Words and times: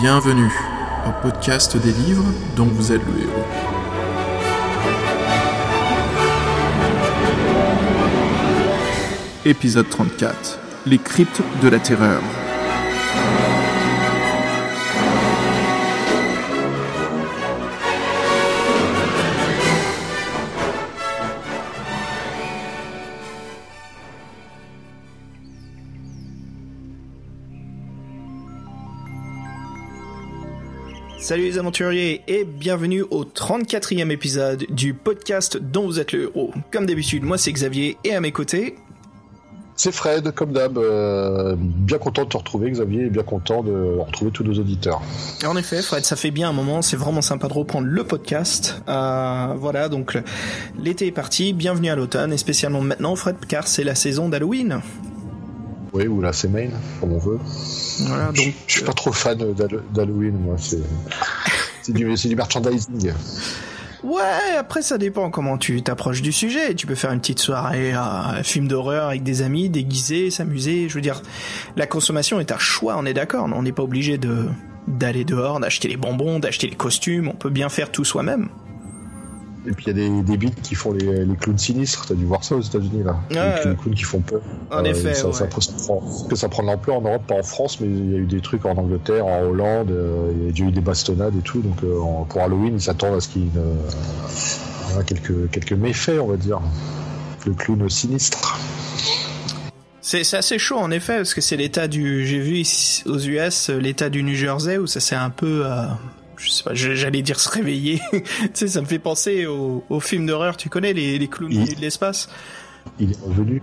Bienvenue 0.00 0.50
au 1.06 1.12
podcast 1.22 1.76
des 1.76 1.92
livres 1.92 2.24
dont 2.56 2.64
vous 2.64 2.92
êtes 2.92 3.02
le 3.04 3.22
héros. 3.22 3.44
Épisode 9.44 9.88
34 9.90 10.58
Les 10.86 10.98
cryptes 10.98 11.42
de 11.62 11.68
la 11.68 11.78
terreur. 11.78 12.22
Salut 31.32 31.44
les 31.44 31.56
aventuriers 31.56 32.20
et 32.28 32.44
bienvenue 32.44 33.04
au 33.10 33.24
34e 33.24 34.10
épisode 34.10 34.66
du 34.68 34.92
podcast 34.92 35.56
dont 35.56 35.86
vous 35.86 35.98
êtes 35.98 36.12
le 36.12 36.24
héros. 36.24 36.52
Comme 36.70 36.84
d'habitude, 36.84 37.22
moi 37.22 37.38
c'est 37.38 37.50
Xavier 37.50 37.96
et 38.04 38.14
à 38.14 38.20
mes 38.20 38.32
côtés... 38.32 38.76
C'est 39.74 39.92
Fred, 39.92 40.30
comme 40.32 40.52
d'hab. 40.52 40.76
euh, 40.76 41.56
bien 41.58 41.96
content 41.96 42.24
de 42.24 42.28
te 42.28 42.36
retrouver, 42.36 42.70
Xavier, 42.70 43.06
et 43.06 43.08
bien 43.08 43.22
content 43.22 43.62
de 43.62 43.96
retrouver 43.98 44.30
tous 44.30 44.44
nos 44.44 44.52
auditeurs. 44.52 45.00
En 45.46 45.56
effet, 45.56 45.80
Fred, 45.80 46.04
ça 46.04 46.16
fait 46.16 46.30
bien 46.30 46.50
un 46.50 46.52
moment, 46.52 46.82
c'est 46.82 46.98
vraiment 46.98 47.22
sympa 47.22 47.48
de 47.48 47.54
reprendre 47.54 47.86
le 47.86 48.04
podcast. 48.04 48.82
Euh, 48.86 49.54
voilà, 49.56 49.88
donc 49.88 50.18
l'été 50.78 51.06
est 51.06 51.12
parti, 51.12 51.54
bienvenue 51.54 51.88
à 51.88 51.96
l'automne 51.96 52.34
et 52.34 52.36
spécialement 52.36 52.82
maintenant, 52.82 53.16
Fred, 53.16 53.36
car 53.48 53.68
c'est 53.68 53.84
la 53.84 53.94
saison 53.94 54.28
d'Halloween. 54.28 54.82
Oui, 55.92 56.06
ou 56.06 56.20
la 56.22 56.32
semaine, 56.32 56.72
comme 57.00 57.12
on 57.12 57.18
veut. 57.18 57.38
Voilà, 58.06 58.30
Je, 58.32 58.42
donc... 58.44 58.54
je 58.66 58.72
suis 58.72 58.84
pas 58.84 58.92
trop 58.94 59.12
fan 59.12 59.36
d'Hall- 59.38 59.82
d'Halloween, 59.92 60.38
moi. 60.40 60.56
C'est 60.58 61.92
du, 61.92 62.14
du 62.14 62.36
merchandising. 62.36 63.12
Ouais, 64.02 64.56
après 64.58 64.82
ça 64.82 64.98
dépend 64.98 65.30
comment 65.30 65.58
tu 65.58 65.80
t'approches 65.82 66.22
du 66.22 66.32
sujet. 66.32 66.74
Tu 66.74 66.86
peux 66.86 66.94
faire 66.96 67.12
une 67.12 67.20
petite 67.20 67.38
soirée, 67.38 67.94
euh, 67.94 68.42
film 68.42 68.66
d'horreur 68.66 69.08
avec 69.08 69.22
des 69.22 69.42
amis, 69.42 69.68
déguisés, 69.68 70.30
s'amuser. 70.30 70.88
Je 70.88 70.94
veux 70.94 71.00
dire, 71.00 71.22
la 71.76 71.86
consommation 71.86 72.40
est 72.40 72.50
un 72.50 72.58
choix, 72.58 72.96
on 72.98 73.04
est 73.06 73.14
d'accord. 73.14 73.48
On 73.54 73.62
n'est 73.62 73.72
pas 73.72 73.82
obligé 73.84 74.18
de 74.18 74.46
d'aller 74.88 75.24
dehors, 75.24 75.60
d'acheter 75.60 75.86
les 75.86 75.96
bonbons, 75.96 76.40
d'acheter 76.40 76.66
les 76.68 76.74
costumes. 76.74 77.28
On 77.28 77.36
peut 77.36 77.50
bien 77.50 77.68
faire 77.68 77.92
tout 77.92 78.04
soi-même. 78.04 78.48
Et 79.66 79.70
puis 79.72 79.84
il 79.86 79.88
y 79.88 79.90
a 79.90 79.94
des, 79.94 80.22
des 80.22 80.36
bites 80.36 80.60
qui 80.60 80.74
font 80.74 80.92
les, 80.92 81.24
les 81.24 81.36
clowns 81.36 81.58
sinistres. 81.58 82.06
T'as 82.08 82.14
dû 82.14 82.24
voir 82.24 82.42
ça 82.42 82.56
aux 82.56 82.60
États-Unis, 82.60 83.04
là. 83.04 83.16
Ouais. 83.30 83.70
les, 83.70 83.76
clowns 83.76 83.94
qui 83.94 84.02
font 84.02 84.20
peur. 84.20 84.40
En 84.72 84.78
Euh, 84.84 84.88
effet, 84.88 85.14
ça, 85.14 85.28
ouais. 85.28 85.32
ça, 85.32 85.38
ça 85.38 85.46
prend, 85.46 86.02
que 86.28 86.34
ça 86.36 86.48
prend 86.48 86.62
de 86.64 86.68
l'ampleur 86.68 86.96
en 86.96 87.02
Europe, 87.02 87.22
pas 87.28 87.36
en 87.36 87.42
France, 87.44 87.78
mais 87.80 87.86
il 87.86 88.10
y 88.12 88.14
a 88.16 88.18
eu 88.18 88.26
des 88.26 88.40
trucs 88.40 88.64
en 88.66 88.74
Angleterre, 88.74 89.24
en 89.24 89.42
Hollande, 89.42 89.90
euh, 89.92 90.32
il 90.50 90.58
y 90.58 90.62
a 90.62 90.68
eu 90.68 90.72
des 90.72 90.80
bastonnades 90.80 91.36
et 91.38 91.42
tout. 91.42 91.60
Donc 91.60 91.76
euh, 91.84 91.96
pour 92.28 92.42
Halloween, 92.42 92.74
ils 92.74 92.80
s'attendent 92.80 93.14
à 93.16 93.20
ce 93.20 93.28
qu'il 93.28 93.42
y 93.42 93.46
ait 93.46 95.04
quelques, 95.06 95.50
quelques 95.50 95.72
méfaits, 95.72 96.18
on 96.20 96.26
va 96.26 96.36
dire. 96.36 96.60
Le 97.46 97.54
clown 97.54 97.88
sinistre. 97.88 98.58
C'est 100.00 100.24
c'est 100.24 100.36
assez 100.36 100.58
chaud 100.58 100.78
en 100.78 100.90
effet 100.90 101.16
parce 101.18 101.34
que 101.34 101.40
c'est 101.40 101.56
l'état 101.56 101.86
du. 101.86 102.26
J'ai 102.26 102.40
vu 102.40 102.56
ici, 102.56 103.02
aux 103.06 103.18
US 103.18 103.68
l'état 103.70 104.10
du 104.10 104.22
New 104.24 104.34
Jersey 104.34 104.78
où 104.78 104.86
ça 104.88 104.98
s'est 105.00 105.14
un 105.16 105.30
peu. 105.30 105.64
Je 106.42 106.50
sais 106.50 106.62
pas, 106.64 106.74
j'allais 106.74 107.22
dire 107.22 107.38
se 107.40 107.48
réveiller. 107.48 108.00
tu 108.12 108.22
sais, 108.54 108.68
ça 108.68 108.80
me 108.80 108.86
fait 108.86 108.98
penser 108.98 109.46
aux, 109.46 109.84
aux 109.88 110.00
films 110.00 110.26
d'horreur. 110.26 110.56
Tu 110.56 110.68
connais 110.68 110.92
les, 110.92 111.18
les 111.18 111.28
clowns 111.28 111.56
Oui. 111.56 111.74
de 111.74 111.80
l'espace? 111.80 112.28
Il 112.98 113.12
est 113.12 113.18
revenu. 113.24 113.62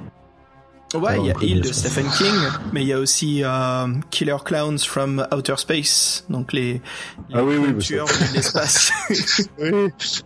Ouais, 0.96 1.20
il 1.20 1.28
y 1.28 1.30
a 1.30 1.36
Ah, 1.38 1.44
Il 1.44 1.62
de. 1.62 1.72
Stephen 1.72 2.08
King, 2.18 2.34
mais 2.74 2.82
il 2.82 2.88
y 2.88 2.94
a 2.94 2.98
aussi 2.98 3.44
euh, 3.44 3.86
Killer 4.10 4.38
Clowns 4.44 4.80
from 4.80 5.24
Outer 5.32 5.54
Space, 5.58 6.26
donc 6.32 6.52
les, 6.52 6.74
les 6.74 7.36
Ah 7.36 7.44
oui, 7.44 7.78
tueurs 7.78 8.08
de 8.08 8.34
l'espace. 8.36 8.92
Oui, 9.60 9.70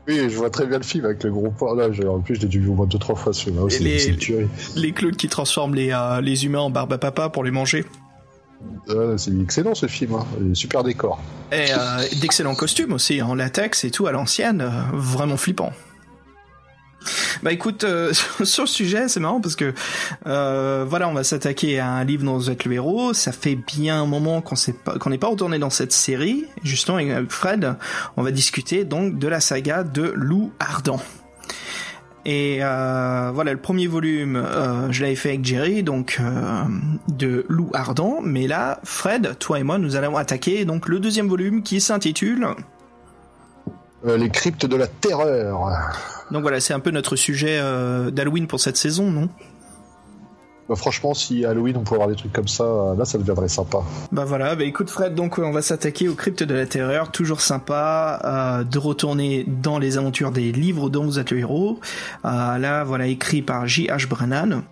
oui, 0.08 0.30
je 0.30 0.38
vois 0.38 0.50
très 0.50 0.66
bien 0.66 0.78
le 0.78 0.84
film 0.86 1.04
avec 1.04 1.22
le 1.26 1.32
gros 1.32 1.50
point 1.52 1.76
là. 1.76 1.90
En 2.10 2.22
plus, 2.22 2.36
je 2.36 2.42
l'ai 2.42 2.48
dû 2.48 2.62
vu 2.62 2.70
au 2.70 2.76
moins 2.76 2.86
deux 2.86 2.98
trois 2.98 3.16
fois 3.16 3.34
ce 3.34 3.44
film. 3.44 3.56
là 3.58 3.62
Et 3.64 3.66
aussi, 3.66 3.84
les- 3.84 4.48
les 4.78 4.92
clowns 4.94 5.18
qui 5.18 5.28
transforment 5.28 5.76
les, 5.76 5.92
euh, 5.92 6.22
les 6.22 6.46
humains 6.46 6.60
en 6.62 6.70
barbe 6.70 6.94
à 6.94 6.98
papa 6.98 7.28
pour 7.28 7.44
les 7.44 7.52
manger. 7.52 7.84
Ouais, 8.88 9.18
c'est 9.18 9.32
excellent 9.42 9.76
ce 9.76 9.88
film. 9.88 10.16
Hein. 10.16 10.26
Super 10.54 10.84
décor. 10.84 11.22
Et 11.52 11.68
euh, 11.72 12.04
d'excellents 12.20 12.56
costumes 12.56 12.94
aussi, 12.94 13.22
en 13.22 13.36
latex 13.36 13.84
et 13.84 13.92
tout 13.92 14.08
à 14.08 14.12
l'ancienne, 14.12 14.62
euh, 14.62 14.70
vraiment 14.94 15.38
flippant. 15.38 15.72
Bah 17.42 17.52
écoute, 17.52 17.84
euh, 17.84 18.14
sur 18.44 18.64
le 18.64 18.68
sujet, 18.68 19.10
c'est 19.10 19.20
marrant 19.20 19.42
parce 19.42 19.56
que 19.56 19.74
voilà, 20.24 21.10
on 21.10 21.14
va 21.14 21.24
s'attaquer 21.24 21.80
à 21.80 21.90
un 21.90 22.04
livre 22.04 22.24
dont 22.24 22.38
vous 22.38 22.50
êtes 22.50 22.66
le 22.66 22.74
héros. 22.74 23.14
Ça 23.14 23.32
fait 23.32 23.56
bien 23.56 24.02
un 24.02 24.06
moment 24.06 24.42
qu'on 24.42 25.10
n'est 25.10 25.18
pas 25.18 25.28
retourné 25.28 25.60
dans 25.60 25.70
cette 25.70 25.92
série. 25.92 26.46
Justement, 26.64 26.98
avec 26.98 27.32
Fred, 27.32 27.76
on 28.18 28.24
va 28.24 28.32
discuter 28.32 28.86
donc 28.86 29.20
de 29.20 29.28
la 29.28 29.40
saga 29.40 29.84
de 29.84 30.14
Loup 30.16 30.52
Ardent. 30.60 31.00
Et 32.26 32.60
euh, 32.62 33.32
voilà, 33.34 33.52
le 33.52 33.60
premier 33.60 33.88
volume, 33.88 34.38
euh, 34.38 34.92
je 34.92 35.02
l'avais 35.02 35.16
fait 35.16 35.30
avec 35.30 35.44
Jerry, 35.44 35.84
donc 35.84 36.20
euh, 36.22 36.64
de 37.10 37.46
Loup 37.50 37.70
Ardent. 37.74 38.20
Mais 38.24 38.48
là, 38.48 38.80
Fred, 38.84 39.38
toi 39.40 39.60
et 39.60 39.64
moi, 39.64 39.78
nous 39.78 39.96
allons 39.98 40.16
attaquer 40.16 40.64
donc 40.64 40.88
le 40.88 41.00
deuxième 41.00 41.28
volume 41.28 41.64
qui 41.64 41.82
s'intitule. 41.82 42.48
Les 44.06 44.30
cryptes 44.30 44.66
de 44.66 44.76
la 44.76 44.88
terreur. 44.88 45.70
Donc 46.32 46.42
voilà, 46.42 46.60
c'est 46.60 46.74
un 46.74 46.82
peu 46.82 46.92
notre 46.92 47.16
sujet 47.16 47.58
d'Halloween 48.12 48.48
pour 48.48 48.60
cette 48.60 48.76
saison, 48.76 49.10
non? 49.10 49.30
Bah, 50.70 50.76
franchement, 50.76 51.14
si 51.14 51.46
Halloween 51.46 51.78
on 51.78 51.82
pouvait 51.82 51.98
avoir 51.98 52.10
des 52.10 52.16
trucs 52.16 52.32
comme 52.32 52.48
ça, 52.48 52.94
là, 52.98 53.04
ça 53.06 53.18
deviendrait 53.18 53.50
sympa. 53.50 53.80
Bah 54.12 54.24
voilà, 54.26 54.56
bah 54.56 54.64
écoute 54.64 54.90
Fred, 54.90 55.14
donc 55.14 55.38
euh, 55.38 55.44
on 55.44 55.52
va 55.52 55.62
s'attaquer 55.62 56.08
au 56.08 56.16
crypte 56.16 56.44
de 56.44 56.54
la 56.54 56.66
terreur, 56.66 57.12
toujours 57.12 57.42
sympa 57.42 58.22
euh, 58.24 58.64
de 58.64 58.80
retourner 58.80 59.44
dans 59.48 59.78
les 59.78 59.98
aventures 59.98 60.32
des 60.32 60.52
livres 60.52 60.90
dont 60.90 61.04
vous 61.04 61.20
êtes 61.20 61.32
le 61.32 61.40
héros. 61.40 61.80
Euh, 62.26 62.58
là, 62.58 62.84
voilà, 62.84 63.08
écrit 63.08 63.42
par 63.42 63.68
J.H. 63.68 64.08
Brennan. 64.08 64.64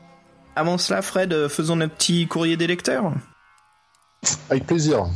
Avant 0.55 0.77
cela, 0.77 1.01
Fred, 1.01 1.33
euh, 1.33 1.49
faisons 1.49 1.75
notre 1.75 1.95
petit 1.95 2.27
courrier 2.27 2.57
des 2.57 2.67
lecteurs. 2.67 3.13
Avec 4.49 4.67
plaisir. 4.67 5.07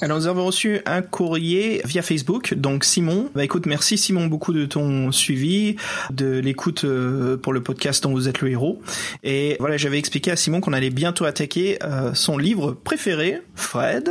Alors 0.00 0.18
nous 0.18 0.26
avons 0.28 0.46
reçu 0.46 0.80
un 0.86 1.02
courrier 1.02 1.82
via 1.84 2.02
Facebook, 2.02 2.54
donc 2.54 2.84
Simon. 2.84 3.30
Bah 3.34 3.42
écoute, 3.42 3.66
merci 3.66 3.98
Simon 3.98 4.26
beaucoup 4.26 4.52
de 4.52 4.64
ton 4.64 5.10
suivi, 5.10 5.74
de 6.10 6.38
l'écoute 6.38 6.84
euh, 6.84 7.36
pour 7.36 7.52
le 7.52 7.62
podcast 7.62 8.04
dont 8.04 8.12
vous 8.12 8.28
êtes 8.28 8.40
le 8.40 8.50
héros. 8.50 8.80
Et 9.24 9.56
voilà, 9.58 9.76
j'avais 9.76 9.98
expliqué 9.98 10.30
à 10.30 10.36
Simon 10.36 10.60
qu'on 10.60 10.72
allait 10.72 10.90
bientôt 10.90 11.24
attaquer 11.24 11.78
euh, 11.82 12.14
son 12.14 12.38
livre 12.38 12.72
préféré, 12.72 13.42
Fred. 13.56 14.10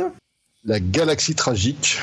La 0.64 0.78
galaxie 0.78 1.34
tragique. 1.34 1.98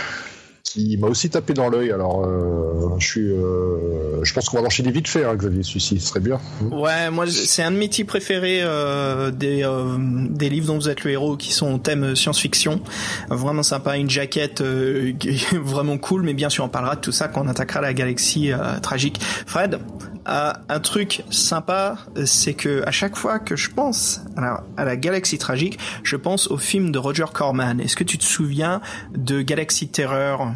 Qui 0.76 0.98
m'a 0.98 1.08
aussi 1.08 1.30
tapé 1.30 1.54
dans 1.54 1.70
l'œil. 1.70 1.94
Alors, 1.94 2.26
euh, 2.26 2.98
je 3.00 3.08
suis, 3.08 3.32
euh, 3.32 4.22
je 4.24 4.34
pense 4.34 4.50
qu'on 4.50 4.58
va 4.58 4.64
l'enchaîner 4.64 4.92
vite 4.92 5.08
fait, 5.08 5.24
hein, 5.24 5.34
Xavier. 5.34 5.64
Celui-ci, 5.64 6.02
ce 6.02 6.08
serait 6.08 6.20
bien. 6.20 6.38
Ouais, 6.70 7.10
moi 7.10 7.26
c'est 7.28 7.64
un 7.64 7.72
de 7.72 7.78
mes 7.78 7.88
titres 7.88 8.10
préférés 8.10 8.60
euh, 8.62 9.32
des 9.32 9.64
euh, 9.64 9.96
des 9.98 10.50
livres 10.50 10.68
dont 10.68 10.76
vous 10.76 10.90
êtes 10.90 11.06
le 11.06 11.12
héros 11.12 11.38
qui 11.38 11.54
sont 11.54 11.74
au 11.74 11.78
thème 11.78 12.14
science-fiction. 12.14 12.82
Vraiment 13.30 13.64
sympa, 13.64 13.96
une 13.96 14.10
jaquette 14.10 14.60
euh, 14.60 15.14
vraiment 15.54 15.98
cool, 15.98 16.24
mais 16.24 16.34
bien 16.34 16.50
sûr 16.50 16.66
on 16.66 16.70
parlera 16.70 16.98
de 16.98 17.02
tout 17.02 17.14
ça 17.14 17.30
quand 17.30 17.46
on 17.46 17.48
attaquera 17.48 17.80
la 17.80 17.94
galaxie 17.94 18.52
euh, 18.52 18.78
tragique. 18.82 19.22
Fred, 19.46 19.80
un 20.28 20.80
truc 20.80 21.24
sympa, 21.30 21.98
c'est 22.26 22.56
que 22.56 22.84
à 22.88 22.92
chaque 22.92 23.16
fois 23.16 23.38
que 23.38 23.56
je 23.56 23.70
pense 23.70 24.22
à 24.36 24.42
la, 24.42 24.64
à 24.76 24.84
la 24.84 24.98
galaxie 24.98 25.38
tragique, 25.38 25.78
je 26.04 26.16
pense 26.16 26.48
au 26.48 26.58
film 26.58 26.92
de 26.92 26.98
Roger 26.98 27.26
Corman. 27.32 27.80
Est-ce 27.80 27.96
que 27.96 28.04
tu 28.04 28.18
te 28.18 28.24
souviens 28.24 28.82
de 29.16 29.44
Galaxy 29.44 29.88
Terror? 29.88 30.52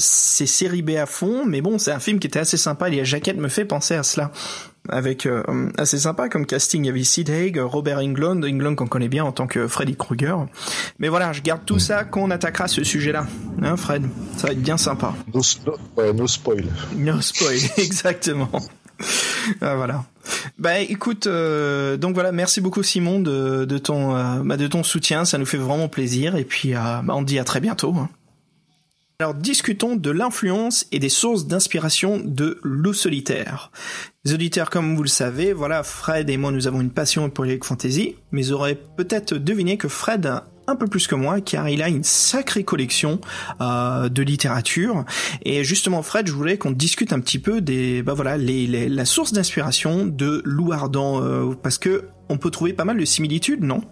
C'est 0.00 0.46
série 0.46 0.82
B 0.82 0.90
à 0.96 1.06
fond, 1.06 1.44
mais 1.46 1.60
bon, 1.60 1.78
c'est 1.78 1.92
un 1.92 2.00
film 2.00 2.18
qui 2.18 2.26
était 2.26 2.38
assez 2.40 2.56
sympa. 2.56 2.88
Et 2.88 2.96
la 2.96 3.04
jaquette 3.04 3.36
me 3.36 3.48
fait 3.48 3.64
penser 3.64 3.94
à 3.94 4.02
cela. 4.02 4.32
Avec 4.88 5.26
euh, 5.26 5.42
assez 5.76 5.98
sympa 5.98 6.28
comme 6.30 6.46
casting, 6.46 6.82
il 6.84 6.86
y 6.86 6.90
avait 6.90 7.04
Sid 7.04 7.28
Haig, 7.28 7.58
Robert 7.62 7.98
Englund, 7.98 8.42
Englund 8.44 8.74
qu'on 8.76 8.86
connaît 8.86 9.08
bien 9.10 9.24
en 9.24 9.30
tant 9.30 9.46
que 9.46 9.68
Freddy 9.68 9.94
Krueger. 9.94 10.46
Mais 10.98 11.08
voilà, 11.08 11.32
je 11.34 11.42
garde 11.42 11.60
tout 11.66 11.78
ça 11.78 12.04
quand 12.04 12.22
on 12.22 12.30
attaquera 12.30 12.66
ce 12.66 12.82
sujet-là. 12.82 13.26
Hein, 13.62 13.76
Fred 13.76 14.02
Ça 14.38 14.46
va 14.46 14.54
être 14.54 14.62
bien 14.62 14.78
sympa. 14.78 15.14
No, 15.34 15.42
no- 16.14 16.26
spoil. 16.26 16.64
No 16.96 17.20
spoil, 17.20 17.58
exactement. 17.76 18.50
Ah, 19.60 19.74
voilà. 19.76 20.04
Bah 20.58 20.78
écoute, 20.80 21.26
euh, 21.26 21.96
donc 21.96 22.14
voilà, 22.14 22.32
merci 22.32 22.60
beaucoup 22.60 22.82
Simon 22.82 23.20
de, 23.20 23.64
de 23.64 23.78
ton 23.78 24.14
euh, 24.16 24.40
bah, 24.44 24.56
de 24.56 24.66
ton 24.66 24.82
soutien, 24.82 25.24
ça 25.24 25.38
nous 25.38 25.46
fait 25.46 25.56
vraiment 25.58 25.88
plaisir. 25.88 26.36
Et 26.36 26.44
puis 26.44 26.74
euh, 26.74 26.78
bah, 27.02 27.14
on 27.16 27.22
dit 27.22 27.38
à 27.38 27.44
très 27.44 27.60
bientôt. 27.60 27.94
hein. 27.98 28.08
Alors 29.20 29.34
discutons 29.34 29.96
de 29.96 30.10
l'influence 30.10 30.86
et 30.92 30.98
des 30.98 31.10
sources 31.10 31.46
d'inspiration 31.46 32.22
de 32.24 32.58
Loup 32.62 32.94
solitaire. 32.94 33.70
Les 34.24 34.32
auditeurs, 34.32 34.70
comme 34.70 34.96
vous 34.96 35.02
le 35.02 35.10
savez, 35.10 35.52
voilà, 35.52 35.82
Fred 35.82 36.30
et 36.30 36.38
moi 36.38 36.50
nous 36.52 36.66
avons 36.66 36.80
une 36.80 36.88
passion 36.90 37.28
pour 37.28 37.44
les 37.44 37.58
fantasy, 37.62 38.16
mais 38.32 38.40
vous 38.40 38.52
aurez 38.52 38.76
peut-être 38.96 39.34
deviné 39.34 39.76
que 39.76 39.88
Fred 39.88 40.40
un 40.66 40.74
peu 40.74 40.86
plus 40.86 41.06
que 41.06 41.14
moi, 41.16 41.42
car 41.42 41.68
il 41.68 41.82
a 41.82 41.88
une 41.90 42.02
sacrée 42.02 42.64
collection 42.64 43.20
euh, 43.60 44.08
de 44.08 44.22
littérature. 44.22 45.04
Et 45.44 45.64
justement, 45.64 46.02
Fred, 46.02 46.26
je 46.26 46.32
voulais 46.32 46.56
qu'on 46.56 46.70
discute 46.70 47.12
un 47.12 47.20
petit 47.20 47.38
peu 47.40 47.60
des, 47.60 48.02
bah 48.02 48.14
voilà, 48.14 48.38
les, 48.38 48.66
les- 48.66 48.88
la 48.88 49.04
source 49.04 49.34
d'inspiration 49.34 50.06
de 50.06 50.40
Loup 50.46 50.72
Ardent, 50.72 51.22
euh, 51.22 51.54
parce 51.62 51.76
que 51.76 52.04
on 52.30 52.38
peut 52.38 52.50
trouver 52.50 52.72
pas 52.72 52.86
mal 52.86 52.96
de 52.96 53.04
similitudes, 53.04 53.64
non? 53.64 53.82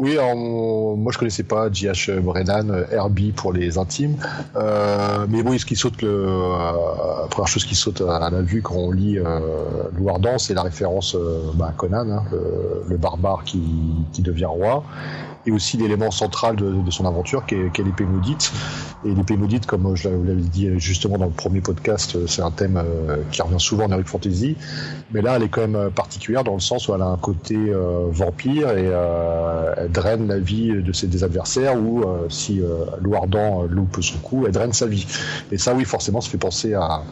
Oui, 0.00 0.16
moi 0.16 1.12
je 1.12 1.18
connaissais 1.18 1.42
pas 1.42 1.70
J.H. 1.70 2.20
Brennan, 2.20 2.86
Herbie 2.90 3.32
pour 3.32 3.52
les 3.52 3.76
intimes, 3.76 4.16
euh, 4.56 5.26
mais 5.28 5.42
bon, 5.42 5.58
ce 5.58 5.66
qui 5.66 5.76
saute, 5.76 6.00
le, 6.00 6.24
la 7.20 7.26
première 7.28 7.48
chose 7.48 7.66
qui 7.66 7.74
saute 7.74 8.00
à 8.00 8.30
la 8.30 8.40
vue 8.40 8.62
quand 8.62 8.76
on 8.76 8.92
lit 8.92 9.18
euh, 9.18 9.40
Louardan, 9.92 10.38
c'est 10.38 10.54
la 10.54 10.62
référence 10.62 11.14
bah, 11.54 11.66
à 11.68 11.72
Conan, 11.72 12.08
hein, 12.08 12.22
le, 12.88 12.96
barbare 12.96 13.44
qui, 13.44 13.62
qui 14.12 14.22
devient 14.22 14.46
roi 14.46 14.84
et 15.46 15.52
aussi 15.52 15.76
l'élément 15.76 16.10
central 16.10 16.56
de, 16.56 16.90
son 16.90 17.06
aventure 17.06 17.46
qui 17.46 17.54
est, 17.54 17.78
l'épée 17.78 18.04
maudite. 18.04 18.52
Et 19.04 19.14
l'épée 19.14 19.36
maudite, 19.36 19.66
comme 19.66 19.94
je 19.94 20.08
vous 20.08 20.24
l'avais 20.24 20.40
dit 20.40 20.68
justement 20.78 21.18
dans 21.18 21.26
le 21.26 21.30
premier 21.30 21.60
podcast, 21.60 22.26
c'est 22.26 22.42
un 22.42 22.50
thème 22.50 22.76
euh, 22.76 23.16
qui 23.30 23.40
revient 23.40 23.60
souvent 23.60 23.84
en 23.84 23.92
Eric 23.92 24.08
Fantasy, 24.08 24.56
mais 25.12 25.22
là 25.22 25.36
elle 25.36 25.44
est 25.44 25.48
quand 25.48 25.66
même 25.66 25.90
particulière 25.90 26.44
dans 26.44 26.54
le 26.54 26.60
sens 26.60 26.88
où 26.88 26.94
elle 26.94 27.02
a 27.02 27.06
un 27.06 27.16
côté 27.16 27.56
euh, 27.56 28.06
vampire 28.10 28.70
et 28.70 28.88
euh, 28.88 29.74
elle 29.76 29.90
draine 29.90 30.28
la 30.28 30.38
vie 30.38 30.82
de 30.82 30.92
ses 30.92 31.24
adversaires 31.24 31.80
ou 31.80 32.02
euh, 32.02 32.28
si 32.28 32.60
euh, 32.60 32.84
Loardan 33.00 33.66
loupe 33.68 34.02
son 34.02 34.18
coup, 34.18 34.44
elle 34.46 34.52
draine 34.52 34.72
sa 34.72 34.86
vie. 34.86 35.06
Et 35.52 35.58
ça 35.58 35.74
oui 35.74 35.84
forcément 35.84 36.20
ça 36.20 36.30
fait 36.30 36.38
penser 36.38 36.74
à, 36.74 37.02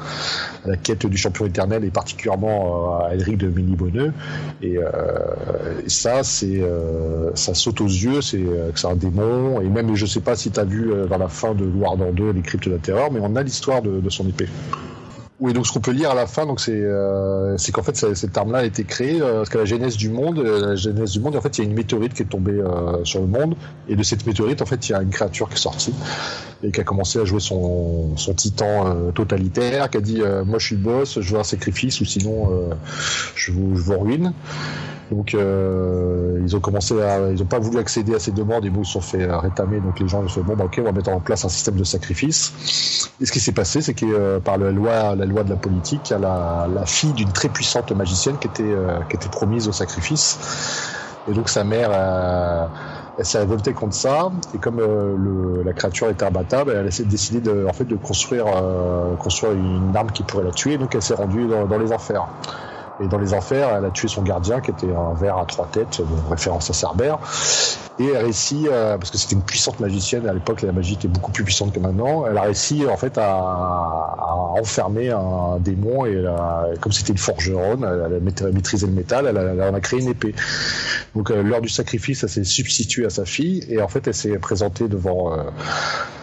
la 0.64 0.76
quête 0.76 1.06
du 1.06 1.16
champion 1.16 1.46
éternel 1.46 1.84
et 1.84 1.90
particulièrement 1.90 3.00
à 3.00 3.14
Edric 3.14 3.38
de 3.38 3.48
Minibonneux 3.48 4.12
et, 4.62 4.74
et 4.74 5.88
ça 5.88 6.22
c'est 6.22 6.62
ça 7.34 7.54
saute 7.54 7.80
aux 7.80 7.86
yeux 7.86 8.17
c'est 8.20 8.42
euh, 8.42 8.70
que 8.72 8.78
c'est 8.78 8.86
un 8.86 8.96
démon, 8.96 9.60
et 9.60 9.68
même 9.68 9.94
je 9.94 10.06
sais 10.06 10.20
pas 10.20 10.36
si 10.36 10.50
tu 10.50 10.60
as 10.60 10.64
vu 10.64 10.92
euh, 10.92 11.06
dans 11.06 11.18
la 11.18 11.28
fin 11.28 11.54
de 11.54 11.64
Loire 11.64 11.96
2 11.96 12.30
les 12.30 12.42
cryptes 12.42 12.68
de 12.68 12.72
la 12.74 12.78
terreur, 12.78 13.10
mais 13.12 13.20
on 13.22 13.36
a 13.36 13.42
l'histoire 13.42 13.82
de, 13.82 14.08
son 14.10 14.28
épée. 14.28 14.48
Oui, 15.40 15.52
donc 15.52 15.68
ce 15.68 15.72
qu'on 15.72 15.80
peut 15.80 15.92
lire 15.92 16.10
à 16.10 16.14
la 16.14 16.26
fin, 16.26 16.46
donc 16.46 16.58
c'est 16.58 16.72
euh, 16.74 17.56
qu'en 17.72 17.84
fait 17.84 17.94
cette 17.94 18.36
arme-là 18.36 18.58
a 18.58 18.64
été 18.64 18.82
créée 18.82 19.22
euh, 19.22 19.36
parce 19.36 19.50
que 19.50 19.58
la 19.58 19.66
genèse 19.66 19.96
du 19.96 20.10
monde, 20.10 20.40
la 20.40 20.74
genèse 20.74 21.12
du 21.12 21.20
monde, 21.20 21.36
en 21.36 21.40
fait 21.40 21.58
il 21.58 21.64
y 21.64 21.66
a 21.66 21.70
une 21.70 21.76
météorite 21.76 22.12
qui 22.12 22.22
est 22.22 22.26
tombée 22.26 22.58
euh, 22.58 23.04
sur 23.04 23.20
le 23.20 23.28
monde 23.28 23.54
et 23.88 23.94
de 23.94 24.02
cette 24.02 24.26
météorite 24.26 24.62
en 24.62 24.66
fait 24.66 24.88
il 24.88 24.92
y 24.92 24.94
a 24.96 25.00
une 25.00 25.10
créature 25.10 25.48
qui 25.48 25.54
est 25.54 25.58
sortie 25.58 25.94
et 26.64 26.72
qui 26.72 26.80
a 26.80 26.84
commencé 26.84 27.20
à 27.20 27.24
jouer 27.24 27.38
son, 27.38 28.16
son 28.16 28.34
titan 28.34 29.12
totalitaire, 29.12 29.88
qui 29.90 29.98
a 29.98 30.00
dit 30.00 30.22
moi 30.44 30.58
je 30.58 30.66
suis 30.66 30.76
le 30.76 30.82
boss, 30.82 31.20
je 31.20 31.32
veux 31.32 31.38
un 31.38 31.44
sacrifice 31.44 32.00
ou 32.00 32.04
sinon 32.04 32.50
je 33.36 33.52
vous, 33.52 33.76
je 33.76 33.82
vous 33.82 33.96
ruine. 33.96 34.32
Donc 35.10 35.34
euh, 35.34 36.38
ils 36.42 36.54
ont 36.54 36.60
commencé 36.60 37.00
à, 37.00 37.30
ils 37.30 37.42
ont 37.42 37.46
pas 37.46 37.58
voulu 37.58 37.78
accéder 37.78 38.14
à 38.14 38.18
ces 38.18 38.32
demandes 38.32 38.64
et 38.66 38.70
bon 38.70 38.82
ils 38.82 38.86
se 38.86 38.92
sont 38.92 39.00
fait 39.00 39.26
rétamer. 39.26 39.80
Donc 39.80 40.00
les 40.00 40.08
gens 40.08 40.22
ont 40.22 40.28
fait 40.28 40.42
bon 40.42 40.54
bah 40.54 40.64
ok 40.64 40.76
on 40.80 40.84
va 40.84 40.92
mettre 40.92 41.10
en 41.10 41.20
place 41.20 41.44
un 41.44 41.48
système 41.48 41.76
de 41.76 41.84
sacrifice. 41.84 43.10
Et 43.20 43.26
ce 43.26 43.32
qui 43.32 43.40
s'est 43.40 43.52
passé 43.52 43.80
c'est 43.80 43.94
que 43.94 44.04
euh, 44.06 44.40
par 44.40 44.58
la 44.58 44.70
loi, 44.70 45.14
loi 45.28 45.44
de 45.44 45.50
la 45.50 45.56
politique, 45.56 46.12
a 46.12 46.18
la, 46.18 46.66
la 46.72 46.86
fille 46.86 47.12
d'une 47.12 47.32
très 47.32 47.48
puissante 47.48 47.92
magicienne 47.92 48.36
qui 48.38 48.48
était 48.48 48.62
euh, 48.64 49.00
qui 49.08 49.16
était 49.16 49.28
promise 49.28 49.68
au 49.68 49.72
sacrifice. 49.72 50.38
Et 51.28 51.32
donc 51.32 51.48
sa 51.48 51.64
mère 51.64 51.90
euh, 51.92 52.66
elle 53.18 53.24
s'est 53.24 53.38
révoltée 53.38 53.72
contre 53.72 53.94
ça 53.94 54.30
et 54.54 54.58
comme 54.58 54.78
euh, 54.78 55.62
la 55.64 55.72
créature 55.72 56.08
était 56.08 56.24
imbattable, 56.24 56.70
elle 56.70 56.86
a 56.86 57.04
décidé 57.04 57.40
de, 57.40 57.66
en 57.68 57.72
fait, 57.72 57.84
de 57.84 57.96
construire, 57.96 58.46
construire 59.18 59.54
une 59.54 59.94
arme 59.96 60.12
qui 60.12 60.22
pourrait 60.22 60.44
la 60.44 60.52
tuer. 60.52 60.78
Donc 60.78 60.94
elle 60.94 61.02
s'est 61.02 61.14
rendue 61.14 61.48
dans 61.48 61.78
les 61.78 61.92
enfers. 61.92 62.28
Et 63.00 63.06
dans 63.06 63.18
les 63.18 63.32
enfers, 63.32 63.68
elle 63.76 63.84
a 63.84 63.90
tué 63.90 64.08
son 64.08 64.22
gardien, 64.22 64.60
qui 64.60 64.70
était 64.70 64.92
un 64.92 65.14
ver 65.14 65.38
à 65.38 65.44
trois 65.46 65.66
têtes, 65.66 66.00
de 66.00 66.30
référence 66.30 66.68
à 66.70 66.72
Cerbère. 66.72 67.18
Et 68.00 68.06
elle 68.06 68.24
réussit, 68.24 68.66
euh, 68.68 68.96
parce 68.96 69.10
que 69.10 69.18
c'était 69.18 69.34
une 69.34 69.42
puissante 69.42 69.80
magicienne, 69.80 70.28
à 70.28 70.32
l'époque 70.32 70.62
la 70.62 70.72
magie 70.72 70.94
était 70.94 71.08
beaucoup 71.08 71.32
plus 71.32 71.44
puissante 71.44 71.72
que 71.72 71.80
maintenant, 71.80 72.26
elle 72.26 72.38
a 72.38 72.42
réussi 72.42 72.86
en 72.86 72.96
fait 72.96 73.18
à, 73.18 73.28
à 73.28 74.52
enfermer 74.60 75.10
un 75.10 75.58
démon, 75.58 76.06
et 76.06 76.24
a, 76.26 76.66
comme 76.80 76.92
c'était 76.92 77.12
une 77.12 77.18
forgeronne, 77.18 77.84
elle 77.84 78.14
a 78.14 78.50
maîtrisé 78.50 78.86
le 78.86 78.92
métal, 78.92 79.26
elle 79.26 79.60
a, 79.60 79.66
a 79.66 79.80
créé 79.80 80.00
une 80.00 80.08
épée. 80.08 80.34
Donc 81.16 81.30
euh, 81.30 81.42
lors 81.42 81.60
du 81.60 81.68
sacrifice, 81.68 82.22
elle 82.22 82.28
s'est 82.28 82.44
substituée 82.44 83.06
à 83.06 83.10
sa 83.10 83.24
fille, 83.24 83.64
et 83.68 83.82
en 83.82 83.88
fait 83.88 84.06
elle 84.06 84.14
s'est 84.14 84.38
présentée 84.38 84.88
devant... 84.88 85.32
Euh, 85.32 85.42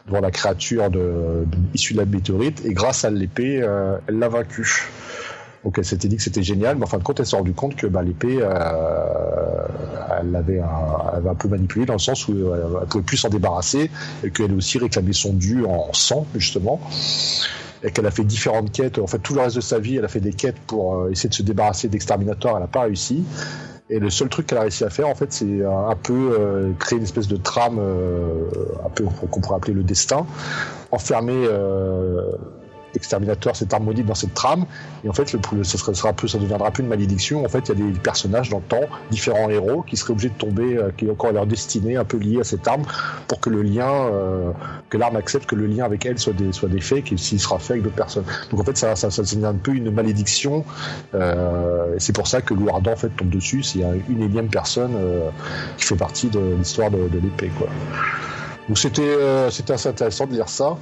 devant 0.07 0.21
la 0.21 0.29
créature 0.29 0.91
de, 0.91 1.47
issue 1.73 1.93
de 1.93 1.97
la 1.97 2.05
météorite 2.05 2.63
et 2.63 2.73
grâce 2.73 3.05
à 3.05 3.09
l'épée, 3.09 3.59
euh, 3.63 3.97
elle 4.07 4.19
l'a 4.19 4.29
vaincue. 4.29 4.87
Donc 5.65 5.79
elle 5.79 5.85
s'était 5.85 6.07
dit 6.07 6.15
que 6.15 6.21
c'était 6.21 6.43
génial, 6.43 6.77
mais 6.77 6.83
en 6.83 6.87
fin 6.87 6.99
de 6.99 7.03
compte, 7.03 7.19
elle 7.19 7.25
s'est 7.25 7.35
rendue 7.35 7.53
compte 7.53 7.75
que 7.75 7.87
bah, 7.87 8.03
l'épée, 8.03 8.37
euh, 8.39 9.65
elle 10.21 10.31
l'avait 10.31 10.59
un, 10.59 11.27
un, 11.27 11.33
peu 11.33 11.47
manipulée 11.47 11.87
dans 11.87 11.93
le 11.93 11.99
sens 11.99 12.27
où 12.27 12.33
euh, 12.33 12.81
elle 12.81 12.87
pouvait 12.87 13.03
plus 13.03 13.17
s'en 13.17 13.29
débarrasser 13.29 13.89
et 14.23 14.29
qu'elle 14.29 14.53
aussi 14.53 14.77
réclamait 14.77 15.11
son 15.11 15.33
dû 15.33 15.65
en 15.65 15.91
sang, 15.91 16.27
justement. 16.35 16.79
Et 17.83 17.89
qu'elle 17.89 18.05
a 18.05 18.11
fait 18.11 18.23
différentes 18.23 18.71
quêtes. 18.71 18.99
En 18.99 19.07
fait, 19.07 19.17
tout 19.17 19.33
le 19.33 19.41
reste 19.41 19.55
de 19.55 19.61
sa 19.61 19.79
vie, 19.79 19.97
elle 19.97 20.05
a 20.05 20.07
fait 20.07 20.19
des 20.19 20.33
quêtes 20.33 20.59
pour 20.67 20.97
euh, 20.97 21.09
essayer 21.09 21.29
de 21.29 21.33
se 21.33 21.43
débarrasser 21.43 21.87
d'exterminateurs. 21.87 22.53
Elle 22.55 22.61
n'a 22.61 22.67
pas 22.67 22.81
réussi. 22.81 23.23
Et 23.89 23.97
le 23.97 24.11
seul 24.11 24.29
truc 24.29 24.45
qu'elle 24.45 24.59
a 24.59 24.61
réussi 24.61 24.83
à 24.83 24.91
faire, 24.91 25.07
en 25.07 25.15
fait, 25.15 25.33
c'est 25.33 25.63
un 25.63 25.95
peu 25.95 26.37
euh, 26.39 26.73
créer 26.79 26.97
une 26.97 27.03
espèce 27.03 27.27
de 27.27 27.37
trame, 27.37 27.77
euh, 27.79 28.49
un 28.85 28.89
peu 28.89 29.05
qu'on 29.05 29.41
pourrait 29.41 29.57
appeler 29.57 29.73
le 29.73 29.83
destin, 29.83 30.27
enfermer 30.91 31.47
exterminateur, 32.95 33.55
cette 33.55 33.77
maudite 33.79 34.05
dans 34.05 34.15
cette 34.15 34.33
trame. 34.33 34.65
Et 35.03 35.09
en 35.09 35.13
fait, 35.13 35.27
ça, 35.27 35.37
sera, 35.77 35.93
sera 35.93 36.13
plus, 36.13 36.29
ça 36.29 36.37
deviendra 36.37 36.71
plus 36.71 36.83
une 36.83 36.89
malédiction. 36.89 37.45
En 37.45 37.49
fait, 37.49 37.69
il 37.69 37.79
y 37.79 37.81
a 37.81 37.91
des 37.91 37.99
personnages 37.99 38.49
dans 38.49 38.59
le 38.59 38.63
temps, 38.63 38.87
différents 39.11 39.49
héros, 39.49 39.83
qui 39.83 39.97
seraient 39.97 40.11
obligés 40.11 40.29
de 40.29 40.35
tomber, 40.35 40.77
euh, 40.77 40.91
qui 40.95 41.07
ont 41.07 41.11
encore 41.11 41.31
leur 41.31 41.45
destinée 41.45 41.95
un 41.95 42.05
peu 42.05 42.17
liée 42.17 42.39
à 42.41 42.43
cette 42.43 42.67
arme, 42.67 42.83
pour 43.27 43.39
que 43.39 43.49
le 43.49 43.61
lien, 43.61 43.91
euh, 43.91 44.51
que 44.89 44.97
l'arme 44.97 45.15
accepte 45.15 45.45
que 45.45 45.55
le 45.55 45.67
lien 45.67 45.85
avec 45.85 46.05
elle 46.05 46.17
soit, 46.19 46.33
des, 46.33 46.51
soit 46.51 46.69
défait, 46.69 47.01
qu'il 47.01 47.19
s'il 47.19 47.39
sera 47.39 47.59
fait 47.59 47.73
avec 47.73 47.83
d'autres 47.83 47.95
personnes. 47.95 48.25
Donc 48.51 48.59
en 48.59 48.63
fait, 48.63 48.77
ça, 48.77 48.95
ça, 48.95 49.11
ça, 49.11 49.23
ça 49.23 49.35
un 49.45 49.53
peu 49.53 49.73
une 49.73 49.91
malédiction. 49.91 50.65
Euh, 51.13 51.95
c'est 51.97 52.15
pour 52.15 52.27
ça 52.27 52.41
que 52.41 52.53
Louardan 52.53 52.93
en 52.93 52.95
fait 52.95 53.09
tombe 53.09 53.29
dessus. 53.29 53.63
C'est 53.63 53.79
une 54.09 54.21
énième 54.21 54.49
personne 54.49 54.93
euh, 54.95 55.29
qui 55.77 55.85
fait 55.85 55.95
partie 55.95 56.29
de 56.29 56.55
l'histoire 56.57 56.91
de, 56.91 57.09
l'épée, 57.13 57.51
quoi. 57.57 57.67
Donc 58.67 58.77
c'était 58.77 59.03
euh, 59.03 59.49
intéressant 59.85 60.25
de 60.25 60.33
lire 60.33 60.49
ça. 60.49 60.77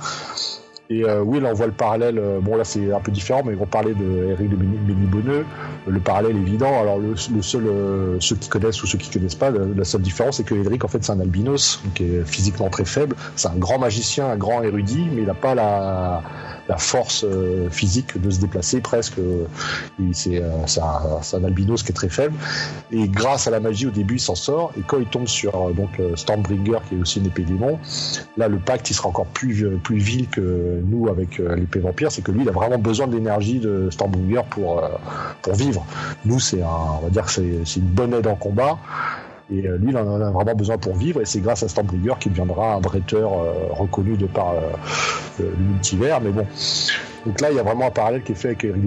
Et 0.94 1.04
euh, 1.04 1.22
oui, 1.22 1.40
là 1.40 1.50
on 1.52 1.54
voit 1.54 1.66
le 1.66 1.72
parallèle. 1.72 2.20
Euh, 2.20 2.40
bon 2.40 2.56
là 2.56 2.64
c'est 2.64 2.94
un 2.94 3.00
peu 3.00 3.12
différent, 3.12 3.42
mais 3.44 3.56
on 3.60 3.66
parlait 3.66 3.94
de 3.94 4.30
Eric 4.32 4.50
de 4.50 4.56
Ménibonneux. 4.56 5.46
Le 5.88 6.00
parallèle 6.00 6.38
évident. 6.38 6.80
Alors 6.80 7.00
le, 7.00 7.16
seul, 7.16 7.66
euh, 7.66 8.18
ceux 8.20 8.36
qui 8.36 8.50
connaissent 8.50 8.82
ou 8.84 8.88
ceux 8.88 8.98
qui 9.00 9.10
connaissent 9.10 9.36
pas, 9.36 9.50
la, 9.50 9.84
seule 9.86 10.02
différence 10.02 10.38
c'est 10.38 10.44
que 10.44 10.56
Eric 10.56 10.84
en 10.86 10.88
fait 10.88 11.04
c'est 11.04 11.12
un 11.12 11.20
albinos, 11.20 11.82
qui 11.96 12.04
est 12.04 12.26
physiquement 12.26 12.70
très 12.70 12.86
faible. 12.86 13.16
C'est 13.36 13.48
un 13.48 13.56
grand 13.56 13.80
magicien, 13.80 14.28
un 14.28 14.38
grand 14.38 14.62
érudit, 14.62 15.08
mais 15.12 15.22
il 15.22 15.28
n'a 15.28 15.34
pas 15.34 15.56
la 15.56 16.22
la 16.70 16.78
force 16.78 17.26
euh, 17.28 17.70
physique 17.70 18.20
de 18.20 18.30
se 18.30 18.40
déplacer 18.40 18.82
presque. 18.82 19.20
C'est 20.14 20.42
euh, 20.42 20.66
un, 20.82 21.38
un, 21.38 21.44
albinos 21.44 21.84
qui 21.84 21.92
est 21.92 21.96
très 21.96 22.10
faible. 22.10 22.36
Et 22.92 23.08
grâce 23.08 23.48
à 23.48 23.52
la 23.52 23.60
magie, 23.60 23.88
au 23.88 23.92
début, 23.92 24.16
il 24.16 24.20
s'en 24.20 24.36
sort. 24.36 24.72
Et 24.78 24.82
quand 24.82 25.00
il 25.00 25.06
tombe 25.06 25.28
sur 25.28 25.56
euh, 25.56 25.74
donc 25.74 25.90
Stormbringer, 26.16 26.80
qui 26.88 26.96
est 26.96 27.00
aussi 27.00 27.20
une 27.20 27.28
épée 27.28 27.44
démon, 27.44 27.80
là, 28.38 28.48
le 28.48 28.58
pacte, 28.58 28.90
il 28.90 28.94
sera 28.94 29.10
encore 29.10 29.26
plus, 29.26 29.66
plus 29.84 29.98
vil 29.98 30.28
que 30.30 30.82
nous 30.86 31.10
avec 31.10 31.38
l'épée 31.40 31.80
vampire. 31.80 32.12
C'est 32.12 32.22
que 32.22 32.32
lui, 32.32 32.44
il 32.44 32.50
a 32.50 32.54
vraiment 32.54 32.78
besoin 32.78 33.08
de 33.08 33.16
l'énergie 33.16 33.60
de 33.60 33.90
Stormbringer 33.90 34.44
pour, 34.50 34.82
pour 35.42 35.54
vivre. 35.54 35.86
Nous, 36.26 36.40
c'est 36.40 36.64
on 36.64 37.00
va 37.04 37.10
dire 37.10 37.26
que 37.26 37.32
c'est 37.32 37.80
une 37.80 37.86
bonne 37.86 38.14
aide 38.14 38.28
en 38.28 38.36
combat. 38.36 38.78
Et 39.54 39.62
lui, 39.62 39.90
il 39.90 39.98
en 39.98 40.22
a 40.22 40.32
vraiment 40.32 40.56
besoin 40.56 40.80
pour 40.80 40.96
vivre, 40.96 41.22
et 41.22 41.26
c'est 41.26 41.40
grâce 41.40 41.62
à 41.62 41.68
Stormbringer 41.68 42.16
qu'il 42.20 42.32
deviendra 42.32 42.74
un 42.74 42.80
bretteur 42.80 43.34
euh, 43.34 43.54
reconnu 43.70 44.18
de 44.18 44.26
par 44.26 44.54
euh, 44.54 44.62
le 45.40 45.56
multivers. 45.58 46.22
Mais 46.22 46.32
bon, 46.32 46.48
donc 47.26 47.40
là, 47.40 47.52
il 47.52 47.58
y 47.58 47.60
a 47.60 47.64
vraiment 47.64 47.88
un 47.88 47.92
parallèle 47.92 48.24
qui 48.24 48.32
est 48.32 48.36
fait 48.36 48.50
avec 48.50 48.64
Eric 48.64 48.82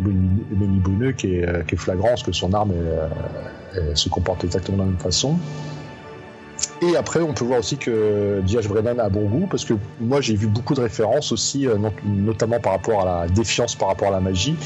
Ménibonneux 0.50 1.12
qui 1.12 1.36
est, 1.36 1.66
qui 1.66 1.76
est 1.76 1.78
flagrant, 1.78 2.08
parce 2.08 2.24
que 2.24 2.32
son 2.32 2.52
arme 2.52 2.72
se 3.94 4.08
comporte 4.08 4.42
exactement 4.44 4.78
de 4.78 4.82
la 4.82 4.88
même 4.88 4.98
façon. 4.98 5.38
Et 6.82 6.96
après, 6.96 7.20
on 7.20 7.32
peut 7.32 7.44
voir 7.44 7.60
aussi 7.60 7.76
que 7.76 8.42
J.H. 8.44 8.66
Brennan 8.68 8.98
a 8.98 9.08
bon 9.08 9.26
goût, 9.28 9.46
parce 9.48 9.64
que 9.64 9.74
moi, 10.00 10.20
j'ai 10.20 10.34
vu 10.34 10.46
beaucoup 10.46 10.74
de 10.74 10.80
références 10.80 11.30
aussi, 11.32 11.66
notamment 12.04 12.58
par 12.60 12.72
rapport 12.72 13.02
à 13.02 13.22
la 13.22 13.28
défiance 13.28 13.74
par 13.74 13.88
rapport 13.88 14.08
à 14.08 14.12
la 14.12 14.20
magie 14.20 14.56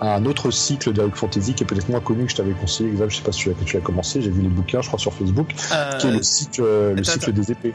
un 0.00 0.24
autre 0.26 0.50
cycle 0.50 0.92
d'Heroic 0.92 1.16
Fantasy 1.16 1.54
qui 1.54 1.64
est 1.64 1.66
peut-être 1.66 1.88
moins 1.88 2.00
connu 2.00 2.24
que 2.24 2.30
je 2.30 2.36
t'avais 2.36 2.52
conseillé, 2.52 2.90
exemple, 2.90 3.10
je 3.10 3.16
sais 3.16 3.22
pas 3.22 3.32
si 3.32 3.40
tu 3.40 3.50
as, 3.50 3.54
que 3.54 3.64
tu 3.64 3.76
as 3.76 3.80
commencé, 3.80 4.22
j'ai 4.22 4.30
vu 4.30 4.42
les 4.42 4.48
bouquins, 4.48 4.80
je 4.80 4.88
crois, 4.88 4.98
sur 4.98 5.12
Facebook, 5.12 5.54
euh... 5.72 5.98
qui 5.98 6.06
est 6.06 6.10
le 6.10 6.22
cycle, 6.22 6.62
euh, 6.62 7.02
cycle 7.02 7.32
des 7.32 7.52
épées. 7.52 7.74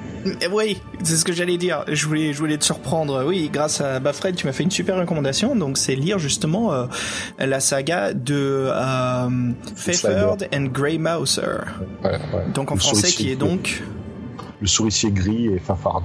Oui, 0.52 0.82
c'est 1.04 1.16
ce 1.16 1.26
que 1.26 1.34
j'allais 1.34 1.58
dire. 1.58 1.84
Je 1.88 2.06
voulais, 2.08 2.34
je 2.34 2.40
voulais 2.40 2.58
te 2.58 2.64
surprendre. 2.64 3.26
Oui, 3.26 3.50
grâce 3.52 3.82
à 3.82 4.00
Bafred, 4.00 4.36
tu 4.36 4.48
m'as 4.48 4.54
fait 4.54 4.64
une 4.64 4.72
super 4.72 4.98
recommandation. 4.98 5.56
Donc, 5.56 5.78
c'est 5.78 5.96
lire 5.96 6.20
justement 6.20 6.74
euh, 6.74 6.86
la 7.40 7.60
saga 7.60 8.14
de 8.14 8.70
euh, 8.70 9.54
and 10.54 10.66
Grey 10.72 10.98
Mouser. 10.98 11.42
Ouais, 12.04 12.12
ouais. 12.12 12.46
Donc 12.54 12.72
en 12.72 12.76
français, 12.76 13.10
qui 13.10 13.32
est 13.32 13.36
donc 13.36 13.84
le 14.64 14.68
souricier 14.68 15.12
gris 15.12 15.48
et 15.48 15.60
Fafard. 15.60 16.02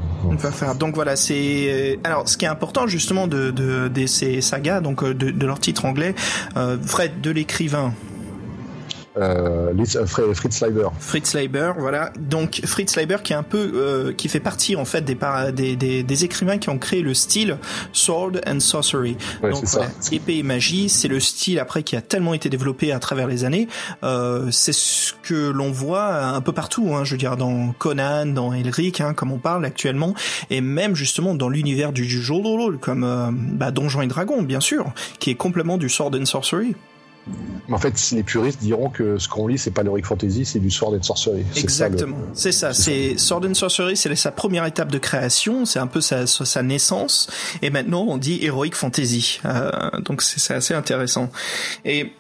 Donc 0.78 0.94
voilà, 0.96 1.14
c'est 1.14 1.98
alors 2.02 2.28
ce 2.28 2.36
qui 2.36 2.44
est 2.44 2.48
important 2.48 2.88
justement 2.88 3.28
de, 3.28 3.90
ces 4.06 4.40
sagas, 4.40 4.80
donc 4.80 5.04
de, 5.04 5.30
de 5.30 5.46
leur 5.46 5.60
titre 5.60 5.84
anglais, 5.84 6.14
euh, 6.56 6.76
Fred 6.82 7.20
de 7.20 7.30
l'écrivain. 7.30 7.94
Euh, 9.16 9.72
Fritz 10.34 10.60
Leiber. 10.60 10.88
Fritz 10.98 11.34
Leiber, 11.34 11.72
voilà. 11.78 12.12
Donc 12.18 12.60
Fritz 12.64 12.96
Leiber 12.96 13.18
qui 13.22 13.32
est 13.32 13.36
un 13.36 13.42
peu, 13.42 13.70
euh, 13.74 14.12
qui 14.12 14.28
fait 14.28 14.40
partie 14.40 14.76
en 14.76 14.84
fait 14.84 15.02
des, 15.02 15.16
des, 15.52 15.76
des, 15.76 16.02
des, 16.02 16.24
écrivains 16.24 16.58
qui 16.58 16.68
ont 16.68 16.78
créé 16.78 17.02
le 17.02 17.14
style 17.14 17.58
Sword 17.92 18.32
and 18.46 18.60
Sorcery. 18.60 19.16
Ouais, 19.42 19.50
Donc 19.50 19.64
voilà, 19.64 19.88
épée 20.12 20.36
et 20.36 20.42
magie, 20.42 20.88
c'est 20.88 21.08
le 21.08 21.20
style 21.20 21.58
après 21.58 21.82
qui 21.82 21.96
a 21.96 22.00
tellement 22.00 22.34
été 22.34 22.48
développé 22.48 22.92
à 22.92 22.98
travers 22.98 23.26
les 23.26 23.44
années. 23.44 23.68
Euh, 24.02 24.50
c'est 24.50 24.74
ce 24.74 25.14
que 25.22 25.50
l'on 25.50 25.70
voit 25.70 26.14
un 26.14 26.40
peu 26.40 26.52
partout, 26.52 26.94
hein, 26.94 27.04
je 27.04 27.12
veux 27.12 27.18
dire 27.18 27.36
dans 27.36 27.72
Conan, 27.72 28.26
dans 28.26 28.52
Elric, 28.52 29.00
hein, 29.00 29.14
comme 29.14 29.32
on 29.32 29.38
parle 29.38 29.64
actuellement, 29.64 30.14
et 30.50 30.60
même 30.60 30.94
justement 30.94 31.34
dans 31.34 31.48
l'univers 31.48 31.92
du, 31.92 32.02
du 32.02 32.22
jeu 32.22 32.34
de 32.34 32.46
rôle 32.46 32.78
comme 32.78 33.04
euh, 33.04 33.30
bah, 33.32 33.70
Donjons 33.70 34.02
et 34.02 34.06
Dragons, 34.06 34.42
bien 34.42 34.60
sûr, 34.60 34.92
qui 35.18 35.30
est 35.30 35.34
complètement 35.34 35.78
du 35.78 35.88
Sword 35.88 36.12
and 36.14 36.26
Sorcery. 36.26 36.74
En 37.70 37.78
fait, 37.78 38.10
les 38.12 38.22
puristes 38.22 38.60
diront 38.60 38.88
que 38.88 39.18
ce 39.18 39.28
qu'on 39.28 39.46
lit, 39.46 39.58
c'est 39.58 39.70
pas 39.70 39.82
l'Heroic 39.82 40.02
Fantasy, 40.02 40.46
c'est 40.46 40.58
du 40.58 40.70
Sword 40.70 40.94
and 40.94 41.02
Sorcery. 41.02 41.44
Exactement. 41.56 42.16
C'est 42.32 42.52
ça. 42.52 42.72
C'est 42.72 43.18
Sword 43.18 43.44
and 43.44 43.54
Sorcery, 43.54 43.96
c'est 43.96 44.14
sa 44.14 44.32
première 44.32 44.64
étape 44.64 44.90
de 44.90 44.98
création, 44.98 45.66
c'est 45.66 45.78
un 45.78 45.86
peu 45.86 46.00
sa, 46.00 46.26
sa 46.26 46.62
naissance. 46.62 47.28
Et 47.60 47.68
maintenant, 47.70 48.06
on 48.08 48.16
dit 48.16 48.38
Heroic 48.42 48.72
Fantasy. 48.72 49.40
Euh, 49.44 49.70
donc 50.00 50.22
c'est 50.22 50.54
assez 50.54 50.74
intéressant. 50.74 51.30
Et 51.84 52.12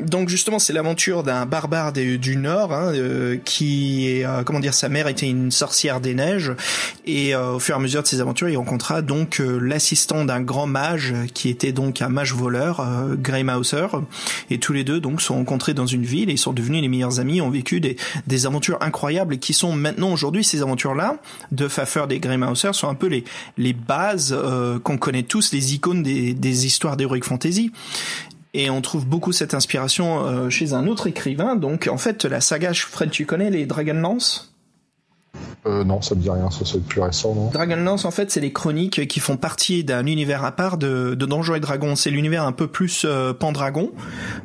donc 0.00 0.28
justement, 0.28 0.58
c'est 0.58 0.72
l'aventure 0.72 1.22
d'un 1.22 1.46
barbare 1.46 1.92
du 1.92 2.36
Nord 2.36 2.72
hein, 2.72 2.92
euh, 2.94 3.36
qui 3.44 4.08
est, 4.08 4.24
euh, 4.24 4.42
comment 4.42 4.58
dire, 4.58 4.74
sa 4.74 4.88
mère 4.88 5.06
était 5.06 5.28
une 5.28 5.52
sorcière 5.52 6.00
des 6.00 6.14
neiges. 6.14 6.52
Et 7.06 7.34
euh, 7.34 7.52
au 7.52 7.58
fur 7.60 7.76
et 7.76 7.78
à 7.78 7.80
mesure 7.80 8.02
de 8.02 8.08
ses 8.08 8.20
aventures, 8.20 8.48
il 8.48 8.56
rencontra 8.56 9.02
donc 9.02 9.40
l'assistant 9.40 10.24
d'un 10.24 10.40
grand 10.40 10.66
mage 10.66 11.14
qui 11.32 11.48
était 11.48 11.70
donc 11.70 12.02
un 12.02 12.08
mage 12.08 12.34
voleur, 12.34 12.84
Grey 13.18 13.44
Mouser, 13.44 13.86
et 14.50 14.58
tous 14.58 14.72
les 14.72 14.82
deux 14.82 15.00
donc 15.00 15.22
sont 15.22 15.34
rencontrés 15.34 15.74
dans 15.74 15.86
une 15.86 16.04
ville 16.04 16.28
et 16.28 16.32
ils 16.32 16.38
sont 16.38 16.52
devenus 16.52 16.82
les 16.82 16.88
meilleurs 16.88 17.20
amis, 17.20 17.40
ont 17.40 17.50
vécu 17.50 17.80
des, 17.80 17.96
des 18.26 18.46
aventures 18.46 18.78
incroyables 18.80 19.38
qui 19.38 19.52
sont 19.52 19.72
maintenant 19.72 20.12
aujourd'hui 20.12 20.42
ces 20.42 20.62
aventures-là 20.62 21.16
de 21.52 21.68
Faffer 21.68 22.04
et 22.10 22.18
Grey 22.18 22.36
Mouser 22.36 22.72
sont 22.72 22.88
un 22.88 22.94
peu 22.94 23.06
les 23.06 23.24
les 23.58 23.72
bases 23.72 24.36
qu'on 24.82 24.98
connaît 24.98 25.22
tous, 25.22 25.52
les 25.52 25.74
icônes 25.74 26.02
des, 26.02 26.34
des 26.34 26.66
histoires 26.66 26.96
d'heroic 26.96 27.22
fantasy 27.22 27.72
et 28.54 28.70
on 28.70 28.80
trouve 28.80 29.06
beaucoup 29.06 29.32
cette 29.32 29.52
inspiration 29.52 30.24
euh, 30.24 30.48
chez 30.48 30.72
un 30.72 30.86
autre 30.86 31.08
écrivain. 31.08 31.56
Donc 31.56 31.88
en 31.90 31.98
fait, 31.98 32.24
la 32.24 32.40
saga, 32.40 32.72
Fred, 32.72 33.10
tu 33.10 33.26
connais 33.26 33.50
les 33.50 33.66
Dragonlance? 33.66 34.53
Euh, 35.66 35.82
non, 35.82 36.02
ça 36.02 36.14
me 36.14 36.20
dit 36.20 36.28
rien, 36.28 36.50
ça 36.50 36.64
c'est 36.64 36.82
plus 36.82 37.00
récent, 37.00 37.34
non 37.34 37.50
Dragonlance, 37.50 38.04
en 38.04 38.10
fait, 38.10 38.30
c'est 38.30 38.40
les 38.40 38.52
chroniques 38.52 39.08
qui 39.08 39.18
font 39.18 39.36
partie 39.36 39.82
d'un 39.82 40.04
univers 40.06 40.44
à 40.44 40.52
part 40.52 40.76
de, 40.76 41.14
de 41.14 41.26
Donjons 41.26 41.54
et 41.54 41.60
Dragons. 41.60 41.96
C'est 41.96 42.10
l'univers 42.10 42.44
un 42.44 42.52
peu 42.52 42.66
plus 42.66 43.04
euh, 43.06 43.32
Pendragon. 43.32 43.90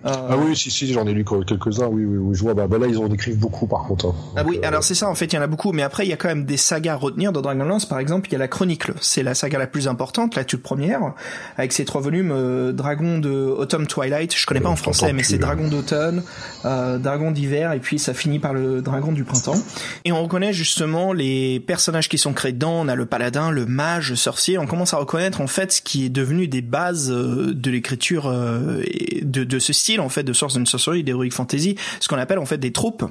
Euh... 0.06 0.12
Ah 0.14 0.38
oui, 0.38 0.56
si, 0.56 0.72
si, 0.72 0.92
j'en 0.94 1.06
ai 1.08 1.14
lu 1.14 1.26
quelques-uns, 1.26 1.88
oui, 1.88 2.06
oui, 2.06 2.18
oui, 2.18 2.36
je 2.36 2.42
vois. 2.42 2.54
Bah, 2.54 2.68
bah 2.68 2.78
là, 2.78 2.88
ils 2.88 2.98
en 2.98 3.12
écrivent 3.12 3.38
beaucoup, 3.38 3.68
par 3.68 3.84
contre. 3.84 4.08
Hein. 4.08 4.16
ah 4.38 4.44
oui, 4.46 4.60
euh, 4.64 4.68
alors 4.68 4.84
c'est 4.84 4.96
ça, 4.96 5.10
en 5.10 5.16
fait, 5.16 5.26
il 5.26 5.36
y 5.36 5.40
en 5.40 5.42
a 5.42 5.48
beaucoup, 5.48 5.74
mais 5.74 5.84
après, 5.84 6.06
il 6.06 6.10
y 6.10 6.14
a 6.14 6.18
quand 6.18 6.30
même 6.30 6.46
des 6.46 6.58
sagas 6.58 6.94
à 6.94 6.96
retenir 6.96 7.34
dans 7.34 7.42
Dragonlance. 7.42 7.86
Par 7.86 8.00
exemple, 8.00 8.30
il 8.30 8.34
y 8.34 8.36
a 8.36 8.40
la 8.40 8.48
Chronicle. 8.48 8.94
C'est 9.02 9.24
la 9.24 9.36
saga 9.36 9.60
la 9.60 9.68
plus 9.68 9.90
importante, 9.90 10.36
la 10.36 10.46
toute 10.46 10.64
première, 10.64 11.14
avec 11.58 11.74
ses 11.74 11.84
trois 11.84 12.02
volumes, 12.02 12.32
euh, 12.32 12.72
Dragon 12.72 13.20
de 13.20 13.30
Autumn 13.30 13.88
Twilight, 13.88 14.36
je 14.36 14.46
connais 14.46 14.62
pas 14.62 14.70
en 14.70 14.78
français, 14.78 15.12
mais 15.12 15.24
c'est 15.24 15.38
Dragon 15.38 15.68
d'automne, 15.68 16.24
Dragon 16.64 17.32
d'hiver, 17.32 17.74
et 17.74 17.80
puis 17.80 18.00
ça 18.00 18.14
finit 18.14 18.40
par 18.40 18.54
le 18.54 18.82
Dragon 18.82 19.12
du 19.12 19.26
printemps. 19.26 19.58
Et 20.06 20.12
on 20.12 20.24
reconnaît 20.24 20.54
justement 20.54 20.79
les 21.14 21.60
personnages 21.60 22.10
qui 22.10 22.18
sont 22.18 22.34
créés 22.34 22.52
dedans, 22.52 22.74
on 22.74 22.88
a 22.88 22.96
le 22.96 23.06
paladin, 23.06 23.52
le 23.52 23.66
mage, 23.66 24.10
le 24.12 24.16
sorcier, 24.16 24.58
on 24.58 24.68
commence 24.68 24.94
à 24.94 24.98
reconnaître 24.98 25.42
en 25.42 25.48
fait 25.48 25.72
ce 25.72 25.82
qui 25.82 26.06
est 26.06 26.10
devenu 26.10 26.48
des 26.48 26.62
bases 26.62 27.12
euh, 27.12 27.54
de 27.54 27.72
l'écriture 27.72 28.28
euh, 28.28 28.84
de, 29.22 29.60
ce 29.60 29.74
style 29.74 30.02
en 30.02 30.10
fait 30.10 30.24
de 30.24 30.34
Source 30.34 30.56
and 30.58 30.66
Sorcery, 30.66 31.04
d'Heroic 31.04 31.32
Fantasy, 31.32 31.76
ce 32.00 32.08
qu'on 32.08 32.18
appelle 32.18 32.40
en 32.40 32.46
fait 32.46 32.58
des 32.58 32.72
troupes. 32.72 33.04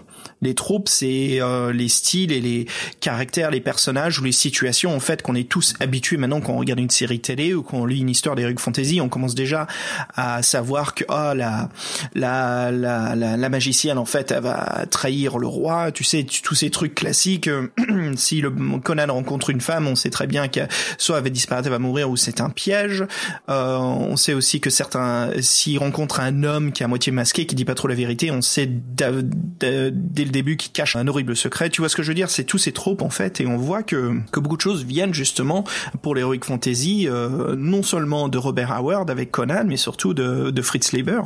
Les 0.42 0.54
troupes, 0.54 0.88
c'est 0.88 1.40
euh, 1.40 1.72
les 1.72 1.88
styles 1.88 2.32
et 2.32 2.40
les 2.40 2.66
caractères, 3.00 3.50
les 3.50 3.60
personnages 3.60 4.20
ou 4.20 4.25
les 4.25 4.32
situations 4.32 4.94
en 4.94 5.00
fait 5.00 5.22
qu'on 5.22 5.34
est 5.34 5.48
tous 5.48 5.75
habitués 5.80 6.16
maintenant 6.16 6.40
quand 6.40 6.52
on 6.52 6.58
regarde 6.58 6.80
une 6.80 6.90
série 6.90 7.20
télé 7.20 7.54
ou 7.54 7.62
qu'on 7.62 7.87
lit 7.87 8.00
une 8.00 8.10
histoire 8.10 8.37
d'Heroic 8.37 8.58
Fantasy, 8.58 9.00
on 9.00 9.08
commence 9.08 9.34
déjà 9.34 9.66
à 10.14 10.42
savoir 10.42 10.94
que 10.94 11.04
oh, 11.08 11.34
la, 11.34 11.68
la, 12.14 12.70
la, 12.70 13.14
la 13.14 13.48
magicienne 13.48 13.98
en 13.98 14.04
fait 14.04 14.30
elle 14.30 14.42
va 14.42 14.87
trahir 14.90 15.38
le 15.38 15.46
roi, 15.46 15.92
tu 15.92 16.04
sais 16.04 16.25
tous 16.25 16.54
ces 16.54 16.70
trucs 16.70 16.94
classiques 16.94 17.48
si 18.16 18.40
le 18.40 18.50
Conan 18.82 19.12
rencontre 19.12 19.50
une 19.50 19.60
femme, 19.60 19.86
on 19.86 19.94
sait 19.94 20.10
très 20.10 20.26
bien 20.26 20.48
que 20.48 20.60
soit 20.96 21.18
elle 21.18 21.24
va 21.24 21.30
disparaître, 21.30 21.66
elle 21.66 21.72
va 21.72 21.78
mourir, 21.78 22.10
ou 22.10 22.16
c'est 22.16 22.40
un 22.40 22.50
piège. 22.50 23.04
Euh, 23.48 23.76
on 23.78 24.16
sait 24.16 24.34
aussi 24.34 24.60
que 24.60 24.70
certains, 24.70 25.30
s'il 25.40 25.78
rencontre 25.78 26.20
un 26.20 26.42
homme 26.42 26.72
qui 26.72 26.82
est 26.82 26.86
à 26.86 26.88
moitié 26.88 27.12
masqué, 27.12 27.46
qui 27.46 27.54
dit 27.54 27.64
pas 27.64 27.74
trop 27.74 27.88
la 27.88 27.94
vérité, 27.94 28.30
on 28.30 28.42
sait 28.42 28.68
dès 28.68 29.10
le 29.10 30.30
début 30.30 30.56
qu'il 30.56 30.72
cache 30.72 30.96
un 30.96 31.06
horrible 31.08 31.36
secret. 31.36 31.70
Tu 31.70 31.80
vois 31.80 31.88
ce 31.88 31.96
que 31.96 32.02
je 32.02 32.08
veux 32.08 32.14
dire? 32.14 32.30
C'est 32.30 32.44
tous 32.44 32.58
ces 32.58 32.72
tropes 32.72 33.02
en 33.02 33.10
fait, 33.10 33.40
et 33.40 33.46
on 33.46 33.56
voit 33.56 33.82
que 33.82 34.18
que 34.32 34.40
beaucoup 34.40 34.56
de 34.56 34.62
choses 34.62 34.84
viennent 34.84 35.14
justement 35.14 35.64
pour 36.02 36.14
l'heroic 36.14 36.44
fantasy, 36.44 37.08
euh, 37.08 37.54
non 37.56 37.82
seulement 37.82 38.28
de 38.28 38.38
Robert 38.38 38.72
Howard 38.72 39.10
avec 39.10 39.30
Conan, 39.30 39.64
mais 39.66 39.76
surtout 39.76 40.14
de, 40.14 40.50
de 40.50 40.62
Fritz 40.62 40.92
Leiber. 40.92 41.20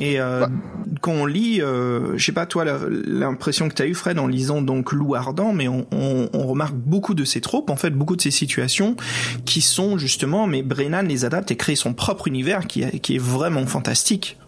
Et 0.00 0.20
euh, 0.20 0.46
bah. 0.46 0.48
quand 1.00 1.12
on 1.12 1.26
lit, 1.26 1.60
euh, 1.60 2.16
je 2.16 2.24
sais 2.24 2.32
pas 2.32 2.46
toi 2.46 2.64
l'impression 2.88 3.68
que 3.68 3.74
tu 3.74 3.82
as 3.82 3.86
eu 3.86 3.94
Fred 3.94 4.18
en 4.18 4.26
lisant 4.26 4.62
donc 4.62 4.92
Loup 4.92 5.14
mais 5.52 5.68
on, 5.68 5.86
remarque 6.32 6.74
beaucoup 6.74 7.14
de 7.14 7.24
ces 7.24 7.40
tropes, 7.40 7.70
en 7.70 7.76
fait 7.76 7.90
beaucoup 7.90 8.16
de 8.16 8.22
ces 8.22 8.30
situations 8.30 8.96
qui 9.44 9.60
sont 9.60 9.98
justement, 9.98 10.46
mais 10.46 10.62
Brennan 10.62 11.06
les 11.06 11.24
adapte 11.24 11.50
et 11.50 11.56
crée 11.56 11.76
son 11.76 11.92
propre 11.92 12.26
univers 12.26 12.66
qui 12.66 12.82
est 12.82 13.18
vraiment 13.18 13.66
fantastique. 13.66 14.38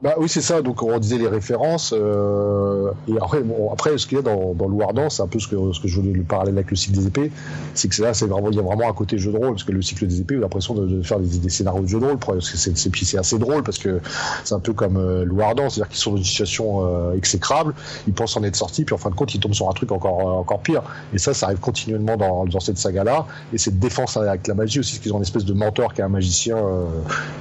Bah 0.00 0.14
oui, 0.16 0.28
c'est 0.28 0.40
ça. 0.40 0.62
Donc 0.62 0.82
on 0.82 0.96
disait 0.98 1.18
les 1.18 1.26
références. 1.26 1.92
Euh, 1.96 2.92
et 3.08 3.16
après, 3.16 3.40
bon, 3.40 3.72
après, 3.72 3.98
ce 3.98 4.06
qu'il 4.06 4.18
y 4.18 4.20
a 4.20 4.22
dans, 4.22 4.54
dans 4.54 4.68
Louardan, 4.68 5.10
c'est 5.10 5.22
un 5.22 5.26
peu 5.26 5.40
ce 5.40 5.48
que, 5.48 5.72
ce 5.72 5.80
que 5.80 5.88
je 5.88 6.00
voulais 6.00 6.12
le 6.12 6.22
parallèle 6.22 6.54
avec 6.54 6.70
le 6.70 6.76
cycle 6.76 6.96
des 6.96 7.06
épées, 7.08 7.32
c'est 7.74 7.88
que 7.88 8.00
là, 8.00 8.14
c'est 8.14 8.26
vraiment, 8.26 8.50
il 8.50 8.56
y 8.56 8.60
a 8.60 8.62
vraiment 8.62 8.88
un 8.88 8.92
côté 8.92 9.18
jeu 9.18 9.32
de 9.32 9.36
rôle, 9.36 9.50
parce 9.50 9.64
que 9.64 9.72
le 9.72 9.82
cycle 9.82 10.06
des 10.06 10.20
épées, 10.20 10.36
a 10.36 10.40
l'impression 10.40 10.74
de, 10.74 10.86
de, 10.86 11.02
faire 11.02 11.18
des, 11.18 11.38
des, 11.38 11.48
scénarios 11.48 11.82
de 11.82 11.88
jeu 11.88 11.98
de 11.98 12.04
rôle, 12.04 12.18
parce 12.18 12.48
que 12.48 12.56
c'est, 12.56 12.76
c'est, 12.76 13.18
assez 13.18 13.38
drôle, 13.38 13.64
parce 13.64 13.78
que 13.78 14.00
c'est 14.44 14.54
un 14.54 14.60
peu 14.60 14.72
comme 14.72 14.98
euh, 14.98 15.24
Louardan, 15.24 15.68
c'est-à-dire 15.68 15.88
qu'ils 15.88 15.98
sont 15.98 16.12
dans 16.12 16.18
une 16.18 16.24
situation 16.24 16.86
euh, 16.86 17.14
exécrable, 17.14 17.74
ils 18.06 18.12
pensent 18.12 18.36
en 18.36 18.44
être 18.44 18.56
sortis, 18.56 18.84
puis 18.84 18.94
en 18.94 18.98
fin 18.98 19.10
de 19.10 19.16
compte, 19.16 19.34
ils 19.34 19.40
tombent 19.40 19.54
sur 19.54 19.68
un 19.68 19.72
truc 19.72 19.90
encore, 19.90 20.20
euh, 20.20 20.40
encore 20.40 20.60
pire. 20.60 20.82
Et 21.12 21.18
ça, 21.18 21.34
ça 21.34 21.46
arrive 21.46 21.58
continuellement 21.58 22.16
dans, 22.16 22.44
dans 22.46 22.60
cette 22.60 22.78
saga-là. 22.78 23.26
Et 23.52 23.58
cette 23.58 23.78
défense 23.80 24.16
avec 24.16 24.46
la 24.46 24.54
magie 24.54 24.78
aussi, 24.78 24.92
parce 24.92 25.02
qu'ils 25.02 25.12
ont 25.12 25.16
une 25.16 25.22
espèce 25.22 25.44
de 25.44 25.54
mentor 25.54 25.92
qui 25.92 26.02
est 26.02 26.04
un 26.04 26.08
magicien 26.08 26.56
euh, 26.56 26.84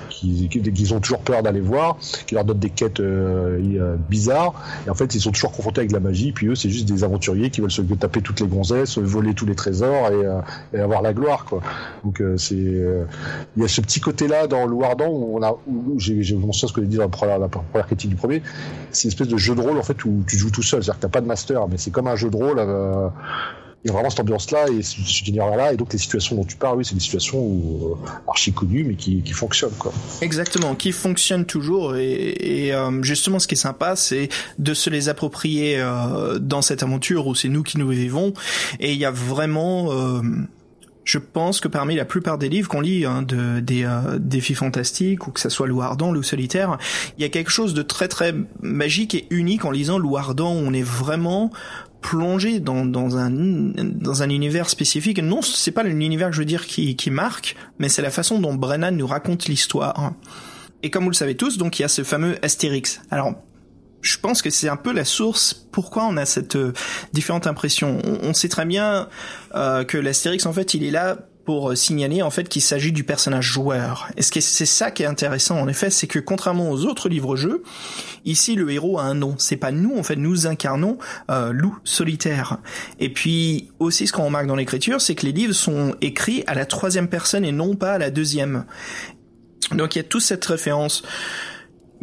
qu'ils 0.09 0.49
qui, 0.49 0.93
ont 0.93 0.99
toujours 0.99 1.21
peur 1.21 1.43
d'aller 1.43 1.61
voir, 1.61 1.97
qui 2.25 2.35
donne 2.47 2.59
des 2.59 2.69
quêtes 2.69 2.99
euh, 2.99 3.59
euh, 3.79 3.95
bizarres. 4.09 4.53
Et 4.85 4.89
en 4.89 4.95
fait, 4.95 5.13
ils 5.13 5.21
sont 5.21 5.31
toujours 5.31 5.51
confrontés 5.51 5.81
avec 5.81 5.91
la 5.91 5.99
magie. 5.99 6.31
Puis 6.31 6.47
eux, 6.47 6.55
c'est 6.55 6.69
juste 6.69 6.87
des 6.87 7.03
aventuriers 7.03 7.49
qui 7.49 7.61
veulent 7.61 7.71
se 7.71 7.81
taper 7.81 8.21
toutes 8.21 8.39
les 8.39 8.47
gonzesses, 8.47 8.97
voler 8.97 9.33
tous 9.33 9.45
les 9.45 9.55
trésors 9.55 10.07
et, 10.07 10.25
euh, 10.25 10.39
et 10.73 10.79
avoir 10.79 11.01
la 11.01 11.13
gloire, 11.13 11.45
quoi. 11.45 11.61
Donc 12.03 12.21
c'est, 12.37 12.55
il 12.55 13.61
y 13.61 13.65
a 13.65 13.67
ce 13.67 13.81
petit 13.81 13.99
côté-là 13.99 14.47
dans 14.47 14.65
Louardan 14.65 15.07
où 15.07 15.37
on 15.37 15.43
a, 15.43 15.57
j'ai, 15.97 16.23
j'ai 16.23 16.35
mentionné 16.35 16.69
ce 16.69 16.73
que 16.73 16.81
j'ai 16.81 16.87
dit 16.87 16.97
dans 16.97 17.03
la 17.03 17.09
première, 17.09 17.39
la 17.39 17.83
critique 17.83 18.09
du 18.09 18.15
premier. 18.15 18.41
C'est 18.91 19.03
une 19.03 19.09
espèce 19.09 19.27
de 19.27 19.37
jeu 19.37 19.55
de 19.55 19.61
rôle 19.61 19.77
en 19.77 19.83
fait 19.83 20.03
où 20.05 20.23
tu 20.27 20.37
joues 20.37 20.51
tout 20.51 20.63
seul, 20.63 20.83
c'est-à-dire 20.83 20.99
que 20.99 21.05
t'as 21.05 21.11
pas 21.11 21.21
de 21.21 21.27
master, 21.27 21.67
mais 21.67 21.77
c'est 21.77 21.91
comme 21.91 22.07
un 22.07 22.15
jeu 22.15 22.29
de 22.29 22.37
rôle. 22.37 22.59
Il 23.83 23.91
vraiment 23.91 24.09
cette 24.09 24.19
ambiance-là 24.19 24.67
et 24.69 24.81
cet 24.81 25.27
univers-là. 25.27 25.73
Et 25.73 25.77
donc, 25.77 25.93
les 25.93 25.99
situations 25.99 26.35
dont 26.35 26.43
tu 26.43 26.57
parles, 26.57 26.77
oui, 26.77 26.85
c'est 26.85 26.95
des 26.95 26.99
situations 27.01 27.39
où, 27.39 27.93
euh, 27.93 28.09
archi 28.27 28.51
connues, 28.51 28.83
mais 28.83 28.95
qui, 28.95 29.21
qui 29.21 29.33
fonctionnent, 29.33 29.77
quoi. 29.77 29.93
Exactement, 30.21 30.75
qui 30.75 30.91
fonctionnent 30.91 31.45
toujours. 31.45 31.95
Et, 31.95 32.65
et 32.65 32.73
euh, 32.73 33.01
justement, 33.03 33.39
ce 33.39 33.47
qui 33.47 33.53
est 33.53 33.57
sympa, 33.57 33.95
c'est 33.95 34.29
de 34.57 34.73
se 34.73 34.89
les 34.89 35.09
approprier 35.09 35.79
euh, 35.79 36.39
dans 36.39 36.61
cette 36.61 36.83
aventure 36.83 37.27
où 37.27 37.35
c'est 37.35 37.49
nous 37.49 37.63
qui 37.63 37.77
nous 37.77 37.89
vivons. 37.89 38.33
Et 38.79 38.93
il 38.93 38.99
y 38.99 39.05
a 39.05 39.11
vraiment 39.11 39.91
euh, 39.91 40.21
je 41.07 41.19
pense 41.19 41.61
que 41.61 41.69
parmi 41.69 41.95
la 41.95 42.03
plupart 42.03 42.37
des 42.37 42.49
livres 42.49 42.67
qu'on 42.67 42.81
lit, 42.81 43.05
hein, 43.05 43.21
de, 43.21 43.61
des 43.61 43.85
euh, 43.85 44.19
défis 44.19 44.55
fantastiques, 44.55 45.25
ou 45.25 45.31
que 45.31 45.39
ça 45.39 45.49
soit 45.49 45.65
Loup 45.65 45.81
Loup 45.81 46.23
Solitaire, 46.23 46.77
il 47.17 47.21
y 47.21 47.25
a 47.25 47.29
quelque 47.29 47.49
chose 47.49 47.73
de 47.73 47.81
très 47.81 48.09
très 48.09 48.35
magique 48.61 49.15
et 49.15 49.25
unique 49.29 49.63
en 49.63 49.71
lisant 49.71 49.97
Loup 49.97 50.17
Ardent, 50.17 50.53
où 50.53 50.59
on 50.59 50.73
est 50.73 50.83
vraiment 50.83 51.49
plongé 52.01 52.59
dans, 52.59 52.85
dans 52.85 53.17
un 53.17 53.29
dans 53.29 54.23
un 54.23 54.29
univers 54.29 54.69
spécifique. 54.69 55.19
Non, 55.19 55.41
c'est 55.41 55.71
pas 55.71 55.83
l'univers 55.83 56.29
que 56.29 56.35
je 56.35 56.39
veux 56.39 56.45
dire 56.45 56.65
qui, 56.65 56.95
qui 56.95 57.11
marque, 57.11 57.55
mais 57.79 57.89
c'est 57.89 58.01
la 58.01 58.11
façon 58.11 58.39
dont 58.39 58.53
Brennan 58.53 58.95
nous 58.95 59.07
raconte 59.07 59.47
l'histoire. 59.47 60.13
Et 60.83 60.89
comme 60.89 61.03
vous 61.03 61.09
le 61.09 61.15
savez 61.15 61.35
tous, 61.35 61.57
donc 61.57 61.79
il 61.79 61.81
y 61.81 61.85
a 61.85 61.87
ce 61.87 62.03
fameux 62.03 62.37
Astérix. 62.43 63.01
Alors 63.09 63.33
je 64.01 64.17
pense 64.17 64.41
que 64.41 64.49
c'est 64.49 64.69
un 64.69 64.77
peu 64.77 64.93
la 64.93 65.05
source 65.05 65.67
pourquoi 65.71 66.05
on 66.05 66.17
a 66.17 66.25
cette 66.25 66.55
euh, 66.55 66.73
différente 67.13 67.47
impression. 67.47 67.99
On, 68.05 68.29
on, 68.29 68.33
sait 68.33 68.47
très 68.47 68.65
bien 68.65 69.09
euh, 69.55 69.83
que 69.83 69.97
l'Astérix 69.97 70.45
en 70.45 70.53
fait 70.53 70.73
il 70.73 70.83
est 70.83 70.91
là 70.91 71.17
pour 71.47 71.71
euh, 71.71 71.75
signaler 71.75 72.21
en 72.21 72.29
fait 72.29 72.49
qu'il 72.49 72.61
s'agit 72.61 72.91
du 72.91 73.05
personnage 73.05 73.45
joueur. 73.45 74.09
Et 74.17 74.21
c'est 74.21 74.41
ça 74.41 74.91
qui 74.91 75.03
est 75.03 75.05
intéressant 75.05 75.57
en 75.57 75.69
effet, 75.69 75.89
c'est 75.89 76.05
que 76.05 76.19
contrairement 76.19 76.69
aux 76.69 76.83
autres 76.83 77.07
livres-jeux, 77.07 77.63
ici 78.25 78.55
le 78.55 78.69
héros 78.69 78.99
a 78.99 79.03
un 79.03 79.13
nom. 79.13 79.35
C'est 79.37 79.55
pas 79.55 79.71
nous 79.71 79.97
en 79.97 80.03
fait, 80.03 80.17
nous 80.17 80.45
incarnons 80.45 80.97
euh, 81.31 81.53
loup 81.53 81.77
solitaire. 81.85 82.57
Et 82.99 83.07
puis 83.07 83.69
aussi 83.79 84.07
ce 84.07 84.11
qu'on 84.11 84.25
remarque 84.25 84.47
dans 84.47 84.57
l'écriture, 84.57 84.99
c'est 84.99 85.15
que 85.15 85.25
les 85.25 85.31
livres 85.31 85.53
sont 85.53 85.95
écrits 86.01 86.43
à 86.47 86.53
la 86.53 86.65
troisième 86.65 87.07
personne 87.07 87.45
et 87.45 87.53
non 87.53 87.75
pas 87.75 87.93
à 87.93 87.97
la 87.97 88.11
deuxième. 88.11 88.65
Donc 89.71 89.95
il 89.95 89.99
y 89.99 90.01
a 90.01 90.03
toute 90.03 90.23
cette 90.23 90.43
référence 90.43 91.03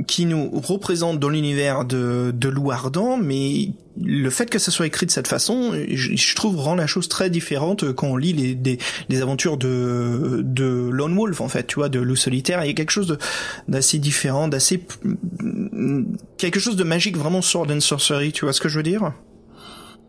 qui 0.06 0.26
nous 0.26 0.50
représente 0.50 1.20
dans 1.20 1.28
l'univers 1.28 1.84
de, 1.84 2.32
de 2.34 2.48
Louardan, 2.48 3.16
mais 3.16 3.70
le 4.02 4.28
fait 4.30 4.50
que 4.50 4.58
ça 4.58 4.70
soit 4.70 4.86
écrit 4.86 5.06
de 5.06 5.10
cette 5.10 5.28
façon, 5.28 5.72
je, 5.88 6.34
trouve 6.34 6.58
rend 6.58 6.74
la 6.74 6.86
chose 6.86 7.08
très 7.08 7.30
différente 7.30 7.92
quand 7.92 8.08
on 8.08 8.16
lit 8.16 8.32
les, 8.32 8.78
les 9.08 9.22
aventures 9.22 9.56
de, 9.56 10.40
de 10.44 10.88
Lone 10.90 11.14
Wolf, 11.16 11.40
en 11.40 11.48
fait, 11.48 11.66
tu 11.66 11.76
vois, 11.76 11.88
de 11.88 12.00
Loup 12.00 12.16
Solitaire. 12.16 12.64
Il 12.64 12.68
y 12.68 12.70
a 12.70 12.74
quelque 12.74 12.90
chose 12.90 13.18
d'assez 13.68 13.98
différent, 13.98 14.48
d'assez... 14.48 14.84
quelque 16.38 16.58
chose 16.58 16.76
de 16.76 16.84
magique, 16.84 17.16
vraiment 17.16 17.42
sword 17.42 17.70
and 17.70 17.80
sorcery, 17.80 18.32
tu 18.32 18.44
vois 18.44 18.52
ce 18.52 18.60
que 18.60 18.68
je 18.68 18.78
veux 18.78 18.82
dire? 18.82 19.12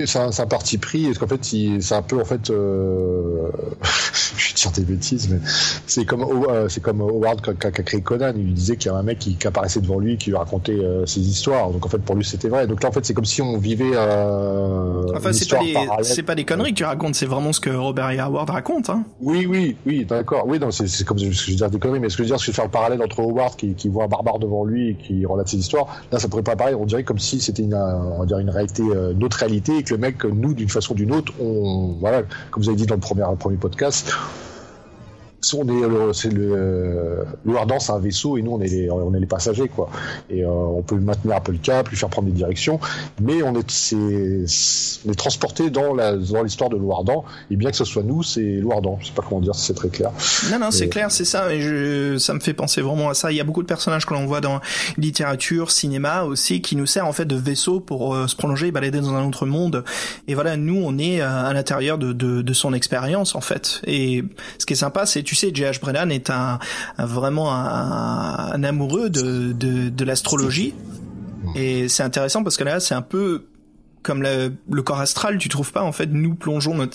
C'est 0.04 0.20
un, 0.20 0.30
un, 0.38 0.46
parti 0.48 0.78
pris, 0.78 1.06
parce 1.06 1.20
qu'en 1.20 1.28
fait, 1.28 1.44
c'est 1.44 1.96
un 1.96 2.02
peu, 2.02 2.20
en 2.20 2.26
fait, 2.26 2.50
euh... 2.50 3.50
je 4.38 4.50
vais 4.50 4.54
dire 4.56 4.72
des 4.72 4.82
bêtises, 4.82 5.30
mais 5.30 5.40
c'est 5.88 6.06
comme, 6.06 6.24
euh, 6.24 6.68
c'est 6.68 6.82
comme 6.82 7.02
Howard 7.02 7.42
qui 7.42 7.50
a, 7.50 7.72
créé 7.72 8.02
Conan, 8.02 8.34
il 8.36 8.54
disait 8.54 8.76
qu'il 8.76 8.92
y 8.92 8.96
a 8.96 8.98
un 8.98 9.04
mec 9.04 9.20
qui, 9.20 9.36
qui, 9.36 9.48
apparaissait 9.48 9.80
devant 9.80 10.00
lui, 10.00 10.18
qui 10.18 10.32
lui 10.32 10.38
racontait 10.38 10.74
euh, 10.74 11.06
ses 11.06 11.22
histoires, 11.22 11.72
donc 11.72 11.86
en 11.86 11.90
fait, 11.90 12.00
pour 12.00 12.16
lui, 12.16 12.26
c'était 12.26 12.50
vrai. 12.50 12.68
Donc 12.68 12.84
là, 12.84 12.90
en 12.90 12.92
fait, 12.92 13.06
c'est 13.06 13.14
comme 13.14 13.26
si 13.26 13.42
on 13.42 13.58
vivait 13.58 13.92
euh, 13.94 15.04
enfin, 15.16 15.32
c'est 15.32 15.50
pas, 15.50 15.60
des, 15.60 16.24
pas 16.24 16.36
des 16.36 16.44
conneries 16.44 16.74
que 16.74 16.78
tu 16.78 16.84
racontes, 16.84 17.16
c'est 17.16 17.26
vraiment 17.26 17.54
ce 17.54 17.60
que 17.60 17.70
Robert 17.70 18.10
et 18.12 18.20
Howard 18.20 18.50
racontent, 18.50 18.94
hein. 18.94 19.04
Oui, 19.22 19.46
oui, 19.46 19.78
oui, 19.86 20.06
d'accord. 20.06 20.46
Oui, 20.48 20.60
non, 20.60 20.72
c'est 20.72 21.06
comme, 21.06 21.20
je 21.20 21.28
veux 21.28 21.56
dire 21.56 21.70
des 21.70 21.80
conneries, 21.80 22.00
mais 22.00 22.10
ce 22.10 22.18
que 22.18 22.24
je 22.24 22.30
veux 22.30 22.36
dire, 22.36 22.44
c'est 22.44 22.52
faire 22.52 22.66
le 22.66 22.72
parallèle 22.72 23.02
entre 23.02 23.22
Howard 23.22 23.56
qui, 23.56 23.74
qui, 23.74 23.88
voit 23.88 24.06
un 24.06 24.08
barbare 24.08 24.40
devant 24.40 24.66
lui 24.66 24.90
et 24.90 24.96
qui 24.96 25.26
relate 25.26 25.48
ses 25.48 25.58
histoires, 25.58 25.88
là, 26.12 26.20
ça 26.20 26.28
pourrait 26.28 26.44
pas 26.44 26.56
pareil, 26.56 26.76
on 26.76 26.86
dirait 26.86 27.04
comme 27.04 27.20
si 27.20 27.40
c'était 27.40 27.64
une, 27.64 27.76
on 27.76 28.26
dire 28.26 28.40
une 28.40 28.50
réalité, 28.50 28.84
une 28.84 29.24
autre 29.24 29.38
réalité, 29.38 29.85
que 29.86 29.94
le 29.94 30.00
mec, 30.00 30.24
nous, 30.24 30.54
d'une 30.54 30.70
façon 30.70 30.94
ou 30.94 30.98
d'une 30.98 31.14
autre, 31.14 31.34
on, 31.40 31.96
voilà, 32.00 32.24
comme 32.52 32.64
vous 32.64 32.70
avez 32.70 32.78
dit 32.78 32.86
dans 32.86 32.96
le 32.96 33.02
premier 33.02 33.58
podcast, 33.58 34.14
on 35.54 35.68
est 35.68 36.14
c'est 36.14 36.32
le 36.32 37.26
le 37.46 37.56
Ardent 37.58 37.80
c'est 37.80 37.92
un 37.92 38.00
vaisseau 38.00 38.38
et 38.38 38.42
nous 38.42 38.52
on 38.52 38.62
est 38.62 38.68
les 38.68 38.90
on 38.90 39.14
est 39.14 39.20
les 39.20 39.26
passagers 39.26 39.68
quoi. 39.68 39.90
Et 40.30 40.44
euh, 40.44 40.50
on 40.50 40.82
peut 40.82 40.96
maintenir 40.96 41.36
un 41.36 41.42
peu 41.42 41.52
le 41.52 41.58
cap 41.58 41.90
lui 41.90 41.98
faire 41.98 42.10
prendre 42.10 42.28
des 42.28 42.34
directions. 42.34 42.80
Mais 43.22 43.44
on 43.44 43.54
est 43.56 43.70
c'est 43.70 43.96
on 45.06 45.12
est 45.12 45.16
transporté 45.16 45.70
dans 45.70 45.94
la 45.94 46.16
dans 46.16 46.44
l'histoire 46.44 46.70
de 46.70 46.80
Ardent 46.92 47.26
et 47.52 47.56
bien 47.56 47.72
que 47.72 47.78
ce 47.78 47.86
soit 47.86 48.04
nous 48.04 48.24
c'est 48.24 48.62
Ardent 48.72 48.98
je 49.02 49.08
sais 49.08 49.14
pas 49.14 49.24
comment 49.28 49.42
dire 49.42 49.56
si 49.56 49.66
c'est 49.66 49.74
très 49.74 49.90
clair. 49.90 50.12
Non 50.52 50.60
non 50.60 50.72
c'est 50.72 50.90
clair 50.90 51.12
c'est 51.12 51.26
ça. 51.26 51.54
Et 51.54 51.62
je, 51.62 52.18
ça 52.18 52.34
me 52.34 52.40
fait 52.40 52.54
penser 52.54 52.82
vraiment 52.82 53.10
à 53.10 53.14
ça. 53.14 53.32
Il 53.32 53.38
y 53.38 53.42
a 53.42 53.44
beaucoup 53.44 53.62
de 53.62 53.68
personnages 53.68 54.06
que 54.06 54.14
l'on 54.14 54.26
voit 54.26 54.42
dans 54.42 54.60
littérature 54.98 55.72
cinéma 55.72 56.24
aussi 56.24 56.62
qui 56.62 56.76
nous 56.76 56.86
sert 56.86 57.06
en 57.06 57.14
fait 57.14 57.26
de 57.26 57.36
vaisseau 57.36 57.80
pour 57.80 58.16
euh, 58.16 58.28
se 58.28 58.36
prolonger 58.36 58.68
et 58.68 58.72
balader 58.72 59.02
dans 59.02 59.14
un 59.14 59.28
autre 59.28 59.46
monde. 59.46 59.84
Et 60.28 60.34
voilà 60.34 60.58
nous 60.58 60.82
on 60.84 60.98
est 60.98 61.22
euh, 61.22 61.46
à 61.46 61.54
l'intérieur 61.54 61.98
de, 61.98 62.14
de, 62.14 62.42
de 62.42 62.54
son 62.54 62.74
expérience 62.74 63.36
en 63.36 63.42
fait. 63.42 63.82
Et 63.86 64.24
ce 64.58 64.66
qui 64.66 64.74
est 64.74 64.78
sympa 64.78 65.06
c'est 65.06 65.24
tu 65.24 65.35
tu 65.36 65.48
sais, 65.48 65.52
J.H. 65.54 65.80
Brennan 65.80 66.12
est 66.12 66.30
un, 66.30 66.60
vraiment 66.98 67.54
un, 67.54 68.64
amoureux 68.64 69.10
de, 69.10 69.52
de, 69.52 70.06
l'astrologie. 70.06 70.74
Et 71.56 71.88
c'est 71.90 72.04
intéressant 72.04 72.44
parce 72.44 72.58
que 72.58 72.64
là, 72.64 72.80
c'est 72.80 72.96
un 72.96 73.02
peu 73.02 73.46
comme 74.02 74.22
le, 74.22 74.82
corps 74.84 75.00
astral, 75.00 75.40
tu 75.40 75.50
trouves 75.50 75.72
pas 75.72 75.82
en 75.82 75.92
fait 75.92 76.06
nous 76.06 76.36
plongeons 76.36 76.88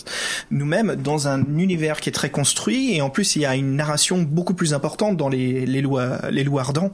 nous-mêmes 0.53 0.95
dans 0.95 1.27
un 1.27 1.43
univers 1.57 2.01
qui 2.01 2.09
est 2.09 2.13
très 2.13 2.31
construit 2.31 2.95
et 2.95 3.03
en 3.03 3.11
plus 3.11 3.35
il 3.35 3.43
y 3.43 3.47
a 3.47 3.57
une 3.57 3.75
narration 3.75 4.23
beaucoup 4.23 4.55
plus 4.55 4.75
importante 4.75 5.17
dans 5.17 5.29
les 5.29 5.67
les 5.67 5.81
lois 5.81 6.21
les 6.31 6.45
lois 6.45 6.63
ardents 6.63 6.93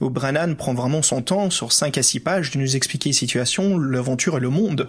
où 0.00 0.08
Brennan 0.08 0.54
prend 0.54 0.72
vraiment 0.72 1.02
son 1.02 1.20
temps 1.20 1.50
sur 1.50 1.72
5 1.72 1.98
à 1.98 2.04
6 2.04 2.20
pages 2.20 2.52
de 2.52 2.58
nous 2.60 2.76
expliquer 2.76 3.08
les 3.08 3.12
situations, 3.14 3.76
l'aventure 3.76 4.36
et 4.36 4.40
le 4.40 4.50
monde. 4.50 4.88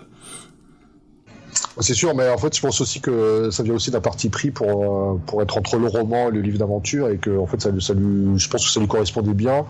C'est 1.79 1.93
sûr, 1.93 2.15
mais 2.15 2.27
en 2.29 2.37
fait, 2.37 2.55
je 2.55 2.61
pense 2.61 2.81
aussi 2.81 3.01
que 3.01 3.49
ça 3.51 3.61
vient 3.61 3.75
aussi 3.75 3.91
d'un 3.91 4.01
parti 4.01 4.29
pris 4.29 4.49
pour, 4.49 5.13
euh, 5.13 5.19
pour 5.25 5.41
être 5.41 5.57
entre 5.57 5.77
le 5.77 5.87
roman 5.87 6.29
et 6.29 6.31
le 6.31 6.41
livre 6.41 6.57
d'aventure 6.57 7.09
et 7.09 7.17
que, 7.17 7.37
en 7.37 7.45
fait, 7.45 7.61
ça, 7.61 7.69
lui, 7.69 8.39
je 8.39 8.49
pense 8.49 8.65
que 8.65 8.71
ça 8.71 8.79
lui 8.79 8.87
correspondait 8.87 9.33
bien 9.33 9.65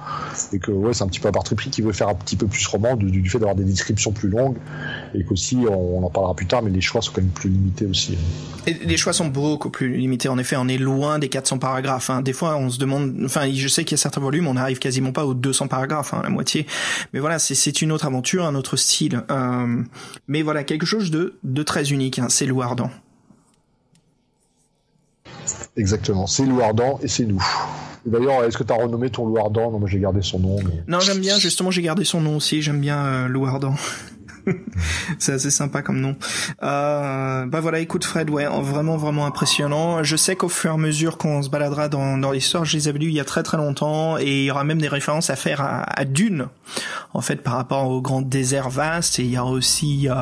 et 0.54 0.60
que, 0.60 0.72
ouais, 0.72 0.94
c'est 0.94 1.04
un 1.04 1.08
petit 1.08 1.20
peu 1.20 1.28
un 1.28 1.34
parti 1.34 1.56
pris 1.56 1.70
qui 1.70 1.82
veut 1.82 1.92
faire 1.92 2.08
un 2.08 2.16
petit 2.16 2.38
peu 2.38 2.48
plus 2.48 2.66
roman 2.68 2.96
du, 2.96 3.30
fait 3.30 3.40
d'avoir 3.40 3.56
des 3.56 3.66
descriptions 3.66 4.12
plus 4.12 4.30
longues 4.30 4.58
et 5.14 5.24
qu'aussi, 5.24 5.58
on, 5.70 6.04
en 6.06 6.10
parlera 6.10 6.34
plus 6.34 6.46
tard, 6.46 6.62
mais 6.62 6.72
les 6.72 6.82
choix 6.82 7.02
sont 7.02 7.12
quand 7.14 7.22
même 7.22 7.32
plus 7.32 7.50
limités 7.50 7.86
aussi. 7.86 8.18
Les 8.66 8.98
choix 8.98 9.14
sont 9.14 9.28
beaucoup 9.28 9.70
plus 9.70 9.96
limités. 9.96 10.30
En 10.30 10.38
effet, 10.38 10.56
on 10.58 10.68
est 10.68 10.78
loin 10.78 11.20
des 11.20 11.30
400 11.30 11.58
paragraphes. 11.58 12.10
Hein. 12.10 12.22
Des 12.22 12.34
fois, 12.34 12.58
on 12.58 12.70
se 12.70 12.80
demande, 12.80 13.16
enfin, 13.26 13.50
je 13.54 13.68
sais 13.68 13.84
qu'il 13.84 13.92
y 13.92 14.00
a 14.00 14.02
certains 14.02 14.22
volumes, 14.22 14.48
on 14.48 14.54
n'arrive 14.54 14.80
quasiment 14.80 15.12
pas 15.12 15.26
aux 15.26 15.34
200 15.34 15.68
paragraphes, 15.68 16.14
hein, 16.14 16.22
la 16.24 16.30
moitié. 16.30 16.68
Mais 17.14 17.20
voilà, 17.20 17.40
c'est 17.40 17.82
une 17.82 17.92
autre 17.92 18.06
aventure, 18.06 18.46
un 18.46 18.56
autre 18.56 18.78
style. 18.78 19.24
Euh, 19.30 19.84
mais 20.28 20.42
voilà, 20.42 20.64
quelque 20.64 20.86
chose 20.86 21.12
de, 21.12 21.38
de 21.44 21.64
très 21.64 21.92
unique. 21.92 21.97
Hein 22.20 22.28
c'est 22.30 22.46
Louardan. 22.46 22.90
Exactement, 25.76 26.28
c'est 26.28 26.46
Louardan 26.46 27.00
et 27.02 27.08
c'est 27.08 27.26
nous. 27.26 27.42
D'ailleurs, 28.06 28.44
est-ce 28.46 28.58
que 28.58 28.64
tu 28.64 28.72
as 28.72 28.78
renommé 28.78 29.10
ton 29.10 29.26
Louardan? 29.26 29.72
Non, 29.72 29.80
moi 29.80 29.90
j'ai 29.90 30.00
gardé 30.00 30.22
son 30.22 30.40
nom. 30.40 30.58
Non, 30.88 31.00
j'aime 31.00 31.20
bien, 31.20 31.38
justement, 31.38 31.72
j'ai 31.72 31.82
gardé 31.82 32.04
son 32.04 32.22
nom 32.22 32.38
aussi, 32.38 32.62
j'aime 32.62 32.80
bien 32.80 33.06
euh, 33.06 33.28
Louardan. 33.28 33.76
c'est 35.20 35.34
assez 35.34 35.50
sympa 35.50 35.82
comme 35.82 36.00
nom. 36.00 36.16
Euh, 36.64 37.46
bah 37.46 37.60
voilà, 37.60 37.80
écoute 37.80 38.06
Fred, 38.06 38.30
ouais, 38.30 38.46
vraiment 38.46 38.98
vraiment 38.98 39.26
impressionnant. 39.26 40.04
Je 40.04 40.16
sais 40.16 40.36
qu'au 40.36 40.50
fur 40.50 40.72
et 40.72 40.74
à 40.74 40.78
mesure 40.78 41.18
qu'on 41.18 41.42
se 41.42 41.50
baladera 41.50 41.90
dans, 41.90 42.18
dans 42.18 42.32
l'histoire, 42.32 42.66
je 42.66 42.78
les 42.78 42.88
avais 42.88 43.00
lus 43.00 43.08
il 43.08 43.14
y 43.14 43.20
a 43.20 43.26
très 43.26 43.44
très 43.44 43.58
longtemps 43.58 44.18
et 44.18 44.42
il 44.42 44.46
y 44.46 44.52
aura 44.52 44.64
même 44.64 44.80
des 44.80 44.88
références 44.88 45.30
à 45.30 45.36
faire 45.36 45.62
à, 45.62 46.06
Dune, 46.06 46.48
en 47.14 47.22
fait 47.22 47.38
par 47.38 47.56
rapport 47.56 47.90
au 47.90 48.02
grand 48.02 48.22
désert 48.22 48.70
vaste 48.70 49.20
et 49.20 49.24
il 49.24 49.32
y 49.32 49.38
aura 49.38 49.52
aussi 49.52 50.08
euh, 50.10 50.14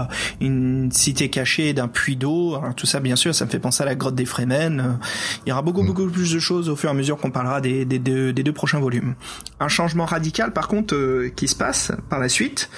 une 0.42 0.92
cité 0.92 1.30
cachée 1.30 1.74
d'un 1.74 1.88
puits 1.88 2.16
d'eau. 2.16 2.58
Tout 2.76 2.86
ça, 2.86 3.00
bien 3.00 3.16
sûr, 3.16 3.34
ça 3.36 3.46
me 3.46 3.50
fait 3.50 3.60
penser 3.60 3.84
à 3.84 3.86
la 3.86 3.96
grotte 3.96 4.16
des 4.16 4.26
Fremen. 4.26 5.00
Il 5.46 5.50
y 5.50 5.52
aura 5.52 5.62
beaucoup 5.62 5.84
mm. 5.84 5.88
beaucoup 5.88 6.08
plus 6.08 6.34
de 6.34 6.40
choses 6.40 6.70
au 6.70 6.76
fur 6.76 6.90
et 6.90 6.92
à 6.92 6.96
mesure 6.96 7.18
qu'on 7.18 7.32
parlera 7.32 7.62
des, 7.62 7.86
des, 7.86 8.00
des, 8.00 8.34
des, 8.34 8.44
deux 8.44 8.54
prochains 8.54 8.80
volumes. 8.80 9.16
Un 9.60 9.68
changement 9.68 10.06
radical, 10.06 10.54
par 10.54 10.68
contre, 10.68 10.96
euh, 10.96 11.32
qui 11.36 11.48
se 11.48 11.56
passe 11.56 11.92
par 12.10 12.20
la 12.20 12.30
suite. 12.30 12.70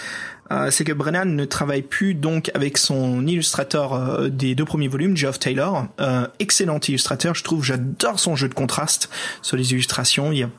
Euh, 0.52 0.72
c'est 0.72 0.84
que 0.84 0.94
Brennan 0.94 1.26
ne 1.26 1.46
travaille 1.46 1.82
plus 1.82 2.14
donc 2.14 2.52
avec 2.54 2.78
son 2.78 3.26
illustrateur 3.28 3.94
euh, 3.94 4.30
des 4.30 4.56
deux 4.56 4.66
premiers 4.66 4.88
volumes, 4.88 5.18
Geoff 5.18 5.40
Taylor, 5.40 5.88
euh, 6.00 6.28
excellent 6.40 6.80
illustrateur, 6.88 7.36
je 7.36 7.44
trouve, 7.44 7.64
j'adore 7.64 8.20
son 8.20 8.36
jeu 8.36 8.48
de 8.48 8.54
contraste 8.54 9.10
sur 9.42 9.58
les 9.58 9.74
illustrations, 9.74 10.32
il 10.32 10.40
y 10.40 10.44
a 10.44 10.50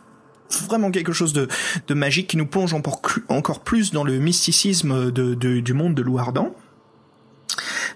vraiment 0.67 0.91
quelque 0.91 1.13
chose 1.13 1.33
de, 1.33 1.49
de 1.87 1.95
magique 1.95 2.29
qui 2.29 2.37
nous 2.37 2.47
plonge 2.47 2.75
encore, 2.75 3.61
plus 3.61 3.93
dans 3.93 4.05
le 4.05 4.19
mysticisme 4.19 5.11
de, 5.11 5.35
du 5.35 5.73
monde 5.73 5.95
de 5.95 6.03
Louardan. 6.03 6.55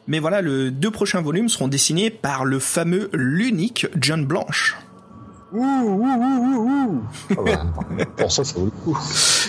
Mais 0.06 0.18
voilà, 0.18 0.42
les 0.42 0.70
deux 0.70 0.90
prochains 0.90 1.20
volumes 1.20 1.48
seront 1.48 1.68
dessinés 1.68 2.10
par 2.10 2.44
le 2.44 2.58
fameux, 2.58 3.08
l'unique 3.12 3.86
John 3.96 4.26
Blanche. 4.26 4.76
Ouh, 5.54 5.60
ouh, 5.60 6.02
ouh, 6.02 6.66
ouh, 6.66 7.02
ah 7.30 7.34
bah, 7.44 8.04
pour 8.16 8.32
ça, 8.32 8.42
ça 8.42 8.58
vaut 8.58 8.64
le 8.64 8.70
coup. 8.70 8.98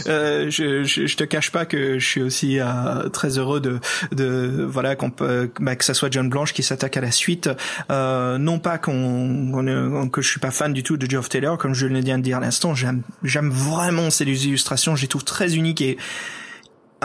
Euh, 0.07 0.49
je, 0.49 0.83
je, 0.83 1.07
je, 1.07 1.15
te 1.15 1.23
cache 1.23 1.49
pas 1.49 1.65
que 1.65 1.97
je 1.97 2.05
suis 2.05 2.21
aussi 2.21 2.59
euh, 2.59 3.07
très 3.07 3.37
heureux 3.37 3.61
de, 3.61 3.79
de 4.11 4.65
voilà 4.67 4.97
qu'on 4.97 5.11
peut, 5.11 5.49
bah, 5.61 5.77
que 5.77 5.85
ça 5.85 5.93
soit 5.93 6.11
John 6.11 6.27
Blanche 6.27 6.51
qui 6.51 6.61
s'attaque 6.61 6.97
à 6.97 7.01
la 7.01 7.11
suite. 7.11 7.49
Euh, 7.89 8.37
non 8.37 8.59
pas 8.59 8.77
qu'on, 8.77 10.09
que 10.11 10.21
je 10.21 10.29
suis 10.29 10.41
pas 10.41 10.51
fan 10.51 10.73
du 10.73 10.83
tout 10.83 10.97
de 10.97 11.09
Geoff 11.09 11.29
Taylor, 11.29 11.57
comme 11.57 11.73
je 11.73 11.87
l'ai 11.87 12.01
dit 12.01 12.11
à 12.11 12.17
dire 12.17 12.37
à 12.37 12.41
l'instant. 12.41 12.75
J'aime, 12.75 13.03
j'aime 13.23 13.49
vraiment 13.49 14.09
ces 14.09 14.25
illustrations. 14.25 14.97
Je 14.97 15.03
les 15.03 15.07
trouve 15.07 15.23
très 15.23 15.55
uniques 15.55 15.81
et 15.81 15.97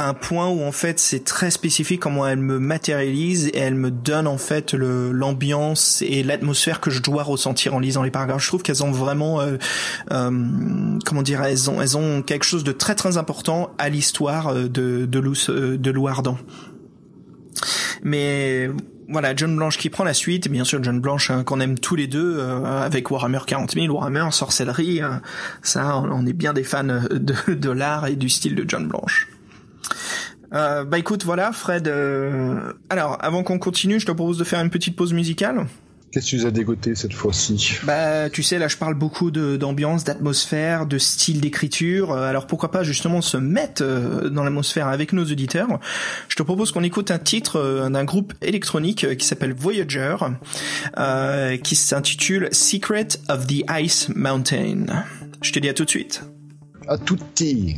un 0.06 0.14
point 0.14 0.48
où 0.48 0.62
en 0.62 0.72
fait 0.72 0.98
c'est 0.98 1.24
très 1.24 1.50
spécifique 1.50 2.00
comment 2.00 2.26
elle 2.26 2.38
me 2.38 2.58
matérialise 2.58 3.48
et 3.48 3.58
elle 3.58 3.74
me 3.74 3.90
donne 3.90 4.26
en 4.26 4.38
fait 4.38 4.74
l'ambiance 4.74 6.02
et 6.02 6.22
l'atmosphère 6.22 6.80
que 6.80 6.90
je 6.90 7.02
dois 7.02 7.22
ressentir 7.22 7.74
en 7.74 7.78
lisant 7.78 8.02
les 8.02 8.10
paragraphes. 8.10 8.42
Je 8.42 8.48
trouve 8.48 8.62
qu'elles 8.62 8.84
ont 8.84 8.90
vraiment 8.90 9.40
euh, 9.40 9.56
euh, 10.12 10.98
comment 11.04 11.22
dire 11.22 11.42
elles 11.42 11.70
ont 11.70 11.80
elles 11.80 11.96
ont 11.96 12.22
quelque 12.22 12.44
chose 12.44 12.64
de 12.64 12.72
très 12.72 12.94
très 12.94 13.18
important 13.18 13.70
à 13.78 13.88
l'histoire 13.88 14.48
euh, 14.48 14.68
de 14.68 15.06
de 15.06 15.18
Lou 15.18 15.34
de 15.34 15.90
Lou 15.90 16.08
Ardent. 16.08 16.38
Mais 18.02 18.70
voilà, 19.08 19.34
John 19.34 19.56
Blanche 19.56 19.78
qui 19.78 19.90
prend 19.90 20.04
la 20.04 20.14
suite, 20.14 20.48
bien 20.48 20.64
sûr 20.64 20.82
John 20.82 21.00
Blanche 21.00 21.30
hein, 21.30 21.42
qu'on 21.42 21.60
aime 21.60 21.78
tous 21.78 21.96
les 21.96 22.06
deux 22.06 22.40
avec 22.40 23.10
Warhammer 23.10 23.40
40 23.46 23.72
000, 23.72 23.92
Warhammer, 23.92 24.28
sorcellerie, 24.30 25.00
hein. 25.00 25.22
ça 25.62 25.98
on 25.98 26.26
est 26.26 26.32
bien 26.32 26.52
des 26.52 26.62
fans 26.62 26.84
de, 26.84 27.54
de 27.54 27.70
l'art 27.70 28.06
et 28.06 28.16
du 28.16 28.28
style 28.28 28.54
de 28.54 28.64
John 28.68 28.86
Blanche. 28.86 29.28
Euh, 30.52 30.84
bah 30.84 30.98
écoute, 30.98 31.24
voilà, 31.24 31.52
Fred. 31.52 31.88
Euh, 31.88 32.72
alors, 32.88 33.18
avant 33.20 33.42
qu'on 33.42 33.58
continue, 33.58 34.00
je 34.00 34.06
te 34.06 34.12
propose 34.12 34.38
de 34.38 34.44
faire 34.44 34.60
une 34.60 34.70
petite 34.70 34.96
pause 34.96 35.12
musicale. 35.12 35.66
Qu'est-ce 36.10 36.24
que 36.24 36.30
tu 36.30 36.36
nous 36.36 36.46
as 36.46 36.50
dégoté 36.50 36.94
cette 36.94 37.12
fois-ci? 37.12 37.76
Bah, 37.84 38.30
tu 38.30 38.42
sais, 38.42 38.58
là, 38.58 38.66
je 38.66 38.78
parle 38.78 38.94
beaucoup 38.94 39.30
d'ambiance, 39.30 40.04
d'atmosphère, 40.04 40.86
de 40.86 40.96
style 40.96 41.42
d'écriture. 41.42 42.12
Euh, 42.12 42.22
alors, 42.22 42.46
pourquoi 42.46 42.70
pas 42.70 42.82
justement 42.82 43.20
se 43.20 43.36
mettre 43.36 43.84
dans 44.30 44.42
l'atmosphère 44.42 44.88
avec 44.88 45.12
nos 45.12 45.24
auditeurs? 45.24 45.78
Je 46.30 46.36
te 46.36 46.42
propose 46.42 46.72
qu'on 46.72 46.82
écoute 46.82 47.10
un 47.10 47.18
titre 47.18 47.90
d'un 47.90 48.04
groupe 48.04 48.32
électronique 48.40 49.18
qui 49.18 49.26
s'appelle 49.26 49.52
Voyager, 49.52 50.16
qui 51.62 51.76
s'intitule 51.76 52.48
Secret 52.52 53.08
of 53.28 53.46
the 53.46 53.64
Ice 53.78 54.08
Mountain. 54.14 54.86
Je 55.42 55.52
te 55.52 55.58
dis 55.58 55.68
à 55.68 55.74
tout 55.74 55.84
de 55.84 55.90
suite. 55.90 56.22
À 56.88 56.96
tutti. 56.96 57.76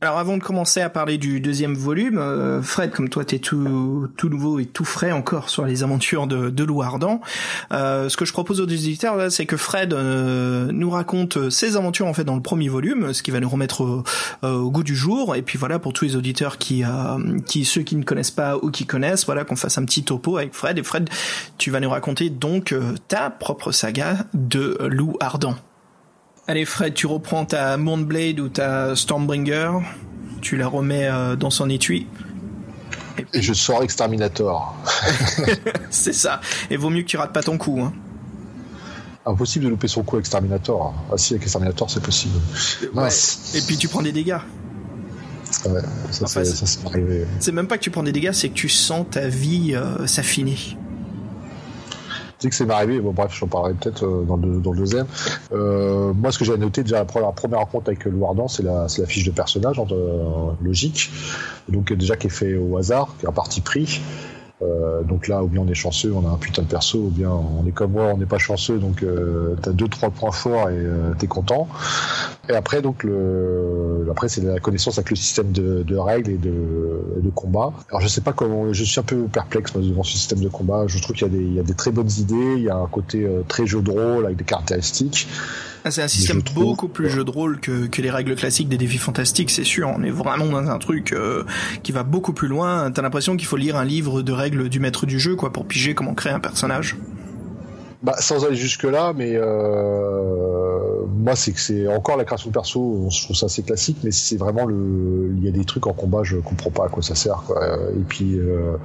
Alors 0.00 0.18
avant 0.18 0.36
de 0.36 0.42
commencer 0.44 0.80
à 0.80 0.90
parler 0.90 1.18
du 1.18 1.40
deuxième 1.40 1.74
volume, 1.74 2.18
euh, 2.18 2.62
Fred, 2.62 2.92
comme 2.92 3.08
toi 3.08 3.24
t'es 3.24 3.40
tout 3.40 4.06
tout 4.16 4.28
nouveau 4.28 4.60
et 4.60 4.64
tout 4.64 4.84
frais 4.84 5.10
encore 5.10 5.48
sur 5.48 5.64
les 5.64 5.82
aventures 5.82 6.28
de, 6.28 6.50
de 6.50 6.80
Ardent, 6.80 7.20
euh, 7.72 8.08
ce 8.08 8.16
que 8.16 8.24
je 8.24 8.32
propose 8.32 8.60
aux 8.60 8.68
éditeurs 8.68 9.16
là, 9.16 9.28
c'est 9.28 9.44
que 9.44 9.56
Fred 9.56 9.92
euh, 9.92 10.70
nous 10.70 10.90
raconte 10.90 11.50
ses 11.50 11.76
aventures 11.76 12.06
en 12.06 12.14
fait 12.14 12.22
dans 12.22 12.36
le 12.36 12.42
premier 12.42 12.68
volume, 12.68 13.12
ce 13.12 13.24
qui 13.24 13.32
va 13.32 13.40
nous 13.40 13.48
remettre 13.48 14.04
au, 14.42 14.70
goût 14.70 14.84
du 14.84 14.94
jour. 14.94 15.34
Et 15.34 15.42
puis 15.42 15.58
voilà 15.58 15.80
pour 15.80 15.92
tous 15.92 16.04
les 16.04 16.14
auditeurs 16.14 16.58
qui 16.58 16.84
qui 17.46 17.64
ceux 17.64 17.82
qui 17.82 17.96
ne 17.96 18.04
connaissent 18.04 18.30
pas 18.30 18.56
ou 18.56 18.70
qui 18.70 18.86
connaissent, 18.86 19.26
voilà 19.26 19.42
qu'on 19.42 19.56
fasse 19.56 19.78
un 19.78 19.84
petit 19.84 20.04
topo 20.04 20.36
avec 20.36 20.54
Fred. 20.54 20.78
Et 20.78 20.84
Fred, 20.84 21.10
tu 21.56 21.72
vas 21.72 21.80
nous 21.80 21.90
raconter 21.90 22.30
donc 22.30 22.72
ta 23.08 23.30
propre 23.30 23.72
saga 23.72 24.26
de 24.32 24.78
Lou 24.88 25.16
Ardent. 25.18 25.56
Allez 26.50 26.64
Fred, 26.64 26.94
tu 26.94 27.06
reprends 27.06 27.44
ta 27.44 27.76
Moonblade 27.76 28.40
ou 28.40 28.48
ta 28.48 28.96
Stormbringer, 28.96 29.80
tu 30.40 30.56
la 30.56 30.66
remets 30.66 31.06
euh, 31.06 31.36
dans 31.36 31.50
son 31.50 31.68
étui. 31.68 32.06
Et, 33.34 33.42
je 33.42 33.52
sors 33.52 33.82
Exterminator. 33.82 34.74
c'est 35.90 36.14
ça. 36.14 36.40
Et 36.70 36.78
vaut 36.78 36.88
mieux 36.88 37.02
que 37.02 37.06
tu 37.06 37.18
rates 37.18 37.34
pas 37.34 37.42
ton 37.42 37.58
coup. 37.58 37.78
Hein. 37.82 37.92
Impossible 39.26 39.66
de 39.66 39.68
louper 39.68 39.88
son 39.88 40.02
coup 40.02 40.18
Exterminator. 40.18 40.94
Ah 41.12 41.18
si, 41.18 41.34
avec 41.34 41.42
Exterminator, 41.42 41.90
c'est 41.90 42.02
possible. 42.02 42.40
Et 42.94 43.60
puis 43.66 43.76
tu 43.76 43.88
prends 43.88 44.00
des 44.00 44.12
dégâts. 44.12 44.38
Ouais, 45.66 45.82
ça, 46.12 46.26
c'est 46.26 46.86
arrivé. 46.86 47.26
C'est 47.40 47.52
même 47.52 47.66
pas 47.66 47.76
que 47.76 47.82
tu 47.82 47.90
prends 47.90 48.02
des 48.02 48.12
dégâts, 48.12 48.32
c'est 48.32 48.48
que 48.48 48.54
tu 48.54 48.70
sens 48.70 49.04
ta 49.10 49.28
vie 49.28 49.74
euh, 49.74 50.06
s'affiner 50.06 50.56
sais 52.38 52.48
que 52.50 52.54
c'est 52.54 52.70
arrivé, 52.70 53.00
bon 53.00 53.12
bref, 53.12 53.32
j'en 53.34 53.46
parlerai 53.46 53.74
peut-être 53.74 54.04
euh, 54.04 54.24
dans, 54.24 54.36
le, 54.36 54.60
dans 54.60 54.72
le 54.72 54.78
deuxième. 54.78 55.06
Euh, 55.52 56.12
moi, 56.14 56.32
ce 56.32 56.38
que 56.38 56.44
j'ai 56.44 56.56
noté 56.56 56.82
déjà 56.82 56.98
la 56.98 57.04
première 57.04 57.58
rencontre 57.58 57.88
avec 57.88 58.06
Ardent, 58.06 58.48
c'est 58.48 58.62
la, 58.62 58.86
la 58.98 59.06
fiche 59.06 59.24
de 59.24 59.30
personnage, 59.30 59.78
en, 59.78 59.86
euh, 59.90 60.52
logique, 60.62 61.10
donc 61.68 61.92
déjà 61.92 62.16
qui 62.16 62.28
est 62.28 62.30
fait 62.30 62.56
au 62.56 62.76
hasard, 62.76 63.14
qui 63.18 63.26
est 63.26 63.28
un 63.28 63.32
parti 63.32 63.60
pris. 63.60 64.00
Euh, 64.60 65.02
donc 65.02 65.28
là, 65.28 65.42
ou 65.44 65.46
bien 65.46 65.62
on 65.62 65.68
est 65.68 65.74
chanceux, 65.74 66.12
on 66.12 66.26
a 66.26 66.30
un 66.30 66.36
putain 66.36 66.62
de 66.62 66.66
perso, 66.66 66.98
ou 66.98 67.10
bien 67.10 67.30
on 67.30 67.64
est 67.66 67.72
comme 67.72 67.92
moi, 67.92 68.06
on 68.06 68.16
n'est 68.16 68.26
pas 68.26 68.38
chanceux, 68.38 68.78
donc 68.78 69.02
euh, 69.02 69.54
t'as 69.62 69.70
deux 69.70 69.86
trois 69.88 70.10
points 70.10 70.32
forts 70.32 70.70
et 70.70 70.76
euh, 70.76 71.12
t'es 71.16 71.28
content. 71.28 71.68
Et 72.48 72.54
après, 72.54 72.82
donc 72.82 73.04
le, 73.04 74.06
après 74.10 74.28
c'est 74.28 74.42
la 74.42 74.58
connaissance 74.58 74.98
avec 74.98 75.10
le 75.10 75.16
système 75.16 75.52
de, 75.52 75.82
de 75.82 75.96
règles 75.96 76.30
et 76.30 76.38
de, 76.38 77.20
de, 77.20 77.30
combat. 77.30 77.72
Alors 77.90 78.00
je 78.00 78.08
sais 78.08 78.20
pas 78.20 78.32
comment, 78.32 78.72
je 78.72 78.84
suis 78.84 78.98
un 78.98 79.04
peu 79.04 79.24
perplexe 79.24 79.72
devant 79.74 80.02
ce 80.02 80.12
système 80.12 80.40
de 80.40 80.48
combat. 80.48 80.84
Je 80.86 81.00
trouve 81.00 81.14
qu'il 81.14 81.26
y 81.26 81.30
a 81.30 81.32
des, 81.32 81.44
il 81.44 81.54
y 81.54 81.60
a 81.60 81.62
des 81.62 81.74
très 81.74 81.92
bonnes 81.92 82.10
idées, 82.18 82.54
il 82.56 82.62
y 82.62 82.70
a 82.70 82.76
un 82.76 82.86
côté 82.86 83.24
euh, 83.24 83.42
très 83.46 83.66
jeu 83.66 83.80
de 83.80 83.90
rôle 83.90 84.24
avec 84.24 84.38
des 84.38 84.44
caractéristiques. 84.44 85.28
Ah, 85.84 85.90
c'est 85.90 86.02
un 86.02 86.08
système 86.08 86.42
beaucoup 86.54 86.88
plus 86.88 87.08
jeu 87.08 87.24
de 87.24 87.30
rôle 87.30 87.60
que, 87.60 87.86
que 87.86 88.02
les 88.02 88.10
règles 88.10 88.34
classiques 88.34 88.68
des 88.68 88.78
défis 88.78 88.98
fantastiques, 88.98 89.50
c'est 89.50 89.64
sûr. 89.64 89.92
On 89.96 90.02
est 90.02 90.10
vraiment 90.10 90.46
dans 90.46 90.68
un 90.68 90.78
truc 90.78 91.12
euh, 91.12 91.44
qui 91.82 91.92
va 91.92 92.02
beaucoup 92.02 92.32
plus 92.32 92.48
loin. 92.48 92.90
T'as 92.90 93.02
l'impression 93.02 93.36
qu'il 93.36 93.46
faut 93.46 93.56
lire 93.56 93.76
un 93.76 93.84
livre 93.84 94.22
de 94.22 94.32
règles 94.32 94.47
du 94.50 94.80
maître 94.80 95.06
du 95.06 95.18
jeu, 95.18 95.36
quoi, 95.36 95.52
pour 95.52 95.66
piger 95.66 95.94
comment 95.94 96.14
créer 96.14 96.32
un 96.32 96.40
personnage. 96.40 96.96
Bah, 98.00 98.14
sans 98.20 98.44
aller 98.44 98.54
jusque 98.54 98.84
là, 98.84 99.12
mais 99.12 99.32
euh, 99.34 101.04
moi 101.16 101.34
c'est 101.34 101.50
que 101.50 101.58
c'est 101.60 101.88
encore 101.88 102.16
la 102.16 102.24
création 102.24 102.50
de 102.50 102.54
perso, 102.54 103.08
je 103.10 103.24
trouve 103.24 103.34
ça 103.34 103.46
assez 103.46 103.64
classique, 103.64 103.98
mais 104.04 104.12
c'est 104.12 104.36
vraiment 104.36 104.66
le, 104.66 105.34
il 105.36 105.44
y 105.44 105.48
a 105.48 105.50
des 105.50 105.64
trucs 105.64 105.88
en 105.88 105.92
combat, 105.92 106.22
je 106.22 106.36
comprends 106.36 106.70
pas 106.70 106.86
à 106.86 106.88
quoi 106.88 107.02
ça 107.02 107.16
sert, 107.16 107.42
quoi. 107.44 107.60
Et 107.96 108.04
puis 108.08 108.38
euh, 108.38 108.76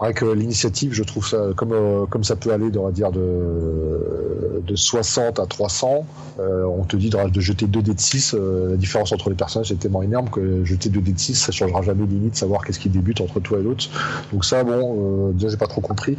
avec 0.00 0.22
l'initiative, 0.22 0.94
je 0.94 1.02
trouve 1.02 1.26
ça 1.26 1.48
comme 1.56 1.72
euh, 1.72 2.06
comme 2.06 2.24
ça 2.24 2.34
peut 2.34 2.52
aller, 2.52 2.70
on 2.78 2.84
va 2.84 2.90
dire 2.90 3.12
de 3.12 4.62
de 4.66 4.76
60 4.76 5.38
à 5.38 5.46
300. 5.46 6.06
Euh, 6.38 6.64
on 6.64 6.84
te 6.84 6.96
dit 6.96 7.10
de, 7.10 7.40
jeter 7.40 7.66
2 7.66 7.82
dés 7.82 7.94
de 7.94 8.00
6. 8.00 8.34
Euh, 8.34 8.70
la 8.70 8.76
différence 8.76 9.12
entre 9.12 9.28
les 9.28 9.36
personnages 9.36 9.72
est 9.72 9.76
tellement 9.76 10.02
énorme 10.02 10.30
que 10.30 10.64
jeter 10.64 10.88
2 10.88 11.00
dés 11.00 11.12
de 11.12 11.18
6, 11.18 11.34
ça 11.34 11.52
changera 11.52 11.82
jamais 11.82 12.06
limite 12.06 12.34
savoir 12.36 12.64
qu'est-ce 12.64 12.78
qui 12.78 12.88
débute 12.88 13.20
entre 13.20 13.40
toi 13.40 13.58
et 13.58 13.62
l'autre. 13.62 13.88
Donc 14.32 14.46
ça, 14.46 14.64
bon, 14.64 15.32
déjà 15.32 15.48
j'ai 15.48 15.56
pas 15.58 15.66
trop 15.66 15.82
compris. 15.82 16.16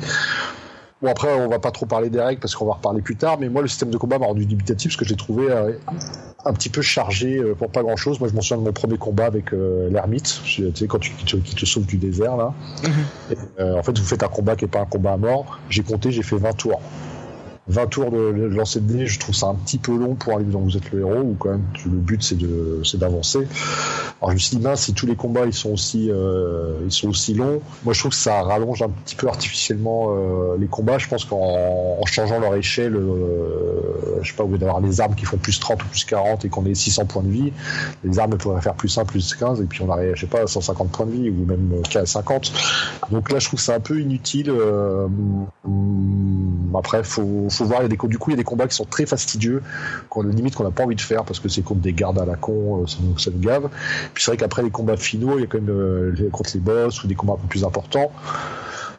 Bon 1.02 1.10
après 1.10 1.34
on 1.34 1.48
va 1.48 1.58
pas 1.58 1.72
trop 1.72 1.88
parler 1.88 2.10
des 2.10 2.22
règles 2.22 2.40
parce 2.40 2.56
qu'on 2.56 2.66
va 2.66 2.74
reparler 2.74 3.02
plus 3.02 3.16
tard, 3.16 3.38
mais 3.40 3.50
moi 3.50 3.64
le 3.64 3.68
système 3.68 3.90
de 3.90 3.98
combat 3.98 4.20
m'a 4.20 4.28
rendu 4.28 4.46
dubitatif 4.46 4.92
parce 4.92 4.98
que 4.98 5.06
je 5.06 5.10
l'ai 5.10 5.18
trouvé 5.18 5.50
euh, 5.50 5.74
un 6.46 6.54
petit 6.54 6.70
peu 6.70 6.84
chargé 6.84 7.38
euh, 7.38 7.56
pour 7.56 7.72
pas 7.72 7.82
grand 7.82 7.96
chose. 7.96 8.20
Moi 8.20 8.30
je 8.30 8.36
m'en 8.36 8.42
souviens 8.42 8.58
de 8.58 8.68
mon 8.68 8.72
premier 8.72 8.98
combat 8.98 9.26
avec 9.26 9.52
euh, 9.52 9.90
l'ermite, 9.90 10.42
tu 10.46 10.72
sais 10.76 10.88
quand 10.88 11.00
tu 11.00 11.12
qui 11.14 11.56
te, 11.56 11.66
sauve 11.66 11.88
du 11.88 11.98
désert 11.98 12.38
là. 12.38 12.54
Mhm. 12.84 13.78
en 13.78 13.84
fait 13.84 13.98
vous 13.98 14.06
faites 14.06 14.22
un 14.22 14.28
combat 14.28 14.56
qui 14.56 14.66
est 14.66 14.68
pas 14.68 14.82
un 14.82 14.86
combat 14.86 15.14
à 15.14 15.18
mort. 15.18 15.60
J'ai 15.70 15.82
compté, 15.82 16.12
j'ai 16.12 16.24
fait 16.24 16.38
20 16.38 16.54
tours. 16.54 16.82
20 17.72 17.88
tours 17.88 18.12
de, 18.12 18.32
lancer 18.48 18.82
de 18.82 18.94
dés, 18.94 19.08
je 19.08 19.20
trouve 19.20 19.34
ça 19.34 19.48
un 19.48 19.56
petit 19.56 19.78
peu 19.78 19.96
long 19.96 20.16
pour 20.16 20.36
un 20.36 20.40
livre 20.40 20.52
dont 20.52 20.60
vous 20.60 20.76
êtes 20.76 20.92
le 20.92 21.00
héros, 21.00 21.22
ou 21.22 21.36
quand 21.40 21.52
même 21.52 21.64
le 21.86 21.98
but 21.98 22.22
c'est 22.22 22.38
de 22.38 22.82
c'est 22.84 22.98
d'avancer. 22.98 23.48
Alors 24.22 24.32
je 24.32 24.36
me 24.36 24.40
suis 24.40 24.58
dit 24.58 24.64
mince, 24.64 24.82
si 24.84 24.94
tous 24.94 25.08
les 25.08 25.16
combats 25.16 25.46
ils 25.46 25.54
sont 25.54 25.72
aussi 25.72 26.12
euh, 26.12 26.74
ils 26.84 26.92
sont 26.92 27.08
aussi 27.08 27.34
longs, 27.34 27.62
moi 27.84 27.94
je 27.94 28.00
trouve 28.00 28.12
que 28.12 28.18
ça 28.18 28.42
rallonge 28.42 28.82
un 28.82 28.90
petit 28.90 29.16
peu 29.16 29.28
artificiellement 29.28 30.10
euh, 30.10 30.58
les 30.60 30.68
combats. 30.68 30.98
Je 30.98 31.08
pense 31.08 31.24
qu'en 31.24 31.38
en 31.38 32.06
changeant 32.06 32.40
leur 32.40 32.56
échelle, 32.56 32.96
euh, 32.96 34.20
je 34.22 34.30
sais 34.30 34.36
pas, 34.36 34.44
au 34.44 34.58
d'avoir 34.58 34.82
des 34.82 35.00
armes 35.00 35.16
qui 35.16 35.26
font 35.26 35.38
plus 35.38 35.60
30 35.60 35.82
ou 35.84 35.88
plus 35.88 36.04
40 36.04 36.44
et 36.44 36.50
qu'on 36.50 36.66
ait 36.66 36.76
600 36.76 37.06
points 37.06 37.24
de 37.24 37.30
vie, 37.30 37.54
les 38.04 38.20
armes 38.20 38.38
pourraient 38.38 38.62
faire 38.62 38.76
plus 38.76 38.96
1, 38.98 39.06
plus 39.06 39.34
15 39.34 39.62
et 39.62 39.66
puis 39.66 39.82
on 39.82 39.90
aurait, 39.90 40.12
je 40.14 40.22
sais 40.22 40.28
pas, 40.28 40.46
150 40.46 40.92
points 40.92 41.06
de 41.06 41.12
vie 41.12 41.30
ou 41.30 41.46
même 41.46 41.82
50. 42.06 42.52
Donc 43.12 43.32
là 43.32 43.40
je 43.40 43.48
trouve 43.48 43.62
ça 43.62 43.76
un 43.76 43.80
peu 43.80 44.02
inutile. 44.02 44.52
Après 46.80 47.04
faut 47.04 47.48
faut 47.50 47.66
voir, 47.66 47.82
il 47.82 47.84
y 47.84 47.86
a 47.86 47.90
des, 47.90 48.08
du 48.08 48.18
coup, 48.18 48.30
il 48.30 48.34
y 48.34 48.36
a 48.36 48.38
des 48.38 48.44
combats 48.44 48.68
qui 48.68 48.76
sont 48.76 48.86
très 48.86 49.06
fastidieux, 49.06 49.62
qu'on 50.10 50.24
limite 50.24 50.56
qu'on 50.56 50.64
n'a 50.64 50.72
pas 50.72 50.84
envie 50.84 50.96
de 50.96 51.02
faire 51.02 51.24
parce 51.24 51.40
que 51.40 51.50
c'est 51.50 51.62
contre 51.62 51.82
des 51.82 51.94
gardes 51.94 52.20
à 52.20 52.26
la 52.26 52.36
con, 52.36 52.84
euh, 52.84 52.88
ça 52.88 52.98
nous, 53.02 53.18
ça 53.18 53.32
nous 53.32 53.40
gave. 53.40 53.70
Puis 54.14 54.24
c'est 54.24 54.32
vrai 54.32 54.38
qu'après 54.38 54.64
les 54.64 54.72
combats 54.72 54.98
finaux, 54.98 55.38
il 55.38 55.42
y 55.42 55.44
a 55.44 55.48
quand 55.48 55.60
même 55.60 55.70
euh, 55.70 56.30
contre 56.32 56.52
les 56.54 56.60
boss 56.60 57.04
ou 57.04 57.08
des 57.08 57.16
combats 57.16 57.34
un 57.34 57.38
peu 57.38 57.48
plus 57.48 57.64
importants. 57.64 58.12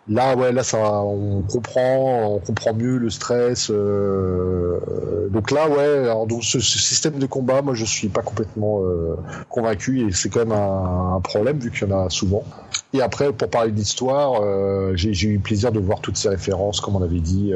Là, 0.08 0.34
ouais, 0.34 0.50
là, 0.50 0.64
ça, 0.64 1.04
on 1.04 1.42
comprend, 1.42 2.34
on 2.34 2.38
comprend 2.40 2.74
mieux 2.74 2.98
le 2.98 3.08
stress. 3.08 3.70
Euh, 3.70 5.28
donc 5.30 5.52
là, 5.52 5.68
ouais, 5.68 5.98
alors, 5.98 6.26
donc 6.26 6.42
ce, 6.42 6.58
système 6.58 7.20
de 7.20 7.26
combat, 7.26 7.62
moi, 7.62 7.74
je 7.74 7.84
suis 7.84 8.08
pas 8.08 8.22
complètement 8.22 8.82
euh, 8.82 9.14
convaincu 9.48 10.00
et 10.00 10.12
c'est 10.12 10.28
quand 10.28 10.40
même 10.40 10.52
un, 10.52 11.20
problème 11.22 11.58
vu 11.58 11.70
qu'il 11.70 11.88
y 11.88 11.92
en 11.92 12.06
a 12.06 12.10
souvent. 12.10 12.42
Et 12.94 13.00
après, 13.00 13.32
pour 13.32 13.48
parler 13.48 13.70
d'histoire, 13.70 14.40
euh, 14.42 14.92
j'ai 14.96 15.28
eu 15.28 15.38
plaisir 15.38 15.70
de 15.70 15.78
voir 15.78 16.00
toutes 16.00 16.16
ces 16.16 16.28
références, 16.28 16.80
comme 16.80 16.96
on 16.96 17.02
avait 17.02 17.20
dit, 17.20 17.52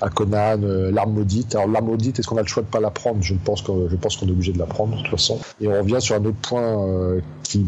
à 0.00 0.08
Conan, 0.08 0.58
l'arme 0.90 1.12
maudite. 1.12 1.54
Alors 1.54 1.68
l'arme 1.68 1.86
maudite, 1.86 2.18
est-ce 2.18 2.26
qu'on 2.26 2.38
a 2.38 2.42
le 2.42 2.48
choix 2.48 2.62
de 2.62 2.68
pas 2.68 2.80
la 2.80 2.90
prendre? 2.90 3.22
Je 3.22 3.34
pense 3.34 3.60
que 3.60 3.72
je 3.90 3.96
pense 3.96 4.16
qu'on 4.16 4.26
est 4.26 4.32
obligé 4.32 4.52
de 4.52 4.58
la 4.58 4.66
prendre 4.66 4.96
de 4.96 5.02
toute 5.02 5.10
façon. 5.10 5.38
Et 5.60 5.68
on 5.68 5.78
revient 5.78 6.00
sur 6.00 6.16
un 6.16 6.24
autre 6.24 6.38
point 6.40 7.20
qui, 7.42 7.64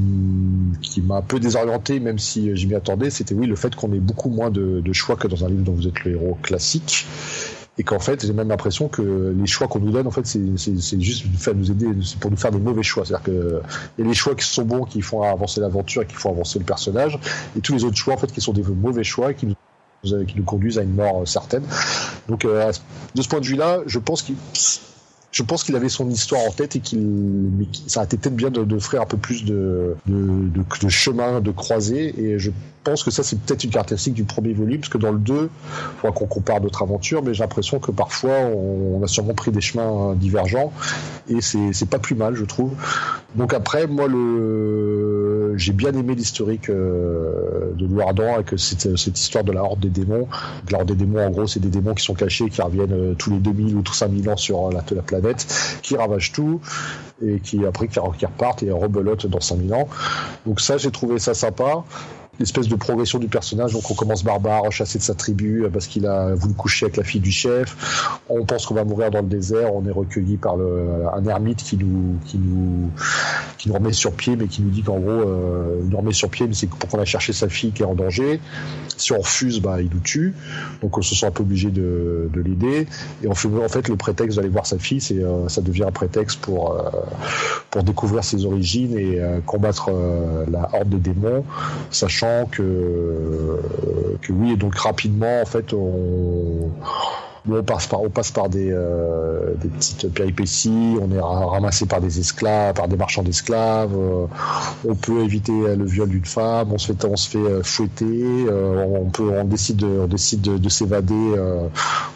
qui 0.81 1.02
m'a 1.02 1.16
un 1.16 1.22
peu 1.22 1.38
désorienté, 1.38 2.00
même 2.00 2.18
si 2.18 2.57
j'y 2.57 2.66
m'y 2.66 2.74
attendais. 2.74 3.11
C'était 3.11 3.35
oui 3.35 3.46
le 3.46 3.57
fait 3.57 3.76
qu'on 3.76 3.92
ait 3.92 4.00
beaucoup 4.07 4.31
moins 4.31 4.51
de, 4.51 4.92
choix 4.92 5.16
que 5.16 5.29
dans 5.29 5.45
un 5.45 5.49
livre 5.49 5.62
dont 5.62 5.73
vous 5.73 5.87
êtes 5.87 6.05
le 6.05 6.12
héros 6.12 6.38
classique 6.42 7.07
et 7.79 7.85
qu'en 7.85 7.99
fait 7.99 8.25
j'ai 8.25 8.33
même 8.33 8.49
l'impression 8.49 8.88
que 8.88 9.35
les 9.37 9.47
choix 9.47 9.69
qu'on 9.69 9.81
nous 9.81 9.90
donne 9.90 10.07
en 10.07 10.11
fait 10.11 10.27
c'est 10.27 11.01
juste 11.01 11.27
pour 11.42 11.55
nous 11.55 11.71
aider 11.71 11.87
c'est 12.03 12.19
pour 12.19 12.31
nous 12.31 12.37
faire 12.37 12.51
des 12.51 12.59
mauvais 12.59 12.83
choix. 12.83 13.05
C'est 13.05 13.14
à 13.14 13.19
dire 13.19 13.25
que 13.25 13.61
il 13.99 14.05
y 14.05 14.07
a 14.07 14.09
les 14.09 14.14
choix 14.14 14.35
qui 14.35 14.47
sont 14.47 14.64
bons 14.64 14.85
qui 14.85 15.03
font 15.03 15.23
avancer 15.23 15.61
l'aventure 15.61 16.03
et 16.03 16.07
qui 16.07 16.14
font 16.14 16.31
avancer 16.31 16.59
le 16.59 16.64
personnage 16.64 17.19
et 17.57 17.61
tous 17.61 17.75
les 17.75 17.85
autres 17.85 17.97
choix 17.97 18.14
en 18.14 18.19
fait 18.19 18.33
qui 18.33 18.40
sont 18.40 18.53
des 18.53 18.62
mauvais 18.62 19.05
choix 19.05 19.35
qui 19.35 19.47
nous 19.47 19.55
qui 20.27 20.37
nous 20.37 20.45
conduisent 20.45 20.79
à 20.79 20.83
une 20.83 20.95
mort 20.95 21.27
certaine. 21.27 21.64
Donc 22.29 22.45
euh, 22.45 22.71
de 23.14 23.23
ce 23.23 23.29
point 23.29 23.40
de 23.40 23.47
vue 23.47 23.57
là 23.57 23.81
je 23.87 23.99
pense 23.99 24.23
qu'il 24.23 24.37
je 25.37 25.42
pense 25.42 25.64
qu'il 25.64 25.77
avait 25.77 25.90
son 25.90 26.09
histoire 26.09 26.40
en 26.49 26.51
tête 26.51 26.77
et 26.77 26.81
qu'il, 26.81 27.51
ça 27.87 28.01
a 28.01 28.05
été 28.05 28.16
peut-être 28.16 28.37
bien 28.37 28.49
d'offrir 28.49 29.03
un 29.03 29.05
peu 29.05 29.18
plus 29.18 29.44
de, 29.44 29.94
de, 30.07 30.49
de, 30.49 30.64
de 30.81 30.88
chemin, 30.88 31.42
de 31.42 31.51
croisée. 31.51 32.18
Et 32.18 32.38
je 32.38 32.51
pense 32.85 33.05
que 33.05 33.11
ça, 33.11 33.22
c'est 33.22 33.38
peut-être 33.38 33.62
une 33.62 33.70
caractéristique 33.70 34.14
du 34.14 34.25
premier 34.25 34.55
volume, 34.55 34.81
parce 34.81 34.88
que 34.88 34.96
dans 34.96 35.12
le 35.12 35.18
2, 35.18 35.35
il 35.35 35.49
faudra 36.01 36.16
qu'on 36.16 36.25
compare 36.25 36.62
d'autres 36.62 36.83
aventures, 36.83 37.22
mais 37.22 37.35
j'ai 37.35 37.42
l'impression 37.42 37.81
que 37.81 37.90
parfois, 37.90 38.33
on, 38.46 39.03
a 39.05 39.09
sûrement 39.09 39.35
pris 39.35 39.51
des 39.51 39.61
chemins 39.61 40.14
divergents, 40.14 40.72
et 41.29 41.42
c'est 41.42 41.90
pas 41.90 41.99
plus 41.99 42.14
mal, 42.14 42.35
je 42.35 42.44
trouve. 42.46 42.72
Donc 43.35 43.53
après, 43.53 43.87
moi, 43.87 44.09
le, 44.09 45.26
j'ai 45.57 45.73
bien 45.73 45.92
aimé 45.92 46.14
l'historique 46.14 46.69
euh, 46.69 47.73
de 47.75 47.87
Louardan, 47.87 48.35
avec 48.35 48.51
cette, 48.59 48.97
cette 48.97 49.19
histoire 49.19 49.45
de 49.45 49.53
la 49.53 49.62
Horde 49.62 49.81
des 49.81 49.88
démons. 49.88 50.29
La 50.71 50.79
Horde 50.79 50.88
des 50.88 50.95
démons, 50.95 51.27
en 51.27 51.31
gros, 51.31 51.47
c'est 51.47 51.61
des 51.61 51.69
démons 51.69 51.95
qui 51.95 52.05
sont 52.05 52.14
cachés, 52.14 52.49
qui 52.49 52.62
reviennent 52.62 52.92
euh, 52.92 53.14
tous 53.14 53.31
les 53.31 53.38
2000 53.38 53.77
ou 53.77 53.83
tous 53.83 53.95
5000 53.95 54.31
ans 54.31 54.37
sur 54.37 54.71
la, 54.71 54.83
la 54.90 55.03
planète, 55.03 55.47
qui 55.83 55.97
ravagent 55.97 56.33
tout, 56.33 56.61
et 57.25 57.40
qui 57.40 57.64
après 57.64 57.88
qui, 57.88 57.99
repartent 57.99 58.62
et 58.62 58.71
rebelotent 58.71 59.27
dans 59.27 59.40
5000 59.40 59.75
ans. 59.75 59.88
Donc 60.47 60.61
ça, 60.61 60.77
j'ai 60.77 60.90
trouvé 60.90 61.19
ça 61.19 61.35
sympa 61.35 61.85
l'espèce 62.38 62.68
de 62.68 62.77
progression 62.77 63.18
du 63.18 63.29
personnage. 63.29 63.72
Donc 63.72 63.90
on 63.90 63.94
commence 63.94 64.25
barbare, 64.25 64.70
chasser 64.70 64.99
de 64.99 65.03
sa 65.03 65.14
tribu 65.14 65.64
euh, 65.64 65.70
parce 65.70 65.87
qu'il 65.87 66.07
a 66.07 66.35
voulu 66.35 66.55
coucher 66.55 66.87
avec 66.87 66.96
la 66.96 67.05
fille 67.05 67.20
du 67.20 67.33
chef. 67.33 67.77
On 68.29 68.44
pense 68.44 68.66
qu'on 68.66 68.75
va 68.75 68.85
mourir 68.85 69.11
dans 69.11 69.22
le 69.22 69.29
désert. 69.29 69.75
On 69.75 69.87
est 69.87 69.92
recueilli 69.92 70.37
par 70.37 70.57
le, 70.57 71.07
un 71.12 71.25
ermite 71.27 71.62
qui 71.62 71.77
nous 71.77 72.18
qui 72.25 72.38
nous 72.38 72.90
qui 73.59 73.68
nous 73.68 73.75
remet 73.75 73.92
sur 73.92 74.12
pied, 74.12 74.37
mais 74.37 74.46
qui 74.46 74.62
nous 74.62 74.70
dit 74.70 74.83
qu'en 74.83 74.99
gros, 74.99 75.11
euh, 75.11 75.81
il 75.83 75.88
nous 75.88 75.96
remet 75.96 76.12
sur 76.12 76.31
pied, 76.31 76.46
mais 76.46 76.55
c'est 76.55 76.68
pour 76.68 76.88
qu'on 76.88 76.99
aille 76.99 77.07
chercher 77.07 77.33
sa 77.33 77.49
fille 77.49 77.72
qui 77.72 77.83
est 77.83 77.87
en 77.87 77.94
danger. 77.94 78.40
Si 78.96 79.12
on 79.12 79.18
refuse, 79.18 79.61
bah, 79.61 79.81
il 79.81 79.90
nous 79.90 80.01
tue. 80.01 80.35
Donc 80.83 80.96
on 80.99 81.03
se 81.03 81.14
sent 81.14 81.27
un 81.27 81.31
peu 81.31 81.42
obligé 81.42 81.70
de, 81.70 82.29
de 82.33 82.40
l'aider. 82.40 82.87
Et 83.22 83.29
on 83.29 83.35
fait, 83.35 83.49
en 83.49 83.68
fait, 83.68 83.88
le 83.88 83.96
prétexte 83.96 84.37
d'aller 84.37 84.49
voir 84.49 84.66
sa 84.66 84.79
fille, 84.79 85.01
c'est, 85.01 85.22
euh, 85.22 85.49
ça 85.49 85.61
devient 85.61 85.85
un 85.85 85.92
prétexte 85.92 86.40
pour, 86.40 86.72
euh, 86.72 86.90
pour 87.70 87.83
découvrir 87.83 88.25
ses 88.25 88.44
origines 88.44 88.96
et 88.99 89.20
euh, 89.20 89.40
combattre 89.44 89.90
la 90.51 90.68
horde 90.72 90.88
de 90.88 90.99
démons, 90.99 91.44
sachant 91.90 92.26
que, 92.51 93.61
que 94.23 94.33
oui, 94.33 94.53
et 94.53 94.57
donc 94.57 94.77
rapidement, 94.77 95.41
en 95.41 95.47
fait, 95.47 95.73
on 95.73 96.71
on 97.48 97.62
passe 97.62 97.87
par, 97.87 98.02
on 98.02 98.11
passe 98.11 98.30
par 98.30 98.48
des, 98.48 98.70
euh, 98.70 99.54
des 99.61 99.68
petites 99.68 100.12
péripéties, 100.12 100.96
on 101.00 101.11
est 101.11 101.20
ramassé 101.20 101.87
par 101.87 102.00
des 102.00 102.18
esclaves, 102.18 102.74
par 102.74 102.88
des 102.88 102.96
marchands 102.96 103.22
d'esclaves, 103.22 103.94
euh, 103.94 104.26
on 104.87 104.94
peut 104.94 105.22
éviter 105.22 105.52
le 105.52 105.85
viol 105.85 106.09
d'une 106.09 106.24
femme, 106.24 106.72
on 106.72 106.78
se 106.78 106.92
fait, 106.92 107.04
on 107.04 107.16
se 107.16 107.30
fait 107.30 107.38
euh, 107.38 107.62
fouetter, 107.62 108.46
on 108.50 109.11
peut, 109.11 109.30
on 109.30 109.44
décide 109.44 109.76
de, 109.76 109.87
on 109.87 110.06
décide 110.06 110.40
de, 110.40 110.68
s'évader 110.68 111.35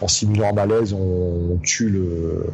en 0.00 0.08
simulant 0.08 0.50
un 0.50 0.52
malaise, 0.52 0.92
on, 0.92 1.58
tue 1.62 1.88
le, 1.88 2.46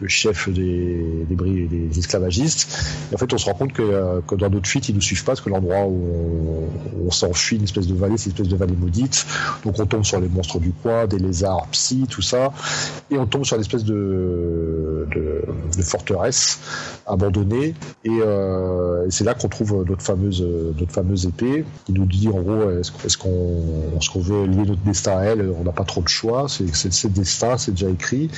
le, 0.00 0.08
chef 0.08 0.48
des, 0.48 1.26
des, 1.28 1.66
des 1.66 1.98
esclavagistes. 1.98 2.78
En 3.12 3.18
fait, 3.18 3.32
on 3.32 3.38
se 3.38 3.46
rend 3.46 3.54
compte 3.54 3.72
que, 3.72 4.20
que 4.26 4.34
dans 4.34 4.50
notre 4.50 4.66
fuite, 4.66 4.88
ils 4.88 4.94
nous 4.94 5.00
suivent 5.00 5.24
pas, 5.24 5.32
parce 5.32 5.40
que 5.40 5.50
l'endroit 5.50 5.84
où 5.86 6.70
on, 7.00 7.06
on 7.06 7.10
s'enfuit, 7.10 7.56
une 7.56 7.64
espèce 7.64 7.86
de 7.86 7.94
vallée, 7.94 8.16
c'est 8.16 8.26
une 8.26 8.32
espèce 8.32 8.48
de 8.48 8.56
vallée 8.56 8.76
maudite. 8.76 9.26
Donc 9.64 9.78
on 9.78 9.86
tombe 9.86 10.04
sur 10.04 10.20
les 10.20 10.28
monstres 10.28 10.58
du 10.58 10.72
coin, 10.72 11.06
des 11.06 11.18
lézards 11.18 11.66
psy, 11.68 12.06
tout 12.12 12.22
ça, 12.22 12.52
et 13.10 13.18
on 13.18 13.26
tombe 13.26 13.44
sur 13.44 13.56
une 13.56 13.62
espèce 13.62 13.84
de, 13.84 15.06
de, 15.14 15.82
forteresse 15.82 16.60
abandonnée, 17.06 17.74
euh, 18.06 19.06
et, 19.06 19.10
c'est 19.10 19.24
là 19.24 19.34
qu'on 19.34 19.48
trouve 19.48 19.84
notre 19.88 20.02
fameuse, 20.02 20.46
notre 20.78 20.92
fameuse 20.92 21.26
épée, 21.26 21.64
qui 21.86 21.92
nous 21.92 22.04
dit 22.04 22.28
en 22.28 22.40
gros, 22.40 22.70
est-ce 22.70 23.18
qu'on 23.18 24.20
veut 24.20 24.46
lier 24.46 24.64
notre 24.66 24.82
destin 24.82 25.18
à 25.18 25.22
elle? 25.22 25.52
On 25.58 25.64
n'a 25.64 25.72
pas 25.72 25.84
trop 25.84 26.02
de 26.02 26.08
choix, 26.08 26.46
c'est 26.48 26.64
le 26.64 27.10
destin, 27.10 27.56
c'est 27.56 27.72
déjà 27.72 27.88
écrit, 27.88 28.30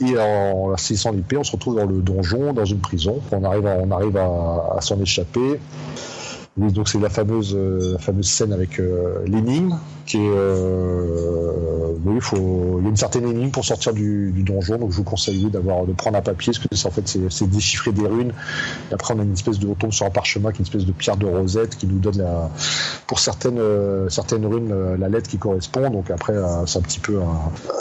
et 0.00 0.18
en 0.18 0.76
saisissant 0.76 1.12
l'épée, 1.12 1.36
on 1.36 1.44
se 1.44 1.52
retrouve 1.52 1.76
dans 1.76 1.86
le 1.86 2.00
donjon, 2.00 2.52
dans 2.52 2.64
une 2.64 2.80
prison, 2.80 3.20
on 3.30 3.44
arrive 3.44 3.66
on 3.66 3.90
arrive 3.90 4.16
à 4.16 4.78
s'en 4.80 5.00
échapper, 5.00 5.60
donc 6.58 6.88
c'est 6.88 6.98
la 6.98 7.08
fameuse, 7.08 7.56
la 7.56 7.98
fameuse 7.98 8.28
scène 8.28 8.52
avec 8.52 8.80
euh, 8.80 9.22
l'énigme 9.26 9.78
qui 10.08 10.18
euh, 10.18 11.92
oui, 12.06 12.18
faut, 12.20 12.78
il 12.78 12.84
y 12.84 12.86
a 12.86 12.88
une 12.88 12.96
certaine 12.96 13.28
énigme 13.28 13.50
pour 13.50 13.66
sortir 13.66 13.92
du, 13.92 14.32
du 14.32 14.42
donjon, 14.42 14.78
donc 14.78 14.90
je 14.90 14.96
vous 14.96 15.04
conseille 15.04 15.50
d'avoir 15.50 15.84
de 15.84 15.92
prendre 15.92 16.16
un 16.16 16.22
papier, 16.22 16.52
parce 16.54 16.66
que 16.66 16.74
c'est 16.74 16.88
en 16.88 16.90
fait 16.90 17.06
c'est 17.28 17.50
déchiffrer 17.50 17.92
des 17.92 18.06
runes. 18.06 18.32
Et 18.90 18.94
après 18.94 19.12
on 19.14 19.20
a 19.20 19.22
une 19.22 19.34
espèce 19.34 19.58
de, 19.58 19.68
on 19.68 19.74
tombe 19.74 19.92
sur 19.92 20.06
un 20.06 20.10
parchemin 20.10 20.50
qui 20.50 20.56
est 20.56 20.60
une 20.60 20.66
espèce 20.66 20.86
de 20.86 20.92
pierre 20.92 21.18
de 21.18 21.26
rosette 21.26 21.76
qui 21.76 21.86
nous 21.86 21.98
donne 21.98 22.16
la, 22.16 22.48
pour 23.06 23.18
certaines 23.18 23.60
certaines 24.08 24.46
runes 24.46 24.96
la 24.98 25.10
lettre 25.10 25.28
qui 25.28 25.36
correspond. 25.36 25.90
Donc 25.90 26.10
après 26.10 26.32
c'est 26.64 26.78
un 26.78 26.82
petit 26.82 27.00
peu, 27.00 27.18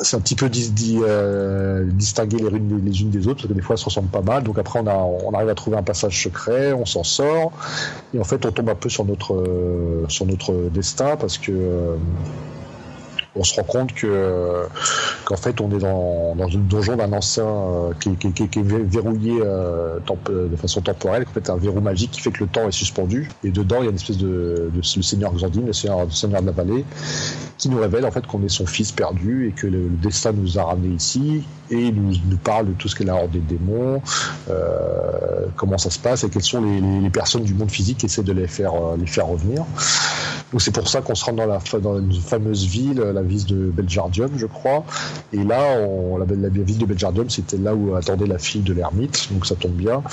c'est 0.04 0.18
un 0.18 0.20
petit 0.20 0.36
peu 0.36 0.50
distinguer 0.50 2.38
les 2.40 2.50
runes 2.50 2.82
les, 2.84 3.02
unes 3.02 3.10
des 3.10 3.28
autres, 3.30 3.38
parce 3.38 3.48
que 3.48 3.54
des 3.54 3.62
fois 3.62 3.76
elles 3.76 3.80
se 3.80 3.86
ressemblent 3.86 4.10
pas 4.10 4.22
mal. 4.22 4.44
Donc 4.44 4.58
après 4.58 4.82
on 4.82 4.88
a, 4.88 4.96
on 4.96 5.32
arrive 5.32 5.50
à 5.50 5.56
trouver 5.56 5.78
un 5.78 5.84
passage 5.84 6.22
secret, 6.22 6.74
on 6.74 6.86
s'en 6.86 7.06
sort, 7.06 7.54
et 8.14 8.20
en 8.20 8.26
fait 8.26 8.46
on 8.46 8.52
tombe 8.52 8.70
un 8.70 8.76
peu 8.76 8.90
sur 8.90 9.06
notre 9.06 9.34
euh, 9.34 10.06
sur 10.10 10.26
notre 10.26 10.54
destin 10.74 11.16
parce 11.16 11.38
que 11.38 11.54
euh, 11.54 11.96
on 13.38 13.44
se 13.44 13.56
rend 13.56 13.64
compte 13.64 13.94
que 13.94 14.64
qu'en 15.26 15.38
fait 15.38 15.62
on 15.62 15.70
est 15.72 15.80
dans, 15.80 16.36
dans 16.36 16.48
donjon 16.48 16.96
d'un 16.96 17.14
ancien 17.14 17.46
euh, 17.46 17.94
qui, 18.00 18.10
est 18.10 18.62
verrouillé 18.64 19.40
euh, 19.44 20.00
de 20.30 20.56
façon 20.56 20.82
temporelle, 20.82 21.26
en 21.28 21.34
fait 21.34 21.50
un 21.50 21.58
verrou 21.58 21.80
magique 21.80 22.12
qui 22.12 22.22
fait 22.22 22.32
que 22.32 22.44
le 22.44 22.50
temps 22.50 22.68
est 22.68 22.72
suspendu. 22.72 23.30
Et 23.44 23.52
dedans 23.52 23.78
il 23.80 23.84
y 23.84 23.88
a 23.88 23.90
une 23.90 23.96
espèce 23.96 24.18
de, 24.18 24.72
le 24.74 24.84
seigneur 24.84 25.34
Xandine, 25.34 25.68
le 25.68 25.74
seigneur 25.74 26.08
de 26.08 26.46
la 26.46 26.52
vallée, 26.52 26.86
qui 27.58 27.70
nous 27.70 27.80
révèle 27.80 28.06
en 28.06 28.12
fait 28.12 28.26
qu'on 28.28 28.44
est 28.44 28.50
son 28.50 28.66
fils 28.66 28.92
perdu 28.92 29.48
et 29.48 29.52
que 29.52 29.68
le, 29.68 29.90
destin 29.90 30.32
nous 30.32 30.60
a 30.60 30.64
ramené 30.64 30.96
ici 30.96 31.44
et 31.70 31.88
il 31.88 31.96
nous, 31.96 32.38
parle 32.38 32.68
de 32.68 32.74
tout 32.74 32.88
ce 32.88 32.96
qu'est 32.96 33.04
la 33.04 33.16
horde 33.16 33.32
des 33.32 33.40
démons, 33.40 34.02
euh, 34.50 35.48
comment 35.56 35.78
ça 35.78 35.90
se 35.90 36.00
passe 36.00 36.24
et 36.24 36.30
quelles 36.30 36.44
sont 36.44 36.62
les, 36.62 37.10
personnes 37.10 37.44
du 37.44 37.54
monde 37.54 37.72
physique 37.72 37.98
qui 38.00 38.06
essaient 38.06 38.24
de 38.24 38.32
les 38.32 38.48
faire 38.48 38.74
les 38.98 39.08
faire 39.08 39.28
revenir. 39.28 39.66
Donc 40.52 40.62
c'est 40.62 40.72
pour 40.72 40.88
ça 40.88 41.02
qu'on 41.02 41.16
se 41.16 41.26
rend 41.26 41.34
dans 41.34 41.46
la 41.46 41.60
dans 41.82 42.00
une 42.00 42.14
fameuse 42.14 42.66
ville, 42.66 43.00
la 43.00 43.22
ville 43.22 43.46
de 43.46 43.70
Beljardium, 43.70 44.30
je 44.38 44.46
crois. 44.46 44.86
Et 45.34 45.44
là, 45.44 45.62
on, 45.82 46.18
la, 46.18 46.26
la, 46.26 46.50
ville 46.50 46.78
de 46.78 46.86
Beljardium, 46.86 47.30
c'était 47.30 47.58
là 47.58 47.76
où 47.76 47.96
attendait 47.96 48.28
la 48.28 48.38
fille 48.38 48.62
de 48.62 48.74
l'ermite, 48.74 49.28
donc 49.32 49.46
ça 49.46 49.56
tombe 49.56 49.74
bien. 49.74 50.04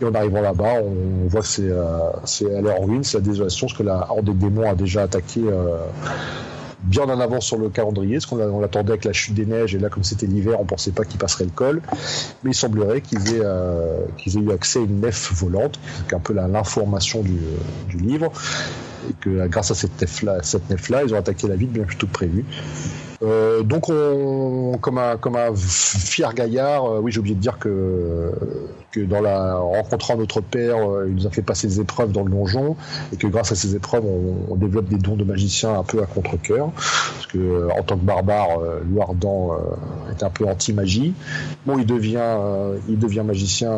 Et 0.00 0.04
en 0.04 0.14
arrivant 0.14 0.40
là-bas, 0.40 0.80
on, 0.82 1.28
voit 1.28 1.42
que 1.42 1.46
c'est 1.46 1.68
euh, 1.68 1.98
c'est 2.24 2.46
elle 2.46 2.66
est 2.66 2.78
en 2.78 2.84
ruine, 2.84 3.04
c'est 3.04 3.18
la 3.18 3.24
désolation, 3.24 3.66
parce 3.66 3.78
que 3.78 3.82
la 3.82 4.10
horde 4.10 4.24
des 4.24 4.32
démons 4.32 4.70
a 4.70 4.74
déjà 4.74 5.02
attaqué. 5.02 5.42
Euh, 6.82 6.88
bien 6.92 7.04
en 7.04 7.20
avance 7.20 7.46
sur 7.46 7.58
le 7.58 7.68
calendrier, 7.68 8.14
parce 8.14 8.26
qu'on 8.26 8.60
l'attendait 8.60 8.92
avec 8.92 9.04
la 9.04 9.12
chute 9.12 9.34
des 9.34 9.46
neiges, 9.46 9.74
et 9.74 9.78
là, 9.78 9.88
comme 9.88 10.04
c'était 10.04 10.26
l'hiver, 10.26 10.60
on 10.60 10.64
pensait 10.64 10.92
pas 10.92 11.04
qu'il 11.04 11.18
passerait 11.18 11.44
le 11.44 11.50
col. 11.50 11.82
Mais 12.42 12.50
il 12.50 12.54
semblerait 12.54 13.00
qu'ils 13.00 13.34
aient, 13.34 13.42
euh, 13.42 14.04
qu'ils 14.18 14.36
aient 14.36 14.40
eu 14.40 14.52
accès 14.52 14.80
à 14.80 14.82
une 14.82 15.00
nef 15.00 15.32
volante, 15.32 15.78
qui 16.08 16.14
est 16.14 16.16
un 16.16 16.20
peu 16.20 16.34
l'information 16.34 17.22
du, 17.22 17.38
du 17.88 17.96
livre, 17.96 18.32
et 19.10 19.14
que 19.20 19.46
grâce 19.48 19.70
à 19.70 19.74
cette 19.74 20.00
nef-là, 20.00 20.38
cette 20.42 20.68
nef-là, 20.70 21.04
ils 21.04 21.14
ont 21.14 21.18
attaqué 21.18 21.48
la 21.48 21.56
ville 21.56 21.70
bien 21.70 21.84
plus 21.84 21.96
tôt 21.96 22.06
que 22.06 22.12
prévu. 22.12 22.44
Euh, 23.22 23.62
donc, 23.62 23.88
on, 23.88 24.78
comme 24.80 24.98
un, 24.98 25.16
comme 25.16 25.36
un 25.36 25.54
fier 25.54 26.32
gaillard, 26.34 26.84
euh, 26.84 27.00
oui, 27.00 27.12
j'ai 27.12 27.20
oublié 27.20 27.36
de 27.36 27.40
dire 27.40 27.58
que, 27.58 28.32
que 28.90 29.00
dans 29.00 29.20
la, 29.20 29.58
en 29.58 29.70
rencontrant 29.70 30.16
notre 30.16 30.40
père, 30.40 30.76
euh, 30.76 31.06
il 31.08 31.14
nous 31.14 31.26
a 31.26 31.30
fait 31.30 31.42
passer 31.42 31.68
des 31.68 31.80
épreuves 31.80 32.10
dans 32.10 32.24
le 32.24 32.30
donjon, 32.30 32.76
et 33.12 33.16
que 33.16 33.28
grâce 33.28 33.52
à 33.52 33.54
ces 33.54 33.76
épreuves, 33.76 34.04
on, 34.04 34.56
développe 34.56 34.88
des 34.88 34.98
dons 34.98 35.16
de 35.16 35.24
magicien 35.24 35.74
un 35.78 35.82
peu 35.82 36.02
à 36.02 36.06
contre-cœur, 36.06 36.70
parce 36.72 37.26
que 37.28 37.68
en 37.78 37.82
tant 37.82 37.96
que 37.96 38.04
barbare, 38.04 38.58
Louardan 38.88 39.56
est 40.10 40.22
un 40.22 40.30
peu 40.30 40.46
anti-magie. 40.46 41.14
Bon, 41.66 41.78
il 41.78 41.86
devient, 41.86 42.20
il 42.88 42.98
devient 42.98 43.24
magicien 43.24 43.72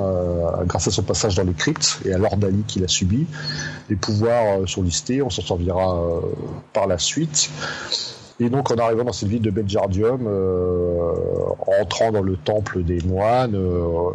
grâce 0.67 0.89
à 0.89 0.91
son 0.91 1.03
passage 1.03 1.37
dans 1.37 1.45
les 1.45 1.55
cryptes 1.55 2.01
et 2.05 2.13
à 2.13 2.19
l'ordalie 2.19 2.65
qu'il 2.67 2.85
a 2.85 2.89
subi. 2.89 3.27
Les 3.89 3.97
pouvoirs 3.97 4.69
sont 4.69 4.83
listés, 4.83 5.23
on 5.23 5.31
s'en 5.31 5.43
servira 5.43 6.03
par 6.75 6.87
la 6.87 6.99
suite. 6.99 7.51
Et 8.41 8.49
donc, 8.49 8.71
en 8.73 8.77
arrivant 8.77 9.05
dans 9.05 9.13
cette 9.13 9.29
ville 9.29 9.43
de 9.43 9.51
Beljardium, 9.51 10.27
euh, 10.27 11.13
en 11.67 11.83
entrant 11.83 12.11
dans 12.11 12.23
le 12.23 12.37
temple 12.37 12.83
des 12.83 13.01
moines, 13.03 13.55
euh, 13.55 14.11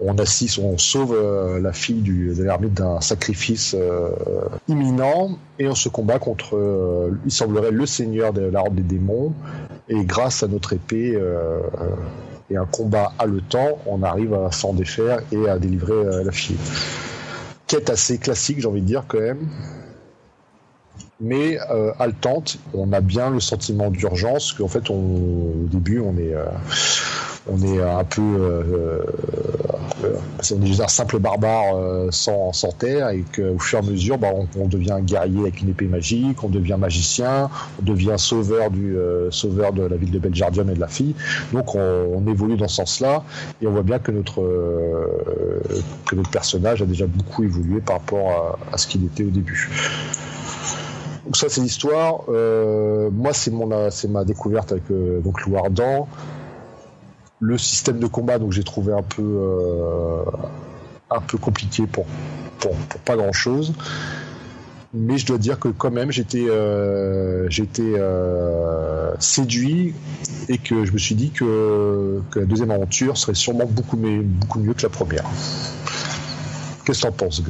on 0.00 0.16
assiste, 0.16 0.58
on 0.58 0.78
sauve 0.78 1.14
euh, 1.14 1.60
la 1.60 1.74
fille 1.74 2.00
du, 2.00 2.34
de 2.34 2.42
l'ermite 2.42 2.72
d'un 2.72 3.02
sacrifice 3.02 3.76
imminent 4.66 5.32
et 5.58 5.68
on 5.68 5.74
se 5.74 5.90
combat 5.90 6.18
contre, 6.18 7.10
il 7.26 7.30
semblerait, 7.30 7.70
le 7.70 7.84
seigneur 7.84 8.32
de 8.32 8.42
l'arbre 8.42 8.72
des 8.72 8.82
démons. 8.82 9.34
Et 9.88 10.04
grâce 10.04 10.42
à 10.42 10.48
notre 10.48 10.72
épée 10.72 11.20
et 12.48 12.56
un 12.56 12.64
combat 12.64 13.12
haletant, 13.18 13.78
on 13.86 14.02
arrive 14.02 14.32
à 14.32 14.52
s'en 14.52 14.72
défaire 14.72 15.20
et 15.32 15.48
à 15.48 15.58
délivrer 15.58 16.24
la 16.24 16.32
fille. 16.32 16.56
Quête 17.66 17.90
assez 17.90 18.16
classique, 18.16 18.60
j'ai 18.60 18.68
envie 18.68 18.80
de 18.80 18.86
dire, 18.86 19.04
quand 19.06 19.20
même 19.20 19.48
mais 21.20 21.58
euh, 21.70 21.92
haletante. 21.98 22.58
On 22.74 22.92
a 22.92 23.00
bien 23.00 23.30
le 23.30 23.40
sentiment 23.40 23.90
d'urgence 23.90 24.52
qu'en 24.52 24.68
fait, 24.68 24.90
on, 24.90 24.94
au 24.94 25.66
début, 25.70 26.00
on 26.00 26.16
est, 26.16 26.34
euh, 26.34 26.46
on 27.50 27.60
est 27.62 27.82
un 27.82 28.04
peu, 28.04 28.22
euh, 28.22 29.02
on 30.52 30.62
est 30.62 30.66
juste 30.66 30.80
un 30.80 30.88
simple 30.88 31.18
barbare 31.18 31.76
euh, 31.76 32.08
sans, 32.10 32.52
sans 32.52 32.72
terre 32.72 33.10
et 33.10 33.24
qu'au 33.34 33.58
fur 33.58 33.80
et 33.80 33.82
à 33.82 33.90
mesure, 33.90 34.18
bah, 34.18 34.28
on, 34.56 34.66
devient 34.66 34.92
un 34.92 35.00
guerrier 35.00 35.40
avec 35.40 35.60
une 35.60 35.70
épée 35.70 35.86
magique, 35.86 36.42
on 36.42 36.48
devient 36.48 36.76
magicien, 36.78 37.50
on 37.80 37.84
devient 37.84 38.14
sauveur 38.16 38.70
du 38.70 38.96
sauveur 39.30 39.72
de 39.72 39.82
la 39.82 39.96
ville 39.96 40.10
de 40.10 40.18
Beljardium 40.18 40.70
et 40.70 40.74
de 40.74 40.80
la 40.80 40.88
fille. 40.88 41.14
Donc, 41.52 41.74
on, 41.74 42.26
évolue 42.26 42.56
dans 42.56 42.68
ce 42.68 42.76
sens-là 42.76 43.24
et 43.60 43.66
on 43.66 43.72
voit 43.72 43.82
bien 43.82 43.98
que 43.98 44.12
notre 44.12 44.40
que 46.06 46.14
notre 46.14 46.30
personnage 46.30 46.82
a 46.82 46.84
déjà 46.84 47.06
beaucoup 47.06 47.42
évolué 47.42 47.80
par 47.80 47.96
rapport 47.96 48.58
à 48.72 48.78
ce 48.78 48.86
qu'il 48.86 49.04
était 49.04 49.24
au 49.24 49.30
début. 49.30 49.68
Donc 51.24 51.36
ça 51.36 51.48
c'est 51.48 51.60
l'histoire. 51.60 52.22
Euh, 52.28 53.10
moi 53.10 53.32
c'est 53.32 53.50
mon 53.50 53.90
c'est 53.90 54.08
ma 54.08 54.24
découverte 54.24 54.72
avec 54.72 54.90
euh, 54.90 55.20
donc 55.20 55.44
Louardan. 55.46 56.08
Le 57.40 57.56
système 57.56 57.98
de 57.98 58.06
combat 58.06 58.38
donc 58.38 58.52
j'ai 58.52 58.64
trouvé 58.64 58.92
un 58.92 59.02
peu 59.02 59.22
euh, 59.22 60.24
un 61.10 61.20
peu 61.20 61.38
compliqué 61.38 61.86
pour, 61.86 62.06
pour, 62.58 62.72
pas 63.04 63.16
grand 63.16 63.32
chose. 63.32 63.72
Mais 64.92 65.18
je 65.18 65.26
dois 65.26 65.38
dire 65.38 65.58
que 65.58 65.68
quand 65.68 65.90
même 65.90 66.10
j'étais 66.10 66.46
j'étais 67.48 67.94
séduit 69.18 69.94
et 70.48 70.58
que 70.58 70.84
je 70.84 70.92
me 70.92 70.98
suis 70.98 71.14
dit 71.14 71.30
que, 71.30 72.20
que 72.30 72.40
la 72.40 72.46
deuxième 72.46 72.72
aventure 72.72 73.16
serait 73.16 73.34
sûrement 73.34 73.66
beaucoup, 73.66 73.96
beaucoup 73.96 74.58
mieux 74.58 74.74
que 74.74 74.82
la 74.82 74.88
première. 74.88 75.24
Qu'est-ce 76.84 77.02
que 77.02 77.06
t'en 77.06 77.12
penses, 77.12 77.40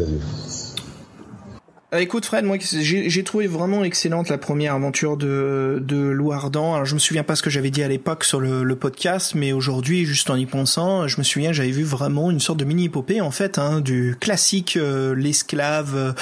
Euh, 1.92 1.98
écoute 1.98 2.24
Fred, 2.24 2.44
moi 2.44 2.56
j'ai 2.60 3.24
trouvé 3.24 3.48
vraiment 3.48 3.82
excellente 3.82 4.28
la 4.28 4.38
première 4.38 4.74
aventure 4.74 5.16
de 5.16 5.82
de 5.84 5.96
Louardan. 5.96 6.74
Alors 6.74 6.84
je 6.84 6.94
me 6.94 7.00
souviens 7.00 7.24
pas 7.24 7.34
ce 7.34 7.42
que 7.42 7.50
j'avais 7.50 7.70
dit 7.70 7.82
à 7.82 7.88
l'époque 7.88 8.22
sur 8.22 8.38
le, 8.38 8.62
le, 8.62 8.76
podcast, 8.76 9.34
mais 9.34 9.52
aujourd'hui, 9.52 10.04
juste 10.04 10.30
en 10.30 10.36
y 10.36 10.46
pensant, 10.46 11.08
je 11.08 11.18
me 11.18 11.24
souviens 11.24 11.52
j'avais 11.52 11.72
vu 11.72 11.82
vraiment 11.82 12.30
une 12.30 12.38
sorte 12.38 12.60
de 12.60 12.64
mini 12.64 12.84
épopée 12.84 13.20
en 13.20 13.32
fait, 13.32 13.58
hein, 13.58 13.80
du 13.80 14.16
classique 14.20 14.76
euh, 14.76 15.16
l'esclave 15.16 15.96
euh, 15.96 16.12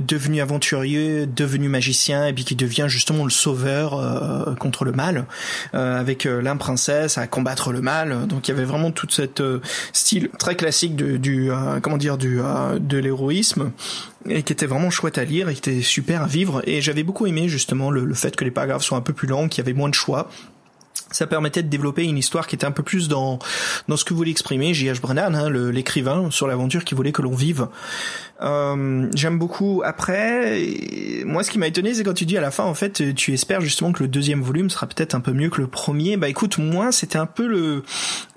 devenu 0.00 0.40
aventurier, 0.40 1.26
devenu 1.26 1.68
magicien, 1.68 2.26
et 2.26 2.32
puis 2.32 2.44
qui 2.44 2.56
devient 2.56 2.86
justement 2.88 3.24
le 3.24 3.30
sauveur 3.30 4.56
contre 4.58 4.84
le 4.84 4.92
mal, 4.92 5.26
avec 5.72 6.24
la 6.24 6.54
princesse 6.54 7.18
à 7.18 7.26
combattre 7.26 7.72
le 7.72 7.80
mal. 7.80 8.26
Donc 8.26 8.48
il 8.48 8.52
y 8.52 8.54
avait 8.54 8.64
vraiment 8.64 8.90
toute 8.90 9.12
cette 9.12 9.42
style 9.92 10.30
très 10.38 10.56
classique 10.56 10.96
du, 10.96 11.18
du 11.18 11.50
comment 11.82 11.98
dire 11.98 12.16
du 12.16 12.40
de 12.80 12.98
l'héroïsme 12.98 13.72
et 14.28 14.42
qui 14.42 14.52
était 14.52 14.66
vraiment 14.66 14.90
chouette 14.90 15.18
à 15.18 15.24
lire 15.24 15.48
et 15.48 15.54
qui 15.54 15.70
était 15.70 15.82
super 15.82 16.22
à 16.22 16.26
vivre. 16.26 16.62
Et 16.66 16.80
j'avais 16.80 17.02
beaucoup 17.02 17.26
aimé 17.26 17.48
justement 17.48 17.90
le, 17.90 18.12
fait 18.14 18.36
que 18.36 18.44
les 18.44 18.50
paragraphes 18.50 18.82
soient 18.82 18.98
un 18.98 19.02
peu 19.02 19.12
plus 19.12 19.28
longs, 19.28 19.48
qu'il 19.48 19.58
y 19.58 19.66
avait 19.66 19.76
moins 19.76 19.88
de 19.88 19.94
choix 19.94 20.28
ça 21.10 21.26
permettait 21.26 21.62
de 21.62 21.68
développer 21.68 22.04
une 22.04 22.18
histoire 22.18 22.46
qui 22.46 22.54
était 22.54 22.66
un 22.66 22.70
peu 22.70 22.82
plus 22.82 23.08
dans 23.08 23.38
dans 23.86 23.96
ce 23.96 24.04
que 24.04 24.12
voulait 24.12 24.30
exprimer 24.30 24.74
J.H. 24.74 25.00
Brennan, 25.00 25.34
hein, 25.34 25.48
l'écrivain, 25.48 26.30
sur 26.30 26.46
l'aventure 26.46 26.84
qu'il 26.84 26.96
voulait 26.96 27.12
que 27.12 27.22
l'on 27.22 27.34
vive. 27.34 27.68
Euh, 28.40 29.08
J'aime 29.14 29.38
beaucoup. 29.38 29.82
Après, 29.84 30.60
moi, 31.24 31.42
ce 31.42 31.50
qui 31.50 31.58
m'a 31.58 31.66
étonné, 31.66 31.94
c'est 31.94 32.04
quand 32.04 32.14
tu 32.14 32.26
dis 32.26 32.36
à 32.36 32.40
la 32.40 32.50
fin, 32.50 32.64
en 32.64 32.74
fait, 32.74 33.14
tu 33.14 33.32
espères 33.32 33.60
justement 33.60 33.92
que 33.92 34.02
le 34.02 34.08
deuxième 34.08 34.42
volume 34.42 34.70
sera 34.70 34.86
peut-être 34.86 35.14
un 35.14 35.20
peu 35.20 35.32
mieux 35.32 35.50
que 35.50 35.60
le 35.60 35.66
premier. 35.66 36.16
Bah, 36.16 36.28
écoute, 36.28 36.58
moi, 36.58 36.92
c'était 36.92 37.18
un 37.18 37.26
peu 37.26 37.46
le. 37.46 37.82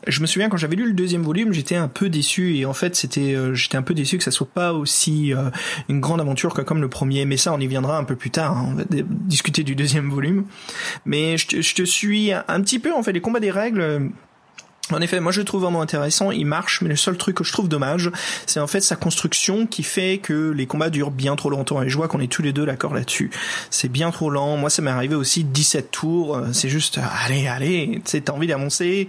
Je 0.07 0.21
me 0.21 0.25
souviens 0.25 0.49
quand 0.49 0.57
j'avais 0.57 0.75
lu 0.75 0.87
le 0.87 0.93
deuxième 0.93 1.21
volume, 1.21 1.53
j'étais 1.53 1.75
un 1.75 1.87
peu 1.87 2.09
déçu 2.09 2.55
et 2.55 2.65
en 2.65 2.73
fait, 2.73 2.95
c'était, 2.95 3.35
euh, 3.35 3.53
j'étais 3.53 3.77
un 3.77 3.83
peu 3.83 3.93
déçu 3.93 4.17
que 4.17 4.23
ça 4.23 4.31
soit 4.31 4.49
pas 4.51 4.73
aussi 4.73 5.31
euh, 5.33 5.51
une 5.89 5.99
grande 5.99 6.19
aventure 6.19 6.55
que 6.55 6.61
comme 6.61 6.81
le 6.81 6.89
premier. 6.89 7.25
Mais 7.25 7.37
ça, 7.37 7.53
on 7.53 7.59
y 7.59 7.67
viendra 7.67 7.97
un 7.97 8.03
peu 8.03 8.15
plus 8.15 8.31
tard. 8.31 8.57
Hein. 8.57 8.69
On 8.71 8.73
va 8.73 8.83
discuter 8.89 9.63
du 9.63 9.75
deuxième 9.75 10.09
volume. 10.09 10.45
Mais 11.05 11.37
je 11.37 11.47
te, 11.47 11.61
je 11.61 11.75
te 11.75 11.83
suis 11.83 12.31
un 12.33 12.61
petit 12.61 12.79
peu 12.79 12.93
en 12.93 13.03
fait 13.03 13.13
les 13.13 13.21
combats 13.21 13.39
des 13.39 13.51
règles 13.51 14.11
en 14.89 14.99
effet, 14.99 15.19
moi 15.19 15.31
je 15.31 15.39
le 15.39 15.45
trouve 15.45 15.61
vraiment 15.61 15.81
intéressant, 15.81 16.31
il 16.31 16.45
marche, 16.45 16.81
mais 16.81 16.89
le 16.89 16.95
seul 16.95 17.15
truc 17.17 17.37
que 17.37 17.43
je 17.43 17.51
trouve 17.53 17.69
dommage, 17.69 18.11
c'est 18.45 18.59
en 18.59 18.67
fait 18.67 18.81
sa 18.81 18.95
construction 18.95 19.67
qui 19.67 19.83
fait 19.83 20.17
que 20.17 20.49
les 20.49 20.65
combats 20.65 20.89
durent 20.89 21.11
bien 21.11 21.35
trop 21.35 21.49
longtemps, 21.49 21.81
et 21.81 21.89
je 21.89 21.95
vois 21.95 22.07
qu'on 22.07 22.19
est 22.19 22.31
tous 22.31 22.41
les 22.41 22.51
deux 22.51 22.65
d'accord 22.65 22.93
là-dessus. 22.93 23.29
C'est 23.69 23.89
bien 23.89 24.11
trop 24.11 24.29
lent, 24.29 24.57
moi 24.57 24.69
ça 24.69 24.81
m'est 24.81 24.91
arrivé 24.91 25.15
aussi 25.15 25.43
17 25.43 25.91
tours, 25.91 26.35
euh, 26.35 26.47
c'est 26.51 26.69
juste, 26.69 26.97
euh, 26.97 27.01
allez, 27.25 27.47
allez, 27.47 28.01
t'as 28.03 28.33
envie 28.33 28.47
d'avancer, 28.47 29.07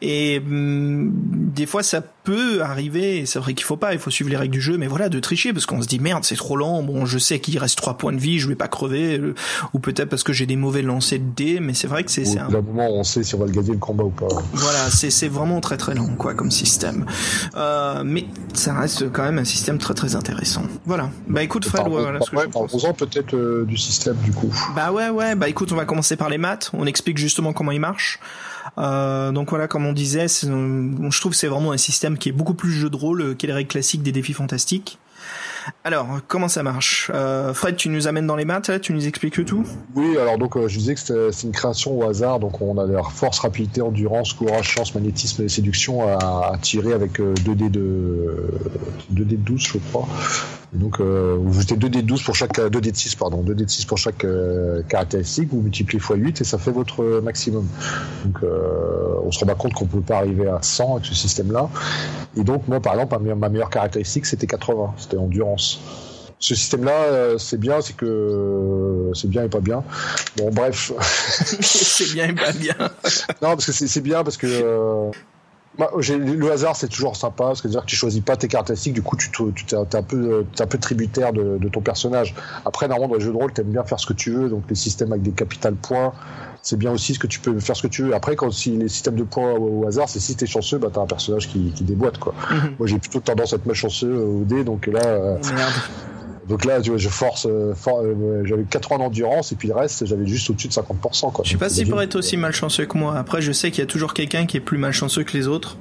et 0.00 0.38
hum, 0.44 1.10
des 1.12 1.66
fois 1.66 1.82
ça 1.82 2.00
peut 2.24 2.62
arriver, 2.62 3.26
c'est 3.26 3.38
vrai 3.38 3.54
qu'il 3.54 3.64
faut 3.64 3.76
pas, 3.76 3.92
il 3.92 3.98
faut 3.98 4.10
suivre 4.10 4.30
les 4.30 4.36
règles 4.36 4.52
du 4.52 4.60
jeu, 4.60 4.78
mais 4.78 4.86
voilà, 4.86 5.08
de 5.08 5.18
tricher, 5.20 5.52
parce 5.52 5.66
qu'on 5.66 5.82
se 5.82 5.88
dit, 5.88 5.98
merde, 5.98 6.24
c'est 6.24 6.36
trop 6.36 6.56
lent, 6.56 6.82
bon, 6.82 7.06
je 7.06 7.18
sais 7.18 7.40
qu'il 7.40 7.58
reste 7.58 7.76
3 7.76 7.98
points 7.98 8.12
de 8.12 8.18
vie, 8.18 8.38
je 8.38 8.48
vais 8.48 8.54
pas 8.54 8.68
crever, 8.68 9.18
euh, 9.18 9.34
ou 9.72 9.78
peut-être 9.78 10.08
parce 10.08 10.22
que 10.22 10.32
j'ai 10.32 10.46
des 10.46 10.56
mauvais 10.56 10.82
lancers 10.82 11.18
de 11.18 11.24
dés, 11.34 11.60
mais 11.60 11.74
c'est 11.74 11.88
vrai 11.88 12.04
que 12.04 12.10
c'est... 12.10 12.38
un 12.38 12.48
moment 12.48 12.88
on 12.92 13.04
sait 13.04 13.22
si 13.22 13.34
on 13.34 13.38
va 13.38 13.46
le 13.46 13.52
gagner 13.52 13.72
le 13.72 13.78
combat 13.78 14.04
ou 14.04 14.10
pas. 14.10 14.28
Voilà, 14.52 14.90
c'est 14.90 15.10
c'est 15.10 15.28
vraiment 15.28 15.60
très 15.60 15.76
très 15.76 15.94
long 15.94 16.14
quoi 16.16 16.34
comme 16.34 16.50
système. 16.50 17.06
Euh, 17.56 18.02
mais 18.04 18.26
ça 18.54 18.74
reste 18.74 19.10
quand 19.12 19.22
même 19.22 19.38
un 19.38 19.44
système 19.44 19.78
très 19.78 19.94
très 19.94 20.16
intéressant. 20.16 20.62
Voilà. 20.84 21.10
Bah 21.28 21.42
écoute 21.42 21.64
Fred, 21.64 21.86
voilà 21.88 22.20
ce 22.20 22.30
que 22.30 22.36
ouais, 22.36 22.92
peut-être 22.92 23.34
euh, 23.34 23.64
du 23.64 23.76
système 23.76 24.16
du 24.24 24.32
coup. 24.32 24.52
Bah 24.74 24.92
ouais 24.92 25.08
ouais. 25.08 25.34
Bah 25.34 25.48
écoute, 25.48 25.72
on 25.72 25.76
va 25.76 25.84
commencer 25.84 26.16
par 26.16 26.28
les 26.28 26.38
maths. 26.38 26.70
On 26.72 26.86
explique 26.86 27.18
justement 27.18 27.52
comment 27.52 27.72
il 27.72 27.80
marche. 27.80 28.20
Euh, 28.78 29.32
donc 29.32 29.50
voilà, 29.50 29.68
comme 29.68 29.86
on 29.86 29.92
disait, 29.92 30.26
je 30.28 31.20
trouve 31.20 31.34
c'est 31.34 31.48
vraiment 31.48 31.72
un 31.72 31.78
système 31.78 32.18
qui 32.18 32.28
est 32.28 32.32
beaucoup 32.32 32.54
plus 32.54 32.72
jeu 32.72 32.90
de 32.90 32.96
rôle 32.96 33.36
que 33.36 33.46
les 33.46 33.52
règles 33.52 33.68
classiques 33.68 34.02
des 34.02 34.12
défis 34.12 34.32
fantastiques. 34.32 34.98
Alors, 35.84 36.20
comment 36.28 36.48
ça 36.48 36.62
marche? 36.62 37.10
Euh, 37.14 37.54
Fred, 37.54 37.76
tu 37.76 37.88
nous 37.88 38.06
amènes 38.06 38.26
dans 38.26 38.36
les 38.36 38.44
maths, 38.44 38.80
tu 38.80 38.92
nous 38.92 39.06
expliques 39.06 39.44
tout? 39.44 39.64
Oui, 39.94 40.16
alors 40.18 40.38
donc 40.38 40.56
euh, 40.56 40.68
je 40.68 40.78
disais 40.78 40.94
que 40.94 41.30
c'est 41.30 41.46
une 41.46 41.52
création 41.52 41.98
au 41.98 42.08
hasard, 42.08 42.40
donc 42.40 42.60
on 42.60 42.78
a 42.78 42.86
la 42.86 43.02
force, 43.02 43.38
rapidité, 43.40 43.82
endurance, 43.82 44.32
courage, 44.32 44.68
chance, 44.68 44.94
magnétisme 44.94 45.44
et 45.44 45.48
séduction 45.48 46.08
à, 46.08 46.56
tirer 46.60 46.92
avec 46.92 47.18
2 47.18 47.22
euh, 47.22 47.54
dés 47.54 47.68
de 47.68 48.60
2 49.10 49.24
dés 49.24 49.36
de 49.36 49.42
12, 49.42 49.60
je 49.60 49.78
crois. 49.78 50.08
Donc 50.72 51.00
vous 51.00 51.60
jetez 51.60 51.76
2 51.76 51.88
dés 51.88 52.02
de 52.02 52.06
12 52.06 52.22
pour 52.22 52.34
chaque 52.34 52.60
2 52.60 52.80
dés 52.80 52.92
de 52.92 52.96
6 52.96 53.16
pardon, 53.16 53.42
2 53.42 53.54
dés 53.54 53.64
de 53.64 53.70
6 53.70 53.84
pour 53.84 53.98
chaque 53.98 54.26
caractéristique, 54.88 55.50
vous 55.50 55.60
multipliez 55.60 55.98
x 55.98 56.12
8 56.14 56.40
et 56.40 56.44
ça 56.44 56.58
fait 56.58 56.70
votre 56.70 57.20
maximum. 57.20 57.66
Donc 58.24 58.38
on 59.22 59.30
se 59.30 59.38
rend 59.40 59.46
pas 59.46 59.54
compte 59.54 59.74
qu'on 59.74 59.86
peut 59.86 60.00
pas 60.00 60.16
arriver 60.16 60.48
à 60.48 60.60
100 60.62 60.92
avec 60.94 61.06
ce 61.06 61.14
système-là. 61.14 61.68
Et 62.36 62.44
donc 62.44 62.68
moi 62.68 62.80
par 62.80 62.94
exemple 62.94 63.34
ma 63.34 63.48
meilleure 63.48 63.70
caractéristique 63.70 64.26
c'était 64.26 64.46
80, 64.46 64.94
c'était 64.96 65.18
endurance 65.18 65.80
ce 66.42 66.56
système-là, 66.56 66.90
euh, 66.90 67.38
c'est 67.38 67.58
bien, 67.58 67.80
c'est 67.80 67.94
que 67.94 68.04
euh, 68.04 69.14
c'est 69.14 69.28
bien 69.28 69.44
et 69.44 69.48
pas 69.48 69.60
bien. 69.60 69.84
Bon, 70.36 70.50
bref. 70.50 70.92
c'est 71.38 72.12
bien 72.12 72.28
et 72.28 72.32
pas 72.32 72.50
bien. 72.50 72.74
non, 73.40 73.54
parce 73.54 73.66
que 73.66 73.72
c'est 73.72 74.00
bien 74.00 74.24
parce 74.24 74.36
que 74.36 74.48
euh, 74.48 75.10
le 75.78 76.50
hasard, 76.50 76.76
c'est 76.76 76.88
toujours 76.88 77.16
sympa, 77.16 77.44
parce 77.44 77.62
que 77.62 77.68
tu 77.84 77.96
choisis 77.96 78.20
pas 78.20 78.36
tes 78.36 78.48
caractéristiques, 78.48 78.92
du 78.92 79.02
coup, 79.02 79.16
tu, 79.16 79.30
tu 79.30 79.74
es, 79.74 79.96
un 79.96 80.02
peu, 80.02 80.44
un 80.58 80.66
peu 80.66 80.78
tributaire 80.78 81.32
de, 81.32 81.68
ton 81.68 81.80
personnage. 81.80 82.34
Après, 82.64 82.88
normalement, 82.88 83.08
dans 83.08 83.18
les 83.18 83.24
jeux 83.24 83.32
de 83.32 83.36
rôle, 83.36 83.52
tu 83.52 83.60
aimes 83.62 83.72
bien 83.72 83.84
faire 83.84 83.98
ce 83.98 84.06
que 84.06 84.12
tu 84.12 84.30
veux, 84.30 84.48
donc 84.48 84.64
les 84.68 84.74
systèmes 84.74 85.12
avec 85.12 85.22
des 85.22 85.32
capital 85.32 85.74
points, 85.74 86.12
c'est 86.62 86.78
bien 86.78 86.92
aussi 86.92 87.14
ce 87.14 87.18
que 87.18 87.26
tu 87.26 87.40
peux 87.40 87.58
faire 87.58 87.76
ce 87.76 87.82
que 87.82 87.88
tu 87.88 88.02
veux. 88.02 88.14
Après, 88.14 88.36
quand 88.36 88.50
si 88.50 88.76
les 88.76 88.88
systèmes 88.88 89.16
de 89.16 89.24
points 89.24 89.52
au, 89.52 89.86
hasard, 89.86 90.08
c'est 90.08 90.20
si 90.20 90.36
t'es 90.36 90.46
chanceux, 90.46 90.78
bah 90.78 90.88
t'as 90.92 91.00
un 91.00 91.06
personnage 91.06 91.48
qui, 91.48 91.72
qui 91.72 91.82
déboîte 91.82 92.18
quoi. 92.18 92.34
Mhm. 92.50 92.74
Moi, 92.78 92.86
j'ai 92.86 92.98
plutôt 92.98 93.20
tendance 93.20 93.52
à 93.52 93.56
être 93.56 93.66
malchanceux 93.66 94.14
au 94.14 94.44
dé, 94.44 94.62
donc 94.62 94.86
là. 94.86 95.04
Euh, 95.04 95.36
donc 96.48 96.64
là, 96.64 96.80
tu 96.80 96.90
vois, 96.90 96.98
je 96.98 97.08
force, 97.08 97.46
euh, 97.46 97.72
euh, 97.86 98.42
j'avais 98.44 98.64
80 98.64 98.98
d'endurance 98.98 99.52
et 99.52 99.56
puis 99.56 99.68
le 99.68 99.74
reste, 99.74 100.04
j'avais 100.06 100.26
juste 100.26 100.50
au-dessus 100.50 100.68
de 100.68 100.72
50%. 100.72 101.32
Quoi. 101.32 101.44
Je 101.44 101.52
sais 101.52 101.56
pas 101.56 101.68
si 101.68 101.86
pour 101.86 102.02
être 102.02 102.16
aussi 102.16 102.36
malchanceux 102.36 102.86
que 102.86 102.98
moi. 102.98 103.16
Après, 103.16 103.40
je 103.40 103.52
sais 103.52 103.70
qu'il 103.70 103.80
y 103.80 103.84
a 103.84 103.86
toujours 103.86 104.14
quelqu'un 104.14 104.46
qui 104.46 104.56
est 104.56 104.60
plus 104.60 104.78
malchanceux 104.78 105.22
que 105.24 105.36
les 105.36 105.46
autres. 105.46 105.76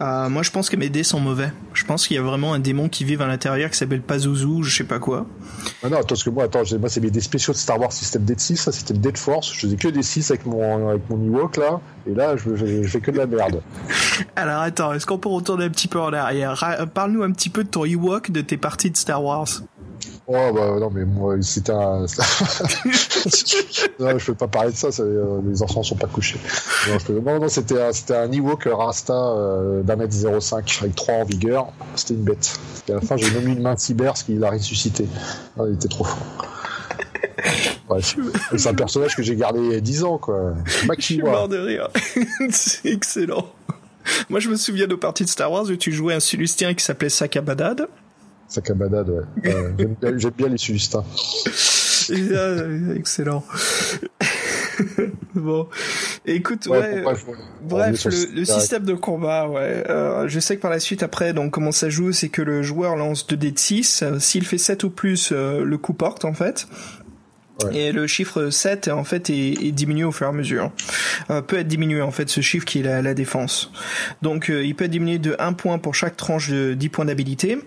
Euh, 0.00 0.28
moi, 0.28 0.44
je 0.44 0.52
pense 0.52 0.70
que 0.70 0.76
mes 0.76 0.90
dés 0.90 1.02
sont 1.02 1.18
mauvais. 1.18 1.50
Je 1.74 1.84
pense 1.84 2.06
qu'il 2.06 2.16
y 2.16 2.20
a 2.20 2.22
vraiment 2.22 2.54
un 2.54 2.60
démon 2.60 2.88
qui 2.88 3.04
vit 3.04 3.16
à 3.20 3.26
l'intérieur 3.26 3.68
qui 3.68 3.76
s'appelle 3.76 4.00
Pazuzu, 4.00 4.62
je 4.62 4.76
sais 4.76 4.84
pas 4.84 5.00
quoi. 5.00 5.26
Ah 5.82 5.88
non, 5.88 5.96
attends, 5.96 6.06
parce 6.08 6.22
que 6.22 6.30
moi, 6.30 6.44
attends, 6.44 6.62
moi, 6.78 6.88
c'est 6.88 7.00
mes 7.00 7.10
dés 7.10 7.20
spéciaux 7.20 7.52
de 7.52 7.58
Star 7.58 7.80
Wars 7.80 7.92
système 7.92 8.24
D 8.24 8.34
6, 8.36 8.56
ça 8.56 8.72
c'était 8.72 8.94
le 8.94 9.00
dé 9.00 9.10
de 9.10 9.18
force. 9.18 9.52
Je 9.52 9.58
faisais 9.58 9.76
que 9.76 9.88
des 9.88 10.04
6 10.04 10.30
avec 10.30 10.46
mon, 10.46 10.90
avec 10.90 11.02
mon 11.10 11.16
Ewok 11.26 11.56
là, 11.56 11.80
et 12.08 12.14
là, 12.14 12.36
je, 12.36 12.54
je, 12.54 12.86
fais 12.86 13.00
que 13.00 13.10
de 13.10 13.16
la 13.16 13.26
merde. 13.26 13.60
Alors 14.36 14.60
attends, 14.60 14.92
est-ce 14.92 15.04
qu'on 15.04 15.18
peut 15.18 15.28
retourner 15.28 15.64
un 15.64 15.70
petit 15.70 15.88
peu 15.88 16.00
en 16.00 16.12
arrière? 16.12 16.86
Parle-nous 16.94 17.24
un 17.24 17.32
petit 17.32 17.50
peu 17.50 17.64
de 17.64 17.68
ton 17.68 17.84
Ewok, 17.84 18.30
de 18.30 18.40
tes 18.40 18.56
parties 18.56 18.92
de 18.92 18.96
Star 18.96 19.22
Wars. 19.24 19.48
Oh 20.30 20.52
bah 20.52 20.76
non 20.78 20.90
mais 20.90 21.06
moi 21.06 21.36
c'était 21.40 21.72
un. 21.72 22.00
non 23.98 24.18
je 24.18 24.26
peux 24.26 24.34
pas 24.34 24.46
parler 24.46 24.72
de 24.72 24.76
ça, 24.76 24.88
euh, 25.00 25.40
les 25.48 25.62
enfants 25.62 25.82
sont 25.82 25.96
pas 25.96 26.06
couchés. 26.06 26.38
Non, 27.08 27.40
non, 27.40 27.48
c'était 27.48 27.80
un, 27.80 27.92
c'était 27.94 28.14
un 28.14 28.30
Ewok 28.30 28.68
Rasta 28.70 29.14
euh, 29.14 29.82
d'un 29.82 29.96
mètre 29.96 30.12
05 30.14 30.80
avec 30.82 30.94
3 30.94 31.14
en 31.14 31.24
vigueur. 31.24 31.68
C'était 31.96 32.12
une 32.12 32.24
bête. 32.24 32.60
Et 32.88 32.92
à 32.92 32.96
la 32.96 33.00
fin 33.00 33.16
j'ai 33.16 33.30
nommé 33.30 33.52
une 33.52 33.62
main 33.62 33.72
de 33.72 33.80
cyber 33.80 34.18
ce 34.18 34.24
qui 34.24 34.34
l'a 34.34 34.50
ressuscité. 34.50 35.06
Ah, 35.58 35.62
il 35.66 35.76
était 35.76 35.88
trop 35.88 36.04
fort. 36.04 36.18
c'est 38.02 38.68
un 38.68 38.74
personnage 38.74 39.16
que 39.16 39.22
j'ai 39.22 39.34
gardé 39.34 39.80
10 39.80 40.04
ans 40.04 40.18
quoi. 40.18 40.52
Je 40.66 41.02
suis 41.02 41.22
mort 41.22 41.48
de 41.48 41.56
rire. 41.56 41.88
c'est 42.50 42.90
excellent. 42.90 43.46
Moi 44.28 44.40
je 44.40 44.50
me 44.50 44.56
souviens 44.56 44.86
de 44.86 44.94
parties 44.94 45.24
de 45.24 45.30
Star 45.30 45.50
Wars 45.50 45.64
où 45.64 45.76
tu 45.76 45.90
jouais 45.90 46.12
un 46.12 46.20
Sulustien 46.20 46.74
qui 46.74 46.84
s'appelait 46.84 47.08
Sakabadad. 47.08 47.88
Sakabadad, 48.48 49.08
ouais. 49.10 49.22
J'aime 50.16 50.32
bien 50.36 50.48
les 50.48 50.58
Sulistins. 50.58 51.04
excellent. 52.96 53.44
bon, 55.34 55.68
écoute, 56.24 56.66
ouais, 56.66 57.04
bref, 57.62 58.06
le, 58.06 58.44
système 58.44 58.84
de 58.84 58.94
combat, 58.94 59.48
ouais. 59.48 59.84
Euh, 59.88 60.28
je 60.28 60.40
sais 60.40 60.56
que 60.56 60.62
par 60.62 60.70
la 60.70 60.80
suite, 60.80 61.02
après, 61.02 61.32
donc 61.32 61.52
comment 61.52 61.72
ça 61.72 61.90
joue, 61.90 62.12
c'est 62.12 62.28
que 62.28 62.42
le 62.42 62.62
joueur 62.62 62.96
lance 62.96 63.26
2 63.26 63.36
dés 63.36 63.50
de 63.50 63.58
6. 63.58 64.04
S'il 64.18 64.46
fait 64.46 64.58
7 64.58 64.84
ou 64.84 64.90
plus, 64.90 65.30
euh, 65.32 65.64
le 65.64 65.78
coup 65.78 65.92
porte 65.92 66.24
en 66.24 66.32
fait. 66.32 66.66
Et 67.72 67.92
le 67.92 68.06
chiffre 68.06 68.50
7 68.50 68.88
en 68.88 69.04
fait 69.04 69.30
est, 69.30 69.64
est, 69.64 69.72
diminué 69.72 70.04
au 70.04 70.12
fur 70.12 70.26
et 70.26 70.30
à 70.30 70.32
mesure. 70.32 70.70
Euh, 71.30 71.42
peut 71.42 71.58
être 71.58 71.66
diminué 71.66 72.00
en 72.00 72.12
fait 72.12 72.28
ce 72.28 72.40
chiffre 72.40 72.64
qui 72.64 72.80
est 72.80 72.82
la, 72.82 73.02
la 73.02 73.14
défense. 73.14 73.72
Donc 74.22 74.48
euh, 74.48 74.64
il 74.64 74.74
peut 74.76 74.84
être 74.84 74.90
diminué 74.90 75.18
de 75.18 75.34
1 75.38 75.54
point 75.54 75.78
pour 75.78 75.94
chaque 75.94 76.16
tranche 76.16 76.50
de 76.50 76.74
10 76.74 76.88
points 76.88 77.04
d'habilité 77.06 77.58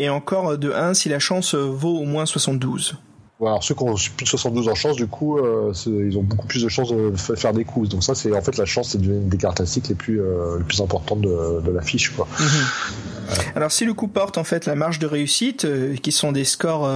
et 0.00 0.08
encore 0.08 0.56
de 0.56 0.72
1 0.72 0.94
si 0.94 1.08
la 1.08 1.18
chance 1.18 1.54
vaut 1.54 1.98
au 1.98 2.04
moins 2.04 2.24
72. 2.24 2.96
alors 3.40 3.62
ceux 3.62 3.74
qui 3.74 3.82
ont 3.82 3.94
plus 3.94 4.24
de 4.24 4.28
72 4.28 4.68
en 4.68 4.74
chance, 4.74 4.96
du 4.96 5.06
coup, 5.06 5.38
euh, 5.38 5.72
ils 5.86 6.16
ont 6.16 6.22
beaucoup 6.22 6.46
plus 6.46 6.62
de 6.62 6.68
chances 6.68 6.90
de 6.90 7.14
faire 7.16 7.52
des 7.52 7.64
coups. 7.64 7.90
Donc 7.90 8.02
ça, 8.02 8.14
c'est 8.14 8.34
en 8.34 8.40
fait 8.40 8.56
la 8.56 8.64
chance, 8.64 8.90
c'est 8.90 8.98
une 8.98 9.28
des 9.28 9.36
caractéristiques 9.36 9.88
les 9.88 9.94
plus 9.94 10.20
euh, 10.22 10.58
les 10.58 10.64
plus 10.64 10.80
importantes 10.80 11.20
de, 11.20 11.60
de 11.60 11.70
la 11.70 11.82
fiche, 11.82 12.10
quoi. 12.10 12.26
Mhm. 12.38 12.46
Alors 13.54 13.70
si 13.70 13.84
le 13.84 13.94
coup 13.94 14.08
porte 14.08 14.38
en 14.38 14.44
fait 14.44 14.66
la 14.66 14.74
marge 14.74 14.98
de 14.98 15.06
réussite, 15.06 15.64
euh, 15.64 15.94
qui 15.96 16.12
sont 16.12 16.32
des 16.32 16.44
scores 16.44 16.88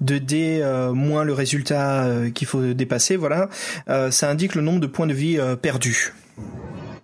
de 0.00 0.18
D 0.18 0.62
moins 0.92 1.22
le 1.22 1.32
résultat 1.32 2.06
qu'il 2.34 2.46
faut 2.46 2.74
dépasser, 2.74 3.16
voilà, 3.16 3.48
ça 3.86 4.28
indique 4.28 4.54
le 4.56 4.62
nombre 4.62 4.80
de 4.80 4.86
points 4.86 5.06
de 5.06 5.14
vie 5.14 5.38
perdus. 5.62 6.12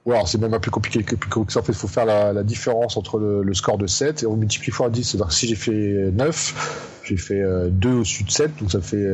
Ouais, 0.04 0.18
c'est 0.26 0.40
même 0.40 0.52
un 0.52 0.58
peu 0.58 0.70
compliqué 0.70 1.04
que, 1.04 1.16
ça. 1.48 1.60
En 1.60 1.62
fait, 1.62 1.72
il 1.72 1.78
faut 1.78 1.86
faire 1.86 2.06
la, 2.06 2.42
différence 2.42 2.96
entre 2.96 3.18
le, 3.20 3.54
score 3.54 3.78
de 3.78 3.86
7 3.86 4.24
et 4.24 4.26
on 4.26 4.36
multiplie 4.36 4.72
fois 4.72 4.90
10. 4.90 5.04
C'est-à-dire 5.04 5.28
que 5.28 5.34
si 5.34 5.46
j'ai 5.46 5.54
fait 5.54 6.10
9, 6.12 7.00
j'ai 7.04 7.16
fait 7.16 7.40
2 7.70 7.88
au-dessus 7.88 8.24
de 8.24 8.30
7, 8.30 8.50
donc 8.58 8.72
ça 8.72 8.80
fait, 8.80 9.06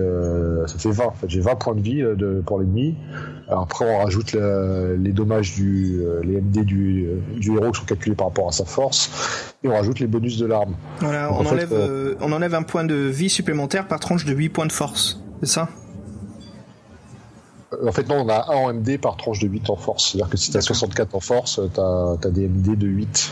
ça 0.67 0.79
fait 0.79 0.91
20. 0.91 1.05
En 1.05 1.13
fait, 1.13 1.29
j'ai 1.29 1.41
20 1.41 1.57
points 1.57 1.75
de 1.75 1.83
vie 1.83 2.01
de, 2.01 2.43
pour 2.45 2.59
l'ennemi. 2.59 2.97
Après, 3.51 3.85
on 3.85 3.99
rajoute 3.99 4.33
les 4.33 5.13
dommages 5.13 5.55
du, 5.55 6.01
les 6.23 6.41
MD 6.41 6.65
du, 6.65 7.07
du 7.37 7.55
héros 7.55 7.71
qui 7.71 7.81
sont 7.81 7.87
calculés 7.87 8.17
par 8.17 8.29
rapport 8.29 8.49
à 8.49 8.53
sa 8.53 8.65
force, 8.65 9.11
et 9.63 9.69
on 9.69 9.75
rajoute 9.75 10.01
les 10.01 10.07
bonus 10.07 10.39
de 10.39 10.47
l'arme. 10.47 10.75
Voilà, 11.01 11.31
on, 11.35 11.45
enlève, 11.45 12.17
on 12.23 12.33
enlève 12.33 12.55
un 12.55 12.63
point 12.63 12.85
de 12.85 12.95
vie 12.95 13.29
supplémentaire 13.29 13.89
par 13.89 14.01
tranche 14.01 14.25
de 14.25 14.33
8 14.33 14.49
points 14.49 14.67
de 14.67 14.73
force, 14.73 15.21
c'est 15.43 15.51
ça? 15.51 15.69
En 17.71 17.93
fait, 17.93 18.09
non, 18.09 18.25
on 18.25 18.29
a 18.29 18.53
un 18.53 18.57
en 18.57 18.73
MD 18.73 18.99
par 18.99 19.17
tranche 19.17 19.41
de 19.41 19.49
8 19.49 19.71
en 19.71 19.77
force. 19.77 20.11
C'est-à-dire 20.11 20.31
que 20.31 20.37
si 20.37 20.51
tu 20.51 20.57
as 20.57 20.63
64 20.63 21.15
en 21.15 21.21
force, 21.21 21.61
tu 21.75 21.81
as, 21.81 22.17
as, 22.23 22.31
des 22.31 22.49
MD 22.49 22.77
de 22.77 22.87
8 22.87 23.31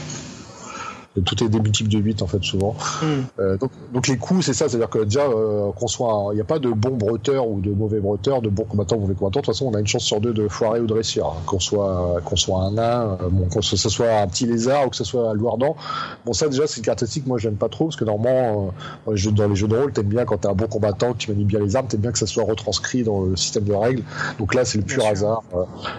tout 1.24 1.42
est 1.42 1.48
des 1.48 1.60
multiples 1.60 1.90
de 1.90 1.98
8 1.98 2.22
en 2.22 2.26
fait 2.26 2.42
souvent. 2.42 2.74
Hmm. 3.02 3.22
Euh, 3.38 3.56
donc, 3.56 3.70
donc, 3.92 4.08
les 4.08 4.16
coups 4.16 4.44
c'est 4.44 4.52
ça, 4.52 4.68
c'est-à-dire 4.68 4.90
que 4.90 5.04
déjà 5.04 5.22
euh, 5.22 5.70
qu'on 5.72 5.88
soit, 5.88 6.28
il 6.32 6.36
n'y 6.36 6.40
a 6.40 6.44
pas 6.44 6.58
de 6.58 6.70
bon 6.70 6.96
breteur 6.96 7.48
ou 7.48 7.60
de 7.60 7.70
mauvais 7.70 8.00
breteur, 8.00 8.42
de 8.42 8.48
bon 8.48 8.64
combattant 8.64 8.96
ou 8.96 9.00
mauvais 9.00 9.14
combattant. 9.14 9.40
De 9.40 9.46
toute 9.46 9.54
façon, 9.54 9.66
on 9.66 9.74
a 9.74 9.80
une 9.80 9.86
chance 9.86 10.04
sur 10.04 10.20
deux 10.20 10.32
de 10.32 10.48
foirer 10.48 10.80
ou 10.80 10.86
de 10.86 10.92
réussir. 10.92 11.26
Hein. 11.26 11.42
Qu'on 11.46 11.60
soit 11.60 12.20
qu'on 12.24 12.36
soit 12.36 12.60
un 12.60 12.72
nain, 12.72 13.18
euh, 13.22 13.28
bon, 13.30 13.48
que 13.48 13.60
ce 13.62 13.88
soit 13.88 14.20
un 14.20 14.26
petit 14.26 14.46
lézard 14.46 14.86
ou 14.86 14.90
que 14.90 14.96
ce 14.96 15.04
soit 15.04 15.30
un 15.30 15.34
loirdan. 15.34 15.76
Bon 16.24 16.32
ça 16.32 16.48
déjà 16.48 16.66
c'est 16.66 16.78
une 16.78 16.84
caractéristique 16.84 17.26
moi 17.26 17.38
j'aime 17.38 17.56
pas 17.56 17.68
trop 17.68 17.86
parce 17.86 17.96
que 17.96 18.04
normalement 18.04 18.72
dans 19.06 19.12
les 19.12 19.18
jeux, 19.18 19.32
dans 19.32 19.48
les 19.48 19.56
jeux 19.56 19.68
de 19.68 19.76
rôle 19.76 19.92
t'aimes 19.92 20.06
bien 20.06 20.24
quand 20.24 20.38
t'es 20.38 20.48
un 20.48 20.54
bon 20.54 20.66
combattant, 20.66 21.12
que 21.12 21.18
tu 21.18 21.30
manies 21.30 21.44
bien 21.44 21.60
les 21.60 21.76
armes, 21.76 21.86
t'aimes 21.86 22.00
bien 22.00 22.12
que 22.12 22.18
ça 22.18 22.26
soit 22.26 22.44
retranscrit 22.44 23.02
dans 23.02 23.22
le 23.22 23.36
système 23.36 23.64
de 23.64 23.72
règles. 23.72 24.02
Donc 24.38 24.54
là 24.54 24.64
c'est 24.64 24.78
le 24.78 24.84
pur 24.84 25.06
hasard, 25.06 25.42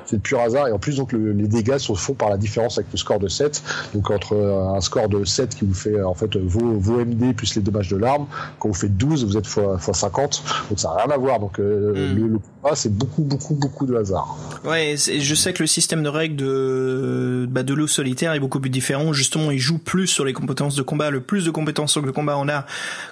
c'est 0.05 0.17
le 0.17 0.21
pur 0.21 0.39
hasard 0.39 0.67
et 0.67 0.71
en 0.71 0.79
plus 0.79 0.97
donc 0.97 1.13
les 1.13 1.47
dégâts 1.47 1.77
se 1.77 1.93
font 1.93 2.13
par 2.13 2.29
la 2.29 2.37
différence 2.37 2.77
avec 2.77 2.91
le 2.91 2.97
score 2.97 3.19
de 3.19 3.27
7. 3.27 3.63
Donc 3.93 4.11
entre 4.11 4.35
un 4.35 4.81
score 4.81 5.06
de 5.09 5.23
7 5.23 5.55
qui 5.55 5.65
vous 5.65 5.73
fait 5.73 6.01
en 6.01 6.13
fait 6.13 6.35
vos, 6.37 6.77
vos 6.77 7.03
MD 7.03 7.35
plus 7.35 7.55
les 7.55 7.61
dommages 7.61 7.89
de 7.89 7.97
l'arme. 7.97 8.27
Quand 8.59 8.69
vous 8.69 8.75
faites 8.75 8.95
12, 8.95 9.25
vous 9.25 9.37
êtes 9.37 9.45
x, 9.45 9.91
50. 9.91 10.43
Donc 10.69 10.79
ça 10.79 10.89
n'a 10.89 11.03
rien 11.03 11.13
à 11.13 11.17
voir. 11.17 11.39
Donc 11.39 11.59
euh, 11.59 12.13
hmm. 12.13 12.33
le, 12.33 12.39
combat, 12.39 12.75
c'est 12.75 12.95
beaucoup, 12.95 13.23
beaucoup, 13.23 13.55
beaucoup 13.55 13.85
de 13.85 13.95
hasard. 13.95 14.37
Ouais, 14.65 14.95
je 14.97 15.35
sais 15.35 15.53
que 15.53 15.63
le 15.63 15.67
système 15.67 16.03
de 16.03 16.09
règles 16.09 16.35
de, 16.35 17.47
bah, 17.49 17.63
de 17.63 17.73
l'eau 17.73 17.87
solitaire 17.87 18.33
est 18.33 18.39
beaucoup 18.39 18.59
plus 18.59 18.69
différent. 18.69 19.13
Justement, 19.13 19.51
il 19.51 19.59
joue 19.59 19.77
plus 19.77 20.07
sur 20.07 20.25
les 20.25 20.33
compétences 20.33 20.75
de 20.75 20.81
combat. 20.81 21.09
Le 21.09 21.21
plus 21.21 21.45
de 21.45 21.51
compétences 21.51 21.91
sur 21.91 22.01
le 22.01 22.11
combat 22.11 22.37
on 22.37 22.49
a 22.49 22.65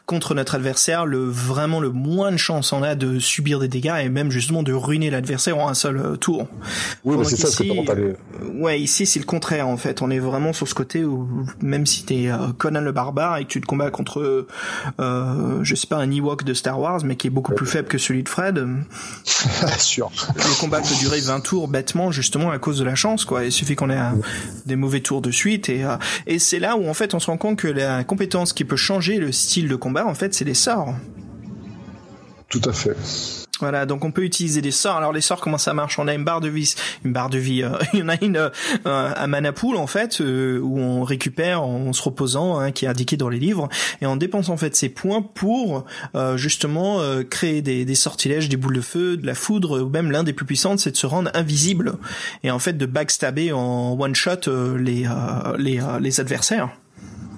contre 0.05 0.35
notre 0.35 0.55
adversaire, 0.55 1.05
le 1.05 1.25
vraiment 1.25 1.79
le 1.79 1.89
moins 1.89 2.31
de 2.31 2.37
chance 2.37 2.73
on 2.73 2.83
a 2.83 2.95
de 2.95 3.19
subir 3.19 3.59
des 3.59 3.67
dégâts 3.67 3.95
et 4.03 4.09
même 4.09 4.31
justement 4.31 4.63
de 4.63 4.73
ruiner 4.73 5.09
l'adversaire 5.09 5.57
en 5.57 5.69
un 5.69 5.73
seul 5.73 5.97
euh, 5.97 6.15
tour. 6.15 6.47
Oui, 7.03 7.15
mais 7.17 7.23
c'est 7.25 7.37
ça 7.37 7.47
ce 7.47 7.63
que 7.63 7.91
euh, 7.91 8.13
Ouais, 8.55 8.79
ici 8.79 9.05
c'est 9.05 9.19
le 9.19 9.25
contraire 9.25 9.67
en 9.67 9.77
fait. 9.77 10.01
On 10.01 10.09
est 10.09 10.19
vraiment 10.19 10.53
sur 10.53 10.67
ce 10.67 10.73
côté 10.73 11.03
où 11.03 11.27
même 11.61 11.84
si 11.85 12.03
t'es 12.03 12.27
euh, 12.27 12.51
Conan 12.57 12.81
le 12.81 12.91
barbare 12.91 13.37
et 13.37 13.45
que 13.45 13.49
tu 13.49 13.61
te 13.61 13.65
combats 13.65 13.91
contre, 13.91 14.47
euh, 14.99 15.63
je 15.63 15.75
sais 15.75 15.87
pas, 15.87 15.97
un 15.97 16.11
Ewok 16.11 16.43
de 16.43 16.53
Star 16.53 16.79
Wars, 16.79 17.01
mais 17.03 17.15
qui 17.15 17.27
est 17.27 17.31
beaucoup 17.31 17.53
plus 17.53 17.67
faible 17.67 17.87
que 17.87 17.97
celui 17.97 18.23
de 18.23 18.29
Fred. 18.29 18.65
sûr. 19.77 20.11
Le 20.35 20.59
combat 20.59 20.81
peut 20.81 20.95
durer 20.99 21.19
20 21.19 21.39
tours 21.41 21.67
bêtement, 21.67 22.11
justement 22.11 22.51
à 22.51 22.59
cause 22.59 22.79
de 22.79 22.83
la 22.83 22.95
chance, 22.95 23.25
quoi. 23.25 23.45
Il 23.45 23.51
suffit 23.51 23.75
qu'on 23.75 23.89
ait 23.89 23.99
des 24.65 24.75
mauvais 24.75 25.01
tours 25.01 25.21
de 25.21 25.31
suite 25.31 25.69
et 25.69 25.83
euh, 25.83 25.97
et 26.27 26.39
c'est 26.39 26.59
là 26.59 26.75
où 26.77 26.87
en 26.87 26.93
fait 26.93 27.13
on 27.13 27.19
se 27.19 27.27
rend 27.27 27.37
compte 27.37 27.57
que 27.57 27.67
la 27.67 28.03
compétence 28.03 28.53
qui 28.53 28.65
peut 28.65 28.75
changer 28.75 29.17
le 29.17 29.31
style 29.31 29.67
de 29.67 29.75
combat, 29.75 30.05
en 30.05 30.15
fait, 30.15 30.33
c'est 30.33 30.45
les 30.45 30.53
sorts. 30.53 30.93
Tout 32.49 32.61
à 32.65 32.73
fait. 32.73 32.95
Voilà, 33.59 33.85
donc 33.85 34.03
on 34.03 34.11
peut 34.11 34.23
utiliser 34.23 34.61
des 34.61 34.71
sorts. 34.71 34.97
Alors 34.97 35.13
les 35.13 35.21
sorts, 35.21 35.41
comment 35.41 35.57
ça 35.57 35.73
marche? 35.73 35.97
On 35.99 36.07
a 36.07 36.13
une 36.13 36.23
barre 36.23 36.41
de 36.41 36.49
vie, 36.49 36.73
une 37.03 37.13
barre 37.13 37.29
de 37.29 37.37
vie. 37.37 37.63
Euh, 37.63 37.69
il 37.93 37.99
y 37.99 38.03
en 38.03 38.09
a 38.09 38.23
une 38.23 38.37
euh, 38.37 39.13
à 39.15 39.27
mana 39.27 39.53
pool 39.53 39.77
en 39.77 39.87
fait, 39.87 40.21
euh, 40.21 40.59
où 40.59 40.79
on 40.79 41.03
récupère 41.03 41.63
en 41.63 41.93
se 41.93 42.01
reposant, 42.01 42.59
hein, 42.59 42.71
qui 42.71 42.85
est 42.85 42.87
indiqué 42.87 43.17
dans 43.17 43.29
les 43.29 43.39
livres, 43.39 43.69
et 44.01 44.05
on 44.05 44.15
dépense 44.15 44.49
en 44.49 44.57
fait 44.57 44.75
ces 44.75 44.89
points 44.89 45.21
pour 45.21 45.85
justement 46.35 46.99
créer 47.29 47.61
des, 47.61 47.85
des, 47.85 47.95
sortilèges, 47.95 48.49
des 48.49 48.57
boules 48.57 48.75
de 48.75 48.81
feu, 48.81 49.17
de 49.17 49.25
la 49.25 49.35
foudre, 49.35 49.81
ou 49.81 49.89
même 49.89 50.11
l'un 50.11 50.23
des 50.23 50.33
plus 50.33 50.45
puissantes, 50.45 50.79
c'est 50.79 50.91
de 50.91 50.97
se 50.97 51.07
rendre 51.07 51.29
invisible 51.33 51.97
et 52.43 52.51
en 52.51 52.59
fait 52.59 52.73
de 52.73 52.85
backstabber 52.85 53.51
en 53.51 53.97
one 53.99 54.15
shot 54.15 54.49
les 54.77 55.07
les, 55.57 55.81
les 55.99 56.19
adversaires. 56.19 56.69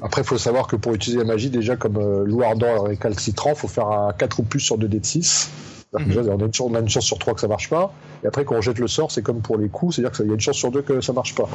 Après, 0.01 0.21
il 0.21 0.27
faut 0.27 0.37
savoir 0.37 0.67
que 0.67 0.75
pour 0.75 0.93
utiliser 0.93 1.19
la 1.19 1.25
magie, 1.25 1.49
déjà 1.49 1.75
comme 1.75 1.97
euh, 1.97 2.23
loup 2.23 2.43
ardent 2.43 2.85
et 2.85 2.89
récalcitrant, 2.89 3.55
faut 3.55 3.67
faire 3.67 3.87
un 3.87 4.13
4 4.13 4.39
ou 4.39 4.43
plus 4.43 4.59
sur 4.59 4.77
2 4.77 4.87
d 4.87 4.99
de 4.99 5.05
6. 5.05 5.49
Déjà, 5.93 6.21
on, 6.21 6.39
a 6.39 6.43
une 6.43 6.53
chance, 6.53 6.69
on 6.69 6.75
a 6.75 6.79
une 6.79 6.89
chance 6.89 7.05
sur 7.05 7.17
3 7.17 7.33
que 7.33 7.39
ça 7.39 7.47
marche 7.47 7.69
pas. 7.69 7.93
Et 8.23 8.27
après, 8.27 8.43
quand 8.43 8.55
on 8.55 8.61
jette 8.61 8.79
le 8.79 8.87
sort, 8.87 9.09
c'est 9.09 9.21
comme 9.21 9.41
pour 9.41 9.57
les 9.57 9.69
coups, 9.69 9.95
c'est-à-dire 9.95 10.11
qu'il 10.11 10.27
y 10.27 10.31
a 10.31 10.33
une 10.33 10.39
chance 10.39 10.57
sur 10.57 10.69
2 10.69 10.81
que 10.81 10.99
ça 10.99 11.13
marche 11.13 11.33
pas. 11.33 11.47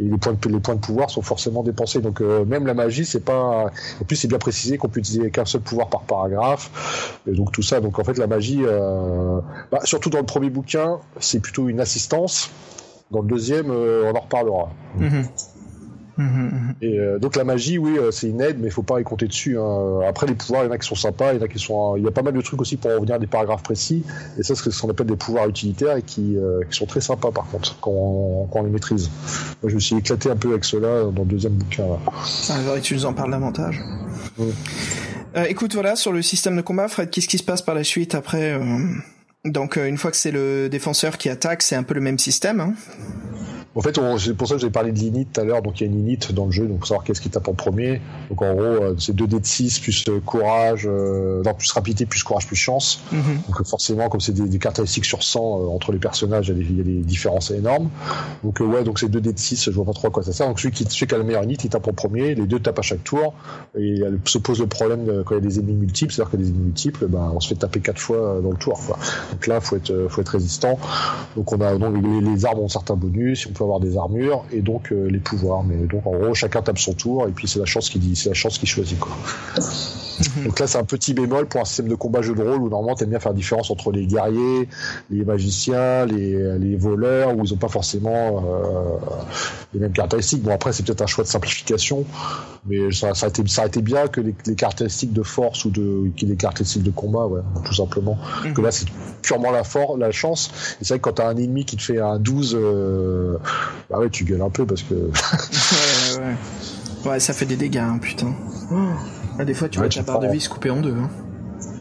Et 0.00 0.04
les 0.04 0.16
points 0.16 0.32
de, 0.32 0.48
les 0.48 0.60
points 0.60 0.74
de 0.74 0.80
pouvoir 0.80 1.10
sont 1.10 1.20
forcément 1.20 1.62
dépensés. 1.62 2.00
Donc, 2.00 2.22
euh, 2.22 2.44
même 2.46 2.66
la 2.66 2.74
magie, 2.74 3.04
c'est 3.04 3.24
pas. 3.24 3.70
En 4.00 4.04
plus, 4.06 4.16
c'est 4.16 4.28
bien 4.28 4.38
précisé 4.38 4.78
qu'on 4.78 4.88
peut 4.88 5.00
utiliser 5.00 5.30
qu'un 5.30 5.44
seul 5.44 5.60
pouvoir 5.60 5.88
par 5.88 6.00
paragraphe. 6.02 7.20
Et 7.26 7.32
donc, 7.32 7.52
tout 7.52 7.62
ça. 7.62 7.80
Donc, 7.80 7.98
en 7.98 8.04
fait, 8.04 8.16
la 8.16 8.26
magie, 8.26 8.62
euh... 8.64 9.40
bah, 9.70 9.80
surtout 9.84 10.08
dans 10.08 10.20
le 10.20 10.26
premier 10.26 10.50
bouquin, 10.50 10.98
c'est 11.20 11.40
plutôt 11.40 11.68
une 11.68 11.80
assistance. 11.80 12.50
Dans 13.10 13.20
le 13.20 13.28
deuxième, 13.28 13.70
euh, 13.70 14.10
on 14.10 14.16
en 14.16 14.20
reparlera. 14.20 14.70
Mhm. 14.96 15.26
Mhm. 16.16 16.74
Et 16.80 16.98
euh, 16.98 17.18
donc 17.18 17.36
la 17.36 17.44
magie, 17.44 17.78
oui, 17.78 17.98
euh, 17.98 18.10
c'est 18.10 18.28
une 18.28 18.40
aide, 18.40 18.58
mais 18.60 18.68
il 18.68 18.70
faut 18.70 18.82
pas 18.82 19.00
y 19.00 19.04
compter 19.04 19.26
dessus. 19.26 19.58
Hein. 19.58 20.00
Après 20.08 20.26
les 20.26 20.34
pouvoirs, 20.34 20.62
il 20.62 20.66
y 20.66 20.68
en 20.70 20.72
a 20.72 20.78
qui 20.78 20.86
sont 20.86 20.94
sympas, 20.94 21.32
il 21.32 21.38
y 21.38 21.42
en 21.42 21.44
a 21.44 21.48
qui 21.48 21.58
sont, 21.58 21.96
il 21.96 22.04
y 22.04 22.06
a 22.06 22.10
pas 22.10 22.22
mal 22.22 22.34
de 22.34 22.40
trucs 22.40 22.60
aussi 22.60 22.76
pour 22.76 22.90
revenir 22.92 23.16
à 23.16 23.18
des 23.18 23.26
paragraphes 23.26 23.62
précis. 23.62 24.04
Et 24.38 24.42
ça, 24.42 24.54
c'est 24.54 24.70
ce 24.70 24.80
qu'on 24.80 24.90
appelle 24.90 25.06
des 25.06 25.16
pouvoirs 25.16 25.48
utilitaires 25.48 25.96
et 25.96 26.02
qui, 26.02 26.36
euh, 26.36 26.62
qui, 26.70 26.76
sont 26.76 26.86
très 26.86 27.00
sympas 27.00 27.30
par 27.30 27.46
contre 27.46 27.78
quand 27.80 27.90
on, 27.90 28.46
quand 28.46 28.60
on 28.60 28.62
les 28.64 28.70
maîtrise. 28.70 29.10
Moi, 29.62 29.70
je 29.70 29.74
me 29.74 29.80
suis 29.80 29.96
éclaté 29.96 30.30
un 30.30 30.36
peu 30.36 30.50
avec 30.50 30.64
cela 30.64 31.04
dans 31.04 31.22
le 31.22 31.28
deuxième 31.28 31.54
bouquin. 31.54 31.86
Là. 31.86 31.98
Ah, 32.50 32.80
tu 32.80 32.94
nous 32.94 33.06
en 33.06 33.12
parles 33.12 33.30
davantage. 33.30 33.80
écoute, 35.48 35.74
voilà, 35.74 35.96
sur 35.96 36.12
le 36.12 36.22
système 36.22 36.56
de 36.56 36.62
combat, 36.62 36.88
Fred, 36.88 37.10
qu'est-ce 37.10 37.28
qui 37.28 37.38
se 37.38 37.44
passe 37.44 37.62
par 37.62 37.74
la 37.74 37.84
suite 37.84 38.14
après 38.14 38.58
Donc, 39.44 39.76
une 39.76 39.98
fois 39.98 40.10
que 40.10 40.16
c'est 40.16 40.30
le 40.30 40.68
défenseur 40.68 41.18
qui 41.18 41.28
attaque, 41.28 41.62
c'est 41.62 41.76
un 41.76 41.82
peu 41.82 41.94
le 41.94 42.00
même 42.00 42.18
système. 42.18 42.60
Hein 42.60 42.74
en 43.76 43.80
fait, 43.80 43.98
c'est 44.18 44.34
pour 44.34 44.46
ça 44.46 44.54
que 44.54 44.60
j'ai 44.60 44.70
parlé 44.70 44.92
de 44.92 44.98
l'init 44.98 45.26
tout 45.26 45.40
à 45.40 45.44
l'heure. 45.44 45.60
Donc, 45.60 45.80
il 45.80 45.84
y 45.84 45.86
a 45.88 45.92
une 45.92 45.98
init 45.98 46.18
dans 46.32 46.46
le 46.46 46.52
jeu, 46.52 46.66
donc 46.66 46.78
pour 46.78 46.86
savoir 46.86 47.04
qu'est-ce 47.04 47.20
qui 47.20 47.28
tape 47.28 47.48
en 47.48 47.54
premier. 47.54 48.00
Donc, 48.30 48.40
en 48.42 48.54
gros, 48.54 48.62
euh, 48.62 48.94
c'est 48.98 49.14
2 49.14 49.26
d 49.26 49.40
de 49.40 49.44
6 49.44 49.80
plus 49.80 50.04
euh, 50.08 50.20
courage, 50.20 50.86
euh, 50.88 51.42
non, 51.42 51.54
plus 51.54 51.72
rapidité, 51.72 52.06
plus 52.06 52.22
courage, 52.22 52.46
plus 52.46 52.56
chance. 52.56 53.00
Mm-hmm. 53.12 53.46
Donc, 53.48 53.66
forcément, 53.66 54.08
comme 54.08 54.20
c'est 54.20 54.32
des, 54.32 54.48
des, 54.48 54.58
caractéristiques 54.58 55.04
sur 55.04 55.24
100 55.24 55.40
entre 55.40 55.90
les 55.90 55.98
personnages, 55.98 56.48
il 56.50 56.70
y, 56.70 56.74
a 56.74 56.76
y, 56.76 56.80
a 56.80 56.84
des, 56.84 57.02
différences 57.02 57.50
énormes. 57.50 57.90
Donc, 58.44 58.60
ouais, 58.60 58.84
donc 58.84 59.00
c'est 59.00 59.08
2 59.08 59.20
d 59.20 59.32
de 59.32 59.38
6, 59.38 59.64
je 59.64 59.70
vois 59.72 59.84
pas 59.84 59.92
trop 59.92 60.06
à 60.06 60.10
quoi 60.10 60.22
ça 60.22 60.32
sert. 60.32 60.46
Donc, 60.46 60.60
celui 60.60 60.72
qui, 60.72 60.84
celui 60.88 61.08
qui 61.08 61.14
a 61.14 61.18
la 61.18 61.24
meilleure 61.24 61.42
init, 61.42 61.54
il 61.64 61.68
tape 61.68 61.88
en 61.88 61.92
premier. 61.92 62.36
Les 62.36 62.46
deux 62.46 62.60
tapent 62.60 62.78
à 62.78 62.82
chaque 62.82 63.02
tour. 63.02 63.34
Et 63.76 63.86
il 63.86 64.20
se 64.24 64.38
pose 64.38 64.60
le 64.60 64.68
problème 64.68 65.24
quand 65.26 65.34
il 65.34 65.42
y 65.42 65.46
a 65.46 65.48
des 65.48 65.58
ennemis 65.58 65.74
multiples, 65.74 66.12
c'est-à-dire 66.12 66.30
que 66.30 66.36
des 66.36 66.48
ennemis 66.48 66.66
multiples, 66.66 67.06
ben, 67.06 67.32
on 67.34 67.40
se 67.40 67.48
fait 67.48 67.56
taper 67.56 67.80
4 67.80 67.98
fois 67.98 68.40
dans 68.40 68.52
le 68.52 68.56
tour. 68.56 68.80
Quoi. 68.86 68.98
Donc 69.32 69.46
là, 69.48 69.60
faut 69.60 69.74
être, 69.74 70.06
faut 70.08 70.20
être 70.20 70.28
résistant. 70.28 70.78
Donc, 71.36 71.52
on 71.52 71.60
a 71.60 71.76
donc 71.76 71.96
les, 72.00 72.20
les 72.20 72.44
armes 72.44 72.60
ont 72.60 72.68
certains 72.68 72.94
bonus. 72.94 73.48
On 73.48 73.52
peut 73.52 73.63
avoir 73.64 73.80
des 73.80 73.96
armures 73.96 74.44
et 74.52 74.60
donc 74.60 74.92
euh, 74.92 75.08
les 75.08 75.18
pouvoirs. 75.18 75.64
Mais 75.64 75.76
donc 75.86 76.06
en 76.06 76.12
gros, 76.12 76.34
chacun 76.34 76.62
tape 76.62 76.78
son 76.78 76.94
tour 76.94 77.26
et 77.28 77.32
puis 77.32 77.48
c'est 77.48 77.58
la 77.58 77.64
chance 77.64 77.90
qui 77.90 77.98
dit, 77.98 78.16
c'est 78.16 78.28
la 78.28 78.34
chance 78.34 78.58
qui 78.58 78.66
choisit. 78.66 78.98
Donc 80.44 80.58
là, 80.58 80.66
c'est 80.66 80.78
un 80.78 80.84
petit 80.84 81.14
bémol 81.14 81.46
pour 81.46 81.60
un 81.60 81.64
système 81.64 81.88
de 81.88 81.94
combat 81.94 82.22
jeu 82.22 82.34
de 82.34 82.42
rôle 82.42 82.60
où 82.60 82.68
normalement 82.68 82.94
t'aimes 82.94 83.10
bien 83.10 83.20
faire 83.20 83.32
la 83.32 83.36
différence 83.36 83.70
entre 83.70 83.92
les 83.92 84.06
guerriers, 84.06 84.68
les 85.10 85.24
magiciens, 85.24 86.06
les, 86.06 86.58
les 86.58 86.76
voleurs, 86.76 87.36
où 87.36 87.44
ils 87.44 87.52
ont 87.52 87.58
pas 87.58 87.68
forcément 87.68 88.44
euh, 88.46 88.96
les 89.72 89.80
mêmes 89.80 89.92
caractéristiques. 89.92 90.42
Bon 90.42 90.54
après, 90.54 90.72
c'est 90.72 90.84
peut-être 90.84 91.02
un 91.02 91.06
choix 91.06 91.24
de 91.24 91.28
simplification, 91.28 92.04
mais 92.66 92.92
ça, 92.92 93.14
ça, 93.14 93.26
a, 93.26 93.28
été, 93.28 93.42
ça 93.46 93.62
a 93.62 93.66
été 93.66 93.82
bien 93.82 94.06
que 94.06 94.20
les, 94.20 94.34
les 94.46 94.54
caractéristiques 94.54 95.12
de 95.12 95.22
force 95.22 95.64
ou 95.64 95.70
de 95.70 96.10
les 96.22 96.36
caractéristiques 96.36 96.82
de 96.82 96.90
combat, 96.90 97.26
ouais, 97.26 97.40
tout 97.64 97.74
simplement. 97.74 98.18
Que 98.54 98.60
là, 98.60 98.70
c'est 98.70 98.86
purement 99.22 99.50
la 99.50 99.64
force, 99.64 99.98
la 99.98 100.12
chance. 100.12 100.50
Et 100.80 100.84
c'est 100.84 100.94
vrai 100.94 100.98
que 100.98 101.04
quand 101.04 101.14
t'as 101.14 101.28
un 101.28 101.36
ennemi 101.36 101.64
qui 101.64 101.76
te 101.76 101.82
fait 101.82 102.00
un 102.00 102.18
12, 102.18 102.56
euh, 102.58 103.38
bah 103.90 103.98
ouais, 103.98 104.10
tu 104.10 104.24
gueules 104.24 104.42
un 104.42 104.50
peu 104.50 104.66
parce 104.66 104.82
que. 104.82 104.94
ouais, 104.94 106.18
ouais, 106.18 106.24
ouais. 106.24 107.10
ouais, 107.10 107.20
ça 107.20 107.32
fait 107.32 107.46
des 107.46 107.56
dégâts, 107.56 107.78
hein, 107.78 107.98
putain. 108.00 108.34
Ah, 109.38 109.44
des 109.44 109.54
fois, 109.54 109.68
tu 109.68 109.78
vois 109.78 109.88
ta 109.88 110.02
barre 110.02 110.20
de 110.20 110.28
vis 110.28 110.48
coupée 110.48 110.70
en 110.70 110.80
deux. 110.80 110.94
Hein. 110.94 111.10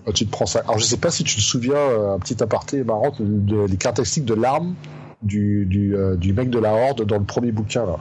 Ah, 0.07 0.11
tu 0.11 0.25
te 0.25 0.31
prends 0.31 0.45
ça. 0.45 0.59
Alors, 0.61 0.79
je 0.79 0.85
sais 0.85 0.97
pas 0.97 1.11
si 1.11 1.23
tu 1.23 1.35
te 1.35 1.41
souviens, 1.41 1.75
euh, 1.75 2.15
un 2.15 2.19
petit 2.19 2.41
aparté 2.41 2.83
marrant, 2.83 3.13
de, 3.19 3.67
des 3.67 3.77
caractéristiques 3.77 4.25
de 4.25 4.33
l'arme 4.33 4.75
du, 5.21 5.65
du, 5.65 5.95
euh, 5.95 6.15
du, 6.15 6.33
mec 6.33 6.49
de 6.49 6.59
la 6.59 6.73
Horde 6.73 7.05
dans 7.05 7.17
le 7.17 7.23
premier 7.23 7.51
bouquin, 7.51 7.85
là. 7.85 7.97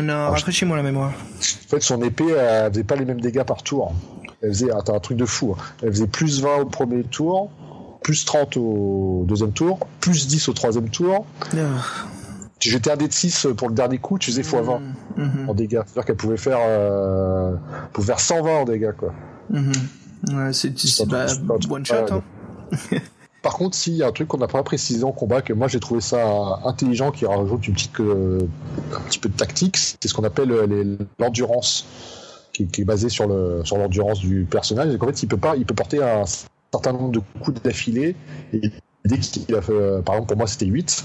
Non, 0.00 0.30
rafraîchis-moi 0.30 0.76
la 0.76 0.82
mémoire. 0.82 1.10
En 1.10 1.68
fait, 1.68 1.80
son 1.80 2.00
épée, 2.02 2.30
elle 2.30 2.72
faisait 2.72 2.84
pas 2.84 2.96
les 2.96 3.04
mêmes 3.04 3.20
dégâts 3.20 3.42
par 3.42 3.62
tour. 3.62 3.92
Elle 4.42 4.50
faisait, 4.50 4.70
attends, 4.70 4.94
un 4.94 5.00
truc 5.00 5.16
de 5.16 5.26
fou. 5.26 5.56
Hein. 5.58 5.62
Elle 5.82 5.90
faisait 5.90 6.06
plus 6.06 6.40
20 6.40 6.56
au 6.60 6.66
premier 6.66 7.02
tour, 7.02 7.50
plus 8.02 8.24
30 8.24 8.56
au 8.56 9.24
deuxième 9.26 9.52
tour, 9.52 9.80
plus 10.00 10.26
10 10.26 10.48
au 10.48 10.52
troisième 10.52 10.88
tour. 10.88 11.26
Ah 11.52 11.56
jetais 12.70 12.90
un 12.90 12.96
dé 12.96 13.08
de 13.08 13.12
6 13.12 13.48
pour 13.56 13.68
le 13.68 13.74
dernier 13.74 13.98
coup, 13.98 14.18
tu 14.18 14.30
faisais 14.30 14.42
x20 14.42 14.80
mmh, 15.16 15.48
en 15.48 15.54
dégâts. 15.54 15.80
C'est-à-dire 15.86 16.04
qu'elle 16.04 16.16
pouvait 16.16 16.36
faire, 16.36 16.58
euh, 16.60 17.54
pouvait 17.92 18.06
faire 18.06 18.20
120 18.20 18.50
en 18.50 18.64
dégâts, 18.64 18.92
quoi. 18.96 19.12
Mmh. 19.50 19.72
Ouais, 20.32 20.52
c'est 20.52 20.72
bah, 21.06 21.26
one 21.70 21.84
shot, 21.84 21.94
hein. 22.10 22.22
Par 23.42 23.52
contre, 23.52 23.76
s'il 23.76 23.92
y 23.92 24.02
a 24.02 24.06
un 24.06 24.12
truc 24.12 24.28
qu'on 24.28 24.38
n'a 24.38 24.46
pas 24.46 24.62
précisé 24.62 25.04
en 25.04 25.12
combat, 25.12 25.42
que 25.42 25.52
moi 25.52 25.68
j'ai 25.68 25.78
trouvé 25.78 26.00
ça 26.00 26.60
intelligent, 26.64 27.10
qui 27.10 27.26
rajoute 27.26 27.68
une 27.68 27.74
petite, 27.74 28.00
euh, 28.00 28.40
un 28.96 29.00
petit 29.00 29.18
peu 29.18 29.28
de 29.28 29.36
tactique, 29.36 29.76
c'est 29.76 30.08
ce 30.08 30.14
qu'on 30.14 30.24
appelle 30.24 30.50
euh, 30.50 30.96
l'endurance. 31.18 31.86
qui, 32.54 32.66
est 32.78 32.84
basé 32.84 33.10
sur 33.10 33.26
le 33.26 33.60
sur 33.62 33.76
l'endurance 33.76 34.20
du 34.20 34.46
personnage. 34.50 34.94
Et 34.94 34.96
qu'en 34.96 35.08
fait, 35.08 35.22
il 35.22 35.28
peut 35.28 35.36
pas, 35.36 35.56
il 35.56 35.66
peut 35.66 35.74
porter 35.74 36.02
un 36.02 36.24
certain 36.72 36.92
nombre 36.94 37.10
de 37.10 37.20
coups 37.42 37.60
d'affilée. 37.62 38.16
Et 38.54 38.70
dès 39.04 39.18
qu'il 39.18 39.54
a 39.54 39.60
fait, 39.60 40.02
par 40.02 40.14
exemple, 40.14 40.28
pour 40.28 40.38
moi, 40.38 40.46
c'était 40.46 40.64
8. 40.64 41.04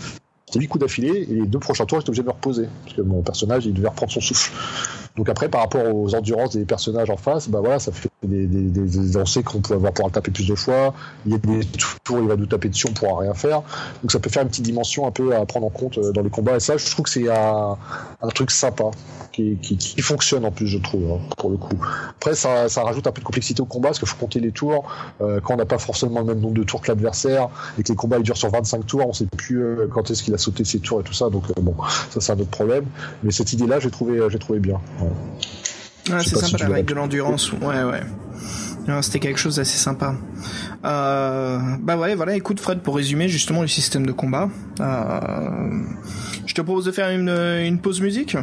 C'était 0.49 0.61
8 0.61 0.67
coups 0.67 0.81
d'affilée 0.81 1.27
et 1.29 1.35
les 1.35 1.45
deux 1.45 1.59
prochains 1.59 1.85
tours, 1.85 1.99
j'étais 1.99 2.09
obligé 2.09 2.23
de 2.23 2.27
me 2.27 2.33
reposer. 2.33 2.67
Parce 2.83 2.97
mon 2.97 3.21
personnage, 3.21 3.67
il 3.67 3.73
devait 3.73 3.87
reprendre 3.87 4.11
son 4.11 4.19
souffle. 4.19 4.51
Donc 5.19 5.27
après, 5.27 5.49
par 5.49 5.59
rapport 5.59 5.83
aux 5.93 6.15
endurances 6.15 6.55
des 6.55 6.63
personnages 6.63 7.09
en 7.09 7.17
face, 7.17 7.49
bah 7.49 7.59
voilà, 7.59 7.77
ça 7.77 7.91
fait 7.91 8.09
des, 8.23 8.47
des, 8.47 9.43
qu'on 9.43 9.59
peut 9.59 9.73
avoir 9.73 9.91
pouvoir 9.91 10.13
taper 10.13 10.31
plus 10.31 10.47
de 10.47 10.55
fois. 10.55 10.93
Il 11.25 11.33
y 11.33 11.35
a 11.35 11.37
des 11.37 11.59
tours, 12.05 12.19
il 12.19 12.27
va 12.29 12.37
nous 12.37 12.45
taper 12.45 12.69
dessus, 12.69 12.87
on 12.89 12.93
pourra 12.93 13.19
rien 13.19 13.33
faire. 13.33 13.63
Donc 14.01 14.13
ça 14.13 14.19
peut 14.19 14.29
faire 14.29 14.43
une 14.43 14.47
petite 14.47 14.63
dimension 14.63 15.05
un 15.05 15.11
peu 15.11 15.35
à 15.35 15.45
prendre 15.45 15.65
en 15.65 15.71
compte 15.71 15.97
euh, 15.97 16.13
dans 16.13 16.21
les 16.21 16.29
combats. 16.29 16.55
Et 16.55 16.61
ça, 16.61 16.77
je 16.77 16.89
trouve 16.89 17.03
que 17.03 17.11
c'est 17.11 17.29
un, 17.29 17.77
truc 18.33 18.49
sympa 18.49 18.91
qui, 19.33 19.57
fonctionne 20.01 20.45
en 20.45 20.51
plus, 20.51 20.67
je 20.67 20.77
trouve, 20.77 21.03
hein, 21.11 21.19
pour 21.37 21.49
le 21.49 21.57
coup. 21.57 21.75
Après, 22.15 22.33
ça, 22.33 22.67
rajoute 22.77 23.05
un 23.05 23.11
peu 23.11 23.19
de 23.19 23.25
complexité 23.25 23.61
au 23.61 23.65
combat 23.65 23.89
parce 23.89 23.99
qu'il 23.99 24.07
faut 24.07 24.15
compter 24.15 24.39
les 24.39 24.53
tours. 24.53 24.85
Euh, 25.19 25.41
quand 25.41 25.55
on 25.55 25.57
n'a 25.57 25.65
pas 25.65 25.79
forcément 25.79 26.21
le 26.21 26.27
même 26.27 26.39
nombre 26.39 26.55
de 26.55 26.63
tours 26.63 26.79
que 26.79 26.87
l'adversaire 26.87 27.49
et 27.77 27.83
que 27.83 27.89
les 27.89 27.95
combats 27.97 28.19
durent 28.19 28.37
sur 28.37 28.49
25 28.49 28.85
tours, 28.85 29.05
on 29.05 29.11
sait 29.11 29.25
plus 29.25 29.61
euh, 29.61 29.89
quand 29.93 30.09
est-ce 30.11 30.23
qu'il 30.23 30.33
a 30.33 30.37
sauté 30.37 30.63
ses 30.63 30.79
tours 30.79 31.01
et 31.01 31.03
tout 31.03 31.13
ça. 31.13 31.29
Donc 31.29 31.43
bon, 31.59 31.75
ça 32.09 32.21
c'est 32.21 32.31
un 32.31 32.39
autre 32.39 32.49
problème. 32.49 32.85
Mais 33.23 33.31
cette 33.31 33.51
idée-là, 33.51 33.81
j'ai 33.81 33.91
trouvé, 33.91 34.21
j'ai 34.29 34.39
trouvé 34.39 34.59
bien. 34.59 34.79
Ah, 36.11 36.19
c'est 36.19 36.37
sympa 36.37 36.67
la 36.67 36.75
règle 36.75 36.89
de 36.89 36.93
l'endurance. 36.95 37.51
Ouais, 37.53 37.83
ouais. 37.83 38.01
C'était 39.01 39.19
quelque 39.19 39.39
chose 39.39 39.57
d'assez 39.57 39.77
sympa. 39.77 40.15
Euh, 40.83 41.59
bah 41.81 41.97
ouais, 41.97 42.15
voilà. 42.15 42.35
Écoute, 42.35 42.59
Fred, 42.59 42.79
pour 42.79 42.95
résumer 42.95 43.29
justement 43.29 43.61
le 43.61 43.67
système 43.67 44.05
de 44.05 44.11
combat, 44.11 44.49
euh, 44.79 45.83
je 46.45 46.53
te 46.55 46.61
propose 46.61 46.85
de 46.85 46.91
faire 46.91 47.09
une, 47.09 47.29
une 47.29 47.79
pause 47.79 48.01
musique 48.01 48.35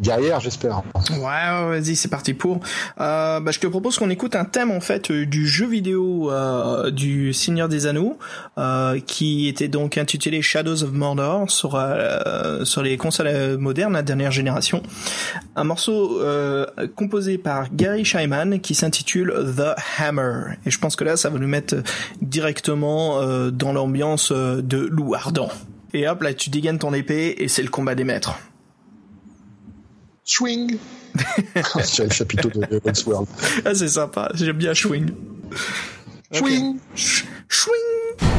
guerrière, 0.00 0.40
j'espère. 0.40 0.82
Ouais, 1.10 1.78
vas-y, 1.78 1.96
c'est 1.96 2.08
parti 2.08 2.34
pour. 2.34 2.60
Euh, 3.00 3.40
bah, 3.40 3.50
je 3.50 3.60
te 3.60 3.66
propose 3.66 3.98
qu'on 3.98 4.10
écoute 4.10 4.36
un 4.36 4.44
thème 4.44 4.70
en 4.70 4.80
fait 4.80 5.10
euh, 5.10 5.26
du 5.26 5.46
jeu 5.46 5.66
vidéo 5.66 6.30
euh, 6.30 6.90
du 6.90 7.32
Seigneur 7.32 7.68
des 7.68 7.86
Anneaux, 7.86 8.18
euh, 8.58 9.00
qui 9.06 9.48
était 9.48 9.68
donc 9.68 9.98
intitulé 9.98 10.42
Shadows 10.42 10.82
of 10.82 10.92
Mordor 10.92 11.50
sur 11.50 11.74
euh, 11.76 12.64
sur 12.64 12.82
les 12.82 12.96
consoles 12.96 13.56
modernes, 13.58 13.92
la 13.92 14.02
dernière 14.02 14.30
génération. 14.30 14.82
Un 15.56 15.64
morceau 15.64 16.20
euh, 16.20 16.66
composé 16.96 17.38
par 17.38 17.72
Gary 17.74 18.04
Scheiman 18.04 18.60
qui 18.60 18.74
s'intitule 18.74 19.32
The 19.56 19.78
Hammer. 19.98 20.56
Et 20.66 20.70
je 20.70 20.78
pense 20.78 20.96
que 20.96 21.04
là, 21.04 21.16
ça 21.16 21.30
va 21.30 21.38
nous 21.38 21.48
mettre 21.48 21.76
directement 22.20 23.20
dans 23.50 23.72
l'ambiance 23.72 24.32
de 24.32 24.78
loup 24.78 25.14
ardent. 25.14 25.50
Et 25.92 26.08
hop, 26.08 26.22
là, 26.22 26.34
tu 26.34 26.50
dégaines 26.50 26.78
ton 26.78 26.92
épée 26.92 27.36
et 27.38 27.48
c'est 27.48 27.62
le 27.62 27.68
combat 27.68 27.94
des 27.94 28.04
maîtres. 28.04 28.38
Swing 30.24 30.78
C'est 31.84 32.04
le 32.04 32.10
chapiteau 32.10 32.48
de 32.48 32.64
Heaven's 32.64 33.06
World. 33.06 33.28
Ah, 33.64 33.74
c'est 33.74 33.88
sympa, 33.88 34.30
j'aime 34.34 34.56
bien 34.56 34.74
Swing. 34.74 35.10
Swing 36.32 36.78
okay. 36.78 37.26
Swing 37.48 38.30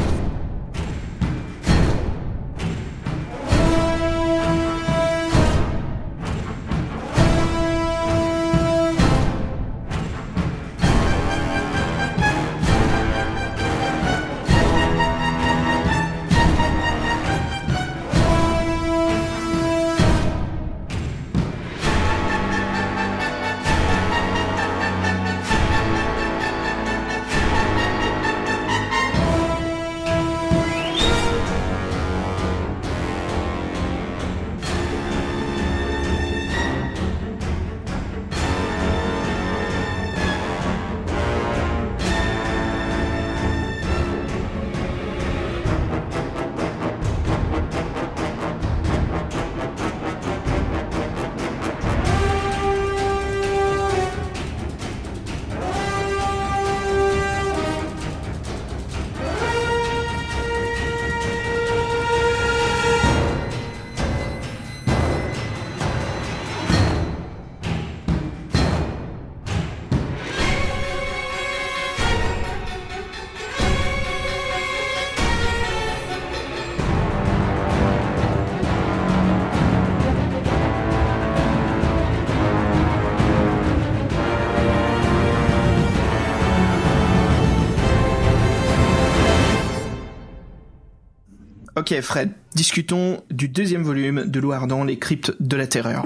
Ok 91.88 92.00
Fred, 92.00 92.32
discutons 92.56 93.22
du 93.30 93.48
deuxième 93.48 93.84
volume 93.84 94.24
de 94.24 94.40
Louardan, 94.40 94.82
les 94.82 94.98
cryptes 94.98 95.36
de 95.38 95.56
la 95.56 95.68
terreur. 95.68 96.04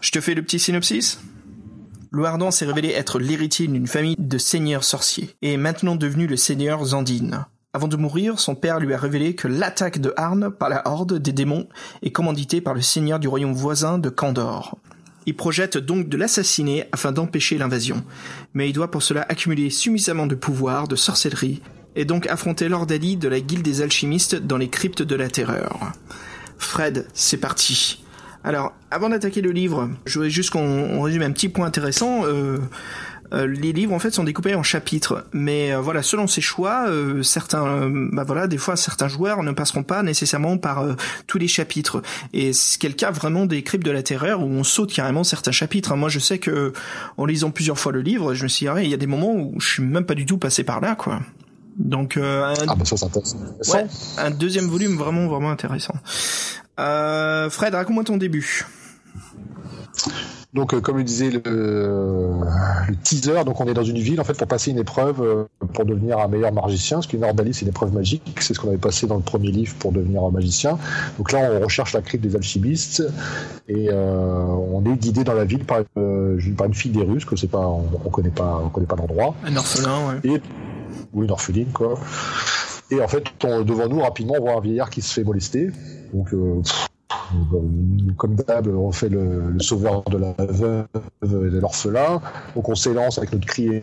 Je 0.00 0.12
te 0.12 0.20
fais 0.20 0.34
le 0.34 0.44
petit 0.44 0.60
synopsis 0.60 1.18
Louardan 2.12 2.52
s'est 2.52 2.66
révélé 2.66 2.90
être 2.90 3.18
l'héritier 3.18 3.66
d'une 3.66 3.88
famille 3.88 4.14
de 4.16 4.38
seigneurs 4.38 4.84
sorciers, 4.84 5.34
et 5.42 5.54
est 5.54 5.56
maintenant 5.56 5.96
devenu 5.96 6.28
le 6.28 6.36
seigneur 6.36 6.84
Zandine. 6.84 7.46
Avant 7.72 7.88
de 7.88 7.96
mourir, 7.96 8.38
son 8.38 8.54
père 8.54 8.78
lui 8.78 8.94
a 8.94 8.96
révélé 8.96 9.34
que 9.34 9.48
l'attaque 9.48 9.98
de 9.98 10.14
Arne 10.16 10.52
par 10.52 10.68
la 10.68 10.86
horde 10.86 11.18
des 11.18 11.32
démons 11.32 11.66
est 12.02 12.12
commanditée 12.12 12.60
par 12.60 12.74
le 12.74 12.80
seigneur 12.80 13.18
du 13.18 13.26
royaume 13.26 13.54
voisin 13.54 13.98
de 13.98 14.08
Kandor. 14.08 14.78
Il 15.26 15.34
projette 15.34 15.78
donc 15.78 16.08
de 16.08 16.16
l'assassiner 16.16 16.84
afin 16.92 17.10
d'empêcher 17.10 17.58
l'invasion, 17.58 18.04
mais 18.54 18.70
il 18.70 18.72
doit 18.72 18.92
pour 18.92 19.02
cela 19.02 19.26
accumuler 19.28 19.68
suffisamment 19.68 20.28
de 20.28 20.36
pouvoir, 20.36 20.86
de 20.86 20.94
sorcellerie 20.94 21.60
et 21.96 22.04
donc 22.04 22.26
affronter 22.28 22.68
Lord 22.68 22.86
Ali 22.90 23.16
de 23.16 23.28
la 23.28 23.40
guilde 23.40 23.62
des 23.62 23.82
alchimistes 23.82 24.36
dans 24.36 24.58
les 24.58 24.68
cryptes 24.68 25.02
de 25.02 25.16
la 25.16 25.28
terreur. 25.28 25.92
Fred, 26.58 27.06
c'est 27.14 27.38
parti. 27.38 28.04
Alors, 28.44 28.72
avant 28.92 29.08
d'attaquer 29.08 29.40
le 29.40 29.50
livre, 29.50 29.90
je 30.04 30.14
voudrais 30.14 30.30
juste 30.30 30.50
qu'on 30.50 31.02
résume 31.02 31.22
un 31.22 31.32
petit 31.32 31.48
point 31.48 31.66
intéressant. 31.66 32.24
Euh, 32.24 32.58
euh, 33.32 33.46
les 33.46 33.72
livres 33.72 33.92
en 33.92 33.98
fait 33.98 34.12
sont 34.12 34.24
découpés 34.24 34.54
en 34.54 34.62
chapitres, 34.62 35.26
mais 35.32 35.72
euh, 35.72 35.80
voilà, 35.80 36.02
selon 36.02 36.26
ses 36.26 36.40
choix, 36.40 36.86
euh, 36.88 37.22
certains, 37.22 37.90
bah 38.12 38.24
voilà, 38.24 38.46
des 38.46 38.58
fois 38.58 38.76
certains 38.76 39.08
joueurs 39.08 39.42
ne 39.42 39.52
passeront 39.52 39.82
pas 39.82 40.02
nécessairement 40.02 40.58
par 40.58 40.84
tous 41.26 41.38
les 41.38 41.48
chapitres. 41.48 42.02
Et 42.32 42.52
c'est 42.52 42.86
le 42.86 42.94
cas 42.94 43.10
vraiment 43.10 43.46
des 43.46 43.62
cryptes 43.62 43.84
de 43.84 43.90
la 43.90 44.02
terreur 44.02 44.42
où 44.42 44.46
on 44.46 44.64
saute 44.64 44.92
carrément 44.92 45.24
certains 45.24 45.52
chapitres. 45.52 45.96
Moi, 45.96 46.08
je 46.08 46.18
sais 46.18 46.38
que 46.38 46.72
en 47.16 47.26
lisant 47.26 47.50
plusieurs 47.50 47.78
fois 47.78 47.92
le 47.92 48.00
livre, 48.00 48.34
je 48.34 48.44
me 48.44 48.48
suis 48.48 48.66
dit, 48.66 48.68
ah 48.68 48.82
il 48.82 48.88
y 48.88 48.94
a 48.94 48.98
des 48.98 49.06
moments 49.06 49.34
où 49.34 49.54
je 49.58 49.66
suis 49.66 49.82
même 49.82 50.04
pas 50.04 50.14
du 50.14 50.26
tout 50.26 50.38
passé 50.38 50.62
par 50.62 50.80
là, 50.80 50.94
quoi. 50.94 51.20
Donc 51.78 52.16
euh, 52.16 52.44
un, 52.44 52.54
ah 52.68 52.74
bah 52.74 52.84
ça, 52.84 52.96
c'est 52.96 53.74
ouais, 53.74 53.86
un 54.18 54.30
deuxième 54.30 54.66
volume 54.66 54.96
vraiment 54.96 55.26
vraiment 55.26 55.50
intéressant. 55.50 55.94
Euh, 56.78 57.50
Fred, 57.50 57.74
raconte-moi 57.74 58.04
ton 58.04 58.16
début. 58.16 58.66
Donc, 60.56 60.72
euh, 60.72 60.80
comme 60.80 60.96
le 60.96 61.04
disait 61.04 61.28
le, 61.28 61.42
le, 61.44 62.96
teaser, 63.02 63.44
donc 63.44 63.60
on 63.60 63.66
est 63.66 63.74
dans 63.74 63.84
une 63.84 63.98
ville 63.98 64.18
en 64.22 64.24
fait 64.24 64.32
pour 64.32 64.46
passer 64.46 64.70
une 64.70 64.78
épreuve 64.78 65.20
euh, 65.20 65.44
pour 65.74 65.84
devenir 65.84 66.18
un 66.18 66.28
meilleur 66.28 66.50
magicien. 66.50 66.96
Parce 66.96 67.06
qu'une 67.08 67.24
Ordalie, 67.24 67.52
c'est 67.52 67.62
une 67.62 67.68
épreuve 67.68 67.92
magique. 67.92 68.22
C'est 68.40 68.54
ce 68.54 68.60
qu'on 68.60 68.68
avait 68.68 68.78
passé 68.78 69.06
dans 69.06 69.16
le 69.16 69.22
premier 69.22 69.50
livre 69.50 69.74
pour 69.78 69.92
devenir 69.92 70.24
un 70.24 70.30
magicien. 70.30 70.78
Donc 71.18 71.32
là, 71.32 71.50
on 71.52 71.64
recherche 71.64 71.92
la 71.92 72.00
crypte 72.00 72.24
des 72.24 72.36
alchimistes 72.36 73.02
et 73.68 73.90
euh, 73.90 74.44
on 74.72 74.82
est 74.86 74.96
guidé 74.96 75.24
dans 75.24 75.34
la 75.34 75.44
ville 75.44 75.64
par, 75.66 75.82
euh, 75.98 76.40
par 76.56 76.66
une 76.68 76.74
fille 76.74 76.92
des 76.92 77.02
Russes 77.02 77.26
que 77.26 77.36
c'est 77.36 77.50
pas, 77.50 77.66
on, 77.66 77.84
on, 78.02 78.08
connaît 78.08 78.30
pas, 78.30 78.62
on 78.64 78.70
connaît 78.70 78.86
pas 78.86 78.96
l'endroit. 78.96 79.34
Un 79.44 79.56
orphelin, 79.56 80.08
ouais. 80.08 80.30
Et 80.30 80.40
ou 81.16 81.24
une 81.24 81.30
orpheline, 81.32 81.72
quoi. 81.72 81.98
Et 82.92 83.00
en 83.00 83.08
fait, 83.08 83.24
devant 83.42 83.88
nous, 83.88 84.00
rapidement, 84.00 84.34
on 84.38 84.42
voit 84.42 84.54
un 84.54 84.60
vieillard 84.60 84.90
qui 84.90 85.02
se 85.02 85.12
fait 85.12 85.24
molester. 85.24 85.70
Donc, 86.12 86.32
euh, 86.32 86.62
comme 88.16 88.36
d'hab, 88.36 88.68
on 88.68 88.92
fait 88.92 89.08
le, 89.08 89.50
le, 89.50 89.60
sauveur 89.60 90.02
de 90.04 90.18
la 90.18 90.34
veuve 90.38 90.86
et 91.22 91.50
de 91.50 91.58
l'orphelin. 91.58 92.20
Donc, 92.54 92.68
on 92.68 92.76
s'élance 92.76 93.18
avec 93.18 93.32
notre 93.32 93.46
cri. 93.46 93.82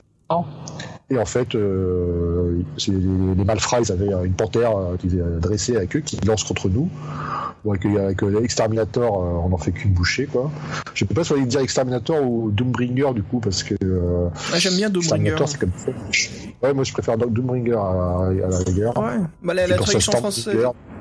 Et 1.13 1.19
en 1.19 1.25
fait, 1.25 1.53
euh, 1.55 2.63
les, 2.87 2.93
les, 2.93 3.43
malfrats, 3.43 3.81
ils 3.81 3.91
avaient 3.91 4.11
une 4.25 4.33
panthère 4.33 4.75
euh, 4.77 4.97
qui 4.97 5.07
dressée 5.39 5.75
avec 5.75 5.95
eux, 5.95 5.99
qui 5.99 6.17
lance 6.25 6.43
contre 6.43 6.69
nous. 6.69 6.89
Bon, 7.63 7.71
avec, 7.71 8.21
l'exterminator, 8.21 9.19
on 9.19 9.53
en 9.53 9.57
fait 9.57 9.71
qu'une 9.71 9.93
bouchée, 9.93 10.25
quoi. 10.25 10.51
Je 10.93 11.05
sais 11.05 11.13
pas 11.13 11.23
si 11.23 11.31
on 11.33 11.35
va 11.37 11.45
dire 11.45 11.61
exterminator 11.61 12.21
ou 12.23 12.51
Doombringer, 12.51 13.13
du 13.13 13.23
coup, 13.23 13.39
parce 13.39 13.63
que. 13.63 13.75
Ah, 14.53 14.59
j'aime 14.59 14.75
bien 14.75 14.89
Doombringer. 14.89 15.35
c'est 15.45 15.59
comme 15.59 15.71
ça. 15.77 15.91
Ouais, 16.61 16.73
moi 16.73 16.83
je 16.83 16.93
préfère 16.93 17.17
Doombringer 17.17 17.73
à, 17.73 18.29
à 18.29 18.49
la 18.49 18.57
rigueur. 18.59 18.97
Ouais, 18.97 19.19
bah, 19.43 19.53
la, 19.53 19.67
la 19.67 19.77
traduction 19.77 20.11
française. 20.13 20.57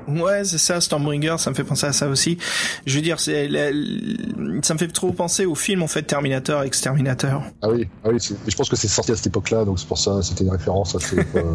Ouais, 0.07 0.43
c'est 0.43 0.57
ça, 0.57 0.81
Stormbringer, 0.81 1.35
ça 1.37 1.49
me 1.49 1.55
fait 1.55 1.63
penser 1.63 1.85
à 1.85 1.93
ça 1.93 2.07
aussi. 2.07 2.37
Je 2.85 2.95
veux 2.95 3.01
dire, 3.01 3.19
c'est, 3.19 3.49
ça 4.61 4.73
me 4.73 4.79
fait 4.79 4.87
trop 4.87 5.11
penser 5.11 5.45
au 5.45 5.55
film 5.55 5.81
en 5.81 5.87
fait 5.87 6.03
Terminator, 6.03 6.63
Exterminator. 6.63 7.43
Ah 7.61 7.69
oui, 7.69 7.87
ah 8.03 8.09
oui, 8.11 8.17
je 8.19 8.55
pense 8.55 8.69
que 8.69 8.75
c'est 8.75 8.87
sorti 8.87 9.11
à 9.11 9.15
cette 9.15 9.27
époque-là, 9.27 9.65
donc 9.65 9.79
c'est 9.79 9.87
pour 9.87 9.97
ça, 9.97 10.02
c'était 10.21 10.43
une 10.43 10.51
référence. 10.51 10.95
Euh, 10.95 11.23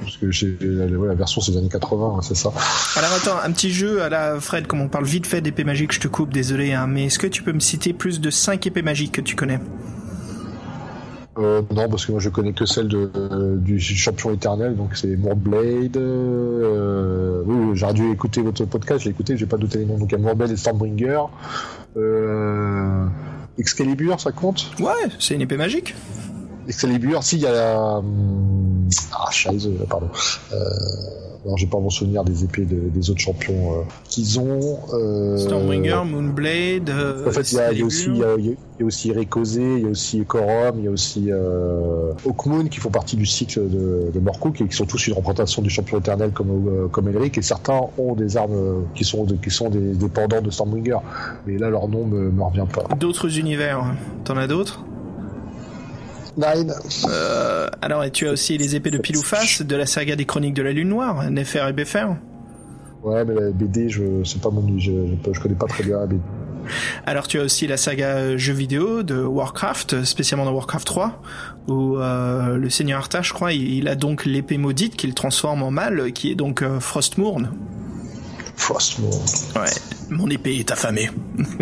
parce 0.00 0.16
que 0.16 0.30
j'ai 0.30 0.56
la, 0.60 0.86
la, 0.86 1.14
version 1.14 1.40
c'est 1.40 1.52
les 1.52 1.58
années 1.58 1.68
80, 1.68 2.14
hein, 2.16 2.20
c'est 2.22 2.36
ça. 2.36 2.52
Alors 2.96 3.12
attends, 3.12 3.38
un 3.42 3.52
petit 3.52 3.72
jeu 3.72 4.02
à 4.02 4.08
la 4.08 4.40
Fred, 4.40 4.66
comme 4.66 4.80
on 4.80 4.88
parle 4.88 5.04
vite 5.04 5.26
fait 5.26 5.40
d'épées 5.40 5.64
magiques, 5.64 5.92
je 5.92 6.00
te 6.00 6.08
coupe, 6.08 6.32
désolé, 6.32 6.72
hein, 6.72 6.86
mais 6.86 7.06
est-ce 7.06 7.18
que 7.18 7.26
tu 7.26 7.42
peux 7.42 7.52
me 7.52 7.60
citer 7.60 7.92
plus 7.92 8.20
de 8.20 8.30
5 8.30 8.66
épées 8.66 8.82
magiques 8.82 9.12
que 9.12 9.20
tu 9.20 9.36
connais? 9.36 9.60
Euh, 11.38 11.62
non, 11.74 11.88
parce 11.88 12.06
que 12.06 12.12
moi 12.12 12.20
je 12.20 12.28
connais 12.28 12.52
que 12.52 12.66
celle 12.66 12.88
de, 12.88 13.10
du 13.56 13.80
champion 13.80 14.32
éternel, 14.32 14.76
donc 14.76 14.96
c'est 14.96 15.16
Moorblade. 15.16 15.96
Euh, 15.96 17.42
oui, 17.46 17.70
j'aurais 17.74 17.94
dû 17.94 18.10
écouter 18.10 18.42
votre 18.42 18.64
podcast, 18.64 19.04
j'ai 19.04 19.10
écouté, 19.10 19.36
j'ai 19.36 19.46
pas 19.46 19.56
douté 19.56 19.78
les 19.78 19.86
noms. 19.86 19.98
Donc 19.98 20.10
il 20.10 20.18
y 20.18 20.20
a 20.20 20.22
Moorblade 20.22 20.50
et 20.50 20.56
Stormbringer. 20.56 21.22
Euh, 21.96 23.06
Excalibur, 23.58 24.20
ça 24.20 24.32
compte? 24.32 24.70
Ouais, 24.80 24.92
c'est 25.18 25.34
une 25.34 25.40
épée 25.40 25.56
magique. 25.56 25.94
Excalibur, 26.70 27.22
si, 27.24 27.36
il 27.36 27.42
y 27.42 27.46
a. 27.46 27.98
Hum, 27.98 28.88
ah, 29.12 29.30
Scheiße, 29.30 29.68
pardon. 29.88 30.08
Euh, 30.52 30.56
alors 31.44 31.56
j'ai 31.56 31.66
pas 31.66 31.78
mon 31.78 31.88
souvenir 31.88 32.22
des 32.22 32.44
épées 32.44 32.66
des 32.66 33.10
autres 33.10 33.20
champions 33.20 33.72
euh, 33.72 33.82
qu'ils 34.04 34.38
ont. 34.38 34.78
Euh, 34.92 35.36
Stormbringer, 35.38 36.02
Moonblade. 36.04 36.90
Euh, 36.90 37.26
en 37.26 37.30
fait, 37.30 37.52
il 37.52 37.56
y, 37.56 37.82
a, 37.82 37.84
aussi, 37.84 38.06
il 38.08 38.18
y, 38.18 38.24
a, 38.24 38.36
il 38.36 38.56
y 38.78 38.82
a 38.82 38.84
aussi 38.84 39.10
Rayquaza, 39.10 39.60
il 39.60 39.80
y 39.80 39.86
a 39.86 39.88
aussi 39.88 40.18
il 40.18 40.84
y 40.84 40.86
a 40.86 40.90
aussi 40.90 41.26
euh, 41.30 42.12
Hawkmoon 42.26 42.66
qui 42.66 42.78
font 42.78 42.90
partie 42.90 43.16
du 43.16 43.24
cycle 43.26 43.68
de, 43.68 44.10
de 44.12 44.20
Morcook 44.20 44.60
et 44.60 44.68
qui 44.68 44.76
sont 44.76 44.84
tous 44.84 45.06
une 45.06 45.14
représentation 45.14 45.62
du 45.62 45.70
champion 45.70 45.98
éternel 45.98 46.30
comme 46.32 46.88
comme 46.92 47.08
Elric 47.08 47.38
et 47.38 47.42
certains 47.42 47.80
ont 47.96 48.14
des 48.14 48.36
armes 48.36 48.84
qui 48.94 49.04
sont 49.04 49.26
qui 49.42 49.50
sont 49.50 49.70
des, 49.70 49.94
dépendants 49.94 50.42
de 50.42 50.50
Stormbringer. 50.50 50.98
Mais 51.46 51.56
là, 51.56 51.70
leur 51.70 51.88
nom 51.88 52.04
me, 52.04 52.30
me 52.30 52.42
revient 52.42 52.66
pas. 52.72 52.94
D'autres 52.96 53.38
univers, 53.38 53.82
t'en 54.24 54.36
as 54.36 54.46
d'autres? 54.46 54.84
Nine. 56.36 56.74
Euh, 57.08 57.68
alors, 57.82 58.04
et 58.04 58.10
tu 58.10 58.28
as 58.28 58.32
aussi 58.32 58.56
les 58.58 58.76
épées 58.76 58.90
de 58.90 58.98
pile 58.98 59.16
ou 59.16 59.22
face 59.22 59.62
de 59.62 59.76
la 59.76 59.86
saga 59.86 60.16
des 60.16 60.24
Chroniques 60.24 60.54
de 60.54 60.62
la 60.62 60.72
Lune 60.72 60.88
Noire, 60.88 61.30
Nefer 61.30 61.66
et 61.68 61.72
Befer. 61.72 62.06
Ouais, 63.02 63.24
mais 63.24 63.34
la 63.34 63.50
BD, 63.50 63.88
je 63.88 64.22
c'est 64.24 64.40
pas 64.40 64.50
mon, 64.50 64.78
je, 64.78 64.90
je, 64.90 65.32
je, 65.32 65.40
connais 65.40 65.54
pas 65.54 65.66
très 65.66 65.84
bien 65.84 65.98
la 65.98 66.06
BD. 66.06 66.20
Alors 67.06 67.26
tu 67.26 67.40
as 67.40 67.42
aussi 67.42 67.66
la 67.66 67.76
saga 67.76 68.36
jeux 68.36 68.52
vidéo 68.52 69.02
de 69.02 69.22
Warcraft, 69.22 70.04
spécialement 70.04 70.44
dans 70.44 70.52
Warcraft 70.52 70.86
3, 70.86 71.22
où 71.68 71.96
euh, 71.96 72.56
le 72.56 72.70
Seigneur 72.70 72.98
Arthas, 72.98 73.22
je 73.22 73.32
crois, 73.32 73.52
il, 73.52 73.72
il 73.72 73.88
a 73.88 73.94
donc 73.94 74.24
l'épée 74.26 74.58
maudite 74.58 74.96
qu'il 74.96 75.14
transforme 75.14 75.62
en 75.62 75.70
mal, 75.70 76.12
qui 76.12 76.30
est 76.30 76.34
donc 76.34 76.62
euh, 76.62 76.78
Frostmourne. 76.80 77.52
Frostmourne. 78.56 79.24
Ouais, 79.56 79.70
mon 80.10 80.28
épée 80.28 80.56
est 80.56 80.70
affamée. 80.70 81.10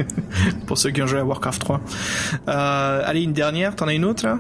Pour 0.67 0.77
ceux 0.79 0.91
qui 0.91 1.01
ont 1.01 1.07
joué 1.07 1.21
à 1.21 1.25
Warcraft 1.25 1.61
3. 1.61 1.81
Euh, 2.49 3.03
allez, 3.05 3.23
une 3.23 3.33
dernière, 3.33 3.77
t'en 3.77 3.87
as 3.87 3.95
une 3.95 4.05
autre 4.05 4.27
là? 4.27 4.39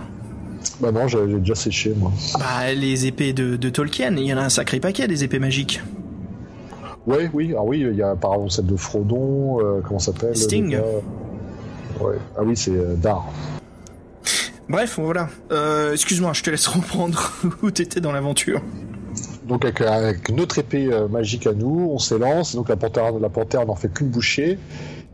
Bah 0.81 0.93
non, 0.93 1.09
j'ai 1.09 1.27
déjà 1.27 1.55
séché 1.55 1.95
moi. 1.97 2.13
Bah 2.39 2.73
les 2.75 3.07
épées 3.07 3.33
de, 3.33 3.57
de, 3.57 3.69
Tolkien, 3.71 4.15
il 4.17 4.25
y 4.25 4.33
en 4.33 4.39
a 4.39 4.43
un 4.43 4.49
sacré 4.49 4.81
paquet 4.81 5.09
des 5.09 5.25
épées 5.25 5.39
magiques. 5.39 5.81
Ouais, 7.07 7.31
oui, 7.33 7.55
ah 7.57 7.63
oui, 7.65 7.87
il 7.91 7.97
y 7.97 8.03
a 8.03 8.15
par 8.17 8.35
exemple 8.35 8.51
celle 8.51 8.67
de 8.67 8.77
Frodon, 8.77 9.61
euh, 9.61 9.81
comment 9.87 9.99
s'appelle 9.99 10.37
Sting. 10.37 10.79
Ouais. 12.01 12.17
Ah 12.37 12.43
oui, 12.43 12.57
c'est 12.57 12.73
euh, 12.73 12.95
Dar. 12.95 13.27
Bref, 14.69 14.99
voilà. 14.99 15.29
Euh, 15.51 15.93
Excuse-moi, 15.93 16.33
je 16.35 16.43
te 16.43 16.51
laisse 16.51 16.67
reprendre 16.69 17.33
où 17.63 17.71
t'étais 17.71 18.01
dans 18.01 18.13
l'aventure. 18.13 18.61
Donc 19.47 19.65
avec, 19.65 19.81
avec, 19.81 20.31
notre 20.31 20.59
épée 20.59 20.93
euh, 20.93 21.09
magique 21.09 21.47
à 21.47 21.55
nous, 21.55 21.89
on 21.91 21.99
s'élance. 21.99 22.55
Donc 22.55 22.69
la 22.69 22.77
panthère, 22.77 23.13
la 23.19 23.31
panthère 23.31 23.65
n'en 23.67 23.75
fait 23.75 23.93
qu'une 23.93 24.09
bouchée. 24.09 24.59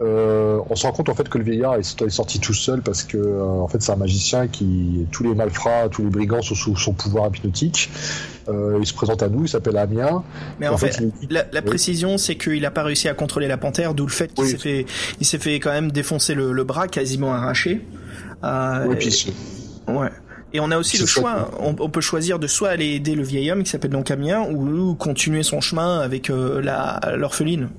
Euh, 0.01 0.59
on 0.69 0.75
se 0.75 0.87
rend 0.87 0.93
compte 0.93 1.09
en 1.09 1.15
fait 1.15 1.29
que 1.29 1.39
le 1.39 1.45
vieillard 1.45 1.77
est, 1.77 2.09
sorti 2.09 2.41
tout 2.41 2.53
seul 2.53 2.83
parce 2.83 3.05
que 3.05 3.17
euh, 3.17 3.45
en 3.45 3.69
fait 3.69 3.81
c'est 3.81 3.93
un 3.93 3.97
magicien 3.97 4.49
qui 4.49 5.07
tous 5.13 5.23
les 5.23 5.37
malfrats, 5.37 5.89
tous 5.89 6.03
les 6.03 6.11
brigands 6.11 6.43
sont 6.43 6.57
sous 6.57 6.77
son 6.77 6.93
pouvoir 6.93 7.29
hypnotique. 7.29 7.91
Euh, 8.49 8.79
il 8.81 8.87
se 8.87 8.93
présente 8.93 9.23
à 9.23 9.29
nous, 9.29 9.45
il 9.45 9.49
s'appelle 9.49 9.77
Amiens. 9.77 10.25
Mais 10.59 10.67
en, 10.67 10.77
fait, 10.77 11.01
la, 11.31 11.45
la 11.53 11.63
précision 11.63 12.19
c'est 12.19 12.35
qu'il 12.35 12.63
n'a 12.63 12.73
pas 12.73 12.83
réussi 12.83 13.09
à 13.09 13.15
contrôler 13.15 13.47
la 13.47 13.57
panthère, 13.57 13.95
d'où 13.95 14.05
le 14.05 14.11
fait 14.11 14.35
qu'il 14.35 14.49
s'est 14.49 14.59
fait, 14.59 14.87
il 15.21 15.27
s'est 15.27 15.39
fait 15.39 15.61
quand 15.61 15.71
même 15.71 15.93
défoncer 15.93 16.35
le, 16.35 16.53
le 16.53 16.65
bras 16.65 16.89
quasiment 16.89 17.33
arraché. 17.33 17.87
Euh, 18.43 18.87
oui, 18.89 18.97
puis 18.97 19.33
ouais. 19.87 20.11
Et 20.53 20.61
on 20.61 20.71
a 20.71 20.79
aussi 20.79 20.99
le 20.99 21.07
choix, 21.07 21.51
on, 21.59 21.75
on, 21.81 21.89
peut 21.89 22.01
choisir 22.01 22.39
de 22.39 22.47
soit 22.47 22.69
aller 22.69 22.95
aider 22.95 23.17
le 23.17 23.25
vieil 23.25 23.51
homme 23.51 23.65
qui 23.65 23.71
s'appelle 23.71 23.91
donc 23.91 24.13
Amiens 24.13 24.43
ou, 24.43 24.91
ou 24.91 24.95
continuer 24.95 25.43
son 25.43 25.61
chemin 25.61 25.99
avec 25.99 26.31
euh, 26.31 26.61
la 26.63 27.01
l'orpheline. 27.17 27.71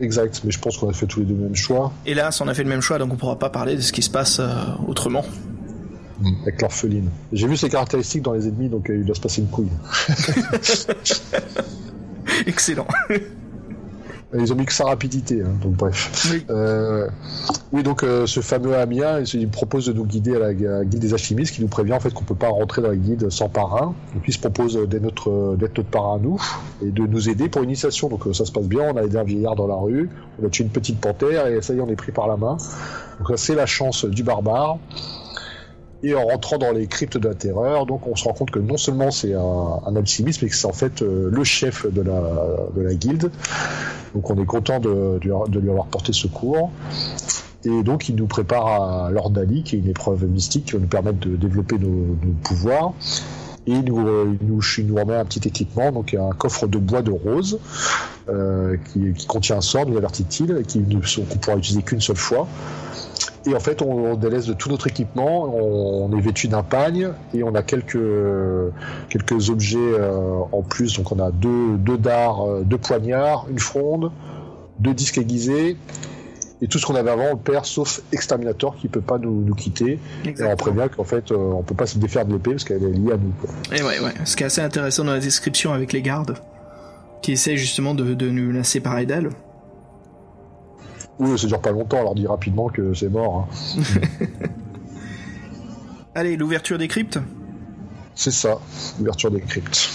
Exact, 0.00 0.42
mais 0.44 0.50
je 0.50 0.58
pense 0.58 0.76
qu'on 0.76 0.88
a 0.88 0.92
fait 0.92 1.06
tous 1.06 1.20
les 1.20 1.26
deux 1.26 1.34
le 1.34 1.40
même 1.40 1.56
choix. 1.56 1.92
Hélas, 2.06 2.40
on 2.40 2.48
a 2.48 2.54
fait 2.54 2.62
le 2.62 2.68
même 2.68 2.80
choix, 2.80 2.98
donc 2.98 3.12
on 3.12 3.16
pourra 3.16 3.38
pas 3.38 3.50
parler 3.50 3.76
de 3.76 3.80
ce 3.80 3.92
qui 3.92 4.02
se 4.02 4.10
passe 4.10 4.38
euh, 4.38 4.46
autrement. 4.86 5.24
Mmh. 6.20 6.32
Avec 6.42 6.62
l'orpheline. 6.62 7.10
J'ai 7.32 7.46
vu 7.46 7.56
ses 7.56 7.68
caractéristiques 7.68 8.22
dans 8.22 8.32
les 8.32 8.48
ennemis, 8.48 8.68
donc 8.68 8.90
euh, 8.90 8.96
il 8.96 9.04
doit 9.04 9.14
se 9.14 9.20
passer 9.20 9.40
une 9.40 9.48
couille. 9.48 9.68
Excellent. 12.46 12.86
Ils 14.34 14.52
ont 14.52 14.56
mis 14.56 14.66
que 14.66 14.74
sa 14.74 14.84
rapidité, 14.84 15.40
hein, 15.40 15.54
donc 15.62 15.72
bref. 15.72 16.28
Oui, 16.30 16.44
euh, 16.50 17.08
oui 17.72 17.82
donc 17.82 18.02
euh, 18.02 18.26
ce 18.26 18.40
fameux 18.40 18.76
Amiens, 18.76 19.22
il 19.22 19.48
propose 19.48 19.86
de 19.86 19.94
nous 19.94 20.04
guider 20.04 20.36
à 20.36 20.38
la, 20.38 20.46
à 20.48 20.78
la 20.78 20.84
guilde 20.84 21.00
des 21.00 21.14
alchimistes, 21.14 21.54
qui 21.54 21.62
nous 21.62 21.68
prévient 21.68 21.94
en 21.94 22.00
fait 22.00 22.12
qu'on 22.12 22.24
peut 22.24 22.34
pas 22.34 22.50
rentrer 22.50 22.82
dans 22.82 22.88
la 22.88 22.96
guilde 22.96 23.30
sans 23.30 23.48
parrain. 23.48 23.94
Donc 24.14 24.24
il 24.26 24.34
se 24.34 24.38
propose 24.38 24.76
d'être 24.86 25.02
notre, 25.02 25.56
d'être 25.56 25.78
notre 25.78 25.90
parrain 25.90 26.16
à 26.16 26.18
nous 26.18 26.38
et 26.82 26.90
de 26.90 27.06
nous 27.06 27.30
aider 27.30 27.48
pour 27.48 27.64
initiation. 27.64 28.10
Donc 28.10 28.26
euh, 28.26 28.34
ça 28.34 28.44
se 28.44 28.52
passe 28.52 28.66
bien, 28.66 28.92
on 28.92 28.98
a 28.98 29.02
aidé 29.02 29.16
un 29.16 29.24
vieillard 29.24 29.56
dans 29.56 29.66
la 29.66 29.76
rue, 29.76 30.10
on 30.42 30.46
a 30.46 30.50
tué 30.50 30.64
une 30.64 30.70
petite 30.70 31.00
panthère 31.00 31.46
et 31.46 31.62
ça 31.62 31.72
y 31.72 31.78
est, 31.78 31.80
on 31.80 31.88
est 31.88 31.96
pris 31.96 32.12
par 32.12 32.28
la 32.28 32.36
main. 32.36 32.58
Donc 33.18 33.38
c'est 33.38 33.54
la 33.54 33.66
chance 33.66 34.04
du 34.04 34.24
barbare. 34.24 34.78
Et 36.02 36.14
en 36.14 36.26
rentrant 36.26 36.58
dans 36.58 36.70
les 36.70 36.86
cryptes 36.86 37.18
de 37.18 37.28
la 37.28 37.34
terreur, 37.34 37.84
donc 37.84 38.06
on 38.06 38.14
se 38.14 38.24
rend 38.24 38.32
compte 38.32 38.52
que 38.52 38.60
non 38.60 38.76
seulement 38.76 39.10
c'est 39.10 39.34
un, 39.34 39.80
un, 39.84 39.96
alchimiste, 39.96 40.42
mais 40.42 40.48
que 40.48 40.54
c'est 40.54 40.68
en 40.68 40.72
fait 40.72 41.02
euh, 41.02 41.28
le 41.32 41.42
chef 41.42 41.92
de 41.92 42.02
la, 42.02 42.22
de 42.76 42.82
la 42.82 42.94
guilde. 42.94 43.32
Donc 44.14 44.30
on 44.30 44.40
est 44.40 44.46
content 44.46 44.78
de, 44.78 45.18
de, 45.20 45.58
lui 45.58 45.70
avoir 45.70 45.86
porté 45.86 46.12
secours. 46.12 46.70
Et 47.64 47.82
donc 47.82 48.08
il 48.08 48.14
nous 48.14 48.28
prépare 48.28 49.06
à 49.06 49.10
l'Ordali, 49.10 49.64
qui 49.64 49.74
est 49.74 49.78
une 49.80 49.88
épreuve 49.88 50.24
mystique 50.26 50.66
qui 50.66 50.72
va 50.72 50.78
nous 50.78 50.86
permettre 50.86 51.18
de 51.18 51.34
développer 51.34 51.78
nos, 51.78 51.88
nos 51.88 52.32
pouvoirs. 52.44 52.92
Et 53.66 53.72
il 53.72 53.84
nous, 53.84 53.98
il, 54.40 54.46
nous, 54.46 54.62
il 54.78 54.86
nous 54.86 54.94
remet 54.94 55.16
un 55.16 55.24
petit 55.24 55.46
équipement, 55.46 55.90
donc 55.90 56.14
un 56.14 56.30
coffre 56.30 56.68
de 56.68 56.78
bois 56.78 57.02
de 57.02 57.10
rose 57.10 57.58
euh, 58.28 58.76
qui, 58.92 59.12
qui, 59.12 59.26
contient 59.26 59.56
un 59.56 59.60
sort, 59.60 59.84
nous 59.84 59.96
avertit-il, 59.98 60.54
qu'on 60.54 61.38
pourra 61.38 61.56
utiliser 61.56 61.82
qu'une 61.82 62.00
seule 62.00 62.16
fois. 62.16 62.46
Et 63.48 63.54
en 63.54 63.60
fait, 63.60 63.80
on, 63.80 64.12
on, 64.12 64.14
délaisse 64.14 64.46
de 64.46 64.52
tout 64.52 64.68
notre 64.68 64.86
équipement. 64.88 65.44
On, 65.44 66.10
on 66.10 66.16
est 66.16 66.20
vêtu 66.20 66.48
d'un 66.48 66.62
pagne 66.62 67.10
et 67.32 67.42
on 67.42 67.54
a 67.54 67.62
quelques 67.62 67.98
quelques 69.08 69.50
objets 69.50 69.78
euh, 69.78 70.40
en 70.52 70.62
plus. 70.62 70.96
Donc, 70.96 71.12
on 71.12 71.18
a 71.18 71.30
deux 71.30 71.76
deux 71.78 71.98
dards, 71.98 72.46
euh, 72.46 72.62
deux 72.62 72.78
poignards, 72.78 73.46
une 73.50 73.58
fronde, 73.58 74.12
deux 74.78 74.94
disques 74.94 75.18
aiguisés. 75.18 75.76
Et 76.60 76.66
tout 76.66 76.78
ce 76.78 76.86
qu'on 76.86 76.96
avait 76.96 77.10
avant, 77.10 77.26
on 77.30 77.34
le 77.34 77.38
perd, 77.38 77.64
sauf 77.64 78.02
Exterminator 78.12 78.76
qui 78.76 78.88
peut 78.88 79.00
pas 79.00 79.18
nous, 79.18 79.42
nous 79.42 79.54
quitter. 79.54 80.00
Exactement. 80.24 80.48
Et 80.48 80.52
on 80.52 80.56
prévient 80.56 80.88
qu'en 80.94 81.04
fait, 81.04 81.30
euh, 81.30 81.36
on 81.36 81.62
peut 81.62 81.76
pas 81.76 81.86
se 81.86 81.98
défaire 81.98 82.26
de 82.26 82.32
l'épée 82.32 82.50
parce 82.50 82.64
qu'elle 82.64 82.82
est 82.82 82.90
liée 82.90 83.12
à 83.12 83.16
nous. 83.16 83.32
Quoi. 83.40 83.50
Et 83.76 83.82
ouais, 83.82 84.00
ouais. 84.00 84.12
Ce 84.24 84.36
qui 84.36 84.42
est 84.42 84.46
assez 84.46 84.60
intéressant 84.60 85.04
dans 85.04 85.12
la 85.12 85.20
description 85.20 85.72
avec 85.72 85.92
les 85.92 86.02
gardes, 86.02 86.34
qui 87.22 87.32
essaient 87.32 87.56
justement 87.56 87.94
de, 87.94 88.14
de 88.14 88.28
nous 88.28 88.50
la 88.50 88.64
séparer 88.64 89.06
d'elle. 89.06 89.30
Oui, 91.18 91.38
ça 91.38 91.46
dure 91.46 91.60
pas 91.60 91.72
longtemps, 91.72 91.98
on 92.00 92.04
leur 92.04 92.14
dit 92.14 92.26
rapidement 92.26 92.68
que 92.68 92.94
c'est 92.94 93.08
mort. 93.08 93.48
Hein. 93.76 93.82
Allez, 96.14 96.36
l'ouverture 96.36 96.78
des 96.78 96.88
cryptes 96.88 97.18
C'est 98.14 98.30
ça, 98.30 98.58
l'ouverture 98.98 99.30
des 99.30 99.40
cryptes. 99.40 99.90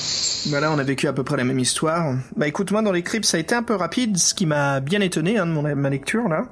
Bah 0.48 0.60
là, 0.60 0.72
on 0.72 0.80
a 0.80 0.84
vécu 0.84 1.08
à 1.08 1.14
peu 1.14 1.24
près 1.24 1.38
la 1.38 1.46
même 1.46 1.60
histoire. 1.60 2.16
Bah 2.36 2.48
écoute, 2.48 2.72
moi, 2.72 2.82
dans 2.82 2.92
les 2.92 3.04
cryptes, 3.04 3.26
ça 3.26 3.38
a 3.38 3.40
été 3.40 3.56
un 3.56 3.64
peu 3.64 3.76
rapide, 3.76 4.18
ce 4.18 4.34
qui 4.34 4.46
m'a 4.46 4.82
bien 4.82 5.00
étonné 5.00 5.38
hein, 5.38 5.46
de 5.46 5.52
mon, 5.52 5.76
ma 5.76 5.90
lecture, 5.90 6.28
là. 6.28 6.48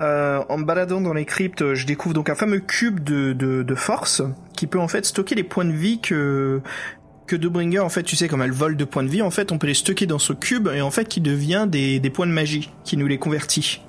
Euh, 0.00 0.44
en 0.48 0.58
me 0.58 0.64
baladant 0.64 1.00
dans 1.00 1.12
les 1.12 1.24
cryptes, 1.24 1.74
je 1.74 1.84
découvre 1.84 2.14
donc 2.14 2.30
un 2.30 2.36
fameux 2.36 2.60
cube 2.60 3.00
de, 3.02 3.32
de, 3.32 3.64
de 3.64 3.74
force 3.74 4.22
qui 4.54 4.68
peut 4.68 4.78
en 4.78 4.86
fait 4.86 5.04
stocker 5.04 5.34
les 5.34 5.42
points 5.42 5.64
de 5.64 5.72
vie 5.72 6.00
que 6.00 6.62
que 7.26 7.36
Dobringer, 7.36 7.80
en 7.80 7.90
fait, 7.90 8.04
tu 8.04 8.16
sais, 8.16 8.26
comme 8.26 8.40
elle 8.40 8.52
vole 8.52 8.76
de 8.76 8.84
points 8.84 9.04
de 9.04 9.08
vie, 9.08 9.22
en 9.22 9.30
fait, 9.30 9.52
on 9.52 9.58
peut 9.58 9.66
les 9.66 9.74
stocker 9.74 10.06
dans 10.06 10.18
ce 10.18 10.32
cube 10.32 10.68
et 10.74 10.80
en 10.80 10.90
fait, 10.90 11.04
qui 11.04 11.20
devient 11.20 11.66
des, 11.68 12.00
des 12.00 12.10
points 12.10 12.26
de 12.26 12.32
magie, 12.32 12.72
qui 12.84 12.96
nous 12.96 13.06
les 13.06 13.18
convertit. 13.18 13.82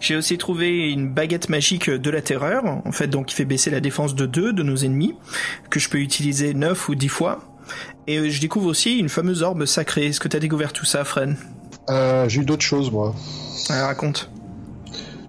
J'ai 0.00 0.16
aussi 0.16 0.38
trouvé 0.38 0.90
une 0.90 1.08
baguette 1.08 1.48
magique 1.48 1.90
de 1.90 2.10
la 2.10 2.22
terreur, 2.22 2.64
en 2.64 2.92
fait, 2.92 3.08
donc 3.08 3.26
qui 3.26 3.34
fait 3.34 3.44
baisser 3.44 3.70
la 3.70 3.80
défense 3.80 4.14
de 4.14 4.26
2 4.26 4.52
de 4.52 4.62
nos 4.62 4.76
ennemis, 4.76 5.14
que 5.70 5.80
je 5.80 5.88
peux 5.88 5.98
utiliser 5.98 6.54
9 6.54 6.88
ou 6.88 6.94
10 6.94 7.08
fois. 7.08 7.40
Et 8.06 8.30
je 8.30 8.40
découvre 8.40 8.68
aussi 8.68 8.98
une 8.98 9.08
fameuse 9.08 9.42
orbe 9.42 9.64
sacrée. 9.66 10.06
Est-ce 10.06 10.20
que 10.20 10.28
tu 10.28 10.36
as 10.36 10.40
découvert 10.40 10.72
tout 10.72 10.86
ça, 10.86 11.04
Fred? 11.04 11.36
J'ai 11.88 12.40
eu 12.40 12.44
d'autres 12.44 12.64
choses, 12.64 12.90
moi. 12.90 13.14
raconte. 13.68 14.30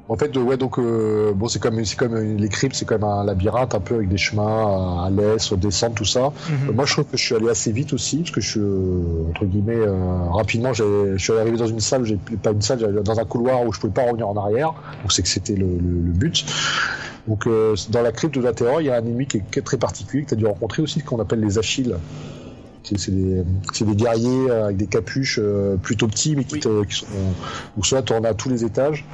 En 0.10 0.16
fait, 0.16 0.36
ouais, 0.36 0.58
donc 0.58 0.80
euh, 0.80 1.34
bon, 1.36 1.48
c'est 1.48 1.60
comme 1.60 1.86
c'est 1.86 1.96
comme 1.96 2.16
les 2.16 2.50
cryptes, 2.50 2.76
c'est 2.76 2.86
comme 2.86 3.04
un 3.04 3.24
labyrinthe 3.24 3.76
un 3.76 3.80
peu 3.80 3.94
avec 3.94 4.10
des 4.10 4.18
chemins 4.18 5.06
à 5.06 5.10
l'est, 5.12 5.54
descente, 5.54 5.94
tout 5.94 6.04
ça. 6.04 6.34
Mhm. 6.50 6.74
moi, 6.74 6.86
je 6.88 6.94
trouve 6.94 7.06
que 7.06 7.16
je 7.16 7.24
suis 7.24 7.36
allé 7.36 7.48
assez 7.48 7.72
vite 7.72 7.94
aussi, 7.94 8.18
parce 8.18 8.32
que 8.32 8.42
je 8.42 8.50
suis 8.50 9.30
entre 9.30 9.46
guillemets 9.46 9.76
euh, 9.76 10.24
rapidement, 10.32 10.74
je 10.74 11.16
suis 11.20 11.34
arrivé 11.34 11.58
dans 11.58 11.68
une 11.68 11.80
salle, 11.80 12.06
j'ai 12.06 12.18
pas 12.42 12.52
une 12.52 12.62
salle, 12.64 13.04
dans 13.04 13.20
un 13.20 13.26
couloir 13.26 13.64
où 13.64 13.72
je 13.72 13.80
pouvais 13.80 13.94
pas 13.94 14.06
revenir 14.06 14.28
en 14.28 14.36
arrière. 14.36 14.74
Donc 15.04 15.12
c'est 15.12 15.22
que 15.22 15.28
c'était 15.28 15.56
le, 15.56 15.68
but. 15.68 16.44
Donc 17.28 17.46
euh, 17.46 17.76
dans 17.92 18.02
la 18.02 18.12
crypte 18.12 18.34
de 18.34 18.42
la 18.42 18.54
terreur, 18.54 18.82
il 18.82 18.88
y 18.88 18.90
a 18.90 18.96
un 18.96 19.06
ennemi 19.06 19.28
qui 19.28 19.38
est, 19.38 19.62
très 19.62 19.78
particulier 19.78 20.24
que 20.24 20.30
tu 20.30 20.34
as 20.34 20.38
dû 20.38 20.48
rencontrer 20.48 20.82
aussi, 20.82 21.02
qu'on 21.02 21.20
appelle 21.20 21.40
les 21.40 21.60
Achilles. 21.60 21.96
C'est 22.82 23.12
des, 23.12 23.44
des, 23.44 23.96
guerriers 23.96 24.50
avec 24.50 24.78
des 24.78 24.88
capuches 24.88 25.40
plutôt 25.84 26.08
petits, 26.08 26.36
mais 26.36 26.46
qui, 26.46 26.60
te, 26.60 26.84
qui 26.86 26.96
sont, 26.96 27.06
où 27.78 27.84
soit 27.84 28.02
tu 28.02 28.14
en 28.14 28.24
as 28.24 28.30
à 28.30 28.34
tous 28.34 28.50
les 28.50 28.66
étages. 28.66 29.06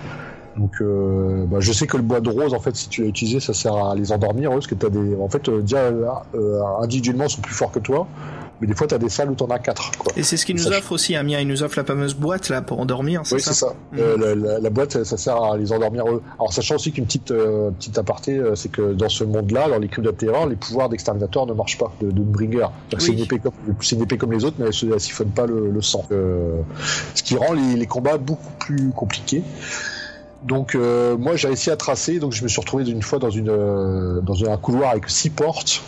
Donc, 0.57 0.71
euh, 0.79 1.45
bah, 1.47 1.57
je 1.59 1.71
sais 1.73 1.85
que 1.85 1.97
le 1.97 2.03
bois 2.03 2.21
de 2.21 2.29
rose, 2.29 2.53
en 2.53 2.59
fait, 2.59 2.75
si 2.75 2.87
tu 2.87 3.01
l'as 3.01 3.09
utilisé, 3.09 3.39
ça 3.39 3.53
sert 3.53 3.75
à 3.75 3.95
les 3.95 4.11
endormir, 4.11 4.51
parce 4.51 4.67
que 4.67 4.75
t'as 4.75 4.89
des, 4.89 5.15
en 5.15 5.27
fait, 5.27 5.49
euh, 5.49 5.61
déjà 5.61 5.91
euh, 6.33 6.61
individuellement, 6.81 7.27
sont 7.27 7.41
plus 7.41 7.53
forts 7.53 7.71
que 7.71 7.79
toi, 7.79 8.07
mais 8.61 8.67
des 8.67 8.73
fois, 8.73 8.87
tu 8.87 8.95
as 8.95 8.97
des 8.97 9.09
salles 9.09 9.29
où 9.29 9.35
tu 9.35 9.43
en 9.43 9.47
as 9.47 9.59
quatre. 9.59 9.91
Quoi. 9.97 10.13
Et 10.15 10.23
c'est 10.23 10.37
ce 10.37 10.45
qu'il 10.45 10.55
nous 10.55 10.67
offre 10.67 10.93
aussi, 10.93 11.13
Amia, 11.13 11.41
il 11.41 11.47
nous 11.49 11.61
offre 11.61 11.77
la 11.77 11.83
fameuse 11.83 12.15
boîte 12.15 12.47
là 12.47 12.61
pour 12.61 12.79
endormir. 12.79 13.23
Oui, 13.33 13.41
c'est 13.41 13.53
ça. 13.53 13.73
Mm. 13.91 13.97
la, 14.61 14.69
boîte, 14.69 15.03
ça 15.03 15.17
sert 15.17 15.43
à 15.43 15.57
les 15.57 15.73
endormir 15.73 16.07
eux. 16.07 16.21
Alors, 16.39 16.53
sachant 16.53 16.75
aussi 16.75 16.93
qu'une 16.93 17.05
petite 17.05 17.33
petite 17.33 17.97
aparté, 17.97 18.41
c'est 18.55 18.71
que 18.71 18.93
dans 18.93 19.09
ce 19.09 19.25
monde-là, 19.25 19.67
dans 19.67 19.79
les 19.79 19.89
de 19.89 20.11
terreur, 20.11 20.47
les 20.47 20.55
pouvoirs 20.55 20.87
d'exterminateur 20.87 21.45
ne 21.47 21.53
marchent 21.53 21.77
pas, 21.77 21.91
de, 21.99 22.11
de 22.11 22.21
bringer. 22.21 22.67
C'est 22.97 23.11
une 23.11 23.19
épée 23.19 23.39
comme 23.39 23.51
c'est 23.81 23.97
une 23.97 24.03
épée 24.03 24.17
comme 24.17 24.31
les 24.31 24.45
autres, 24.45 24.55
mais 24.57 24.67
elle, 24.67 24.89
ne 24.89 24.97
siphonne 24.99 25.31
pas 25.31 25.47
le, 25.47 25.81
sang. 25.81 26.05
ce 26.09 27.23
qui 27.23 27.35
rend 27.35 27.51
les, 27.51 27.75
les 27.75 27.87
combats 27.87 28.17
beaucoup 28.17 28.53
plus 28.57 28.91
compliqués. 28.91 29.43
Donc 30.45 30.75
euh, 30.75 31.17
moi 31.17 31.35
j'ai 31.35 31.47
réussi 31.47 31.71
à 31.71 31.75
tracer, 31.75 32.19
donc 32.19 32.31
je 32.31 32.43
me 32.43 32.47
suis 32.47 32.61
retrouvé 32.61 32.87
une 32.87 33.01
fois 33.01 33.17
dans 33.17 33.31
une 33.31 33.49
euh, 33.49 34.21
dans 34.21 34.45
un 34.49 34.57
couloir 34.57 34.91
avec 34.91 35.09
six 35.09 35.31
portes. 35.31 35.81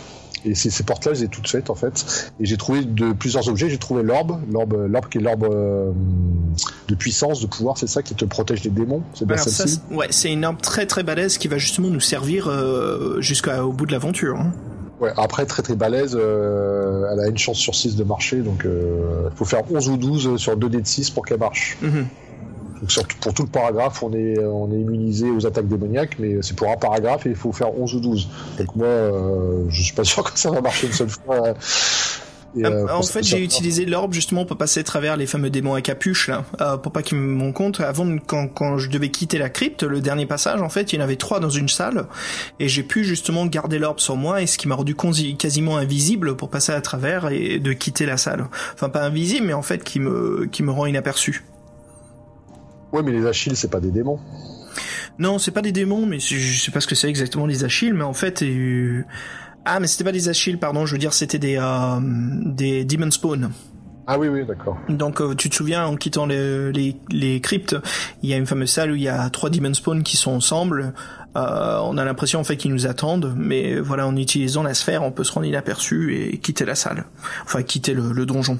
Et 0.44 0.54
ces, 0.54 0.70
ces 0.70 0.84
portes-là, 0.84 1.14
je 1.14 1.20
les 1.20 1.24
ai 1.24 1.28
toutes 1.28 1.48
faites 1.48 1.68
en 1.68 1.74
fait. 1.74 2.30
Et 2.38 2.46
j'ai 2.46 2.56
trouvé 2.56 2.84
de 2.84 3.12
plusieurs 3.12 3.48
objets. 3.48 3.68
J'ai 3.68 3.78
trouvé 3.78 4.04
l'orbe, 4.04 4.40
l'orbe, 4.50 4.86
l'orbe 4.88 5.08
qui 5.08 5.18
est 5.18 5.20
l'orbe 5.20 5.44
euh, 5.44 5.90
de 6.88 6.94
puissance, 6.94 7.40
de 7.40 7.46
pouvoir. 7.48 7.76
C'est 7.76 7.88
ça 7.88 8.02
qui 8.02 8.14
te 8.14 8.24
protège 8.24 8.62
des 8.62 8.70
démons. 8.70 9.02
C'est 9.14 9.26
bien 9.26 9.36
celle-ci. 9.36 9.80
Ouais, 9.90 10.06
c'est 10.10 10.32
une 10.32 10.44
orbe 10.44 10.60
très 10.60 10.86
très 10.86 11.02
balèze 11.02 11.38
qui 11.38 11.48
va 11.48 11.58
justement 11.58 11.88
nous 11.88 12.00
servir 12.00 12.50
jusqu'au 13.18 13.72
bout 13.72 13.86
de 13.86 13.92
l'aventure. 13.92 14.38
Hein. 14.38 14.52
Ouais, 15.00 15.12
après 15.16 15.46
très 15.46 15.62
très 15.62 15.76
balèze, 15.76 16.14
elle 16.14 17.20
a 17.20 17.28
une 17.28 17.38
chance 17.38 17.58
sur 17.58 17.74
6 17.74 17.96
de 17.96 18.04
marcher, 18.04 18.38
donc 18.38 18.64
il 18.64 19.36
faut 19.36 19.44
faire 19.44 19.62
11 19.70 19.88
ou 19.88 19.96
12 19.96 20.36
sur 20.36 20.56
2 20.56 20.68
dés 20.68 20.80
de 20.80 20.86
6 20.86 21.10
pour 21.10 21.26
qu'elle 21.26 21.38
marche. 21.38 21.78
Mm-hmm 22.84 23.18
pour 23.20 23.34
tout 23.34 23.42
le 23.42 23.48
paragraphe, 23.48 24.02
on 24.02 24.12
est, 24.12 24.38
on 24.38 24.70
est 24.72 24.80
immunisé 24.80 25.30
aux 25.30 25.46
attaques 25.46 25.68
démoniaques, 25.68 26.16
mais 26.18 26.36
c'est 26.42 26.56
pour 26.56 26.70
un 26.70 26.76
paragraphe 26.76 27.26
et 27.26 27.30
il 27.30 27.36
faut 27.36 27.52
faire 27.52 27.78
11 27.78 27.94
ou 27.94 28.00
12. 28.00 28.28
Donc 28.58 28.76
moi, 28.76 28.86
euh, 28.86 29.64
je 29.68 29.82
suis 29.82 29.94
pas 29.94 30.04
sûr 30.04 30.24
que 30.24 30.38
ça 30.38 30.50
va 30.50 30.60
marcher 30.60 30.86
une 30.86 30.92
seule 30.92 31.10
fois. 31.10 31.54
Ah, 32.64 32.68
euh, 32.68 32.86
en 32.90 33.02
fait, 33.02 33.22
j'ai 33.22 33.44
utilisé 33.44 33.84
l'orbe 33.84 34.14
justement 34.14 34.46
pour 34.46 34.56
passer 34.56 34.80
à 34.80 34.82
travers 34.82 35.18
les 35.18 35.26
fameux 35.26 35.50
démons 35.50 35.74
à 35.74 35.82
capuche 35.82 36.28
là, 36.28 36.44
euh, 36.62 36.76
pour 36.78 36.92
pas 36.92 37.02
qu'ils 37.02 37.18
me 37.18 37.52
compte. 37.52 37.80
Avant, 37.80 38.06
quand, 38.26 38.48
quand 38.48 38.78
je 38.78 38.88
devais 38.88 39.10
quitter 39.10 39.36
la 39.36 39.50
crypte, 39.50 39.82
le 39.82 40.00
dernier 40.00 40.24
passage, 40.24 40.62
en 40.62 40.70
fait, 40.70 40.92
il 40.92 40.96
y 40.96 40.98
en 40.98 41.04
avait 41.04 41.16
trois 41.16 41.40
dans 41.40 41.50
une 41.50 41.68
salle, 41.68 42.06
et 42.58 42.68
j'ai 42.68 42.82
pu 42.82 43.04
justement 43.04 43.44
garder 43.44 43.78
l'orbe 43.78 44.00
sur 44.00 44.16
moi, 44.16 44.40
et 44.40 44.46
ce 44.46 44.56
qui 44.56 44.66
m'a 44.66 44.76
rendu 44.76 44.96
quasiment 45.38 45.76
invisible 45.76 46.36
pour 46.36 46.48
passer 46.48 46.72
à 46.72 46.80
travers 46.80 47.28
et 47.30 47.58
de 47.58 47.72
quitter 47.74 48.06
la 48.06 48.16
salle. 48.16 48.46
Enfin, 48.74 48.88
pas 48.88 49.04
invisible, 49.04 49.46
mais 49.46 49.52
en 49.52 49.62
fait, 49.62 49.84
qui 49.84 50.00
me 50.00 50.46
qui 50.50 50.62
me 50.62 50.70
rend 50.70 50.86
inaperçu. 50.86 51.44
Ouais, 52.92 53.02
mais 53.02 53.12
les 53.12 53.26
Achilles, 53.26 53.56
c'est 53.56 53.70
pas 53.70 53.80
des 53.80 53.90
démons. 53.90 54.18
Non, 55.18 55.38
c'est 55.38 55.50
pas 55.50 55.62
des 55.62 55.72
démons, 55.72 56.06
mais 56.06 56.20
je 56.20 56.62
sais 56.62 56.70
pas 56.70 56.80
ce 56.80 56.86
que 56.86 56.94
c'est 56.94 57.08
exactement 57.08 57.46
les 57.46 57.64
Achilles, 57.64 57.92
mais 57.92 58.04
en 58.04 58.12
fait, 58.12 58.42
ah, 59.64 59.80
mais 59.80 59.86
c'était 59.86 60.04
pas 60.04 60.12
des 60.12 60.28
Achilles, 60.28 60.58
pardon, 60.58 60.86
je 60.86 60.92
veux 60.92 60.98
dire, 60.98 61.12
c'était 61.12 61.38
des 61.38 61.58
euh, 61.60 62.00
des 62.00 62.84
Demon 62.84 63.10
Spawn. 63.10 63.50
Ah 64.06 64.18
oui, 64.18 64.28
oui, 64.28 64.46
d'accord. 64.46 64.78
Donc 64.88 65.20
euh, 65.20 65.34
tu 65.34 65.50
te 65.50 65.54
souviens, 65.54 65.86
en 65.86 65.96
quittant 65.96 66.24
les, 66.24 66.72
les, 66.72 66.96
les, 67.10 67.40
cryptes, 67.40 67.76
il 68.22 68.30
y 68.30 68.32
a 68.32 68.38
une 68.38 68.46
fameuse 68.46 68.70
salle 68.70 68.92
où 68.92 68.94
il 68.94 69.02
y 69.02 69.08
a 69.08 69.28
trois 69.28 69.50
Demon 69.50 69.74
Spawn 69.74 70.02
qui 70.02 70.16
sont 70.16 70.30
ensemble. 70.30 70.94
Euh, 71.36 71.78
on 71.82 71.98
a 71.98 72.04
l'impression 72.06 72.40
en 72.40 72.44
fait 72.44 72.56
qu'ils 72.56 72.72
nous 72.72 72.86
attendent, 72.86 73.34
mais 73.36 73.78
voilà, 73.78 74.06
en 74.06 74.16
utilisant 74.16 74.62
la 74.62 74.72
sphère, 74.72 75.02
on 75.02 75.12
peut 75.12 75.24
se 75.24 75.32
rendre 75.32 75.46
inaperçu 75.46 76.16
et 76.16 76.38
quitter 76.38 76.64
la 76.64 76.74
salle. 76.74 77.04
Enfin, 77.44 77.62
quitter 77.62 77.92
le 77.92 78.24
donjon. 78.24 78.58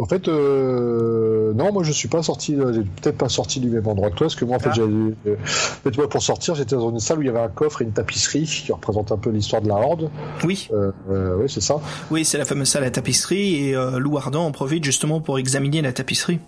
En 0.00 0.06
fait, 0.06 0.28
euh, 0.28 1.52
non, 1.52 1.74
moi 1.74 1.82
je 1.82 1.92
suis 1.92 2.08
pas 2.08 2.22
sorti, 2.22 2.54
euh, 2.54 2.72
j'ai 2.72 2.80
peut-être 2.80 3.18
pas 3.18 3.28
sorti 3.28 3.60
du 3.60 3.68
même 3.68 3.86
endroit 3.86 4.08
que 4.08 4.14
toi, 4.14 4.26
parce 4.28 4.34
que 4.34 4.46
moi 4.46 4.56
en 4.56 4.58
fait, 4.58 4.70
ah. 4.72 4.80
euh, 4.80 5.12
en 5.36 5.44
fait 5.44 5.90
pour 6.08 6.22
sortir, 6.22 6.54
j'étais 6.54 6.74
dans 6.74 6.90
une 6.90 7.00
salle 7.00 7.18
où 7.18 7.22
il 7.22 7.26
y 7.26 7.28
avait 7.28 7.40
un 7.40 7.48
coffre 7.48 7.82
et 7.82 7.84
une 7.84 7.92
tapisserie 7.92 8.44
qui 8.44 8.72
représente 8.72 9.12
un 9.12 9.18
peu 9.18 9.28
l'histoire 9.28 9.60
de 9.60 9.68
la 9.68 9.74
Horde. 9.74 10.10
Oui. 10.42 10.70
oui, 10.72 11.48
c'est 11.48 11.60
ça. 11.60 11.80
Oui, 12.10 12.24
c'est 12.24 12.38
la 12.38 12.46
fameuse 12.46 12.68
salle 12.68 12.84
à 12.84 12.90
tapisserie 12.90 13.68
et 13.68 13.74
Lou 13.98 14.16
Ardent 14.16 14.46
en 14.46 14.52
profite 14.52 14.84
justement 14.84 15.20
pour 15.20 15.38
examiner 15.38 15.82
la 15.82 15.92
tapisserie. 15.92 16.38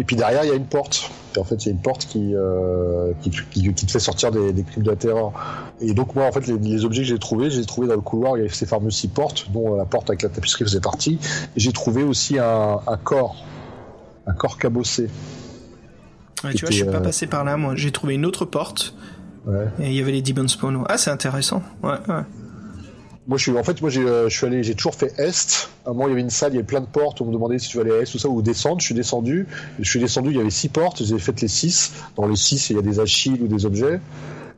Et 0.00 0.04
puis 0.04 0.16
derrière, 0.16 0.44
il 0.44 0.48
y 0.48 0.52
a 0.52 0.54
une 0.54 0.64
porte. 0.64 1.10
Et 1.36 1.38
en 1.38 1.44
fait, 1.44 1.56
il 1.56 1.66
y 1.66 1.68
a 1.68 1.72
une 1.72 1.82
porte 1.82 2.06
qui, 2.06 2.34
euh, 2.34 3.12
qui, 3.20 3.30
qui, 3.30 3.74
te 3.74 3.90
fait 3.90 3.98
sortir 3.98 4.30
des, 4.30 4.54
des 4.54 4.62
crimes 4.62 4.82
de 4.82 4.88
la 4.88 4.96
terreur. 4.96 5.32
Et 5.78 5.92
donc, 5.92 6.14
moi, 6.14 6.24
en 6.24 6.32
fait, 6.32 6.46
les, 6.46 6.84
objets 6.86 7.02
que 7.02 7.08
j'ai 7.08 7.18
trouvés, 7.18 7.50
j'ai 7.50 7.66
trouvé 7.66 7.86
dans 7.86 7.96
le 7.96 8.00
couloir, 8.00 8.38
il 8.38 8.40
y 8.40 8.44
avait 8.46 8.54
ces 8.54 8.64
fameuses 8.64 8.94
six 8.94 9.08
portes, 9.08 9.50
dont 9.52 9.76
la 9.76 9.84
porte 9.84 10.08
avec 10.08 10.22
la 10.22 10.30
tapisserie 10.30 10.64
faisait 10.64 10.80
partie. 10.80 11.18
Et 11.54 11.60
j'ai 11.60 11.72
trouvé 11.72 12.02
aussi 12.02 12.38
un, 12.38 12.80
un, 12.86 12.96
corps, 12.96 13.44
un 14.26 14.32
corps 14.32 14.56
cabossé. 14.56 15.10
Ouais, 16.44 16.54
tu 16.54 16.64
vois, 16.64 16.70
je 16.70 16.76
suis 16.76 16.84
pas 16.86 16.92
euh, 16.92 17.00
passé 17.00 17.26
par 17.26 17.44
là, 17.44 17.58
moi. 17.58 17.74
J'ai 17.76 17.92
trouvé 17.92 18.14
une 18.14 18.24
autre 18.24 18.46
porte. 18.46 18.94
Ouais. 19.44 19.66
Et 19.80 19.88
il 19.88 19.94
y 19.94 20.00
avait 20.00 20.12
les 20.12 20.22
Demon 20.22 20.48
Spawn. 20.48 20.82
Ah, 20.88 20.96
c'est 20.96 21.10
intéressant. 21.10 21.62
Ouais, 21.82 21.98
ouais. 22.08 22.22
Moi, 23.30 23.38
je 23.38 23.44
suis, 23.44 23.56
en 23.56 23.62
fait, 23.62 23.80
moi, 23.80 23.90
j'ai, 23.90 24.00
euh, 24.00 24.28
je 24.28 24.36
suis 24.36 24.44
allé, 24.44 24.64
j'ai 24.64 24.74
toujours 24.74 24.96
fait 24.96 25.14
est. 25.16 25.70
À 25.86 25.90
un 25.90 25.92
moment, 25.92 26.08
il 26.08 26.10
y 26.10 26.12
avait 26.14 26.20
une 26.20 26.30
salle, 26.30 26.50
il 26.50 26.56
y 26.56 26.58
avait 26.58 26.66
plein 26.66 26.80
de 26.80 26.86
portes. 26.86 27.20
On 27.20 27.26
me 27.26 27.32
demandait 27.32 27.60
si 27.60 27.68
tu 27.68 27.78
allais 27.78 27.92
à 27.92 28.00
est 28.00 28.12
ou 28.12 28.18
ça 28.18 28.28
ou 28.28 28.42
descendre. 28.42 28.80
Je 28.80 28.86
suis 28.86 28.94
descendu. 28.96 29.46
Je 29.78 29.88
suis 29.88 30.00
descendu. 30.00 30.30
Il 30.30 30.36
y 30.36 30.40
avait 30.40 30.50
six 30.50 30.68
portes. 30.68 31.04
J'ai 31.04 31.18
fait 31.20 31.40
les 31.40 31.46
six. 31.46 31.92
Dans 32.16 32.26
les 32.26 32.34
six, 32.34 32.70
il 32.70 32.76
y 32.76 32.78
a 32.80 32.82
des 32.82 32.98
Achilles 32.98 33.38
ou 33.40 33.46
des 33.46 33.66
objets. 33.66 34.00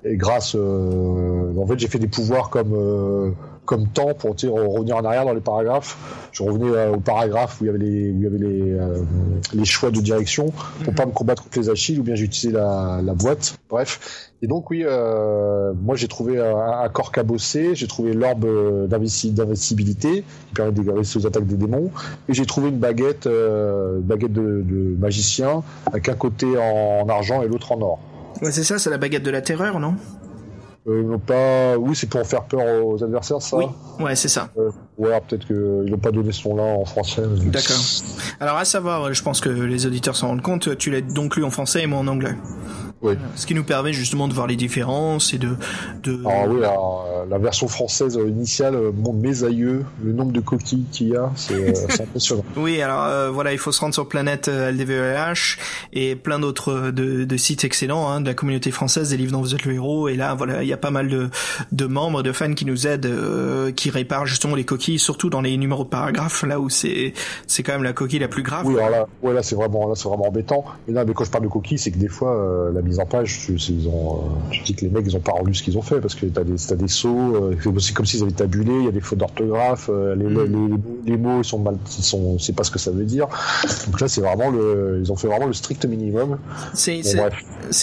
Et 0.06 0.16
grâce, 0.16 0.54
euh, 0.54 1.54
en 1.54 1.66
fait, 1.66 1.78
j'ai 1.78 1.88
fait 1.88 1.98
des 1.98 2.08
pouvoirs 2.08 2.48
comme 2.48 2.72
euh, 2.74 3.32
comme 3.64 3.88
temps 3.88 4.14
pour 4.14 4.30
revenir 4.32 4.96
en 4.96 5.04
arrière 5.04 5.24
dans 5.24 5.34
les 5.34 5.40
paragraphes. 5.40 5.96
Je 6.32 6.42
revenais 6.42 6.70
euh, 6.70 6.94
au 6.94 7.00
paragraphe 7.00 7.60
où 7.60 7.64
il 7.64 7.66
y 7.66 7.70
avait 7.70 7.78
les, 7.78 8.10
où 8.10 8.16
il 8.16 8.22
y 8.22 8.26
avait 8.26 8.38
les, 8.38 8.72
euh, 8.72 9.02
les 9.54 9.64
choix 9.64 9.90
de 9.90 10.00
direction 10.00 10.52
pour 10.84 10.94
pas 10.94 11.06
me 11.06 11.12
combattre 11.12 11.44
contre 11.44 11.58
les 11.58 11.70
Achilles 11.70 12.00
ou 12.00 12.02
bien 12.02 12.14
j'ai 12.14 12.24
utilisé 12.24 12.56
la, 12.56 13.00
la 13.02 13.14
boîte. 13.14 13.56
Bref. 13.70 14.30
Et 14.42 14.48
donc 14.48 14.70
oui, 14.70 14.82
euh, 14.84 15.72
moi 15.80 15.94
j'ai 15.94 16.08
trouvé 16.08 16.40
un, 16.40 16.88
corps 16.88 17.12
cabossé, 17.12 17.76
j'ai 17.76 17.86
trouvé 17.86 18.12
l'orbe 18.12 18.88
d'invincibilité 18.88 20.24
qui 20.48 20.54
permet 20.54 20.72
de 20.72 20.90
résister 20.90 21.20
aux 21.20 21.26
attaques 21.28 21.46
des 21.46 21.54
démons, 21.54 21.92
et 22.28 22.34
j'ai 22.34 22.44
trouvé 22.44 22.70
une 22.70 22.78
baguette, 22.78 23.28
euh, 23.28 24.00
baguette 24.00 24.32
de, 24.32 24.64
de, 24.66 24.96
magicien 24.98 25.62
avec 25.86 26.08
un 26.08 26.14
côté 26.14 26.46
en, 26.58 27.08
argent 27.08 27.42
et 27.42 27.46
l'autre 27.46 27.70
en 27.70 27.80
or. 27.82 28.00
Ouais, 28.42 28.50
c'est 28.50 28.64
ça, 28.64 28.80
c'est 28.80 28.90
la 28.90 28.98
baguette 28.98 29.22
de 29.22 29.30
la 29.30 29.42
terreur, 29.42 29.78
non? 29.78 29.94
Euh, 30.88 31.16
pas. 31.18 31.76
Oui, 31.78 31.94
c'est 31.94 32.08
pour 32.08 32.26
faire 32.26 32.44
peur 32.44 32.84
aux 32.84 33.02
adversaires, 33.02 33.40
ça. 33.40 33.56
Oui. 33.56 33.66
Ouais, 34.00 34.16
c'est 34.16 34.28
ça. 34.28 34.48
Euh, 34.58 34.70
ouais, 34.98 35.20
peut-être 35.28 35.46
qu'ils 35.46 35.90
n'ont 35.90 35.98
pas 35.98 36.10
donné 36.10 36.32
ce 36.32 36.48
nom-là 36.48 36.62
en 36.62 36.84
français. 36.84 37.22
D'accord. 37.44 37.76
Alors 38.40 38.56
à 38.56 38.64
savoir, 38.64 39.12
je 39.12 39.22
pense 39.22 39.40
que 39.40 39.48
les 39.48 39.86
auditeurs 39.86 40.16
s'en 40.16 40.28
rendent 40.28 40.42
compte. 40.42 40.76
Tu 40.78 40.90
l'as 40.90 41.00
donc 41.00 41.36
lu 41.36 41.44
en 41.44 41.50
français 41.50 41.82
et 41.82 41.86
moi 41.86 42.00
en 42.00 42.08
anglais. 42.08 42.34
Oui. 43.02 43.14
Ce 43.34 43.46
qui 43.46 43.54
nous 43.54 43.64
permet 43.64 43.92
justement 43.92 44.28
de 44.28 44.32
voir 44.32 44.46
les 44.46 44.56
différences 44.56 45.34
et 45.34 45.38
de. 45.38 45.56
de... 46.04 46.20
Ah 46.24 46.44
oui, 46.48 46.60
la, 46.60 47.38
version 47.38 47.66
française 47.66 48.14
initiale 48.14 48.76
montre 48.94 49.18
mes 49.18 49.42
aïeux, 49.42 49.84
le 50.04 50.12
nombre 50.12 50.32
de 50.32 50.40
coquilles 50.40 50.84
qu'il 50.92 51.08
y 51.08 51.16
a, 51.16 51.30
c'est 51.34 51.54
euh, 51.54 51.72
impressionnant. 52.00 52.44
oui, 52.56 52.80
alors 52.80 53.04
euh, 53.04 53.30
voilà, 53.30 53.52
il 53.52 53.58
faut 53.58 53.72
se 53.72 53.80
rendre 53.80 53.94
sur 53.94 54.08
planète 54.08 54.48
LDVEH 54.48 55.58
et 55.92 56.14
plein 56.14 56.38
d'autres 56.38 56.90
de, 56.90 57.24
de, 57.24 57.36
sites 57.36 57.64
excellents 57.64 58.08
hein, 58.08 58.20
de 58.20 58.26
la 58.26 58.34
communauté 58.34 58.70
française 58.70 59.10
des 59.10 59.16
livres 59.16 59.32
dont 59.32 59.40
vous 59.40 59.54
êtes 59.54 59.64
le 59.64 59.74
héros. 59.74 60.08
Et 60.08 60.14
là, 60.14 60.34
voilà, 60.34 60.62
il 60.62 60.68
y 60.68 60.72
a 60.72 60.76
pas 60.76 60.90
mal 60.90 61.08
de, 61.08 61.30
de 61.72 61.86
membres, 61.86 62.22
de 62.22 62.30
fans 62.30 62.54
qui 62.54 62.64
nous 62.64 62.86
aident, 62.86 63.06
euh, 63.06 63.72
qui 63.72 63.90
réparent 63.90 64.26
justement 64.26 64.54
les 64.54 64.64
coquilles, 64.64 65.00
surtout 65.00 65.28
dans 65.30 65.40
les 65.40 65.56
numéros 65.56 65.84
de 65.84 65.88
paragraphes, 65.88 66.44
là 66.44 66.60
où 66.60 66.70
c'est 66.70 67.12
c'est 67.48 67.64
quand 67.64 67.72
même 67.72 67.82
la 67.82 67.92
coquille 67.92 68.20
la 68.20 68.28
plus 68.28 68.44
grave. 68.44 68.66
Oui, 68.66 68.76
alors 68.78 68.90
là, 68.90 69.06
ouais, 69.22 69.34
là 69.34 69.42
c'est 69.42 69.56
vraiment 69.56 69.88
là 69.88 69.94
c'est 69.96 70.08
vraiment 70.08 70.28
embêtant. 70.28 70.64
Et 70.88 70.92
là, 70.92 71.04
mais 71.04 71.14
quand 71.14 71.24
je 71.24 71.30
parle 71.30 71.44
de 71.44 71.48
coquilles, 71.48 71.78
c'est 71.78 71.90
que 71.90 71.98
des 71.98 72.08
fois 72.08 72.70
la 72.72 72.82
mise 72.82 72.91
en 73.00 73.06
page, 73.06 73.40
tu, 73.46 73.54
ils 73.54 73.88
ont, 73.88 74.16
euh, 74.16 74.50
tu 74.50 74.62
dis 74.62 74.74
que 74.74 74.82
les 74.84 74.90
mecs 74.90 75.04
ils 75.06 75.16
ont 75.16 75.20
pas 75.20 75.32
rendu 75.32 75.54
ce 75.54 75.62
qu'ils 75.62 75.76
ont 75.78 75.82
fait 75.82 76.00
parce 76.00 76.14
que 76.14 76.26
t'as 76.26 76.44
des, 76.44 76.72
as 76.72 76.76
des 76.76 76.88
sauts, 76.88 77.34
euh, 77.36 77.56
c'est 77.80 77.94
comme 77.94 78.06
s'ils 78.06 78.22
avaient 78.22 78.32
tabulé, 78.32 78.72
il 78.72 78.84
y 78.84 78.88
a 78.88 78.92
des 78.92 79.00
fautes 79.00 79.18
d'orthographe, 79.18 79.88
euh, 79.92 80.14
les, 80.16 80.24
Mm. 80.24 80.78
les, 81.06 81.12
les 81.12 81.16
mots 81.18 81.38
ils 81.40 81.44
sont 81.44 81.58
mal, 81.58 81.76
ils 81.98 82.04
sont, 82.04 82.18
on 82.18 82.38
sait 82.38 82.52
pas 82.52 82.64
ce 82.64 82.70
que 82.70 82.78
ça 82.78 82.90
veut 82.90 83.04
dire. 83.04 83.26
Donc 83.86 84.00
là 84.00 84.08
c'est 84.08 84.20
vraiment 84.20 84.50
le, 84.50 85.00
ils 85.02 85.10
ont 85.12 85.16
fait 85.16 85.28
vraiment 85.28 85.46
le 85.46 85.52
strict 85.52 85.84
minimum. 85.84 86.38
C'est 86.74 87.02
Bon, 87.16 87.28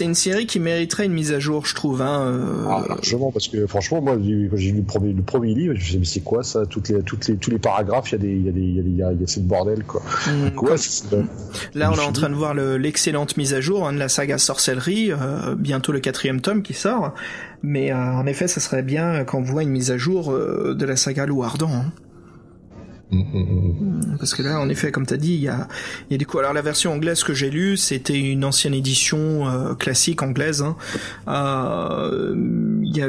une 0.01 0.16
série 0.16 0.45
qui 0.45 0.60
mériterait 0.60 1.05
une 1.05 1.14
mise 1.14 1.32
à 1.32 1.39
jour, 1.39 1.66
je 1.66 1.76
trouve. 1.76 2.01
Hein, 2.01 2.66
Ah, 2.70 2.84
largement 2.88 3.32
parce 3.32 3.47
que 3.47 3.68
franchement 3.68 4.01
moi 4.01 4.18
j'ai 4.22 4.72
lu 4.72 4.78
le 4.78 4.84
premier, 4.84 5.14
le 5.14 5.22
premier 5.22 5.53
livre, 5.53 5.74
je 5.76 5.80
me 5.80 5.84
suis 5.84 5.91
dit 5.93 5.99
mais 5.99 6.05
c'est 6.05 6.20
quoi 6.22 6.43
ça, 6.43 6.66
toutes 6.66 6.89
les, 6.89 7.01
toutes 7.03 7.28
les, 7.28 7.36
tous 7.38 7.51
les 7.51 7.60
paragraphes 7.60 8.12
il 8.12 8.14
y 8.14 8.16
a 8.16 8.18
des, 8.20 8.28
il 8.34 8.45
y 8.45 8.49
a 8.49 8.51
des, 8.51 8.60
il 8.62 8.76
y 8.76 8.80
a 8.80 8.84
des, 8.84 8.89
il 8.89 8.97
y 8.97 9.03
a, 9.03 9.12
il 9.14 9.22
y 9.22 9.24
a 9.24 9.28
cette 9.28 9.45
bordel 9.47 9.84
quoi. 9.84 10.01
mm, 10.28 10.49
Donc, 10.49 10.64
ouais, 10.64 10.78
c'est- 10.78 11.05
Là, 11.74 11.91
on 11.91 11.95
est 11.95 12.05
en 12.05 12.12
train 12.12 12.30
de 12.30 12.36
voir 12.36 12.53
le- 12.53 12.78
l'excellente 12.78 13.38
mise 13.38 13.53
à 13.53 13.62
jour 13.62 13.88
hein, 13.88 13.93
de 13.93 13.99
la 13.99 14.10
saga 14.10 14.38
Sorcellerie, 14.38 14.98
euh, 15.09 15.55
bientôt 15.55 15.91
le 15.91 15.99
quatrième 15.99 16.41
tome 16.41 16.61
qui 16.61 16.73
sort. 16.73 17.13
Mais 17.61 17.91
euh, 17.91 17.97
en 17.97 18.25
effet, 18.25 18.47
ça 18.47 18.59
serait 18.59 18.83
bien 18.83 19.23
qu'on 19.23 19.41
voit 19.41 19.63
une 19.63 19.69
mise 19.69 19.91
à 19.91 19.97
jour 19.97 20.31
euh, 20.31 20.75
de 20.75 20.85
la 20.85 20.95
saga 20.95 21.25
Loup 21.25 21.43
Ardent. 21.43 21.71
hein. 21.71 21.91
Mm, 23.11 23.17
mm, 23.17 23.39
mm. 23.39 24.17
Parce 24.19 24.35
que 24.35 24.43
là, 24.43 24.59
en 24.59 24.69
effet, 24.69 24.91
comme 24.91 25.05
t'as 25.05 25.17
dit, 25.17 25.33
il 25.33 25.41
y 25.41 25.47
a, 25.47 25.67
y 26.11 26.13
a 26.13 26.17
du 26.17 26.27
coup. 26.27 26.37
Alors 26.37 26.53
la 26.53 26.61
version 26.61 26.93
anglaise 26.93 27.23
que 27.23 27.33
j'ai 27.33 27.49
lue, 27.49 27.75
c'était 27.75 28.19
une 28.19 28.45
ancienne 28.45 28.73
édition 28.73 29.49
euh, 29.49 29.73
classique 29.73 30.21
anglaise. 30.21 30.61
Hein. 30.61 30.75
Euh, 31.27 32.35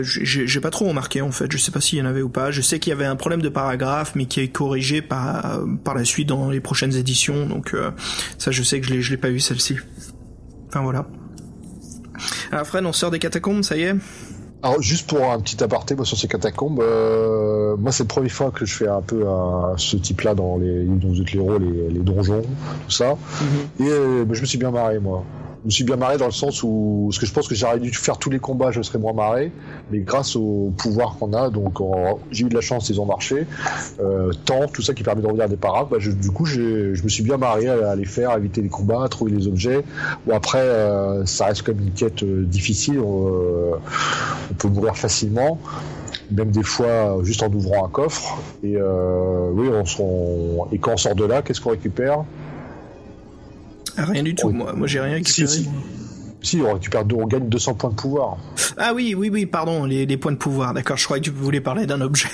j'ai 0.02 0.46
j'ai 0.46 0.60
pas 0.60 0.70
trop 0.70 0.86
remarqué 0.88 1.20
en 1.20 1.32
fait. 1.32 1.52
Je 1.52 1.58
sais 1.58 1.70
pas 1.70 1.80
s'il 1.82 1.98
y 1.98 2.02
en 2.02 2.06
avait 2.06 2.22
ou 2.22 2.30
pas. 2.30 2.50
Je 2.50 2.62
sais 2.62 2.78
qu'il 2.78 2.90
y 2.90 2.94
avait 2.94 3.04
un 3.04 3.16
problème 3.16 3.42
de 3.42 3.50
paragraphe, 3.50 4.12
mais 4.14 4.24
qui 4.24 4.40
est 4.40 4.48
corrigé 4.48 5.02
par 5.02 5.60
par 5.84 5.94
la 5.94 6.04
suite 6.06 6.28
dans 6.28 6.50
les 6.50 6.60
prochaines 6.60 6.96
éditions. 6.96 7.46
Donc 7.46 7.74
euh, 7.74 7.90
ça, 8.38 8.50
je 8.50 8.62
sais 8.62 8.80
que 8.80 8.86
je 8.86 8.94
l'ai 8.94 9.02
je 9.02 9.10
l'ai 9.10 9.18
pas 9.18 9.30
eu 9.30 9.40
celle-ci. 9.40 9.76
Enfin 10.68 10.80
voilà. 10.80 11.06
Alors 12.52 12.66
Fred, 12.66 12.84
on 12.84 12.92
sort 12.92 13.10
des 13.10 13.18
catacombes, 13.18 13.62
ça 13.62 13.76
y 13.76 13.82
est. 13.82 13.94
Alors 14.62 14.82
juste 14.82 15.08
pour 15.08 15.24
un 15.32 15.40
petit 15.40 15.62
aparté 15.64 15.94
moi, 15.94 16.04
sur 16.04 16.18
ces 16.18 16.28
catacombes, 16.28 16.80
euh, 16.80 17.76
moi 17.78 17.92
c'est 17.92 18.02
la 18.02 18.08
première 18.08 18.30
fois 18.32 18.50
que 18.50 18.66
je 18.66 18.74
fais 18.74 18.88
un 18.88 19.00
peu 19.00 19.26
un- 19.26 19.72
ce 19.78 19.96
type-là 19.96 20.34
dans 20.34 20.58
les 20.58 20.84
dont 20.84 21.08
vous 21.08 21.20
êtes 21.22 21.32
les 21.32 21.38
héros, 21.38 21.58
les, 21.58 21.88
les 21.88 22.00
donjons, 22.00 22.42
tout 22.86 22.90
ça. 22.90 23.16
Et 23.78 23.84
euh, 23.88 24.24
bah, 24.26 24.34
je 24.34 24.40
me 24.42 24.46
suis 24.46 24.58
bien 24.58 24.70
marré 24.70 24.98
moi. 24.98 25.24
Je 25.62 25.66
me 25.66 25.70
suis 25.70 25.84
bien 25.84 25.96
marré 25.96 26.16
dans 26.16 26.24
le 26.24 26.30
sens 26.32 26.62
où, 26.62 27.08
parce 27.10 27.18
que 27.18 27.26
je 27.26 27.32
pense 27.32 27.46
que 27.46 27.54
j'aurais 27.54 27.78
dû 27.78 27.92
faire 27.92 28.16
tous 28.16 28.30
les 28.30 28.38
combats, 28.38 28.70
je 28.70 28.80
serais 28.80 28.98
moins 28.98 29.12
marré, 29.12 29.52
mais 29.90 29.98
grâce 29.98 30.34
au 30.34 30.72
pouvoir 30.78 31.16
qu'on 31.18 31.34
a, 31.34 31.50
donc 31.50 31.80
j'ai 32.30 32.46
eu 32.46 32.48
de 32.48 32.54
la 32.54 32.62
chance, 32.62 32.88
ils 32.88 32.98
ont 32.98 33.04
marché, 33.04 33.46
euh, 34.00 34.32
temps, 34.46 34.68
tout 34.72 34.80
ça 34.80 34.94
qui 34.94 35.02
permet 35.02 35.20
de 35.20 35.26
revenir 35.26 35.50
des 35.50 35.58
parades, 35.58 35.88
bah, 35.90 35.98
je- 35.98 36.12
du 36.12 36.30
coup 36.30 36.46
je 36.46 37.02
me 37.02 37.08
suis 37.10 37.22
bien 37.22 37.36
marré 37.36 37.68
à, 37.68 37.94
les 37.94 38.06
faire, 38.06 38.30
à 38.30 38.38
éviter 38.38 38.62
les 38.62 38.70
combats, 38.70 39.04
à 39.04 39.08
trouver 39.10 39.32
les 39.32 39.48
objets. 39.48 39.84
Bon 40.26 40.34
après, 40.34 40.60
euh, 40.62 41.26
ça 41.26 41.44
reste 41.46 41.60
comme 41.62 41.78
une 41.78 41.92
quête 41.92 42.22
euh, 42.22 42.44
difficile, 42.46 42.96
euh, 42.98 43.72
on 44.50 44.54
peut 44.54 44.68
mourir 44.68 44.96
facilement. 44.96 45.60
Même 46.30 46.52
des 46.52 46.62
fois 46.62 47.18
juste 47.22 47.42
en 47.42 47.52
ouvrant 47.52 47.84
un 47.84 47.88
coffre. 47.88 48.38
Et 48.62 48.76
euh, 48.76 49.50
oui, 49.52 49.68
on, 49.68 50.02
on- 50.02 50.68
et 50.72 50.78
quand 50.78 50.92
on 50.92 50.96
sort 50.96 51.16
de 51.16 51.24
là, 51.24 51.42
qu'est-ce 51.42 51.60
qu'on 51.60 51.70
récupère? 51.70 52.24
Ah, 53.96 54.04
Rien 54.06 54.22
du 54.22 54.34
tout. 54.34 54.50
Moi, 54.50 54.72
moi 54.74 54.86
j'ai 54.86 55.00
rien 55.00 55.18
Si, 55.24 55.42
récupéré. 55.42 55.48
si. 55.48 55.68
moi. 55.68 55.82
Si, 56.42 56.62
on 56.62 56.72
récupère 56.72 57.04
deux, 57.04 57.16
on 57.16 57.26
gagne 57.26 57.48
200 57.50 57.74
points 57.74 57.90
de 57.90 57.94
pouvoir. 57.96 58.38
Ah 58.78 58.92
oui, 58.94 59.14
oui, 59.14 59.28
oui, 59.30 59.44
pardon, 59.44 59.84
les, 59.84 60.06
les 60.06 60.16
points 60.16 60.32
de 60.32 60.38
pouvoir. 60.38 60.72
D'accord, 60.72 60.96
je 60.96 61.04
croyais 61.04 61.20
que 61.20 61.28
tu 61.28 61.34
voulais 61.36 61.60
parler 61.60 61.84
d'un 61.84 62.00
objet. 62.00 62.28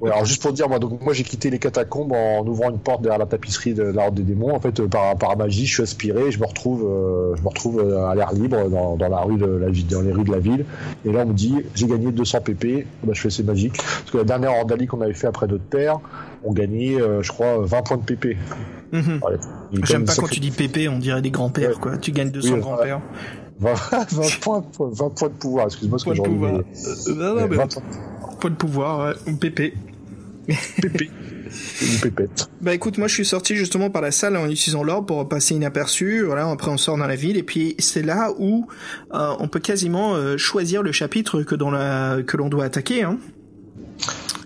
Ouais, 0.00 0.10
alors 0.10 0.24
juste 0.24 0.40
pour 0.42 0.52
dire, 0.52 0.68
moi, 0.68 0.78
donc 0.78 1.02
moi 1.02 1.12
j'ai 1.12 1.24
quitté 1.24 1.50
les 1.50 1.58
catacombes 1.58 2.12
en 2.12 2.46
ouvrant 2.46 2.70
une 2.70 2.78
porte 2.78 3.02
derrière 3.02 3.18
la 3.18 3.26
tapisserie 3.26 3.74
de 3.74 3.82
la 3.82 4.04
Horde 4.06 4.14
des 4.14 4.22
démons. 4.22 4.54
En 4.54 4.60
fait, 4.60 4.80
euh, 4.80 4.88
par, 4.88 5.16
par 5.16 5.36
magie, 5.36 5.66
je 5.66 5.74
suis 5.74 5.82
aspiré, 5.82 6.28
et 6.28 6.30
je 6.32 6.40
me 6.40 6.46
retrouve, 6.46 6.84
euh, 6.84 7.34
je 7.36 7.42
me 7.42 7.48
retrouve 7.48 7.80
euh, 7.80 8.06
à 8.06 8.14
l'air 8.14 8.32
libre 8.32 8.68
dans, 8.70 8.96
dans 8.96 9.08
la 9.08 9.18
rue 9.20 9.36
de 9.36 9.46
la 9.46 9.68
ville, 9.68 9.86
dans 9.86 10.00
les 10.00 10.12
rues 10.12 10.24
de 10.24 10.32
la 10.32 10.38
ville. 10.38 10.64
Et 11.04 11.12
là, 11.12 11.20
on 11.24 11.28
me 11.28 11.34
dit, 11.34 11.54
j'ai 11.74 11.86
gagné 11.86 12.10
200 12.12 12.40
pp. 12.40 12.86
Bah, 13.02 13.12
je 13.14 13.20
fais 13.20 13.30
c'est 13.30 13.42
magique. 13.42 13.76
Parce 13.76 14.10
que 14.10 14.18
la 14.18 14.24
dernière 14.24 14.52
Ordalie 14.58 14.86
qu'on 14.86 15.00
avait 15.02 15.12
fait 15.14 15.26
après 15.26 15.46
notre 15.46 15.64
terre, 15.64 15.98
on 16.44 16.52
gagnait, 16.52 17.00
euh, 17.00 17.22
je 17.22 17.30
crois, 17.32 17.58
20 17.60 17.82
points 17.82 17.96
de 17.98 18.02
pp. 18.04 18.36
Mhm. 18.92 19.20
Ouais. 19.22 19.36
J'aime 19.84 20.04
pas 20.04 20.14
quand 20.14 20.28
tu 20.28 20.40
dis 20.40 20.50
pépé, 20.50 20.88
on 20.88 20.98
dirait 20.98 21.20
des 21.22 21.30
grands-pères, 21.30 21.70
Ouais. 21.70 21.80
quoi. 21.80 21.96
Tu 21.98 22.12
gagnes 22.12 22.30
200 22.30 22.54
Oui, 22.54 22.60
grands-pères. 22.60 23.00
20, 23.60 23.72
20 24.10 24.40
points, 24.40 24.64
20 24.78 25.08
points 25.14 25.28
de 25.28 25.34
pouvoir, 25.34 25.66
excuse-moi 25.66 25.98
ce 25.98 26.04
que 26.04 26.14
j'aurais 26.14 26.28
pouvoir. 26.28 26.52
dit. 26.54 26.58
Euh, 27.08 27.14
non, 27.14 27.24
non, 27.28 27.34
mais 27.36 27.48
mais 27.48 27.56
20 27.56 27.66
points 27.74 27.82
point 28.38 28.50
de 28.50 28.56
pouvoir, 28.56 29.08
ouais. 29.08 29.32
ou 29.32 29.36
pépé. 29.36 29.74
pépé. 30.80 31.10
Une 31.82 32.00
pépette. 32.00 32.48
Bah 32.60 32.74
écoute, 32.74 32.98
moi 32.98 33.06
je 33.06 33.14
suis 33.14 33.24
sorti 33.24 33.54
justement 33.54 33.88
par 33.88 34.02
la 34.02 34.10
salle 34.10 34.36
en 34.36 34.48
utilisant 34.48 34.82
l'orbe 34.82 35.06
pour 35.06 35.28
passer 35.28 35.54
inaperçu. 35.54 36.22
Voilà, 36.22 36.48
après 36.50 36.70
on 36.70 36.76
sort 36.76 36.96
dans 36.96 37.06
la 37.06 37.14
ville 37.16 37.36
et 37.36 37.42
puis 37.42 37.76
c'est 37.78 38.02
là 38.02 38.32
où 38.38 38.66
euh, 39.12 39.34
on 39.38 39.46
peut 39.48 39.60
quasiment 39.60 40.14
euh, 40.14 40.36
choisir 40.36 40.82
le 40.82 40.90
chapitre 40.90 41.42
que 41.42 41.54
dans 41.54 41.70
la 41.70 42.18
que 42.26 42.36
l'on 42.36 42.48
doit 42.48 42.64
attaquer. 42.64 43.04
Hein. 43.04 43.18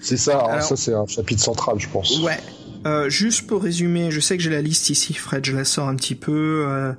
C'est 0.03 0.17
ça, 0.19 0.39
hein, 0.39 0.51
Alors- 0.51 0.63
ça 0.63 0.77
c'est 0.77 0.93
un 0.93 1.07
chapitre 1.07 1.43
central, 1.43 1.77
je 1.79 1.89
pense. 1.89 2.21
Ouais. 2.21 2.39
Euh, 2.87 3.09
juste 3.09 3.47
pour 3.47 3.63
résumer, 3.63 4.11
je 4.11 4.21
sais 4.21 4.37
que 4.37 4.43
j'ai 4.43 4.51
la 4.51 4.63
liste 4.63 4.91
ici, 4.91 5.15
Fred, 5.15 5.45
je 5.45 5.57
la 5.57 5.65
sors 5.65 5.89
un 5.89 5.97
petit 5.97 6.15
peu. 6.15 6.95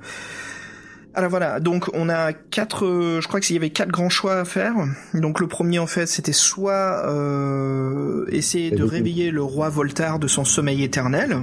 Alors 1.14 1.30
voilà, 1.30 1.58
donc 1.58 1.90
on 1.92 2.08
a 2.08 2.32
quatre, 2.32 2.86
euh, 2.86 3.20
je 3.20 3.26
crois 3.26 3.40
qu'il 3.40 3.54
y 3.54 3.58
avait 3.58 3.70
quatre 3.70 3.90
grands 3.90 4.08
choix 4.08 4.34
à 4.40 4.44
faire. 4.44 4.74
Donc 5.12 5.40
le 5.40 5.48
premier 5.48 5.78
en 5.80 5.86
fait, 5.88 6.06
c'était 6.06 6.32
soit 6.32 7.04
euh, 7.06 8.26
essayer 8.30 8.70
de 8.70 8.84
Réveiller. 8.84 9.30
le 9.32 9.42
roi 9.42 9.68
Voltaire 9.70 10.18
de 10.20 10.28
son 10.28 10.44
sommeil 10.44 10.84
éternel, 10.84 11.38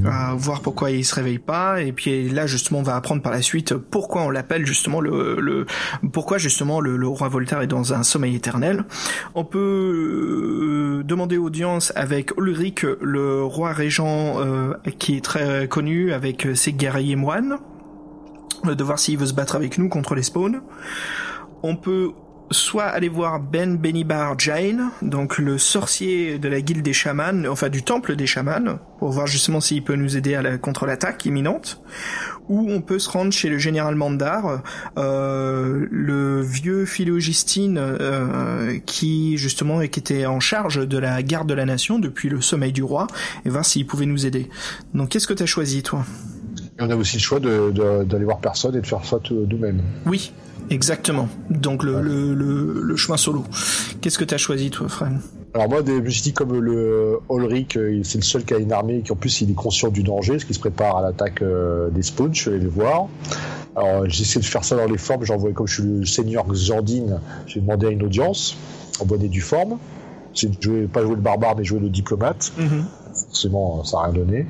Mhm. 0.00 0.06
euh, 0.06 0.34
voir 0.36 0.60
pourquoi 0.60 0.90
il 0.90 1.04
se 1.04 1.14
réveille 1.14 1.38
pas, 1.38 1.80
et 1.82 1.92
puis 1.92 2.28
là 2.30 2.46
justement 2.46 2.80
on 2.80 2.82
va 2.82 2.96
apprendre 2.96 3.22
par 3.22 3.32
la 3.32 3.42
suite 3.42 3.74
pourquoi 3.74 4.22
on 4.22 4.30
l'appelle 4.30 4.66
justement 4.66 5.00
le, 5.00 5.38
le 5.40 5.66
pourquoi 6.12 6.38
justement 6.38 6.80
le, 6.80 6.96
le 6.96 7.06
roi 7.06 7.28
Voltaire 7.28 7.60
est 7.60 7.66
dans 7.66 7.92
un 7.94 8.02
sommeil 8.02 8.34
éternel. 8.34 8.84
On 9.34 9.44
peut 9.44 9.58
euh, 11.00 11.02
demander 11.04 11.36
audience 11.36 11.92
avec 11.96 12.32
Ulrich, 12.38 12.84
le 13.00 13.42
roi 13.44 13.72
régent 13.72 14.34
euh, 14.38 14.74
qui 14.98 15.16
est 15.16 15.24
très 15.24 15.68
connu 15.68 16.12
avec 16.12 16.48
ses 16.54 16.72
guerriers 16.72 17.16
moines, 17.16 17.58
de 18.64 18.84
voir 18.84 18.98
s'il 18.98 19.18
veut 19.18 19.26
se 19.26 19.34
battre 19.34 19.56
avec 19.56 19.78
nous 19.78 19.88
contre 19.88 20.14
les 20.14 20.22
spawns. 20.22 20.62
On 21.62 21.76
peut 21.76 22.12
soit 22.50 22.84
aller 22.84 23.08
voir 23.08 23.40
Ben 23.40 23.76
Benibar 23.76 24.38
Jain, 24.38 24.90
donc 25.02 25.38
le 25.38 25.58
sorcier 25.58 26.38
de 26.38 26.48
la 26.48 26.60
guilde 26.60 26.82
des 26.82 26.92
chamans, 26.92 27.44
enfin 27.48 27.68
du 27.68 27.82
temple 27.82 28.16
des 28.16 28.26
chamans, 28.26 28.78
pour 28.98 29.10
voir 29.10 29.26
justement 29.26 29.60
s'il 29.60 29.82
peut 29.82 29.96
nous 29.96 30.16
aider 30.16 30.34
à 30.34 30.42
la, 30.42 30.58
contre 30.58 30.86
l'attaque 30.86 31.24
imminente. 31.24 31.82
Ou 32.48 32.70
on 32.70 32.82
peut 32.82 32.98
se 32.98 33.08
rendre 33.08 33.32
chez 33.32 33.48
le 33.48 33.56
général 33.56 33.94
Mandar, 33.94 34.62
euh, 34.98 35.86
le 35.90 36.42
vieux 36.42 36.84
philogistine 36.84 37.78
euh, 37.78 38.78
qui 38.84 39.38
justement 39.38 39.80
était 39.80 40.26
en 40.26 40.40
charge 40.40 40.86
de 40.86 40.98
la 40.98 41.22
garde 41.22 41.48
de 41.48 41.54
la 41.54 41.64
nation 41.64 41.98
depuis 41.98 42.28
le 42.28 42.42
sommeil 42.42 42.72
du 42.72 42.82
roi, 42.82 43.06
et 43.46 43.48
voir 43.48 43.64
s'il 43.64 43.86
pouvait 43.86 44.06
nous 44.06 44.26
aider. 44.26 44.50
Donc 44.92 45.10
qu'est-ce 45.10 45.26
que 45.26 45.34
t'as 45.34 45.46
choisi 45.46 45.82
toi? 45.82 46.04
Et 46.78 46.82
on 46.82 46.90
a 46.90 46.96
aussi 46.96 47.16
le 47.16 47.22
choix 47.22 47.38
de- 47.40 47.70
de- 47.70 48.04
d'aller 48.04 48.24
voir 48.24 48.38
personne 48.38 48.74
et 48.76 48.80
de 48.80 48.86
faire 48.86 49.04
ça 49.04 49.18
tout- 49.22 49.46
nous-mêmes. 49.48 49.80
Oui, 50.06 50.32
exactement. 50.70 51.28
Donc 51.50 51.84
le, 51.84 52.00
le, 52.00 52.34
le, 52.34 52.80
le 52.82 52.96
chemin 52.96 53.16
solo. 53.16 53.44
Qu'est-ce 54.00 54.18
que 54.18 54.24
t'as 54.24 54.38
choisi 54.38 54.70
toi, 54.70 54.88
Fred? 54.88 55.12
Alors 55.54 55.68
moi, 55.68 55.82
des- 55.82 55.96
je 55.98 56.00
me 56.02 56.10
suis 56.10 56.22
dit 56.22 56.32
comme 56.32 56.58
le 56.58 57.18
Ulrich, 57.30 57.76
euh, 57.76 58.00
c'est 58.02 58.18
le 58.18 58.24
seul 58.24 58.44
qui 58.44 58.54
a 58.54 58.58
une 58.58 58.72
armée 58.72 59.02
qui 59.02 59.12
en 59.12 59.16
plus 59.16 59.40
il 59.40 59.50
est 59.52 59.54
conscient 59.54 59.88
du 59.88 60.02
danger, 60.02 60.32
parce 60.32 60.44
qu'il 60.44 60.54
se 60.56 60.60
prépare 60.60 60.96
à 60.96 61.02
l'attaque 61.02 61.42
euh, 61.42 61.90
des 61.90 62.02
spawns, 62.02 62.34
je 62.34 62.40
suis 62.40 62.50
allé 62.50 62.58
le 62.58 62.68
voir. 62.68 63.06
Alors 63.76 64.08
j'ai 64.08 64.22
essayé 64.22 64.40
de 64.40 64.46
faire 64.46 64.64
ça 64.64 64.74
dans 64.76 64.86
les 64.86 64.98
formes, 64.98 65.24
j'ai 65.24 65.32
envoyé 65.32 65.54
comme 65.54 65.68
je 65.68 65.74
suis 65.74 65.82
le 65.84 66.06
seigneur 66.06 66.44
Xandine, 66.48 67.20
j'ai 67.46 67.60
demandé 67.60 67.86
à 67.86 67.90
une 67.90 68.02
audience, 68.02 68.56
en 69.00 69.04
bonne 69.04 69.22
et 69.22 69.28
due 69.28 69.40
forme. 69.40 69.78
J'ai 70.32 70.50
joué, 70.60 70.88
pas 70.88 71.02
joué 71.02 71.14
le 71.14 71.20
barbare, 71.20 71.54
mais 71.56 71.62
joué 71.62 71.78
le 71.78 71.88
diplomate. 71.88 72.52
Forcément, 73.28 73.84
ça 73.84 73.98
n'a 73.98 74.02
rien 74.04 74.12
donné. 74.12 74.46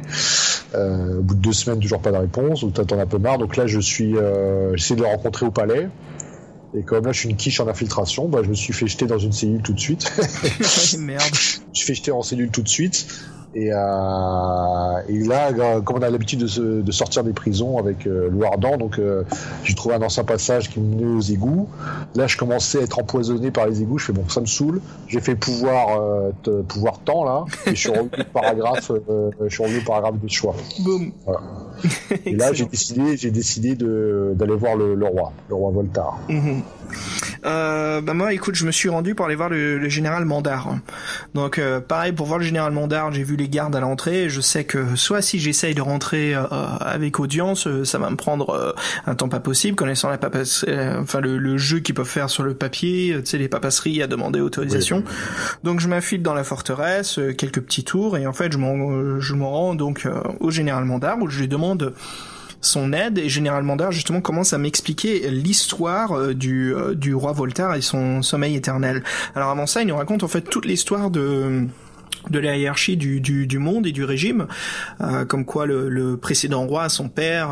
Euh, 0.74 1.18
au 1.18 1.22
bout 1.22 1.34
de 1.34 1.40
deux 1.40 1.52
semaines, 1.52 1.80
toujours 1.80 2.00
pas 2.00 2.10
de 2.10 2.16
réponse, 2.16 2.62
donc 2.62 2.74
t'en 2.74 2.98
as 2.98 3.02
un 3.02 3.06
peu 3.06 3.18
marre. 3.18 3.38
Donc 3.38 3.56
là, 3.56 3.66
je 3.66 3.78
suis, 3.78 4.16
euh, 4.16 4.76
j'essaie 4.76 4.96
de 4.96 5.02
le 5.02 5.06
rencontrer 5.06 5.46
au 5.46 5.50
palais. 5.50 5.88
Et 6.76 6.82
comme 6.82 7.06
là, 7.06 7.12
je 7.12 7.20
suis 7.20 7.28
une 7.28 7.36
quiche 7.36 7.60
en 7.60 7.68
infiltration, 7.68 8.28
bah, 8.28 8.40
je 8.42 8.48
me 8.48 8.54
suis 8.54 8.72
fait 8.72 8.88
jeter 8.88 9.06
dans 9.06 9.18
une 9.18 9.32
cellule 9.32 9.62
tout 9.62 9.72
de 9.72 9.80
suite. 9.80 10.10
Merde. 10.98 11.22
je 11.32 11.60
me 11.60 11.74
suis 11.74 11.86
fait 11.86 11.94
jeter 11.94 12.10
en 12.10 12.22
cellule 12.22 12.50
tout 12.50 12.62
de 12.62 12.68
suite. 12.68 13.06
Et, 13.56 13.70
euh, 13.72 13.76
et 15.08 15.18
là, 15.20 15.50
euh, 15.50 15.80
comme 15.80 15.98
on 15.98 16.02
a 16.02 16.10
l'habitude 16.10 16.40
de, 16.40 16.82
de 16.82 16.92
sortir 16.92 17.22
des 17.22 17.32
prisons 17.32 17.78
avec 17.78 18.06
euh, 18.06 18.28
Ardent, 18.44 18.76
donc 18.76 18.98
euh, 18.98 19.22
j'ai 19.62 19.74
trouvé 19.74 19.94
un 19.94 20.02
ancien 20.02 20.24
passage 20.24 20.70
qui 20.70 20.80
me 20.80 20.94
menait 20.96 21.16
aux 21.16 21.20
égouts. 21.20 21.68
Là, 22.16 22.26
je 22.26 22.36
commençais 22.36 22.80
à 22.80 22.82
être 22.82 22.98
empoisonné 22.98 23.50
par 23.52 23.66
les 23.66 23.80
égouts. 23.82 23.98
Je 23.98 24.06
fais 24.06 24.12
bon, 24.12 24.28
ça 24.28 24.40
me 24.40 24.46
saoule. 24.46 24.80
J'ai 25.06 25.20
fait 25.20 25.36
pouvoir, 25.36 26.00
euh, 26.00 26.30
te- 26.42 26.62
pouvoir 26.62 26.98
temps 26.98 27.24
là, 27.24 27.44
et 27.66 27.70
je 27.76 27.80
suis 27.80 27.90
revenu 27.90 28.10
au 28.18 28.24
paragraphe, 28.32 28.90
euh, 28.90 29.30
je 29.46 29.54
suis 29.54 29.62
revenu 29.62 29.78
au 29.78 29.84
paragraphe 29.84 30.20
de 30.20 30.28
choix. 30.28 30.54
Boum. 30.80 31.12
Voilà. 31.24 31.40
Et 32.26 32.34
là, 32.36 32.52
j'ai 32.52 32.66
décidé, 32.66 33.16
j'ai 33.16 33.30
décidé 33.30 33.74
d'aller 33.74 34.56
voir 34.56 34.76
le, 34.76 34.94
le 34.94 35.06
roi, 35.06 35.32
le 35.48 35.54
roi 35.54 35.70
Voltaire. 35.70 36.14
Mhm. 36.28 36.62
euh, 37.44 38.00
bah 38.00 38.14
moi, 38.14 38.32
écoute, 38.32 38.54
je 38.54 38.66
me 38.66 38.70
suis 38.70 38.88
rendu 38.88 39.14
pour 39.14 39.26
aller 39.26 39.34
voir 39.34 39.48
le, 39.48 39.88
général 39.88 40.24
Mandar. 40.24 40.76
Donc, 41.34 41.58
euh, 41.58 41.80
pareil, 41.80 42.12
pour 42.12 42.26
voir 42.26 42.38
le 42.38 42.44
général 42.44 42.72
Mandar, 42.72 43.12
j'ai 43.12 43.22
vu 43.22 43.36
les 43.36 43.48
gardes 43.48 43.74
à 43.76 43.80
l'entrée. 43.80 44.28
Je 44.28 44.40
sais 44.40 44.64
que 44.64 44.96
soit 44.96 45.22
si 45.22 45.38
j'essaye 45.38 45.74
de 45.74 45.82
rentrer 45.82 46.34
euh, 46.34 46.44
avec 46.80 47.18
audience, 47.20 47.68
ça 47.84 47.98
va 47.98 48.10
me 48.10 48.16
prendre 48.16 48.74
un 49.06 49.14
temps 49.14 49.28
pas 49.28 49.40
possible, 49.40 49.76
connaissant 49.76 50.08
la 50.08 50.18
papasse, 50.18 50.64
enfin 50.98 51.20
le, 51.20 51.38
le, 51.38 51.58
jeu 51.58 51.80
qu'ils 51.80 51.94
peuvent 51.94 52.06
faire 52.06 52.30
sur 52.30 52.42
le 52.42 52.54
papier, 52.54 53.16
tu 53.20 53.26
sais, 53.26 53.38
les 53.38 53.48
papasseries 53.48 54.02
à 54.02 54.06
demander 54.06 54.40
autorisation. 54.40 55.02
Donc, 55.62 55.80
je 55.80 55.88
m'infile 55.88 56.22
dans 56.22 56.34
la 56.34 56.44
forteresse, 56.44 57.18
quelques 57.38 57.60
petits 57.60 57.84
tours, 57.84 58.16
et 58.16 58.26
en 58.26 58.32
fait, 58.32 58.52
je 58.52 58.58
m'en, 58.58 59.20
je 59.20 59.34
m'en 59.34 59.50
rends 59.50 59.74
donc 59.74 60.06
au 60.40 60.50
général 60.50 60.84
Mandar 60.84 61.18
où 61.20 61.28
je 61.28 61.40
lui 61.40 61.48
demande 61.48 61.63
son 62.64 62.92
aide 62.92 63.18
et 63.18 63.28
généralement 63.28 63.64
Mandar 63.64 63.92
justement 63.92 64.20
commence 64.20 64.52
à 64.52 64.58
m'expliquer 64.58 65.30
l'histoire 65.30 66.12
euh, 66.12 66.34
du, 66.34 66.74
euh, 66.74 66.94
du 66.94 67.14
roi 67.14 67.32
Voltaire 67.32 67.72
et 67.74 67.80
son 67.80 68.22
sommeil 68.22 68.56
éternel. 68.56 69.02
Alors 69.34 69.50
avant 69.50 69.66
ça, 69.66 69.80
il 69.80 69.88
nous 69.88 69.96
raconte 69.96 70.22
en 70.22 70.28
fait 70.28 70.42
toute 70.42 70.66
l'histoire 70.66 71.10
de 71.10 71.66
de 72.30 72.38
la 72.38 72.56
hiérarchie 72.56 72.96
du, 72.96 73.20
du, 73.20 73.58
monde 73.58 73.86
et 73.86 73.92
du 73.92 74.02
régime, 74.02 74.46
euh, 75.02 75.26
comme 75.26 75.44
quoi 75.44 75.66
le, 75.66 75.90
le, 75.90 76.16
précédent 76.16 76.64
roi, 76.64 76.88
son 76.88 77.10
père, 77.10 77.50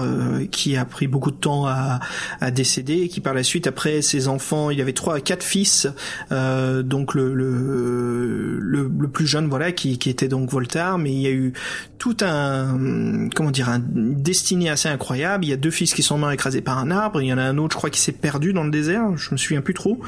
qui 0.50 0.78
a 0.78 0.86
pris 0.86 1.06
beaucoup 1.08 1.30
de 1.30 1.36
temps 1.36 1.66
à, 1.66 2.00
à, 2.40 2.50
décéder, 2.50 3.08
qui 3.08 3.20
par 3.20 3.34
la 3.34 3.42
suite, 3.42 3.66
après 3.66 4.00
ses 4.00 4.28
enfants, 4.28 4.70
il 4.70 4.80
avait 4.80 4.94
trois 4.94 5.16
à 5.16 5.20
quatre 5.20 5.42
fils, 5.42 5.88
donc 6.30 7.14
le, 7.14 7.34
le, 7.34 8.58
le, 8.60 9.08
plus 9.08 9.26
jeune, 9.26 9.46
voilà, 9.46 9.72
qui, 9.72 9.98
qui 9.98 10.08
était 10.08 10.28
donc 10.28 10.48
Voltaire, 10.48 10.96
mais 10.96 11.12
il 11.12 11.20
y 11.20 11.26
a 11.26 11.32
eu 11.32 11.52
tout 12.02 12.16
un, 12.22 13.28
comment 13.32 13.52
dire, 13.52 13.68
un 13.68 13.80
destiné 13.80 14.68
assez 14.68 14.88
incroyable. 14.88 15.44
Il 15.44 15.50
y 15.50 15.52
a 15.52 15.56
deux 15.56 15.70
fils 15.70 15.94
qui 15.94 16.02
sont 16.02 16.18
morts 16.18 16.32
écrasés 16.32 16.60
par 16.60 16.78
un 16.78 16.90
arbre, 16.90 17.22
il 17.22 17.28
y 17.28 17.32
en 17.32 17.38
a 17.38 17.44
un 17.44 17.58
autre, 17.58 17.74
je 17.74 17.78
crois, 17.78 17.90
qui 17.90 18.00
s'est 18.00 18.10
perdu 18.10 18.52
dans 18.52 18.64
le 18.64 18.72
désert, 18.72 19.16
je 19.16 19.30
me 19.30 19.36
souviens 19.36 19.60
plus 19.60 19.72
trop. 19.72 20.00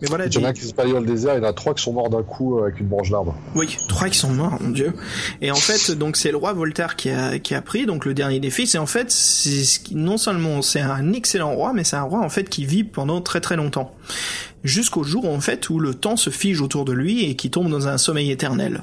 Mais 0.00 0.08
voilà. 0.08 0.24
Il 0.28 0.34
y 0.34 0.38
en 0.38 0.44
a 0.44 0.54
qui 0.54 0.62
s'est 0.62 0.72
perdu 0.72 0.92
dans 0.92 1.00
le 1.00 1.06
désert, 1.06 1.34
il 1.34 1.42
y 1.42 1.44
en 1.44 1.48
a 1.50 1.52
trois 1.52 1.74
qui 1.74 1.82
sont 1.82 1.92
morts 1.92 2.08
d'un 2.08 2.22
coup 2.22 2.60
avec 2.60 2.80
une 2.80 2.86
branche 2.86 3.10
d'arbre. 3.10 3.36
Oui, 3.54 3.76
trois 3.86 4.08
qui 4.08 4.16
sont 4.16 4.30
morts, 4.30 4.56
mon 4.62 4.70
dieu. 4.70 4.94
Et 5.42 5.50
en 5.50 5.56
fait, 5.56 5.92
donc 5.92 6.16
c'est 6.16 6.30
le 6.30 6.38
roi 6.38 6.54
Voltaire 6.54 6.96
qui 6.96 7.10
a, 7.10 7.38
qui 7.38 7.54
a 7.54 7.60
pris 7.60 7.84
donc 7.84 8.06
le 8.06 8.14
dernier 8.14 8.40
des 8.40 8.48
fils. 8.48 8.74
Et 8.74 8.78
en 8.78 8.86
fait, 8.86 9.10
c'est 9.10 9.92
non 9.92 10.16
seulement 10.16 10.62
c'est 10.62 10.80
un 10.80 11.12
excellent 11.12 11.52
roi, 11.52 11.74
mais 11.74 11.84
c'est 11.84 11.96
un 11.96 12.02
roi 12.02 12.20
en 12.20 12.30
fait 12.30 12.48
qui 12.48 12.64
vit 12.64 12.82
pendant 12.82 13.20
très 13.20 13.42
très 13.42 13.56
longtemps 13.56 13.94
jusqu'au 14.64 15.02
jour 15.02 15.28
en 15.28 15.40
fait 15.40 15.70
où 15.70 15.78
le 15.78 15.94
temps 15.94 16.16
se 16.16 16.30
fige 16.30 16.60
autour 16.60 16.84
de 16.84 16.92
lui 16.92 17.24
et 17.24 17.36
qui 17.36 17.50
tombe 17.50 17.70
dans 17.70 17.88
un 17.88 17.98
sommeil 17.98 18.30
éternel. 18.30 18.82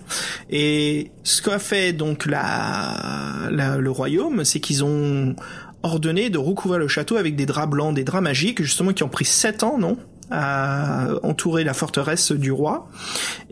Et 0.49 1.11
ce 1.23 1.41
qu'a 1.41 1.59
fait 1.59 1.93
donc 1.93 2.25
la, 2.25 3.49
le 3.49 3.91
royaume, 3.91 4.43
c'est 4.43 4.59
qu'ils 4.59 4.83
ont 4.83 5.35
ordonné 5.83 6.29
de 6.29 6.37
recouvrir 6.37 6.79
le 6.79 6.87
château 6.87 7.15
avec 7.15 7.35
des 7.35 7.45
draps 7.45 7.69
blancs, 7.69 7.95
des 7.95 8.03
draps 8.03 8.23
magiques, 8.23 8.61
justement 8.61 8.91
qui 8.91 9.03
ont 9.03 9.09
pris 9.09 9.25
sept 9.25 9.63
ans, 9.63 9.77
non? 9.77 9.97
À 10.31 11.07
entourer 11.23 11.63
la 11.63 11.73
forteresse 11.73 12.31
du 12.31 12.51
roi 12.51 12.87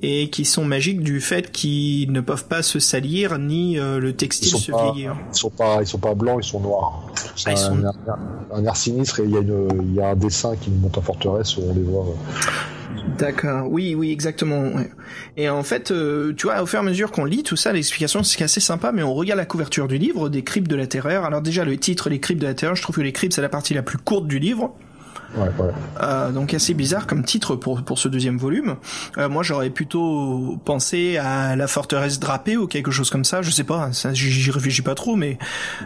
et 0.02 0.30
qui 0.30 0.46
sont 0.46 0.66
magiques 0.66 1.02
du 1.02 1.22
fait 1.22 1.52
qu'ils 1.52 2.12
ne 2.12 2.22
peuvent 2.22 2.46
pas 2.46 2.62
se 2.62 2.80
salir 2.80 3.40
ni 3.40 3.80
euh, 3.80 4.00
le 4.00 4.14
textile 4.14 4.58
se 4.58 4.72
vieillir. 4.72 5.16
Ils 5.34 5.38
sont 5.38 5.50
pas, 5.50 5.82
ils 5.82 5.88
sont 5.88 5.98
pas 5.98 6.14
blancs, 6.14 6.40
ils 6.44 6.48
sont 6.48 6.60
noirs. 6.60 7.08
C'est 7.36 7.52
ah, 7.56 7.72
un, 8.52 8.58
un, 8.58 8.66
air 8.66 8.76
sinistre 8.76 9.22
et 9.22 9.24
il 9.24 9.32
y, 9.32 9.38
a 9.38 9.42
il 9.42 9.94
y 9.96 10.02
a 10.02 10.10
un 10.10 10.16
dessin 10.16 10.56
qui 10.56 10.70
monte 10.70 10.98
en 10.98 11.02
forteresse 11.02 11.58
où 11.58 11.64
on 11.68 11.74
les 11.74 11.82
voit. 11.82 12.06
D'accord, 13.18 13.68
oui, 13.72 13.96
oui, 13.96 14.12
exactement. 14.12 14.72
Et 15.38 15.50
en 15.50 15.64
fait, 15.64 15.92
euh, 15.92 16.34
tu 16.36 16.48
vois, 16.48 16.62
au 16.62 16.66
fur 16.66 16.80
et 16.80 16.82
à 16.82 16.86
mesure 16.86 17.12
qu'on 17.12 17.26
lit 17.26 17.44
tout 17.44 17.56
ça, 17.56 17.74
l'explication 17.74 18.24
c'est 18.24 18.44
assez 18.44 18.60
sympa, 18.60 18.92
mais 18.92 19.04
on 19.04 19.14
regarde 19.14 19.40
la 19.40 19.46
couverture 19.46 19.88
du 19.88 19.98
livre, 19.98 20.30
des 20.30 20.44
cryptes 20.44 20.70
de 20.70 20.76
la 20.76 20.88
terreur. 20.88 21.26
Alors 21.26 21.42
déjà, 21.42 21.66
le 21.66 21.78
titre, 21.78 22.10
les 22.10 22.20
cryptes 22.20 22.42
de 22.42 22.48
la 22.48 22.54
terreur, 22.54 22.76
je 22.76 22.82
trouve 22.82 22.96
que 22.98 23.02
les 23.02 23.14
cryptes 23.14 23.34
c'est 23.34 23.42
la 23.42 23.50
partie 23.50 23.74
la 23.74 23.82
plus 23.82 23.98
courte 23.98 24.28
du 24.28 24.40
livre. 24.40 24.76
Ouais, 25.36 25.50
ouais. 25.60 25.72
Euh, 26.02 26.32
donc 26.32 26.54
assez 26.54 26.74
bizarre 26.74 27.06
comme 27.06 27.24
titre 27.24 27.56
pour 27.56 27.84
pour 27.84 28.00
ce 28.00 28.08
deuxième 28.08 28.38
volume. 28.38 28.78
Euh, 29.18 29.30
moi 29.30 29.44
j'aurais 29.44 29.70
plutôt 29.70 30.58
pensé 30.64 31.18
à 31.18 31.56
la 31.56 31.68
forteresse 31.68 32.20
drapée 32.20 32.58
ou 32.58 32.68
quelque 32.68 32.92
chose 32.92 33.10
comme 33.10 33.26
ça. 33.26 33.42
Je 33.42 33.52
sais 33.52 33.64
pas, 33.64 33.90
j'y 34.14 34.52
réfléchis 34.52 34.82
pas 34.82 34.96
trop, 34.96 35.16
mais 35.16 35.38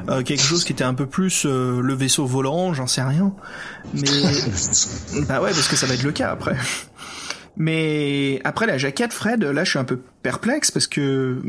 euh, 0.10 0.22
quelque 0.22 0.44
chose 0.44 0.64
qui 0.64 0.74
était 0.74 0.84
un 0.84 0.94
peu 0.94 1.08
plus 1.08 1.46
euh, 1.46 1.82
le 1.82 1.94
vaisseau 1.94 2.26
volant, 2.26 2.74
j'en 2.74 2.88
sais 2.88 3.02
rien. 3.02 3.34
Mais 3.94 4.02
bah 5.28 5.42
ouais 5.42 5.52
parce 5.52 5.68
que 5.68 5.76
ça 5.76 5.88
va 5.88 5.96
être 5.96 6.04
le 6.04 6.12
cas 6.12 6.30
après. 6.32 6.56
Mais 7.58 8.40
après 8.44 8.66
la 8.66 8.78
jaquette, 8.78 9.12
Fred, 9.12 9.44
là 9.44 9.64
je 9.64 9.72
suis 9.72 9.80
un 9.80 9.84
peu 9.84 10.00
perplexe 10.22 10.72
parce 10.72 10.88
que 10.88 11.42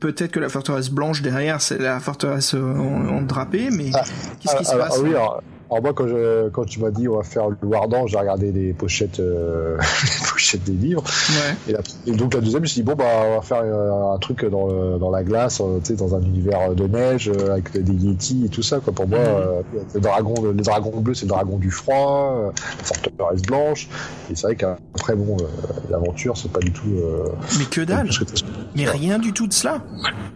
peut-être 0.00 0.32
que 0.32 0.40
la 0.40 0.48
forteresse 0.48 0.88
blanche 0.88 1.20
derrière 1.20 1.60
c'est 1.60 1.78
la 1.78 2.00
forteresse 2.00 2.54
en, 2.54 3.22
drapé, 3.22 3.68
mais 3.70 3.90
ah, 3.92 4.04
qu'est-ce 4.40 4.56
qui 4.56 4.64
se 4.64 4.76
passe? 4.76 4.98
oui, 5.02 5.10
alors 5.10 5.42
moi, 5.80 5.92
quand, 5.94 6.06
je, 6.06 6.48
quand 6.50 6.64
tu 6.64 6.80
m'as 6.80 6.90
dit 6.90 7.08
on 7.08 7.16
va 7.16 7.22
faire 7.22 7.48
le 7.48 7.76
Ardent, 7.76 8.06
j'ai 8.06 8.18
regardé 8.18 8.52
les 8.52 8.72
pochettes, 8.72 9.20
euh, 9.20 9.78
les 10.02 10.28
pochettes 10.30 10.64
des 10.64 10.72
livres. 10.72 11.02
Ouais. 11.30 11.74
Et, 12.06 12.12
donc 12.12 12.34
la 12.34 12.40
deuxième, 12.40 12.60
je 12.60 12.62
me 12.62 12.66
suis 12.66 12.82
dit 12.82 12.86
bon 12.86 12.94
bah 12.94 13.04
on 13.26 13.36
va 13.36 13.42
faire 13.42 13.62
euh, 13.62 14.14
un 14.14 14.18
truc 14.18 14.44
dans, 14.44 14.98
dans 14.98 15.10
la 15.10 15.22
glace, 15.22 15.60
euh, 15.60 15.80
dans 15.96 16.14
un 16.14 16.20
univers 16.20 16.74
de 16.74 16.86
neige 16.86 17.30
avec 17.50 17.76
des 17.76 17.92
Yeti 17.92 18.44
et 18.46 18.48
tout 18.48 18.62
ça. 18.62 18.80
Quoi. 18.80 18.92
Pour 18.92 19.08
moi, 19.08 19.18
mhm. 19.18 19.80
le 19.94 20.00
dragon, 20.00 20.34
le 20.42 20.54
dragon 20.54 21.00
bleu, 21.00 21.14
c'est 21.14 21.24
le 21.24 21.30
dragon 21.30 21.56
du 21.58 21.70
froid, 21.70 22.52
la 22.78 22.84
forteresse 22.84 23.42
blanche. 23.42 23.88
Et 24.30 24.34
c'est 24.34 24.46
vrai 24.48 24.56
qu'après 24.56 25.14
bon, 25.14 25.36
l'aventure, 25.90 26.36
c'est 26.36 26.52
pas 26.52 26.60
du 26.60 26.72
tout. 26.72 26.88
Mais 27.58 27.64
que 27.64 27.80
dalle. 27.80 28.10
Mais 28.76 28.84
rien 28.84 29.18
du 29.18 29.32
tout 29.32 29.46
de 29.46 29.52
cela. 29.52 29.78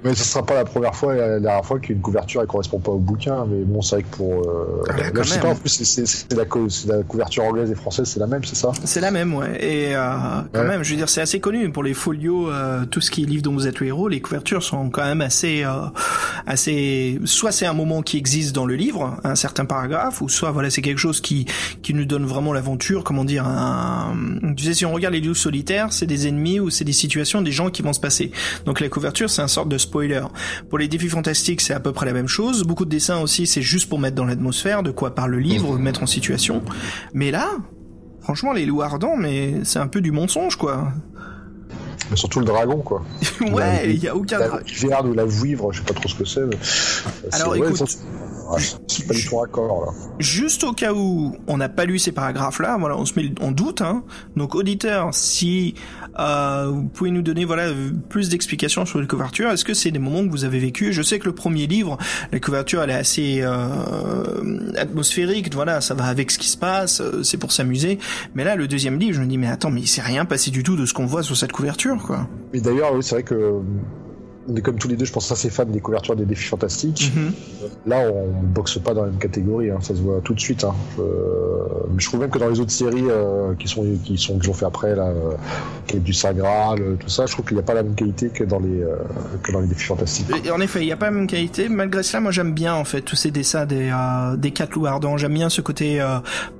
Mais 0.04 0.14
ce 0.14 0.24
sera 0.24 0.44
pas 0.44 0.54
la 0.54 0.64
première 0.64 0.94
fois 0.94 1.14
et 1.14 1.18
la 1.18 1.40
dernière 1.40 1.64
fois 1.64 1.78
qu'une 1.78 2.00
couverture 2.00 2.40
elle 2.40 2.46
correspond 2.46 2.78
pas 2.78 2.92
au 2.92 2.98
bouquin. 2.98 3.46
Mais 3.46 3.64
bon, 3.64 3.82
c'est 3.82 3.96
vrai 3.96 4.02
que 4.04 4.16
pour 4.16 4.42
ah, 4.88 4.92
je 5.28 5.34
sais 5.34 5.40
pas, 5.40 5.48
en 5.48 5.54
plus, 5.54 5.82
c'est 5.82 6.32
la, 6.32 6.44
la, 6.44 7.02
couverture 7.02 7.44
anglaise 7.44 7.70
et 7.70 7.74
française, 7.74 8.08
c'est 8.08 8.20
la 8.20 8.26
même, 8.26 8.44
c'est 8.44 8.56
ça? 8.56 8.72
C'est 8.84 9.00
la 9.00 9.10
même, 9.10 9.34
ouais. 9.34 9.64
Et 9.64 9.94
euh, 9.94 10.42
quand 10.52 10.64
même, 10.64 10.82
je 10.82 10.90
veux 10.90 10.96
dire, 10.96 11.08
c'est 11.08 11.20
assez 11.20 11.40
connu 11.40 11.70
pour 11.70 11.82
les 11.82 11.94
folios, 11.94 12.50
euh, 12.50 12.84
tout 12.86 13.00
ce 13.00 13.10
qui 13.10 13.22
est 13.22 13.26
livre 13.26 13.42
dont 13.42 13.52
vous 13.52 13.66
êtes 13.66 13.80
le 13.80 13.86
héros, 13.86 14.08
les 14.08 14.20
couvertures 14.20 14.62
sont 14.62 14.90
quand 14.90 15.04
même 15.04 15.20
assez, 15.20 15.64
euh, 15.64 15.86
assez. 16.46 17.20
Soit 17.24 17.52
c'est 17.52 17.66
un 17.66 17.74
moment 17.74 18.02
qui 18.02 18.16
existe 18.16 18.54
dans 18.54 18.66
le 18.66 18.74
livre, 18.74 19.18
un 19.24 19.34
certain 19.34 19.64
paragraphe, 19.64 20.20
ou 20.20 20.28
soit 20.28 20.50
voilà, 20.50 20.70
c'est 20.70 20.82
quelque 20.82 20.98
chose 20.98 21.20
qui 21.20 21.46
qui 21.82 21.94
nous 21.94 22.04
donne 22.04 22.24
vraiment 22.24 22.52
l'aventure. 22.52 23.04
Comment 23.04 23.24
dire 23.24 23.46
un... 23.46 24.16
Tu 24.56 24.64
sais, 24.64 24.74
si 24.74 24.86
on 24.86 24.92
regarde 24.92 25.14
les 25.14 25.20
livres 25.20 25.34
solitaires, 25.34 25.92
c'est 25.92 26.06
des 26.06 26.28
ennemis 26.28 26.60
ou 26.60 26.70
c'est 26.70 26.84
des 26.84 26.92
situations, 26.92 27.42
des 27.42 27.52
gens 27.52 27.70
qui 27.70 27.82
vont 27.82 27.92
se 27.92 28.00
passer. 28.00 28.32
Donc 28.64 28.80
la 28.80 28.88
couverture, 28.88 29.30
c'est 29.30 29.42
un 29.42 29.48
sorte 29.48 29.68
de 29.68 29.78
spoiler. 29.78 30.22
Pour 30.68 30.78
les 30.78 30.88
défis 30.88 31.08
fantastiques, 31.08 31.60
c'est 31.60 31.74
à 31.74 31.80
peu 31.80 31.92
près 31.92 32.06
la 32.06 32.12
même 32.12 32.28
chose. 32.28 32.64
Beaucoup 32.64 32.84
de 32.84 32.90
dessins 32.90 33.20
aussi, 33.20 33.46
c'est 33.46 33.62
juste 33.62 33.88
pour 33.88 33.98
mettre 33.98 34.16
dans 34.16 34.24
l'atmosphère, 34.24 34.82
de 34.82 34.90
quoi 34.90 35.14
par 35.18 35.26
le 35.26 35.40
livre, 35.40 35.76
mmh. 35.76 35.82
mettre 35.82 36.04
en 36.04 36.06
situation. 36.06 36.62
Mais 37.12 37.32
là, 37.32 37.56
franchement, 38.20 38.52
les 38.52 38.66
loups 38.66 38.82
ardents, 38.82 39.16
mais 39.16 39.64
c'est 39.64 39.80
un 39.80 39.88
peu 39.88 40.00
du 40.00 40.12
mensonge, 40.12 40.54
quoi. 40.54 40.92
Mais 42.08 42.16
surtout 42.16 42.38
le 42.38 42.44
dragon, 42.44 42.76
quoi. 42.76 43.02
ouais, 43.40 43.94
il 43.94 43.98
y 43.98 44.06
a 44.06 44.14
aucun 44.14 44.38
dragon. 44.38 45.08
ou 45.08 45.14
la 45.14 45.24
vouivre, 45.24 45.72
je 45.72 45.80
sais 45.80 45.84
pas 45.84 45.94
trop 45.94 46.08
ce 46.08 46.14
que 46.14 46.24
c'est. 46.24 46.42
Alors 47.32 47.56
écoute, 47.56 47.98
pas 48.48 49.14
du 49.14 49.24
tout 49.24 49.36
raccord, 49.36 49.84
là. 49.84 49.92
Juste 50.18 50.64
au 50.64 50.72
cas 50.72 50.92
où 50.92 51.36
on 51.46 51.56
n'a 51.56 51.68
pas 51.68 51.84
lu 51.84 51.98
ces 51.98 52.12
paragraphes-là, 52.12 52.76
voilà, 52.78 52.96
on 52.96 53.04
se 53.04 53.18
met 53.18 53.30
en 53.40 53.52
doute. 53.52 53.82
Hein. 53.82 54.02
Donc 54.36 54.54
auditeur, 54.54 55.10
si 55.12 55.74
euh, 56.18 56.66
vous 56.72 56.84
pouvez 56.84 57.10
nous 57.10 57.22
donner 57.22 57.44
voilà 57.44 57.72
plus 58.08 58.28
d'explications 58.28 58.84
sur 58.86 59.00
les 59.00 59.06
couvertures. 59.06 59.50
Est-ce 59.50 59.64
que 59.64 59.74
c'est 59.74 59.90
des 59.90 59.98
moments 59.98 60.24
que 60.24 60.30
vous 60.30 60.44
avez 60.44 60.58
vécu? 60.58 60.92
Je 60.92 61.02
sais 61.02 61.18
que 61.18 61.26
le 61.26 61.34
premier 61.34 61.66
livre, 61.66 61.96
la 62.32 62.40
couverture, 62.40 62.82
elle 62.82 62.90
est 62.90 62.94
assez 62.94 63.40
euh, 63.42 64.72
atmosphérique. 64.76 65.52
Voilà, 65.54 65.80
ça 65.80 65.94
va 65.94 66.04
avec 66.04 66.30
ce 66.30 66.38
qui 66.38 66.48
se 66.48 66.56
passe, 66.56 67.00
euh, 67.00 67.22
c'est 67.22 67.36
pour 67.36 67.52
s'amuser. 67.52 67.98
Mais 68.34 68.44
là, 68.44 68.56
le 68.56 68.66
deuxième 68.66 68.98
livre, 68.98 69.14
je 69.14 69.20
me 69.20 69.26
dis 69.26 69.38
mais 69.38 69.48
attends, 69.48 69.70
mais 69.70 69.80
il 69.82 69.88
s'est 69.88 70.02
rien 70.02 70.24
passé 70.24 70.50
du 70.50 70.62
tout 70.62 70.76
de 70.76 70.86
ce 70.86 70.94
qu'on 70.94 71.06
voit 71.06 71.22
sur 71.22 71.36
cette 71.36 71.52
couverture, 71.52 72.02
quoi. 72.04 72.26
Mais 72.52 72.60
d'ailleurs, 72.60 72.94
oui, 72.94 73.02
c'est 73.02 73.16
vrai 73.16 73.22
que 73.22 73.60
on 74.48 74.56
est 74.56 74.62
comme 74.62 74.76
tous 74.76 74.88
les 74.88 74.96
deux, 74.96 75.04
je 75.04 75.12
pense, 75.12 75.30
assez 75.30 75.50
fans 75.50 75.64
des 75.64 75.80
couvertures 75.80 76.16
des 76.16 76.24
défis 76.24 76.48
fantastiques. 76.48 77.12
Mhm. 77.14 77.32
Là, 77.86 77.98
on 78.10 78.42
boxe 78.42 78.78
pas 78.78 78.94
dans 78.94 79.02
la 79.02 79.10
même 79.10 79.18
catégorie, 79.18 79.70
hein, 79.70 79.78
ça 79.80 79.94
se 79.94 80.00
voit 80.00 80.20
tout 80.22 80.34
de 80.34 80.40
suite. 80.40 80.64
Hein. 80.64 80.74
mais 80.98 81.98
je 81.98 82.06
trouve 82.06 82.20
même 82.20 82.30
que 82.30 82.38
dans 82.38 82.48
les 82.48 82.60
autres 82.60 82.70
séries 82.70 83.08
euh, 83.08 83.54
qui 83.58 83.68
sont 83.68 83.84
qui 84.04 84.16
sont 84.16 84.38
qui 84.38 84.48
ont 84.48 84.54
fait 84.54 84.64
après 84.64 84.94
là, 84.94 85.08
euh, 85.08 85.98
du 85.98 86.12
Sagral, 86.12 86.80
euh, 86.80 86.96
tout 86.98 87.08
ça, 87.08 87.26
je 87.26 87.32
trouve 87.32 87.44
qu'il 87.44 87.56
n'y 87.56 87.62
a 87.62 87.66
pas 87.66 87.74
la 87.74 87.82
même 87.82 87.94
qualité 87.94 88.30
que 88.30 88.44
dans 88.44 88.60
les 88.60 88.84
que 89.42 89.52
dans 89.52 89.60
les 89.60 89.66
défis 89.66 89.86
fantastiques. 89.86 90.28
Et 90.44 90.50
en 90.50 90.60
effet, 90.60 90.80
il 90.80 90.86
n'y 90.86 90.92
a 90.92 90.96
pas 90.96 91.06
la 91.06 91.12
même 91.12 91.26
qualité. 91.26 91.68
Malgré 91.68 92.02
cela, 92.02 92.20
moi 92.20 92.30
j'aime 92.30 92.52
bien 92.52 92.74
en 92.74 92.84
fait 92.84 93.02
tous 93.02 93.16
ces 93.16 93.30
dessins 93.30 93.66
des 93.66 93.92
des 94.38 94.50
quatre 94.50 94.74
loups 94.74 94.86
ardents. 94.86 95.16
J'aime 95.16 95.34
bien 95.34 95.48
ce 95.48 95.60
côté 95.60 96.04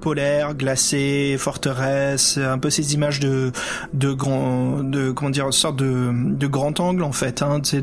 polaire, 0.01 0.55
glacé, 0.55 1.36
forteresse, 1.39 2.39
un 2.39 2.59
peu 2.59 2.70
ces 2.70 2.94
images 2.94 3.20
de 3.20 3.52
de 3.94 4.12
grand 4.12 4.82
de 4.82 5.10
comment 5.10 5.31
dire, 5.31 5.52
sorte 5.52 5.77
de 5.77 6.10
de 6.12 6.47
grand 6.47 6.81
angle 6.81 7.02
en 7.02 7.12
fait. 7.12 7.43
Hein, 7.43 7.60
de 7.60 7.78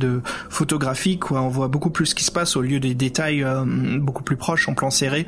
photographie 0.50 1.18
quoi 1.18 1.42
on 1.42 1.50
voit 1.50 1.68
beaucoup 1.68 1.90
plus 1.90 2.08
ce 2.08 2.16
qui 2.16 2.24
se 2.24 2.32
passe 2.32 2.56
au 2.56 2.62
lieu 2.62 2.80
des 2.80 2.94
détails 2.94 3.44
euh, 3.44 3.64
beaucoup 3.66 4.24
plus 4.24 4.38
proches 4.38 4.68
en 4.70 4.74
plan 4.74 4.90
serré. 4.90 5.28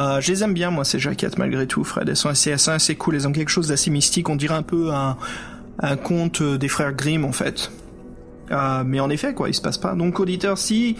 Euh, 0.00 0.20
je 0.20 0.32
les 0.32 0.42
aime 0.42 0.54
bien 0.54 0.70
moi 0.70 0.84
ces 0.84 0.98
jaquettes 0.98 1.38
malgré 1.38 1.66
tout 1.66 1.84
Fred. 1.84 2.08
Elles 2.08 2.16
sont 2.16 2.28
assez 2.28 2.52
assez, 2.52 2.94
cool. 2.96 3.16
Elles 3.16 3.28
ont 3.28 3.32
quelque 3.32 3.50
chose 3.50 3.68
d'assez 3.68 3.90
mystique. 3.90 4.28
On 4.28 4.36
dirait 4.36 4.54
un 4.54 4.62
peu 4.62 4.90
un, 4.92 5.16
conte 5.96 6.42
des 6.42 6.68
frères 6.68 6.92
Grimm 6.92 7.24
en 7.24 7.32
fait. 7.32 7.70
Euh, 8.50 8.82
mais 8.84 9.00
en 9.00 9.10
effet, 9.10 9.34
quoi, 9.34 9.48
il 9.48 9.54
se 9.54 9.62
passe 9.62 9.78
pas. 9.78 9.94
Donc, 9.94 10.20
auditeur, 10.20 10.58
si 10.58 10.96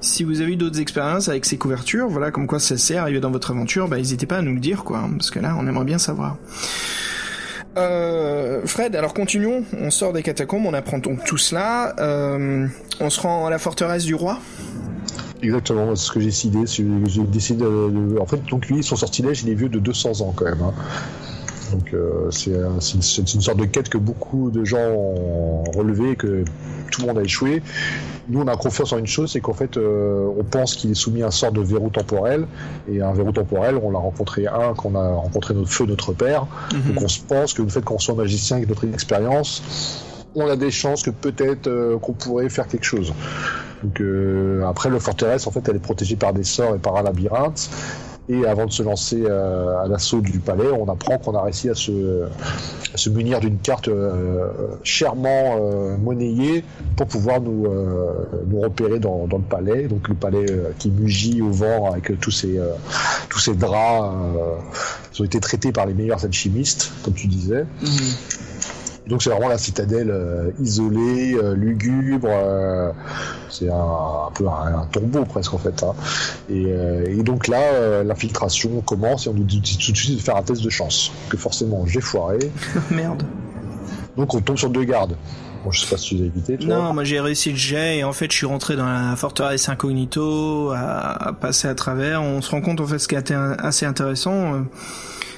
si 0.00 0.24
vous 0.24 0.40
avez 0.40 0.52
eu 0.52 0.56
d'autres 0.56 0.80
expériences 0.80 1.28
avec 1.28 1.44
ces 1.44 1.58
couvertures, 1.58 2.08
voilà, 2.08 2.30
comme 2.30 2.46
quoi 2.46 2.60
ça 2.60 2.76
s'est 2.76 2.96
arrivé 2.96 3.18
dans 3.18 3.30
votre 3.30 3.50
aventure, 3.50 3.88
bah, 3.88 3.96
n'hésitez 3.96 4.26
pas 4.26 4.38
à 4.38 4.42
nous 4.42 4.54
le 4.54 4.60
dire, 4.60 4.84
quoi, 4.84 4.98
hein, 4.98 5.10
parce 5.16 5.30
que 5.30 5.40
là, 5.40 5.56
on 5.58 5.66
aimerait 5.66 5.84
bien 5.84 5.98
savoir. 5.98 6.36
Euh, 7.76 8.62
Fred, 8.64 8.96
alors 8.96 9.14
continuons. 9.14 9.64
On 9.78 9.90
sort 9.90 10.12
des 10.12 10.22
catacombes, 10.22 10.64
on 10.66 10.74
apprend 10.74 10.98
donc 10.98 11.24
tout 11.24 11.38
cela. 11.38 11.94
Euh, 11.98 12.66
on 13.00 13.10
se 13.10 13.20
rend 13.20 13.46
à 13.46 13.50
la 13.50 13.58
forteresse 13.58 14.04
du 14.04 14.14
roi. 14.14 14.38
Exactement, 15.42 15.94
c'est 15.94 16.06
ce 16.06 16.12
que 16.12 16.20
j'ai 16.20 16.26
décidé. 16.26 16.60
J'ai 16.66 17.22
décidé. 17.24 17.64
En 18.18 18.26
fait, 18.26 18.42
donc 18.46 18.66
lui, 18.68 18.82
son 18.82 18.96
sortilège, 18.96 19.42
il 19.42 19.50
est 19.50 19.54
vieux 19.54 19.68
de 19.68 19.78
200 19.78 20.22
ans 20.22 20.32
quand 20.34 20.46
même. 20.46 20.62
Hein. 20.62 20.72
Donc 21.72 21.92
euh, 21.92 22.30
c'est 22.30 22.52
une, 22.52 23.40
sorte 23.40 23.58
de 23.58 23.64
quête 23.64 23.88
que 23.88 23.98
beaucoup 23.98 24.50
de 24.50 24.64
gens 24.64 24.78
ont 24.78 25.64
relevé 25.76 26.12
et 26.12 26.16
que 26.16 26.44
tout 26.90 27.02
le 27.02 27.08
monde 27.08 27.18
a 27.18 27.22
échoué. 27.22 27.62
Nous, 28.28 28.40
on 28.40 28.48
a 28.48 28.56
confiance 28.56 28.92
en 28.92 28.98
une 28.98 29.06
chose, 29.06 29.32
c'est 29.32 29.40
qu'en 29.40 29.52
fait, 29.52 29.76
euh, 29.76 30.28
on 30.36 30.42
pense 30.42 30.74
qu'il 30.74 30.90
est 30.90 30.94
soumis 30.94 31.22
à 31.22 31.28
un 31.28 31.30
sort 31.30 31.52
de 31.52 31.60
verrou 31.60 31.90
temporel. 31.90 32.46
Et 32.88 33.00
un 33.00 33.12
verrou 33.12 33.32
temporel, 33.32 33.78
on 33.80 33.90
l'a 33.90 33.98
rencontré 33.98 34.46
un 34.48 34.74
qu'on 34.74 34.94
a 34.96 35.14
rencontré 35.14 35.54
notre 35.54 35.70
feu, 35.70 35.86
notre 35.86 36.12
père. 36.12 36.46
Mhm. 36.72 36.94
Donc 36.94 37.04
on 37.04 37.08
se 37.08 37.20
pense 37.20 37.54
que 37.54 37.62
le 37.62 37.68
fait 37.68 37.84
qu'on 37.84 37.98
soit 37.98 38.14
magicien 38.14 38.56
avec 38.56 38.68
notre 38.68 38.84
expérience, 38.88 40.04
on 40.34 40.48
a 40.48 40.56
des 40.56 40.70
chances 40.70 41.02
que 41.02 41.10
peut-être 41.10 41.68
euh, 41.68 41.98
qu'on 41.98 42.12
pourrait 42.12 42.48
faire 42.48 42.66
quelque 42.66 42.84
chose. 42.84 43.14
Donc 43.82 44.00
euh, 44.00 44.64
après, 44.66 44.90
le 44.90 44.98
forteresse, 44.98 45.46
en 45.46 45.52
fait, 45.52 45.68
elle 45.68 45.76
est 45.76 45.80
protégée 45.80 46.16
par 46.16 46.32
des 46.32 46.44
sorts 46.44 46.74
et 46.74 46.78
par 46.78 46.96
un 46.96 47.02
labyrinthe. 47.02 47.70
Et 48.28 48.44
avant 48.44 48.66
de 48.66 48.72
se 48.72 48.82
lancer 48.82 49.22
euh, 49.24 49.78
à 49.78 49.86
l'assaut 49.86 50.20
du 50.20 50.40
palais, 50.40 50.68
on 50.70 50.88
apprend 50.88 51.18
qu'on 51.18 51.34
a 51.34 51.42
réussi 51.42 51.70
à 51.70 51.74
se, 51.74 52.24
à 52.92 52.96
se 52.96 53.08
munir 53.08 53.38
d'une 53.38 53.58
carte 53.58 53.86
euh, 53.86 54.48
chèrement 54.82 55.58
euh, 55.60 55.96
monnayée 55.96 56.64
pour 56.96 57.06
pouvoir 57.06 57.40
nous, 57.40 57.66
nous 58.48 58.60
repérer 58.60 58.98
dans, 58.98 59.26
dans, 59.26 59.38
le 59.38 59.44
palais. 59.44 59.86
Donc 59.86 60.08
le 60.08 60.14
palais 60.14 60.46
qui 60.78 60.90
mugit 60.90 61.40
au 61.40 61.50
vent 61.50 61.92
avec 61.92 62.18
tous 62.20 62.30
ces, 62.32 62.58
tous 63.28 63.38
ces 63.38 63.54
draps. 63.54 64.16
ils 65.14 65.22
ont 65.22 65.24
été 65.24 65.38
traités 65.38 65.72
par 65.72 65.86
les 65.86 65.94
meilleurs 65.94 66.24
alchimistes, 66.24 66.92
comme 67.04 67.14
tu 67.14 67.28
disais. 67.28 67.64
Mm-hmm. 67.82 68.46
Donc 69.06 69.22
c'est 69.22 69.30
vraiment 69.30 69.48
la 69.48 69.58
citadelle 69.58 70.10
euh, 70.10 70.50
isolée, 70.60 71.34
euh, 71.34 71.54
lugubre. 71.54 72.28
Euh, 72.28 72.90
c'est 73.48 73.68
un, 73.68 74.30
peu 74.34 74.46
un, 74.48 74.86
tombeau 74.90 75.24
presque 75.24 75.54
en 75.54 75.58
fait. 75.58 75.82
Hein. 75.82 75.94
Et, 76.50 77.22
donc 77.22 77.48
là, 77.48 78.02
l'infiltration 78.02 78.80
commence 78.80 79.26
et 79.26 79.30
on 79.30 79.34
nous 79.34 79.44
dit 79.44 79.60
tout 79.60 79.92
de 79.92 79.96
suite 79.96 80.16
de 80.16 80.22
faire 80.22 80.36
un 80.36 80.42
test 80.42 80.62
de 80.62 80.70
chance. 80.70 81.12
Que 81.28 81.36
forcément 81.36 81.86
j'ai 81.86 82.00
foiré. 82.00 82.38
Merde. 82.90 83.22
Donc 84.16 84.34
on 84.34 84.40
tombe 84.40 84.58
sur 84.58 84.70
deux 84.70 84.84
gardes. 84.84 85.16
Bon, 85.64 85.70
je 85.70 85.80
sais 85.80 85.88
pas 85.88 85.96
si 85.96 86.08
tu 86.10 86.14
l'as 86.16 86.26
évité. 86.26 86.58
Toi. 86.58 86.68
Non, 86.68 86.92
moi 86.92 87.04
j'ai 87.04 87.20
réussi 87.20 87.50
le 87.50 87.56
jet 87.56 87.98
et 87.98 88.04
en 88.04 88.12
fait 88.12 88.30
je 88.30 88.36
suis 88.36 88.46
rentré 88.46 88.76
dans 88.76 88.86
la 88.86 89.16
forteresse 89.16 89.68
incognito, 89.68 90.70
à, 90.72 91.28
à 91.28 91.32
passer 91.32 91.68
à 91.68 91.74
travers. 91.74 92.22
On 92.22 92.42
se 92.42 92.50
rend 92.50 92.60
compte 92.60 92.80
en 92.80 92.86
fait 92.86 92.98
ce 92.98 93.08
qui 93.08 93.16
a 93.16 93.20
été 93.20 93.34
assez 93.34 93.86
intéressant 93.86 94.64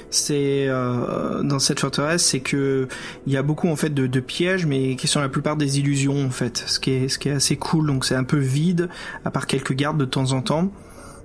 c'est 0.09 0.65
euh, 0.67 1.43
dans 1.43 1.59
cette 1.59 1.79
forteresse, 1.79 2.23
c'est 2.23 2.39
que 2.39 2.87
il 3.27 3.33
y 3.33 3.37
a 3.37 3.43
beaucoup 3.43 3.67
en 3.67 3.75
fait 3.75 3.93
de, 3.93 4.07
de, 4.07 4.19
pièges, 4.19 4.65
mais 4.65 4.95
qui 4.95 5.07
sont 5.07 5.19
la 5.19 5.29
plupart 5.29 5.55
des 5.55 5.79
illusions 5.79 6.25
en 6.25 6.31
fait. 6.31 6.63
Ce 6.65 6.79
qui 6.79 6.91
est 6.91 7.07
ce 7.09 7.19
qui 7.19 7.29
est 7.29 7.33
assez 7.33 7.57
cool. 7.57 7.87
Donc 7.87 8.05
c'est 8.05 8.15
un 8.15 8.23
peu 8.23 8.37
vide, 8.37 8.89
à 9.25 9.31
part 9.31 9.47
quelques 9.47 9.73
gardes 9.73 9.97
de 9.97 10.05
temps 10.05 10.31
en 10.31 10.41
temps. 10.41 10.71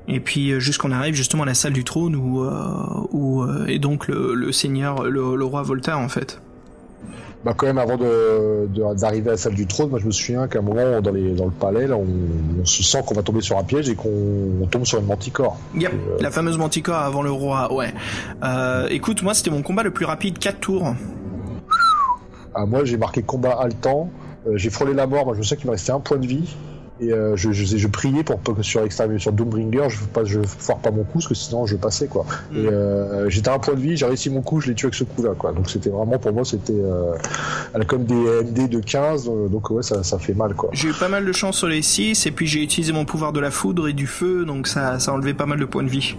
Et 0.06 0.20
puis 0.20 0.50
euh, 0.50 0.60
jusqu'on 0.60 0.92
arrive 0.92 1.14
justement 1.14 1.44
à 1.44 1.46
la 1.46 1.54
salle 1.54 1.72
du 1.72 1.84
trône 1.84 2.14
où 2.14 2.44
euh, 2.44 3.06
où 3.10 3.42
euh, 3.42 3.66
est 3.66 3.78
donc 3.78 4.06
le, 4.08 4.34
le 4.34 4.52
seigneur, 4.52 5.04
le, 5.04 5.36
le 5.36 5.44
roi 5.44 5.62
Voltaire 5.62 5.98
en 5.98 6.08
fait 6.08 6.40
bah 7.44 7.52
quand 7.54 7.66
même 7.66 7.78
avant 7.78 7.98
d'arriver 8.94 9.28
à 9.28 9.32
la 9.32 9.36
salle 9.36 9.54
du 9.54 9.66
trône, 9.66 9.90
moi 9.90 9.98
je 9.98 10.06
me 10.06 10.10
souviens 10.10 10.48
qu'à 10.48 10.60
un 10.60 10.62
moment 10.62 11.00
dans, 11.02 11.10
les, 11.10 11.32
dans 11.32 11.44
le 11.44 11.50
palais, 11.50 11.86
là, 11.86 11.96
on, 11.96 12.64
se 12.64 12.82
sent 12.82 13.02
qu'on 13.06 13.14
va 13.14 13.22
tomber 13.22 13.42
sur 13.42 13.58
un 13.58 13.64
piège 13.64 13.88
et 13.90 13.94
qu'on 13.94 14.66
tombe 14.70 14.86
sur 14.86 14.98
une 14.98 15.06
manticore. 15.06 15.58
Yep, 15.74 15.92
euh, 15.92 16.16
la 16.20 16.30
fameuse 16.30 16.56
manticore 16.56 16.96
avant 16.96 17.22
le 17.22 17.30
roi, 17.30 17.72
ouais. 17.74 17.92
Euh, 18.42 18.88
écoute, 18.88 19.22
moi 19.22 19.34
c'était 19.34 19.50
mon 19.50 19.62
combat 19.62 19.82
le 19.82 19.90
plus 19.90 20.06
rapide, 20.06 20.38
4 20.38 20.58
tours. 20.58 20.94
Ah, 22.54 22.64
moi 22.64 22.84
j'ai 22.84 22.96
marqué 22.96 23.22
combat 23.22 23.58
haletant, 23.60 24.08
euh, 24.46 24.56
j'ai 24.56 24.70
frôlé 24.70 24.94
la 24.94 25.06
mort, 25.06 25.26
moi 25.26 25.34
je 25.36 25.42
sais 25.42 25.56
qu'il 25.56 25.66
me 25.66 25.72
restait 25.72 25.92
un 25.92 26.00
point 26.00 26.16
de 26.16 26.26
vie. 26.26 26.56
Et 27.00 27.12
euh, 27.12 27.34
je, 27.34 27.50
je, 27.50 27.76
je, 27.76 27.88
priais 27.88 28.22
pour 28.22 28.40
que 28.40 28.62
sur 28.62 28.82
Extreme, 28.82 29.18
sur 29.18 29.32
Doombringer, 29.32 29.88
je 30.24 30.38
foire 30.46 30.78
pas 30.78 30.92
mon 30.92 31.02
coup, 31.02 31.14
parce 31.14 31.26
que 31.26 31.34
sinon 31.34 31.66
je 31.66 31.74
passais 31.74 32.06
quoi. 32.06 32.24
Mm. 32.52 32.56
Et 32.56 32.66
euh, 32.66 33.28
j'étais 33.28 33.48
à 33.48 33.54
un 33.54 33.58
point 33.58 33.74
de 33.74 33.80
vie, 33.80 33.96
j'ai 33.96 34.06
réussi 34.06 34.30
mon 34.30 34.42
coup, 34.42 34.60
je 34.60 34.68
l'ai 34.68 34.74
tué 34.74 34.86
avec 34.86 34.94
ce 34.94 35.02
coup-là 35.02 35.30
quoi. 35.36 35.52
Donc 35.52 35.68
c'était 35.68 35.90
vraiment 35.90 36.18
pour 36.18 36.32
moi, 36.32 36.44
c'était 36.44 36.72
euh, 36.72 37.16
comme 37.88 38.04
des 38.04 38.14
MD 38.14 38.68
de 38.68 38.78
15, 38.78 39.28
euh, 39.28 39.48
donc 39.48 39.70
ouais, 39.70 39.82
ça, 39.82 40.04
ça 40.04 40.18
fait 40.18 40.34
mal 40.34 40.54
quoi. 40.54 40.70
J'ai 40.72 40.90
eu 40.90 40.92
pas 40.92 41.08
mal 41.08 41.24
de 41.24 41.32
chance 41.32 41.58
sur 41.58 41.66
les 41.66 41.82
6, 41.82 42.26
et 42.26 42.30
puis 42.30 42.46
j'ai 42.46 42.62
utilisé 42.62 42.92
mon 42.92 43.04
pouvoir 43.04 43.32
de 43.32 43.40
la 43.40 43.50
foudre 43.50 43.88
et 43.88 43.92
du 43.92 44.06
feu, 44.06 44.44
donc 44.44 44.68
ça, 44.68 45.00
ça 45.00 45.10
a 45.10 45.14
enlevé 45.14 45.34
pas 45.34 45.46
mal 45.46 45.58
de 45.58 45.64
points 45.64 45.82
de 45.82 45.90
vie. 45.90 46.14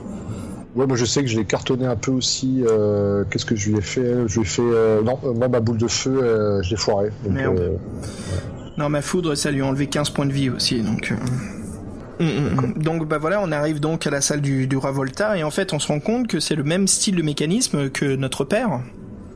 Ouais, 0.75 0.85
moi 0.85 0.97
je 0.97 1.05
sais 1.05 1.21
que 1.21 1.27
je 1.27 1.37
l'ai 1.37 1.45
cartonné 1.45 1.85
un 1.85 1.95
peu 1.95 2.11
aussi. 2.11 2.63
Euh, 2.67 3.23
Qu'est-ce 3.29 3.45
que 3.45 3.55
je 3.55 3.69
lui 3.69 3.77
ai 3.77 3.81
fait? 3.81 4.27
Je 4.27 4.39
lui 4.39 4.41
ai 4.41 4.49
fait. 4.49 4.61
Euh, 4.61 5.01
non, 5.01 5.17
moi 5.33 5.47
ma 5.47 5.61
boule 5.61 5.77
de 5.77 5.87
feu, 5.87 6.19
euh, 6.21 6.61
je 6.63 6.71
l'ai 6.71 6.75
foiré. 6.75 7.11
Donc, 7.23 7.33
Merde. 7.33 7.57
Ouais. 7.57 7.77
Non, 8.77 8.89
ma 8.89 9.01
foudre, 9.01 9.35
ça 9.35 9.51
lui 9.51 9.61
a 9.61 9.65
enlevé 9.65 9.87
15 9.87 10.09
points 10.09 10.25
de 10.25 10.33
vie 10.33 10.49
aussi, 10.49 10.81
donc... 10.81 11.11
Euh... 11.11 11.15
Mm, 12.19 12.25
mm, 12.25 12.77
mm. 12.77 12.83
Donc 12.83 13.07
bah 13.07 13.17
voilà, 13.17 13.41
on 13.41 13.51
arrive 13.51 13.79
donc 13.79 14.07
à 14.07 14.09
la 14.09 14.21
salle 14.21 14.41
du, 14.41 14.67
du 14.67 14.77
roi 14.77 14.91
Volta 14.91 15.37
et 15.37 15.43
en 15.43 15.51
fait 15.51 15.73
on 15.73 15.79
se 15.79 15.87
rend 15.87 15.99
compte 15.99 16.27
que 16.27 16.39
c'est 16.39 16.55
le 16.55 16.63
même 16.63 16.87
style 16.87 17.15
de 17.15 17.21
mécanisme 17.21 17.89
que 17.89 18.15
notre 18.15 18.45
père 18.45 18.79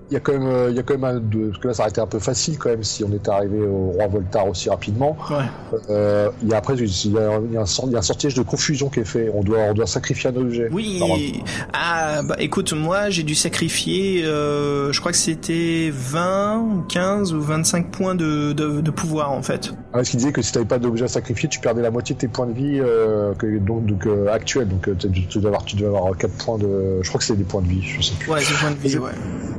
il 0.10 0.14
y 0.14 0.18
a 0.18 0.19
quand 0.19 0.34
même, 0.34 0.48
euh, 0.48 0.69
il 0.69 0.76
y 0.76 0.80
a 0.80 0.84
quand 0.84 0.95
même 0.95 1.03
un, 1.03 1.19
de, 1.19 1.49
parce 1.49 1.60
que 1.60 1.68
là 1.68 1.73
ça 1.73 1.84
aurait 1.84 1.90
été 1.91 2.02
un 2.02 2.07
peu 2.07 2.19
facile 2.19 2.57
quand 2.57 2.69
même 2.69 2.84
si 2.84 3.03
on 3.03 3.11
était 3.14 3.30
arrivé 3.30 3.60
au 3.60 3.91
roi 3.91 4.07
Voltaire 4.07 4.48
aussi 4.48 4.69
rapidement. 4.69 5.15
Ouais. 5.30 5.45
Euh, 5.90 6.30
il 6.41 6.49
y 6.49 6.53
a 6.53 6.57
après, 6.57 6.76
il 6.76 6.80
y 6.80 7.18
a, 7.18 7.40
il 7.45 7.53
y 7.53 7.57
a 7.57 7.61
un, 7.61 7.65
il 7.86 7.91
y 7.91 7.95
a 7.95 7.99
un 7.99 8.02
sortilège 8.02 8.34
de 8.34 8.41
confusion 8.41 8.90
qui 8.90 9.02
est 9.02 9.06
fait. 9.06 9.31
On 9.34 9.44
doit, 9.44 9.60
on 9.69 9.73
doit 9.73 9.88
sacrifier 9.88 10.31
un 10.31 10.36
objet. 10.36 10.68
Oui. 10.72 11.44
Ah 11.73 12.22
bah 12.23 12.36
écoute, 12.40 12.73
moi 12.73 13.10
j'ai 13.10 13.23
dû 13.23 13.36
sacrifier, 13.36 14.23
euh, 14.26 14.91
je 14.91 14.99
crois 14.99 15.11
que 15.11 15.18
c'était 15.18 15.91
20, 15.94 16.86
15 16.90 17.34
ou 17.34 17.41
25 17.41 17.91
points 17.91 18.15
de, 18.15 18.53
de, 18.53 18.81
de 18.81 18.91
pouvoir 18.91 19.31
en 19.31 19.44
fait. 19.44 19.72
Ah, 19.91 19.98
parce 19.98 20.10
qu'il 20.10 20.19
disait 20.19 20.31
que 20.31 20.41
si 20.41 20.52
t'avais 20.52 20.65
pas 20.65 20.77
d'objet 20.77 21.06
à 21.06 21.07
sacrifier, 21.07 21.49
tu 21.49 21.60
perdais 21.60 21.81
la 21.81 21.91
moitié 21.91 22.14
de 22.14 22.19
tes 22.19 22.27
points 22.27 22.45
de 22.45 22.53
vie 22.53 22.80
euh, 22.80 23.34
que, 23.34 23.57
donc, 23.57 23.86
donc 23.86 24.06
euh, 24.06 24.27
actuels. 24.31 24.68
Donc 24.68 24.88
euh, 24.88 24.95
tu, 24.95 25.10
tu, 25.27 25.40
dois 25.40 25.49
avoir, 25.49 25.65
tu 25.65 25.76
dois 25.76 25.88
avoir 25.90 26.18
4 26.18 26.31
points 26.34 26.57
de, 26.57 26.99
je 27.02 27.07
crois 27.10 27.19
que 27.19 27.26
c'était 27.26 27.40
des 27.40 27.44
points 27.44 27.61
de 27.61 27.68
vie, 27.68 27.81
je 27.81 28.02
sais 28.02 28.14
plus. 28.19 28.31
Ouais, 28.31 28.40
des 28.40 28.53
points 28.60 28.72
de 28.72 28.76
vie, 28.76 28.98
ouais. 28.98 29.11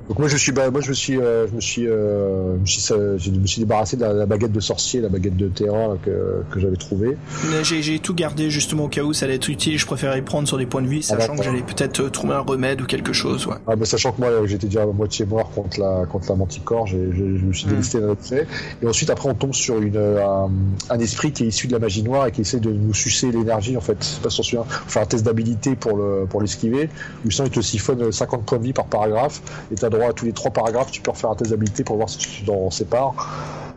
Donc 0.09 0.19
moi 0.19 0.29
je 0.29 0.37
suis, 0.41 0.53
bah, 0.53 0.71
moi 0.71 0.81
je 0.81 0.89
me 0.89 0.95
suis, 0.95 1.19
euh, 1.19 1.47
je 1.49 1.55
me 1.55 1.61
suis, 1.61 1.87
euh, 1.87 2.57
je 2.57 2.61
me 2.61 2.67
suis, 2.67 2.83
je 2.83 3.31
me 3.31 3.47
suis 3.47 3.61
débarrassé 3.61 3.97
de 3.97 4.03
la, 4.03 4.13
la, 4.13 4.27
baguette 4.27 4.53
de 4.53 4.61
sorcier, 4.61 5.01
la 5.01 5.09
baguette 5.09 5.37
de 5.37 5.49
terrain 5.49 5.99
que, 6.03 6.43
que 6.51 6.61
j'avais 6.61 6.77
trouvée. 6.77 7.17
J'ai 7.63 7.99
tout 7.99 8.15
gardé 8.15 8.51
justement 8.51 8.85
au 8.85 8.89
cas 8.89 9.03
où 9.03 9.13
ça 9.13 9.27
allait 9.27 9.37
être 9.37 9.49
utile. 9.49 9.79
Je 9.79 9.87
préférais 9.87 10.19
y 10.19 10.23
prendre 10.23 10.49
sur 10.49 10.59
des 10.59 10.67
points 10.67 10.83
de 10.83 10.89
vie, 10.89 11.03
sachant 11.03 11.33
ah, 11.35 11.37
que 11.39 11.43
j'allais 11.43 11.63
peut-être 11.63 12.01
euh, 12.01 12.11
trouver 12.11 12.35
un 12.35 12.41
remède 12.41 12.81
ou 12.81 12.87
quelque 12.87 13.13
chose. 13.13 13.47
Ouais. 13.47 13.57
Ah, 13.67 13.77
bah, 13.77 13.85
sachant 13.85 14.13
que 14.13 14.21
moi 14.21 14.31
j'étais 14.47 14.67
déjà 14.67 14.83
à 14.83 14.87
moitié 14.87 15.27
mort 15.27 15.51
contre 15.51 15.81
la 15.81 16.07
contre 16.07 16.29
la 16.31 16.37
manticore, 16.37 16.87
je 16.87 16.97
me 16.97 17.53
suis 17.53 17.67
délesté 17.67 17.99
mm. 17.99 18.01
d'un 18.01 18.37
Et 18.83 18.87
ensuite 18.87 19.11
après 19.11 19.29
on 19.29 19.35
tombe 19.35 19.55
sur 19.55 19.81
une 19.81 19.97
un, 19.97 20.51
un, 20.91 20.99
esprit 20.99 21.33
qui 21.33 21.45
est 21.45 21.49
issu 21.49 21.67
de 21.67 21.73
la 21.73 21.79
magie 21.79 22.03
noire 22.03 22.27
et 22.27 22.33
qui 22.33 22.41
essaie 22.41 22.61
de 22.61 22.71
nous 22.71 22.95
sucer 22.95 23.31
l'énergie 23.31 23.77
en 23.77 23.81
fait. 23.81 24.21
Pas 24.23 24.29
on 24.39 24.65
faire 24.65 25.03
un 25.03 25.07
test 25.07 25.25
d'habilité 25.25 25.77
pour 25.77 25.97
le 25.97 26.27
pour 26.29 26.41
l'esquiver. 26.41 26.89
Ou 27.27 27.31
sinon 27.31 27.47
il 27.47 27.51
te 27.51 27.61
siphonne 27.61 28.11
50 28.11 28.45
points 28.45 28.59
de 28.59 28.65
vie 28.65 28.73
par 28.73 28.87
paragraphe 28.87 29.43
et 29.71 29.75
t'as 29.75 29.91
droit 29.91 30.09
à 30.09 30.13
tous 30.13 30.25
les 30.25 30.30
trois 30.33 30.51
paragraphes, 30.51 30.91
tu 30.91 31.01
peux 31.01 31.11
refaire 31.11 31.31
un 31.31 31.37
test 31.37 31.51
d'habilité 31.51 31.85
pour 31.85 31.97
voir 31.97 32.09
si 32.09 32.19
tu 32.19 32.45
t'en 32.45 32.71
sépares. 32.71 33.15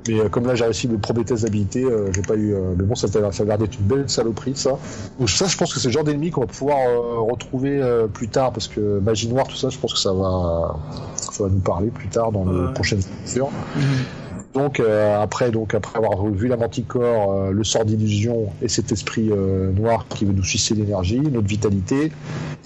Mais 0.08 0.20
euh, 0.20 0.30
comme 0.30 0.46
là 0.46 0.56
j'ai 0.56 0.66
réussi 0.66 0.88
le 0.88 0.98
premier 0.98 1.24
test 1.24 1.44
d'habilité, 1.44 1.84
euh, 1.84 2.12
j'ai 2.14 2.22
pas 2.22 2.36
eu. 2.36 2.54
Euh, 2.54 2.74
mais 2.78 2.84
bon, 2.84 2.96
ça, 2.96 3.08
a 3.08 3.44
l'air 3.44 3.58
d'être 3.58 3.80
une 3.80 3.86
belle 3.86 4.10
saloperie 4.10 4.56
ça. 4.56 4.78
Donc 5.20 5.30
ça, 5.30 5.48
je 5.48 5.58
pense 5.58 5.74
que 5.74 5.80
c'est 5.80 5.88
le 5.88 5.94
genre 5.94 6.04
d'ennemi 6.04 6.32
qu'on 6.32 6.42
va 6.42 6.48
pouvoir 6.48 6.78
euh, 6.80 7.20
retrouver 7.20 7.82
plus 8.14 8.28
tard 8.28 8.52
parce 8.52 8.68
que 8.68 9.00
magie 9.00 9.28
noire, 9.28 9.48
tout 9.48 9.56
ça, 9.56 9.70
je 9.70 9.78
pense 9.78 9.94
que 9.94 10.00
ça 10.00 10.14
va, 10.14 10.76
ça 11.16 11.44
va 11.44 11.50
nous 11.50 11.60
parler 11.60 11.90
plus 11.90 12.10
tard 12.10 12.32
dans 12.32 12.46
ouais. 12.46 12.68
les 12.68 12.74
prochaines 12.74 13.00
lectures. 13.00 13.50
Mm-hmm. 13.78 14.54
Donc 14.54 14.80
après, 14.80 15.50
donc 15.50 15.74
après 15.74 15.98
avoir 15.98 16.28
vu 16.28 16.48
la 16.48 16.58
manticore, 16.58 17.52
le 17.52 17.64
sort 17.64 17.86
d'illusion 17.86 18.50
et 18.62 18.68
cet 18.70 18.92
esprit 18.92 19.32
noir 19.76 20.06
qui 20.10 20.26
veut 20.26 20.34
nous 20.34 20.44
sucer 20.44 20.76
l'énergie, 20.76 21.20
notre 21.20 21.48
vitalité, 21.48 22.12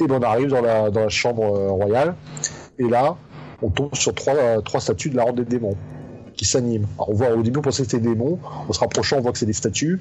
et 0.01 0.05
ben 0.05 0.19
on 0.19 0.21
arrive 0.21 0.49
dans 0.49 0.59
la 0.59 0.89
dans 0.89 0.99
la 0.99 1.09
chambre 1.09 1.47
royale. 1.69 2.15
Et 2.77 2.89
là, 2.89 3.15
on 3.61 3.69
tombe 3.69 3.95
sur 3.95 4.13
trois, 4.13 4.61
trois 4.61 4.79
statues 4.79 5.09
de 5.09 5.15
la 5.15 5.25
Horde 5.25 5.37
des 5.37 5.45
démons 5.45 5.75
qui 6.35 6.45
s'animent. 6.45 6.87
On 6.99 7.13
voit 7.13 7.31
au 7.31 7.41
début 7.41 7.59
on 7.59 7.61
pensait 7.61 7.83
que 7.83 7.89
c'était 7.89 8.03
des 8.03 8.09
démons, 8.09 8.39
en 8.67 8.71
se 8.71 8.79
rapprochant 8.79 9.17
on 9.17 9.21
voit 9.21 9.31
que 9.31 9.39
c'est 9.39 9.45
des 9.45 9.53
statues. 9.53 9.99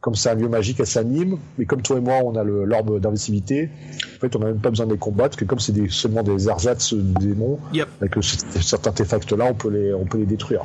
Comme 0.00 0.14
c'est 0.14 0.30
un 0.30 0.34
lieu 0.34 0.48
magique, 0.48 0.80
elles 0.80 0.86
s'animent, 0.86 1.38
mais 1.58 1.66
comme 1.66 1.82
toi 1.82 1.98
et 1.98 2.00
moi 2.00 2.20
on 2.24 2.34
a 2.34 2.42
l'orbe 2.42 3.00
d'invisibilité, 3.00 3.68
en 4.16 4.20
fait 4.20 4.34
on 4.34 4.38
n'a 4.38 4.46
même 4.46 4.58
pas 4.58 4.70
besoin 4.70 4.86
de 4.86 4.92
les 4.92 4.98
combattre, 4.98 5.36
que 5.36 5.44
comme 5.44 5.60
c'est 5.60 5.72
des, 5.72 5.90
seulement 5.90 6.22
des 6.22 6.48
ersatz 6.48 6.94
de 6.94 7.02
démons, 7.18 7.58
yep. 7.74 7.86
avec 8.00 8.14
certains 8.62 8.90
artefacts 8.90 9.32
là 9.32 9.46
on 9.50 9.54
peut 9.54 9.68
les 9.68 9.92
on 9.92 10.06
peut 10.06 10.18
les 10.18 10.26
détruire. 10.26 10.62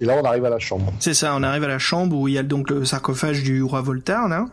Et 0.00 0.06
là 0.06 0.16
on 0.18 0.24
arrive 0.24 0.46
à 0.46 0.50
la 0.50 0.58
chambre. 0.58 0.92
C'est 0.98 1.12
ça, 1.12 1.34
on 1.36 1.42
arrive 1.42 1.64
à 1.64 1.68
la 1.68 1.78
chambre 1.78 2.16
où 2.16 2.26
il 2.26 2.34
y 2.34 2.38
a 2.38 2.42
donc 2.42 2.70
le 2.70 2.86
sarcophage 2.86 3.42
du 3.42 3.62
roi 3.62 3.82
Voltaire 3.82 4.28
là, 4.28 4.46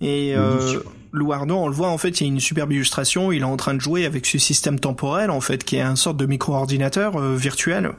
et 0.00 0.34
euh, 0.36 0.80
Louardon, 1.12 1.64
on 1.64 1.68
le 1.68 1.74
voit 1.74 1.88
en 1.88 1.98
fait, 1.98 2.20
il 2.20 2.26
y 2.26 2.30
a 2.30 2.32
une 2.32 2.40
superbe 2.40 2.72
illustration. 2.72 3.32
Il 3.32 3.40
est 3.40 3.44
en 3.44 3.56
train 3.56 3.74
de 3.74 3.80
jouer 3.80 4.04
avec 4.04 4.26
ce 4.26 4.38
système 4.38 4.78
temporel 4.78 5.30
en 5.30 5.40
fait, 5.40 5.64
qui 5.64 5.76
est 5.76 5.80
un 5.80 5.96
sorte 5.96 6.18
de 6.18 6.26
micro-ordinateur 6.26 7.16
euh, 7.16 7.34
virtuel 7.34 7.92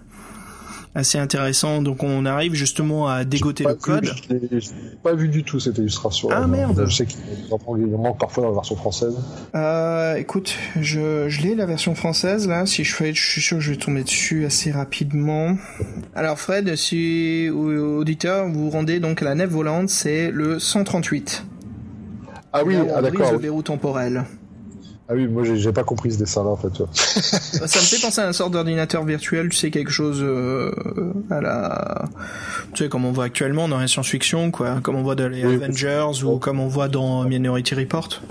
assez 0.98 1.20
intéressant. 1.20 1.82
Donc 1.82 2.04
on 2.04 2.26
arrive 2.26 2.54
justement 2.56 3.08
à 3.08 3.24
dégoter 3.24 3.64
le 3.64 3.76
code. 3.76 4.12
Je 4.30 4.34
l'ai 4.34 4.60
pas 5.04 5.14
vu 5.14 5.30
du 5.30 5.44
tout 5.44 5.60
cette 5.60 5.78
illustration. 5.78 6.30
Ah 6.32 6.48
merde. 6.48 6.86
Je 6.88 6.96
sais 6.96 7.06
qu'il 7.06 7.20
manque 7.98 8.20
parfois 8.20 8.44
dans 8.44 8.50
la 8.50 8.56
version 8.56 8.76
française. 8.76 9.16
Euh, 9.56 10.16
écoute, 10.16 10.56
je, 10.82 11.30
je 11.30 11.42
l'ai 11.42 11.56
la 11.56 11.66
version 11.66 11.94
française 11.96 12.48
là. 12.48 12.66
Si 12.66 12.84
je 12.84 12.96
fais, 12.96 13.14
je 13.14 13.30
suis 13.30 13.42
sûr 13.42 13.58
que 13.58 13.64
je 13.64 13.72
vais 13.72 13.78
tomber 13.78 14.04
dessus 14.04 14.46
assez 14.46 14.72
rapidement. 14.72 15.56
Alors 16.16 16.40
Fred, 16.40 16.76
si 16.76 17.50
auditeur, 17.50 18.48
vous 18.48 18.66
vous 18.66 18.70
rendez 18.72 19.00
donc 19.00 19.22
à 19.22 19.26
la 19.26 19.36
nef 19.36 19.50
volante, 19.50 19.90
c'est 19.90 20.32
le 20.32 20.60
138. 20.60 21.46
Ah 22.54 22.64
oui, 22.66 22.76
ah, 22.96 23.02
d'accord. 23.02 23.34
le 23.34 23.38
verrou 23.38 23.62
temporel. 23.62 24.26
Ah 25.10 25.14
oui, 25.14 25.26
moi 25.28 25.44
j'ai 25.46 25.72
pas 25.72 25.84
compris 25.84 26.12
ce 26.12 26.18
dessin-là 26.18 26.50
en 26.50 26.58
fait. 26.58 26.84
ça 26.94 27.80
me 27.80 27.86
fait 27.86 28.02
penser 28.02 28.20
à 28.20 28.28
un 28.28 28.34
sort 28.34 28.50
d'ordinateur 28.50 29.06
virtuel, 29.06 29.50
tu 29.50 29.56
sais 29.56 29.72
quelque 29.72 29.92
chose 29.92 30.20
euh, 30.22 30.72
à 31.30 31.40
la, 31.40 32.06
tu 32.74 32.84
sais 32.84 32.90
comme 32.90 33.06
on 33.06 33.14
voit 33.14 33.24
actuellement 33.26 33.70
dans 33.70 33.78
la 33.80 33.88
science-fiction, 33.88 34.52
quoi, 34.52 34.82
comme 34.82 34.96
on 34.96 35.04
voit 35.04 35.16
dans 35.16 35.30
les 35.30 35.44
Avengers 35.44 36.24
ou 36.26 36.40
comme 36.40 36.60
on 36.60 36.68
voit 36.68 36.90
dans 36.90 37.24
Minority 37.24 37.76
Report. 37.76 38.22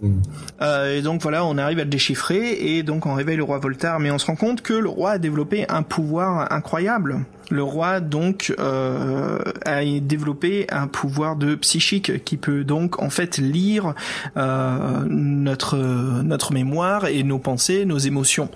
Mm. 0.00 0.20
Euh, 0.62 0.96
et 0.96 1.02
donc 1.02 1.22
voilà, 1.22 1.44
on 1.44 1.58
arrive 1.58 1.78
à 1.78 1.84
le 1.84 1.90
déchiffrer 1.90 2.76
et 2.76 2.82
donc 2.82 3.06
on 3.06 3.14
réveille 3.14 3.36
le 3.36 3.44
roi 3.44 3.58
Voltaire, 3.58 3.98
mais 3.98 4.10
on 4.10 4.18
se 4.18 4.26
rend 4.26 4.36
compte 4.36 4.62
que 4.62 4.74
le 4.74 4.88
roi 4.88 5.12
a 5.12 5.18
développé 5.18 5.66
un 5.68 5.82
pouvoir 5.82 6.52
incroyable. 6.52 7.24
Le 7.50 7.62
roi 7.62 8.00
donc 8.00 8.54
euh, 8.58 9.38
a 9.64 9.82
développé 10.00 10.66
un 10.70 10.86
pouvoir 10.86 11.36
de 11.36 11.54
psychique 11.54 12.22
qui 12.24 12.36
peut 12.36 12.62
donc 12.62 13.02
en 13.02 13.08
fait 13.08 13.38
lire 13.38 13.94
euh, 14.36 15.04
notre 15.08 15.78
notre 15.78 16.52
mémoire 16.52 17.06
et 17.06 17.22
nos 17.22 17.38
pensées, 17.38 17.86
nos 17.86 17.98
émotions. 17.98 18.50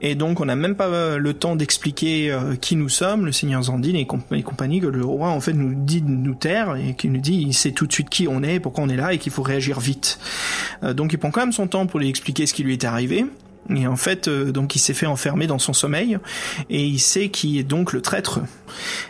Et 0.00 0.14
donc, 0.14 0.40
on 0.40 0.44
n'a 0.44 0.56
même 0.56 0.74
pas 0.74 0.86
euh, 0.86 1.18
le 1.18 1.34
temps 1.34 1.56
d'expliquer 1.56 2.30
euh, 2.30 2.56
qui 2.56 2.76
nous 2.76 2.88
sommes, 2.88 3.26
le 3.26 3.32
Seigneur 3.32 3.62
Zandine 3.62 3.96
et, 3.96 4.06
compagnie, 4.06 4.80
que 4.80 4.86
le 4.86 5.04
roi, 5.04 5.28
en 5.28 5.40
fait, 5.40 5.52
nous 5.52 5.74
dit 5.74 6.02
de 6.02 6.10
nous 6.10 6.34
taire 6.34 6.76
et 6.76 6.94
qui 6.94 7.08
nous 7.08 7.20
dit, 7.20 7.44
il 7.46 7.54
sait 7.54 7.72
tout 7.72 7.86
de 7.86 7.92
suite 7.92 8.10
qui 8.10 8.28
on 8.28 8.42
est, 8.42 8.60
pourquoi 8.60 8.84
on 8.84 8.88
est 8.88 8.96
là 8.96 9.12
et 9.12 9.18
qu'il 9.18 9.32
faut 9.32 9.42
réagir 9.42 9.80
vite. 9.80 10.18
Euh, 10.82 10.94
donc, 10.94 11.12
il 11.12 11.18
prend 11.18 11.30
quand 11.30 11.40
même 11.40 11.52
son 11.52 11.66
temps 11.66 11.86
pour 11.86 12.00
lui 12.00 12.08
expliquer 12.08 12.46
ce 12.46 12.54
qui 12.54 12.62
lui 12.62 12.72
est 12.72 12.84
arrivé. 12.84 13.24
Et 13.74 13.86
en 13.86 13.96
fait, 13.96 14.28
donc 14.28 14.76
il 14.76 14.78
s'est 14.78 14.92
fait 14.92 15.06
enfermer 15.06 15.46
dans 15.46 15.58
son 15.58 15.72
sommeil 15.72 16.18
et 16.68 16.84
il 16.84 16.98
sait 16.98 17.30
qui 17.30 17.58
est 17.58 17.62
donc 17.62 17.94
le 17.94 18.02
traître. 18.02 18.40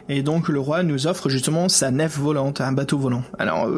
Et 0.08 0.22
donc 0.22 0.48
le 0.48 0.60
roi 0.60 0.84
nous 0.84 1.08
offre 1.08 1.28
justement 1.28 1.68
sa 1.68 1.90
nef 1.90 2.16
volante, 2.16 2.60
un 2.60 2.70
bateau 2.70 2.96
volant. 2.96 3.24
Alors 3.40 3.68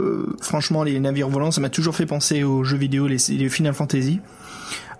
franchement, 0.42 0.84
les 0.84 1.00
navires 1.00 1.30
volants, 1.30 1.50
ça 1.50 1.62
m'a 1.62 1.70
toujours 1.70 1.96
fait 1.96 2.04
penser 2.04 2.44
aux 2.44 2.62
jeux 2.62 2.76
vidéo, 2.76 3.06
les, 3.06 3.16
les 3.30 3.48
Final 3.48 3.72
Fantasy. 3.72 4.20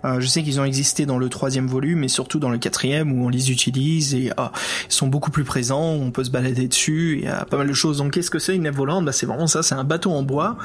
Euh, 0.05 0.19
je 0.19 0.27
sais 0.27 0.43
qu'ils 0.43 0.59
ont 0.59 0.65
existé 0.65 1.05
dans 1.05 1.17
le 1.17 1.29
troisième 1.29 1.67
volume, 1.67 1.99
mais 1.99 2.07
surtout 2.07 2.39
dans 2.39 2.49
le 2.49 2.57
quatrième 2.57 3.11
où 3.11 3.25
on 3.25 3.29
les 3.29 3.51
utilise 3.51 4.13
et 4.13 4.31
ah, 4.37 4.51
ils 4.87 4.93
sont 4.93 5.07
beaucoup 5.07 5.31
plus 5.31 5.43
présents. 5.43 5.91
On 5.93 6.11
peut 6.11 6.23
se 6.23 6.29
balader 6.29 6.67
dessus. 6.67 7.17
Il 7.19 7.25
y 7.25 7.27
a 7.27 7.45
pas 7.45 7.57
mal 7.57 7.67
de 7.67 7.73
choses. 7.73 7.97
Donc 7.97 8.13
qu'est-ce 8.13 8.31
que 8.31 8.39
c'est 8.39 8.55
une 8.55 8.63
nef 8.63 8.75
volante? 8.75 9.05
Bah 9.05 9.11
c'est 9.11 9.25
vraiment 9.25 9.47
ça. 9.47 9.63
C'est 9.63 9.75
un 9.75 9.83
bateau 9.83 10.11
en 10.11 10.23
bois. 10.23 10.57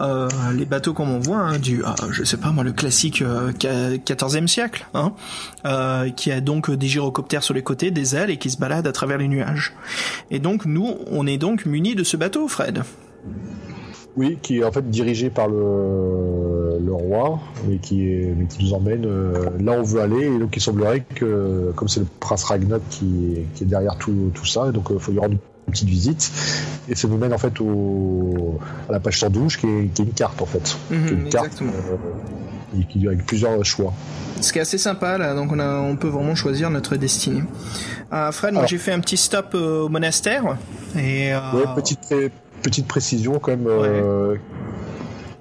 Euh, 0.00 0.28
les 0.54 0.64
bateaux 0.64 0.92
comme 0.92 1.10
on 1.10 1.20
voit 1.20 1.38
hein, 1.38 1.58
du, 1.58 1.82
ah, 1.84 1.94
je 2.10 2.24
sais 2.24 2.36
pas 2.36 2.50
moi, 2.50 2.64
le 2.64 2.72
classique 2.72 3.22
14e 3.22 4.42
euh, 4.42 4.46
siècle, 4.46 4.86
hein, 4.94 5.12
qui 6.16 6.32
a 6.32 6.40
donc 6.40 6.70
des 6.70 6.88
gyrocoptères 6.88 7.42
sur 7.42 7.54
les 7.54 7.62
côtés, 7.62 7.90
des 7.90 8.16
ailes 8.16 8.30
et 8.30 8.38
qui 8.38 8.50
se 8.50 8.58
baladent 8.58 8.86
à 8.86 8.92
travers 8.92 9.18
les 9.18 9.28
nuages. 9.28 9.74
Et 10.30 10.38
donc 10.38 10.64
nous, 10.64 10.96
on 11.10 11.26
est 11.26 11.38
donc 11.38 11.66
munis 11.66 11.94
de 11.94 12.04
ce 12.04 12.16
bateau, 12.16 12.48
Fred. 12.48 12.82
Oui, 14.18 14.36
qui 14.42 14.58
est 14.58 14.64
en 14.64 14.72
fait 14.72 14.90
dirigé 14.90 15.30
par 15.30 15.46
le, 15.46 16.80
le 16.84 16.92
roi, 16.92 17.38
mais 17.68 17.76
qui, 17.76 18.08
est, 18.08 18.34
mais 18.36 18.46
qui 18.46 18.64
nous 18.64 18.74
emmène 18.74 19.04
euh, 19.06 19.50
là 19.60 19.74
où 19.74 19.76
on 19.76 19.82
veut 19.84 20.00
aller. 20.00 20.26
Et 20.26 20.38
donc 20.40 20.56
il 20.56 20.60
semblerait 20.60 21.04
que, 21.14 21.72
comme 21.76 21.86
c'est 21.86 22.00
le 22.00 22.06
prince 22.18 22.42
Ragnar 22.42 22.80
qui, 22.90 23.46
qui, 23.54 23.62
est 23.62 23.66
derrière 23.66 23.96
tout, 23.96 24.32
tout 24.34 24.44
ça, 24.44 24.72
donc 24.72 24.86
il 24.90 24.96
euh, 24.96 24.98
faut 24.98 25.12
lui 25.12 25.20
rendre 25.20 25.34
une 25.34 25.72
petite 25.72 25.88
visite. 25.88 26.32
Et 26.88 26.96
ça 26.96 27.06
nous 27.06 27.16
mène 27.16 27.32
en 27.32 27.38
fait 27.38 27.60
au, 27.60 28.58
à 28.88 28.92
la 28.92 28.98
page 28.98 29.20
112, 29.20 29.56
qui 29.56 29.66
est, 29.66 29.94
qui 29.94 30.02
est 30.02 30.04
une 30.04 30.12
carte 30.12 30.42
en 30.42 30.46
fait. 30.46 30.76
Mhm, 30.90 31.06
qui 31.06 31.12
est 31.12 31.16
une 31.16 31.28
carte 31.28 31.62
euh, 31.62 32.82
qui, 32.90 33.06
avec 33.06 33.24
plusieurs 33.24 33.64
choix. 33.64 33.92
Ce 34.40 34.52
qui 34.52 34.58
est 34.58 34.62
assez 34.62 34.78
sympa 34.78 35.16
là, 35.16 35.36
donc 35.36 35.52
on, 35.52 35.60
a, 35.60 35.76
on 35.78 35.94
peut 35.94 36.08
vraiment 36.08 36.34
choisir 36.34 36.70
notre 36.70 36.96
destinée. 36.96 37.44
Euh, 38.12 38.32
Fred, 38.32 38.52
moi 38.52 38.66
j'ai 38.66 38.78
fait 38.78 38.90
un 38.90 38.98
petit 38.98 39.16
stop 39.16 39.54
au 39.54 39.88
monastère. 39.88 40.56
Et, 40.96 41.32
ouais, 41.34 41.62
petite 41.76 42.00
petite 42.62 42.86
précision 42.86 43.38
quand 43.38 43.52
même 43.52 43.66
euh, 43.66 44.36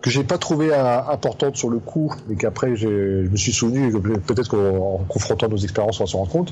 que 0.02 0.10
j'ai 0.10 0.24
pas 0.24 0.38
trouvé 0.38 0.74
importante 0.74 1.56
sur 1.56 1.70
le 1.70 1.80
coup, 1.80 2.14
mais 2.28 2.36
qu'après 2.36 2.76
je 2.76 3.28
me 3.28 3.36
suis 3.38 3.54
souvenu, 3.54 3.92
peut-être 3.92 4.50
qu'en 4.50 5.04
confrontant 5.08 5.48
nos 5.48 5.58
expériences 5.58 6.00
on 6.00 6.06
s'en 6.06 6.20
rend 6.20 6.26
compte. 6.26 6.52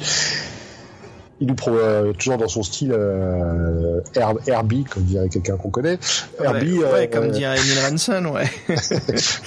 Il 1.41 1.47
nous 1.47 1.55
prouve 1.55 1.77
euh, 1.77 2.13
toujours 2.13 2.37
dans 2.37 2.47
son 2.47 2.63
style 2.63 2.93
euh, 2.93 3.99
Herbie, 4.47 4.85
comme 4.85 5.03
dirait 5.03 5.27
quelqu'un 5.27 5.57
qu'on 5.57 5.69
connaît. 5.69 5.99
Herbie, 6.41 6.79
ouais, 6.79 7.09
comme 7.09 7.29
dirait 7.29 7.59
Emile 7.59 7.79
Ranson, 7.89 8.25
ouais. 8.33 8.49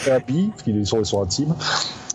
Herbie, 0.07 0.49
parce 0.51 0.63
qu'ils 0.65 0.87
sont, 0.87 1.03
sont 1.05 1.23
intimes. 1.23 1.55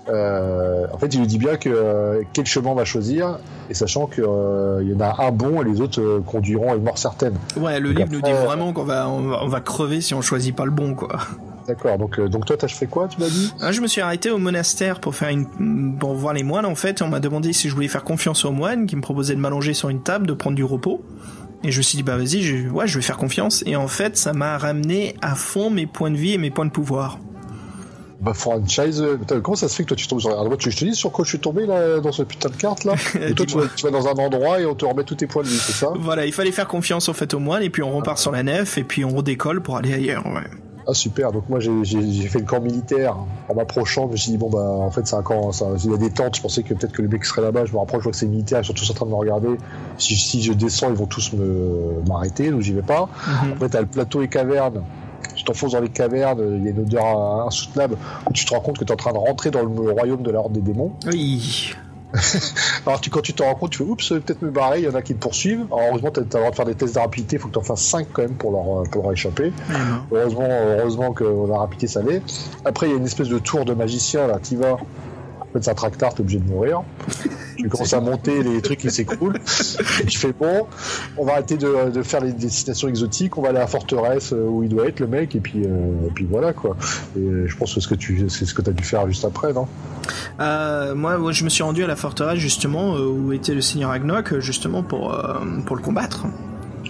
Euh, 0.10 0.86
en 0.92 0.98
fait, 0.98 1.14
il 1.14 1.22
nous 1.22 1.26
dit 1.26 1.38
bien 1.38 1.56
que 1.56 1.70
euh, 1.70 2.24
quel 2.34 2.46
chemin 2.46 2.72
on 2.72 2.76
va 2.76 2.86
choisir, 2.86 3.40
et 3.70 3.74
sachant 3.74 4.08
qu'il 4.08 4.26
euh, 4.26 4.84
y 4.84 4.94
en 4.94 5.00
a 5.00 5.24
un 5.24 5.32
bon 5.32 5.62
et 5.62 5.66
les 5.66 5.82
autres 5.82 6.22
conduiront 6.26 6.74
à 6.74 6.76
une 6.76 6.84
mort 6.84 6.98
certaine. 6.98 7.36
Ouais, 7.58 7.80
le 7.80 7.92
livre 7.92 8.10
nous 8.12 8.22
dit 8.22 8.32
vraiment 8.32 8.74
qu'on 8.74 8.84
va 8.84 9.10
on, 9.10 9.48
va, 9.48 9.62
crever 9.62 10.02
si 10.02 10.14
on 10.14 10.22
choisit 10.22 10.56
pas 10.56 10.66
le 10.66 10.72
bon, 10.72 10.96
quoi. 10.96 11.20
D'accord. 11.68 11.98
Donc, 11.98 12.20
donc 12.20 12.46
toi, 12.46 12.58
t'as 12.58 12.68
fait 12.68 12.88
quoi, 12.88 13.08
tu 13.08 13.22
m'as 13.22 13.30
dit? 13.30 13.54
Ah, 13.62 13.72
Je 13.72 13.80
me 13.80 13.88
suis 13.88 14.02
arrêté 14.02 14.30
au 14.30 14.38
monastère 14.38 15.00
pour 15.00 15.16
faire 15.16 15.30
une, 15.30 15.98
pour 15.98 16.14
voir 16.14 16.34
les 16.34 16.44
moines. 16.44 16.66
En 16.66 16.76
fait, 16.76 17.02
on 17.02 17.08
m'a 17.08 17.22
demandé 17.22 17.54
si 17.54 17.70
je 17.70 17.74
voulais 17.74 17.88
faire 17.88 18.04
confiance 18.04 18.44
aux 18.44 18.52
moines, 18.52 18.86
qui 18.86 18.98
me 18.98 19.02
proposaient 19.02 19.36
de 19.36 19.40
m'allonger 19.40 19.74
sur 19.74 19.88
une 19.88 20.02
table, 20.02 20.28
de 20.28 20.34
prendre 20.34 20.58
du 20.58 20.66
repos. 20.66 21.02
Et 21.64 21.72
je 21.72 21.78
me 21.78 21.84
suis 21.84 21.96
dit 21.96 22.04
bah 22.04 22.18
vas-y, 22.18 22.42
je, 22.42 22.68
ouais, 22.68 22.88
je 22.88 22.98
vais 22.98 23.02
faire 23.02 23.16
confiance. 23.16 23.64
Et 23.66 23.78
en 23.78 23.88
fait, 23.88 24.18
ça 24.18 24.34
m'a 24.34 24.58
ramené 24.58 25.16
à 25.22 25.36
fond 25.36 25.70
mes 25.70 25.88
points 25.88 26.12
de 26.12 26.18
vie 26.18 26.34
et 26.34 26.38
mes 26.38 26.52
points 26.52 26.66
de 26.66 26.72
pouvoir. 26.72 27.20
Bah, 28.24 28.34
franchise, 28.34 29.02
euh, 29.02 29.18
comment 29.42 29.58
ça 29.58 29.68
se 29.68 29.76
fait 29.76 29.84
que 29.84 29.90
toi 29.90 29.98
tu 29.98 30.08
tombes 30.08 30.22
sur 30.22 30.40
un 30.40 30.56
Tu 30.56 30.72
je 30.72 30.78
te 30.78 30.86
dis 30.86 30.96
sur 30.96 31.12
quoi 31.12 31.26
je 31.26 31.30
suis 31.32 31.40
tombé 31.40 31.66
là 31.66 32.00
dans 32.00 32.14
ce 32.14 32.24
putain 32.24 32.48
de 32.48 32.56
carte 32.56 32.86
là? 32.86 32.94
Et 33.22 33.34
toi 33.34 33.46
tu 33.46 33.58
vas, 33.58 33.92
dans 33.92 34.08
un 34.08 34.14
endroit 34.14 34.62
et 34.62 34.66
on 34.66 34.76
te 34.76 34.86
remet 34.86 35.04
tous 35.04 35.16
tes 35.16 35.28
points 35.28 35.44
de 35.44 35.50
vie, 35.50 35.58
c'est 35.58 35.74
ça? 35.74 35.92
Voilà, 36.00 36.26
il 36.26 36.32
fallait 36.32 36.54
faire 36.54 36.68
confiance 36.68 37.10
au 37.10 37.14
fait 37.14 37.34
au 37.34 37.40
moine 37.40 37.64
et 37.64 37.70
puis 37.70 37.84
on 37.84 37.92
repart 37.92 38.18
sur 38.18 38.32
la 38.32 38.44
nef 38.44 38.78
et 38.78 38.86
puis 38.86 39.04
on 39.04 39.10
redécolle 39.10 39.62
pour 39.62 39.76
aller 39.76 39.94
ailleurs, 39.94 40.26
ouais. 40.26 40.48
Ah 40.88 40.94
super, 40.94 41.32
donc 41.32 41.48
moi 41.50 41.60
j'ai 41.60 42.04
fait 42.28 42.40
le 42.40 42.46
camp 42.46 42.62
militaire. 42.62 43.18
En 43.50 43.56
m'approchant, 43.56 44.08
je 44.08 44.12
me 44.14 44.18
suis 44.18 44.32
dit 44.32 44.38
bon 44.38 44.50
bah 44.50 44.60
en 44.60 44.92
fait 44.92 45.06
c'est 45.06 45.16
un 45.16 45.22
camp, 45.22 45.52
ça, 45.52 45.66
il 45.84 45.92
y 45.92 45.94
a 45.94 45.98
des 45.98 46.10
tentes, 46.10 46.38
je 46.38 46.42
pensais 46.42 46.64
que 46.64 46.74
peut-être 46.74 46.92
que 46.92 47.02
les 47.02 47.08
mecs 47.08 47.26
seraient 47.26 47.42
là-bas, 47.42 47.66
je 47.66 47.74
me 47.74 47.78
rapproche, 47.78 48.00
je 48.00 48.04
vois 48.04 48.12
que 48.12 48.18
c'est 48.18 48.28
militaire, 48.28 48.60
ils 48.62 48.66
sont 48.66 48.74
tous 48.74 48.90
en 48.90 48.94
train 48.94 49.06
de 49.06 49.12
me 49.12 49.16
regarder, 49.16 49.58
si, 49.98 50.16
si 50.16 50.42
je 50.42 50.54
descends 50.54 50.90
ils 50.90 50.96
vont 50.96 51.06
tous 51.06 51.32
m'arrêter, 52.08 52.52
donc 52.52 52.62
j'y 52.62 52.74
vais 52.74 52.82
pas. 52.82 53.10
Mm 53.28 53.52
Après 53.54 53.70
t'as 53.70 53.82
le 53.82 53.88
plateau 53.88 54.22
et 54.22 54.28
caverne, 54.28 54.84
tu 55.44 55.52
t'enfonces 55.52 55.74
dans 55.74 55.82
les 55.82 55.90
cavernes, 55.90 56.40
il 56.58 56.64
y 56.64 56.68
a 56.68 56.72
une 56.72 56.80
odeur 56.80 57.06
insoutenable, 57.46 57.98
où 58.30 58.34
tu 58.34 58.46
te 58.46 58.54
rends 58.54 58.62
compte 58.62 58.78
que 58.78 58.86
tu 58.86 58.90
es 58.90 58.94
en 58.94 58.98
train 58.98 59.12
de 59.12 59.18
rentrer 59.18 59.52
dans 59.52 59.62
le 59.62 59.92
royaume 59.92 60.24
de 60.24 60.32
la 60.32 60.40
Horde 60.40 60.54
des 60.54 60.62
démons. 60.62 60.94
Oui. 61.12 61.74
Alors 62.86 63.02
tu, 63.02 63.10
quand 63.10 63.22
tu 63.22 63.34
te 63.34 63.42
rends 63.42 63.56
compte, 63.56 63.72
tu 63.72 63.80
fais 63.80 63.84
oups, 63.84 64.10
peut-être 64.10 64.42
me 64.44 64.52
barrer, 64.52 64.80
il 64.80 64.86
y 64.86 64.88
en 64.88 64.94
a 64.94 65.02
qui 65.02 65.16
te 65.16 65.20
poursuivent. 65.20 65.66
Alors 65.72 65.88
heureusement, 65.90 66.12
tu 66.12 66.20
as 66.20 66.24
le 66.24 66.30
droit 66.30 66.52
de 66.52 66.56
faire 66.56 66.66
des 66.66 66.76
tests 66.76 66.96
de 66.96 67.00
rapidité, 67.00 67.36
il 67.36 67.40
faut 67.40 67.48
que 67.48 67.54
tu 67.54 67.60
en 67.60 67.64
fasses 67.64 67.82
5 67.82 68.08
quand 68.14 68.22
même 68.22 68.36
pour 68.36 68.52
leur, 68.52 68.90
pour 68.90 69.04
leur 69.04 69.12
échapper. 69.12 69.52
Heureusement, 70.12 70.48
heureusement 70.48 71.12
que 71.12 71.24
la 71.24 71.58
rapidité 71.58 71.88
ça 71.88 72.02
l'est. 72.02 72.22
Après, 72.66 72.88
il 72.88 72.92
y 72.92 72.94
a 72.94 72.98
une 72.98 73.06
espèce 73.06 73.30
de 73.30 73.40
tour 73.40 73.66
de 73.66 73.74
magicien 73.74 74.28
là, 74.28 74.40
tu 74.42 74.56
vas 74.56 74.74
en 74.74 75.46
fait, 75.54 75.64
c'est 75.64 75.72
un 75.72 75.76
tractard, 75.76 76.14
t'es 76.14 76.22
obligé 76.22 76.40
de 76.40 76.50
mourir. 76.50 76.84
Tu 77.64 77.70
commences 77.70 77.94
à 77.94 78.02
monter 78.02 78.44
les 78.44 78.62
trucs 78.62 78.80
qui 78.80 78.92
s'écroulent. 78.92 79.40
Tu 80.08 80.18
fais 80.18 80.34
bon, 80.34 80.68
on 81.18 81.26
va 81.26 81.34
arrêter 81.34 81.58
de, 81.58 82.04
faire 82.04 82.22
les 82.22 82.34
destinations 82.34 82.88
exotiques, 82.88 83.38
on 83.38 83.42
va 83.42 83.50
aller 83.50 83.58
à 83.58 83.62
la 83.62 83.68
forteresse 83.68 84.34
euh, 84.34 84.46
où 84.46 84.64
il 84.64 84.70
doit 84.70 84.88
être, 84.88 85.00
le 85.00 85.08
mec, 85.08 85.36
et 85.36 85.40
puis, 85.40 85.64
euh, 85.66 86.10
puis 86.14 86.26
voilà, 86.30 86.54
quoi. 86.54 86.76
Et 87.16 87.20
euh, 87.20 87.48
je 87.48 87.56
pense 87.56 87.74
que 87.74 87.80
ce 87.80 87.88
que 87.88 87.96
tu, 87.96 88.30
c'est 88.30 88.46
ce 88.46 88.54
que 88.54 88.62
t'as 88.62 88.72
dû 88.72 88.84
faire 88.84 89.08
juste 89.08 89.26
après, 89.26 89.54
non? 89.54 89.68
moi, 90.96 91.32
je 91.32 91.44
me 91.44 91.50
suis 91.50 91.64
rendu 91.64 91.84
à 91.84 91.88
la 91.88 91.96
forteresse, 91.96 92.40
justement, 92.40 92.96
où 92.96 93.32
était 93.32 93.54
le 93.54 93.62
seigneur 93.62 93.92
Agnok, 93.92 94.40
justement, 94.40 94.84
pour, 94.84 95.18
pour 95.66 95.76
le 95.76 95.82
combattre. 95.82 96.26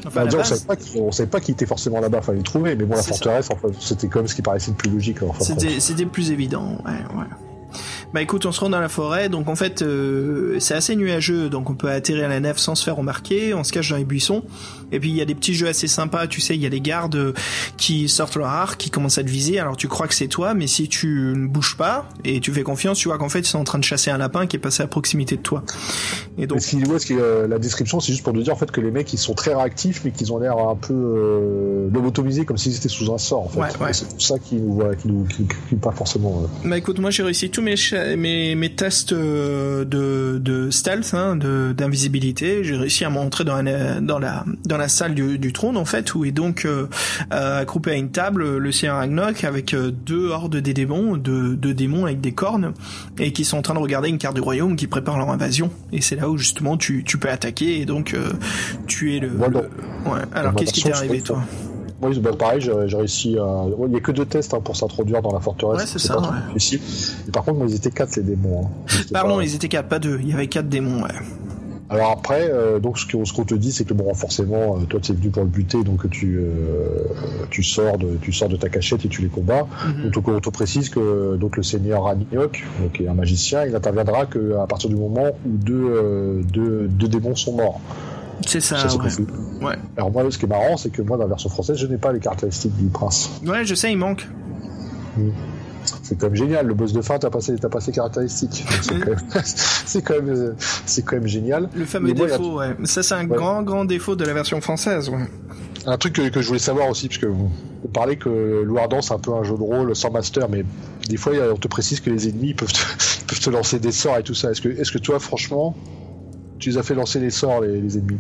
Enfin, 0.06 0.26
on, 0.26 0.76
qu'il, 0.76 1.14
savait 1.14 1.30
pas 1.30 1.40
qu'il 1.40 1.54
était 1.54 1.66
forcément 1.66 2.02
là-bas, 2.02 2.22
fallait 2.22 2.40
le 2.40 2.44
trouver, 2.44 2.76
mais 2.76 2.86
bon, 2.86 2.96
la 2.96 3.04
forteresse, 3.04 3.50
c'était 3.80 4.08
comme 4.08 4.28
ce 4.28 4.36
qui 4.36 4.42
paraissait 4.42 4.72
le 4.72 4.78
plus 4.78 4.90
logique. 4.90 5.20
c'était, 5.40 5.80
c'était 5.80 6.06
plus 6.06 6.32
évident, 6.32 6.78
ouais, 6.86 7.18
ouais. 7.18 7.26
Bah 8.14 8.22
écoute, 8.22 8.46
on 8.46 8.52
se 8.52 8.60
rend 8.60 8.70
dans 8.70 8.80
la 8.80 8.90
forêt, 8.90 9.28
donc 9.28 9.50
en 9.50 9.56
fait 9.56 9.82
euh, 9.82 10.60
c'est 10.60 10.76
assez 10.76 10.96
nuageux, 10.96 11.50
donc 11.50 11.72
on 11.72 11.74
peut 11.74 11.90
atterrir 11.90 12.26
à 12.26 12.28
la 12.28 12.40
nef 12.40 12.60
sans 12.60 12.76
se 12.76 12.84
faire 12.84 12.96
remarquer, 12.96 13.56
on 13.56 13.64
se 13.64 13.72
cache 13.72 13.90
dans 13.90 13.96
les 13.96 14.06
buissons, 14.06 14.44
et 14.92 15.00
puis 15.00 15.10
il 15.10 15.16
y 15.16 15.22
a 15.22 15.26
des 15.26 15.34
petits 15.34 15.56
jeux 15.56 15.68
assez 15.68 15.88
sympas, 15.88 16.28
tu 16.28 16.40
sais, 16.40 16.54
il 16.54 16.62
y 16.62 16.68
a 16.68 16.70
les 16.70 16.80
gardes 16.80 17.34
qui 17.76 18.08
sortent 18.08 18.36
leur 18.36 18.50
arc, 18.50 18.80
qui 18.80 18.92
commencent 18.92 19.18
à 19.18 19.24
te 19.24 19.30
viser, 19.30 19.58
alors 19.60 19.78
tu 19.78 19.88
crois 19.88 20.08
que 20.08 20.14
c'est 20.14 20.28
toi, 20.28 20.54
mais 20.54 20.68
si 20.68 20.88
tu 20.88 21.34
ne 21.36 21.48
bouges 21.48 21.76
pas 21.76 22.08
et 22.24 22.40
tu 22.40 22.54
fais 22.54 22.62
confiance, 22.62 23.00
tu 23.00 23.08
vois 23.08 23.18
qu'en 23.18 23.30
fait 23.30 23.40
ils 23.40 23.46
sont 23.46 23.58
en 23.58 23.64
train 23.64 23.80
de 23.80 23.84
chasser 23.84 24.12
un 24.12 24.20
lapin 24.20 24.46
qui 24.46 24.58
est 24.58 24.60
passé 24.60 24.84
à 24.84 24.88
proximité 24.88 25.36
de 25.36 25.42
toi. 25.42 25.64
Et 26.38 26.46
donc 26.46 26.62
ce 26.62 27.06
qui, 27.06 27.16
euh, 27.18 27.48
la 27.48 27.58
description, 27.58 28.00
c'est 28.00 28.12
juste 28.12 28.24
pour 28.24 28.34
nous 28.34 28.44
dire 28.44 28.54
en 28.54 28.58
fait 28.58 28.70
que 28.70 28.82
les 28.82 28.92
mecs 28.92 29.12
ils 29.12 29.18
sont 29.18 29.34
très 29.34 29.56
réactifs, 29.56 30.02
mais 30.06 30.12
qu'ils 30.12 30.32
ont 30.32 30.38
l'air 30.38 30.60
un 30.60 30.76
peu 30.76 30.94
euh, 30.94 31.90
lobotomisés 31.92 32.46
comme 32.46 32.58
s'ils 32.58 32.76
étaient 32.76 32.90
sous 32.90 33.12
un 33.12 33.18
sort. 33.18 33.46
En 33.46 33.50
fait. 33.50 33.80
Ouais, 33.80 33.94
C'est 33.94 34.06
tout 34.06 34.20
ça 34.20 34.38
qui 34.38 34.58
nous, 34.58 34.84
qui 35.02 35.08
nous, 35.08 35.26
qui, 35.26 35.76
pas 35.78 35.92
forcément. 35.92 36.44
Bah 36.64 36.78
écoute, 36.78 37.00
moi 37.00 37.10
j'ai 37.10 37.24
réussi 37.24 37.50
tous 37.50 37.64
mes 37.64 37.76
mes, 38.18 38.56
mes 38.56 38.74
tests 38.74 39.14
euh, 39.14 39.86
de, 39.86 40.40
de 40.40 40.70
stealth, 40.70 41.14
hein, 41.14 41.36
de 41.36 41.74
d'invisibilité, 41.76 42.64
j'ai 42.64 42.76
réussi 42.76 43.06
à 43.06 43.10
m'entrer 43.10 43.44
dans, 43.44 43.62
la, 43.62 44.00
dans 44.00 44.20
la 44.20 44.46
dans 44.66 44.78
la 44.78 44.88
salle 44.88 45.14
du, 45.14 45.38
du 45.38 45.54
trône 45.54 45.78
en 45.78 45.86
fait, 45.86 46.14
où 46.16 46.26
est 46.26 46.32
donc 46.32 46.66
euh, 46.66 46.88
euh 47.32 47.62
accroupé 47.62 47.92
à 47.92 47.96
une 47.96 48.12
table 48.12 48.58
le 48.58 48.72
Seigneur 48.72 48.98
Ragnok 48.98 49.44
avec 49.44 49.74
euh, 49.74 49.92
deux 49.92 50.30
hordes 50.30 50.58
des 50.58 50.74
démons, 50.74 51.18
deux, 51.18 51.56
deux 51.56 51.74
démons 51.74 52.06
avec 52.06 52.22
des 52.22 52.32
cornes, 52.32 52.74
et 53.20 53.32
qui 53.32 53.46
sont 53.46 53.58
en 53.58 53.62
train 53.62 53.74
de 53.74 53.80
regarder 53.80 54.10
une 54.10 54.18
carte 54.18 54.36
du 54.36 54.42
royaume 54.42 54.76
qui 54.76 54.88
prépare 54.88 55.18
leur 55.18 55.30
invasion. 55.30 55.72
Et 55.92 56.02
c'est 56.02 56.16
là 56.16 56.30
où 56.30 56.38
justement 56.38 56.78
tu, 56.78 57.04
tu 57.04 57.18
peux 57.18 57.30
attaquer 57.30 57.80
et 57.80 57.86
donc 57.86 58.16
tuer 58.88 59.20
le. 59.20 59.30
Voilà. 59.30 59.62
le... 59.62 60.12
Ouais. 60.12 60.22
Alors 60.34 60.56
qu'est-ce 60.56 60.74
qui 60.74 60.84
t'est 60.84 60.94
arrivé 60.94 61.22
toi? 61.22 61.44
Oui, 62.08 62.20
bah 62.20 62.32
pareil, 62.38 62.62
j'ai 62.62 62.98
réussi 62.98 63.38
à. 63.38 63.66
Il 63.80 63.90
n'y 63.90 63.98
a 63.98 64.00
que 64.00 64.12
deux 64.12 64.26
tests 64.26 64.54
hein, 64.54 64.62
pour 64.64 64.76
s'introduire 64.76 65.22
dans 65.22 65.34
la 65.34 65.40
forteresse. 65.40 65.80
Ouais, 65.80 65.88
c'est 65.88 66.00
ça. 66.00 66.20
Ouais. 66.20 66.28
Difficile. 66.54 66.80
Et 67.28 67.32
par 67.32 67.44
contre, 67.44 67.58
moi, 67.60 67.68
ils 67.70 67.76
étaient 67.76 67.92
quatre 67.92 68.16
les 68.16 68.24
démons. 68.24 68.66
Hein. 68.66 68.98
Pardon, 69.12 69.42
ils 69.42 69.56
étaient 69.56 69.70
quatre, 69.70 69.90
pas 69.90 70.00
deux. 70.00 70.20
Il 70.22 70.30
y 70.30 70.34
avait 70.34 70.48
quatre 70.48 70.70
démons. 70.70 71.04
Ouais. 71.04 71.10
Alors 71.90 72.12
après, 72.12 72.50
euh, 72.50 72.80
donc 72.80 72.98
ce 72.98 73.34
qu'on 73.34 73.44
te 73.44 73.54
dit, 73.54 73.72
c'est 73.72 73.86
que 73.86 73.94
bon, 73.94 74.12
forcément, 74.16 74.78
euh, 74.78 74.86
toi, 74.90 75.00
tu 75.00 75.12
es 75.12 75.16
venu 75.16 75.30
pour 75.30 75.44
le 75.44 75.50
buter, 75.50 75.84
donc 75.84 76.10
tu 76.10 76.40
euh, 76.40 77.06
tu 77.52 77.62
sors 77.62 78.00
de 78.00 78.18
tu 78.22 78.32
sors 78.32 78.50
de 78.50 78.56
ta 78.56 78.70
cachette 78.70 79.06
et 79.06 79.10
tu 79.10 79.22
les 79.22 79.28
combats. 79.28 79.64
Mm 79.64 79.92
-hmm. 79.92 80.12
Donc 80.12 80.28
on 80.28 80.40
te 80.40 80.50
précise 80.50 80.90
que 80.90 81.36
donc 81.36 81.56
le 81.56 81.64
seigneur 81.64 82.04
Raniok, 82.04 82.66
qui 82.94 83.04
est 83.04 83.08
un 83.08 83.14
magicien, 83.14 83.66
il 83.66 83.74
n'interviendra 83.74 84.26
que 84.26 84.56
à 84.64 84.66
partir 84.66 84.90
du 84.90 84.96
moment 84.96 85.30
où 85.46 85.52
deux, 85.70 85.88
euh, 85.90 86.42
deux, 86.56 86.88
deux 86.88 87.10
démons 87.10 87.36
sont 87.36 87.54
morts. 87.54 87.80
C'est 88.46 88.60
ça, 88.62 88.78
Ça, 88.88 88.98
ouais. 88.98 89.76
Alors 89.98 90.12
moi, 90.12 90.24
ce 90.30 90.38
qui 90.38 90.46
est 90.46 90.50
marrant, 90.50 90.78
c'est 90.78 90.90
que 90.90 91.02
moi, 91.02 91.18
dans 91.18 91.24
la 91.24 91.30
version 91.30 91.50
française, 91.50 91.78
je 91.78 91.88
n'ai 91.88 91.98
pas 91.98 92.12
les 92.12 92.20
caractéristiques 92.20 92.76
du 92.76 92.86
prince. 92.88 93.30
Ouais, 93.46 93.66
je 93.66 93.76
sais, 93.76 93.92
il 93.92 93.98
manque. 93.98 94.28
C'est 96.02 96.18
quand 96.18 96.28
même 96.28 96.36
génial. 96.36 96.66
Le 96.68 96.74
boss 96.74 96.94
de 96.94 97.02
fin, 97.02 97.20
t'as 97.20 97.30
passé, 97.30 97.56
t'as 97.60 97.70
passé 97.70 97.92
caractéristiques. 97.92 98.64
C'est 99.86 100.02
quand, 100.02 100.14
quand 100.20 100.28
euh, 100.28 100.54
quand 101.06 101.16
même 101.16 101.28
génial. 101.28 101.70
Le 101.76 101.86
fameux 101.86 102.14
moi, 102.14 102.28
y 102.28 102.32
a- 102.32 102.38
défaut, 102.38 102.60
ouais. 102.60 102.76
Ça, 102.86 103.04
c'est 103.04 103.16
un 103.16 103.28
Ouais. 103.28 103.36
grand, 103.38 103.64
grand 103.64 103.86
défaut 103.86 104.16
de 104.16 104.24
la 104.26 104.34
version 104.34 104.60
française, 104.62 105.10
ouais. 105.10 105.26
Un 105.86 105.98
truc 105.98 106.14
que, 106.14 106.30
que 106.30 106.42
je 106.42 106.48
voulais 106.48 106.60
savoir 106.60 106.90
aussi, 106.90 107.08
parce 107.10 107.18
que 107.20 107.26
vous 107.26 107.50
vous 107.82 107.90
parlez 107.90 108.16
que 108.16 108.64
Loardan 108.66 109.02
c'est 109.02 109.14
un 109.14 109.20
peu 109.20 109.34
un 109.34 109.44
jeu 109.44 109.58
de 109.58 109.62
rôle 109.62 109.94
sans 109.94 110.10
master, 110.12 110.48
mais 110.50 110.64
des 111.10 111.18
fois 111.18 111.34
on 111.54 111.58
te 111.58 111.68
précise 111.68 112.00
que 112.00 112.10
les 112.10 112.30
ennemis 112.30 112.54
peuvent 112.54 112.72
te, 112.72 112.80
peuvent 113.28 113.40
te 113.42 113.50
lancer 113.50 113.80
des 113.80 113.92
sorts 113.92 114.18
et 114.18 114.24
tout 114.24 114.34
ça. 114.34 114.52
Est-ce 114.52 114.62
que, 114.62 114.70
est-ce 114.70 114.94
que 114.94 114.98
toi, 115.00 115.20
franchement, 115.20 115.76
tu 116.60 116.70
les 116.70 116.78
as 116.78 116.84
fait 116.84 116.96
lancer 116.96 117.20
les 117.20 117.30
sorts, 117.30 117.62
les, 117.62 117.80
les 117.82 117.98
ennemis 117.98 118.20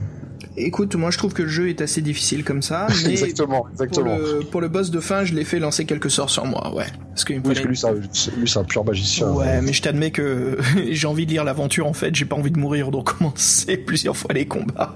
Écoute, 0.56 0.96
moi, 0.96 1.10
je 1.10 1.18
trouve 1.18 1.34
que 1.34 1.42
le 1.42 1.50
jeu 1.50 1.70
est 1.70 1.82
assez 1.82 2.02
difficile 2.02 2.44
comme 2.44 2.62
ça, 2.62 2.88
mais 3.06 3.12
Exactement, 3.12 3.62
pour 3.62 3.70
exactement. 3.72 4.18
le, 4.18 4.40
pour 4.42 4.62
le 4.62 4.68
boss 4.68 4.92
de 4.92 5.00
fin, 5.00 5.26
je 5.26 5.34
l'ai 5.34 5.46
fait 5.46 5.60
lancer 5.60 5.86
quelques 5.86 6.12
sorts 6.12 6.30
sur 6.30 6.46
moi, 6.46 6.74
ouais. 6.76 6.86
Parce 7.10 7.26
qu'il 7.26 7.38
me 7.38 7.42
Oui, 7.42 7.48
parce 7.48 7.60
que 7.62 7.68
lui, 7.68 8.48
c'est 8.48 8.60
un, 8.60 8.64
pur 8.64 8.86
magicien. 8.86 9.30
Ouais, 9.30 9.62
mais 9.62 9.74
je 9.74 9.82
t'admets 9.82 10.12
que 10.12 10.58
j'ai 10.92 11.08
envie 11.08 11.26
de 11.26 11.32
lire 11.32 11.44
l'aventure 11.44 11.88
en 11.88 11.94
fait, 11.94 12.14
j'ai 12.14 12.26
pas 12.26 12.36
envie 12.36 12.52
de 12.52 12.60
mourir, 12.60 12.92
donc 12.92 13.18
commencer 13.18 13.78
plusieurs 13.86 14.16
fois 14.16 14.34
les 14.34 14.46
combats. 14.46 14.96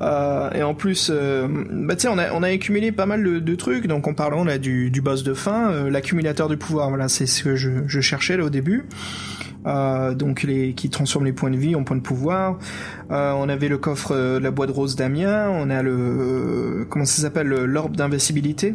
Euh, 0.00 0.50
et 0.52 0.62
en 0.62 0.74
plus, 0.74 1.10
euh, 1.10 1.48
bah 1.72 1.96
tu 1.96 2.02
sais, 2.02 2.08
on 2.08 2.18
a, 2.18 2.32
on 2.32 2.42
a 2.42 2.48
accumulé 2.48 2.92
pas 2.92 3.06
mal 3.06 3.24
de, 3.24 3.38
de 3.40 3.54
trucs, 3.54 3.86
donc 3.86 4.06
en 4.06 4.14
parlant 4.14 4.44
là 4.44 4.58
du, 4.58 4.90
du 4.90 5.00
boss 5.00 5.24
de 5.24 5.34
fin, 5.34 5.70
euh, 5.70 5.90
l'accumulateur 5.90 6.48
de 6.48 6.54
pouvoir, 6.54 6.88
voilà, 6.88 7.08
c'est 7.08 7.26
ce 7.26 7.42
que 7.42 7.56
je, 7.56 7.70
je 7.86 8.00
cherchais 8.00 8.36
là 8.36 8.44
au 8.44 8.50
début. 8.50 8.84
Euh, 9.66 10.14
donc 10.14 10.42
les 10.42 10.74
qui 10.74 10.90
transforme 10.90 11.24
les 11.24 11.32
points 11.32 11.50
de 11.50 11.56
vie 11.56 11.74
en 11.74 11.84
points 11.84 11.96
de 11.96 12.02
pouvoir. 12.02 12.58
Euh, 13.10 13.32
on 13.32 13.48
avait 13.48 13.68
le 13.68 13.78
coffre 13.78 14.12
euh, 14.14 14.38
de 14.38 14.44
la 14.44 14.50
boîte 14.50 14.70
rose 14.70 14.94
d'Amiens, 14.94 15.48
on 15.50 15.70
a 15.70 15.82
le 15.82 16.86
comment 16.90 17.06
ça 17.06 17.22
s'appelle 17.22 17.46
le- 17.46 17.64
l'orbe 17.66 17.96
d'invincibilité. 17.96 18.74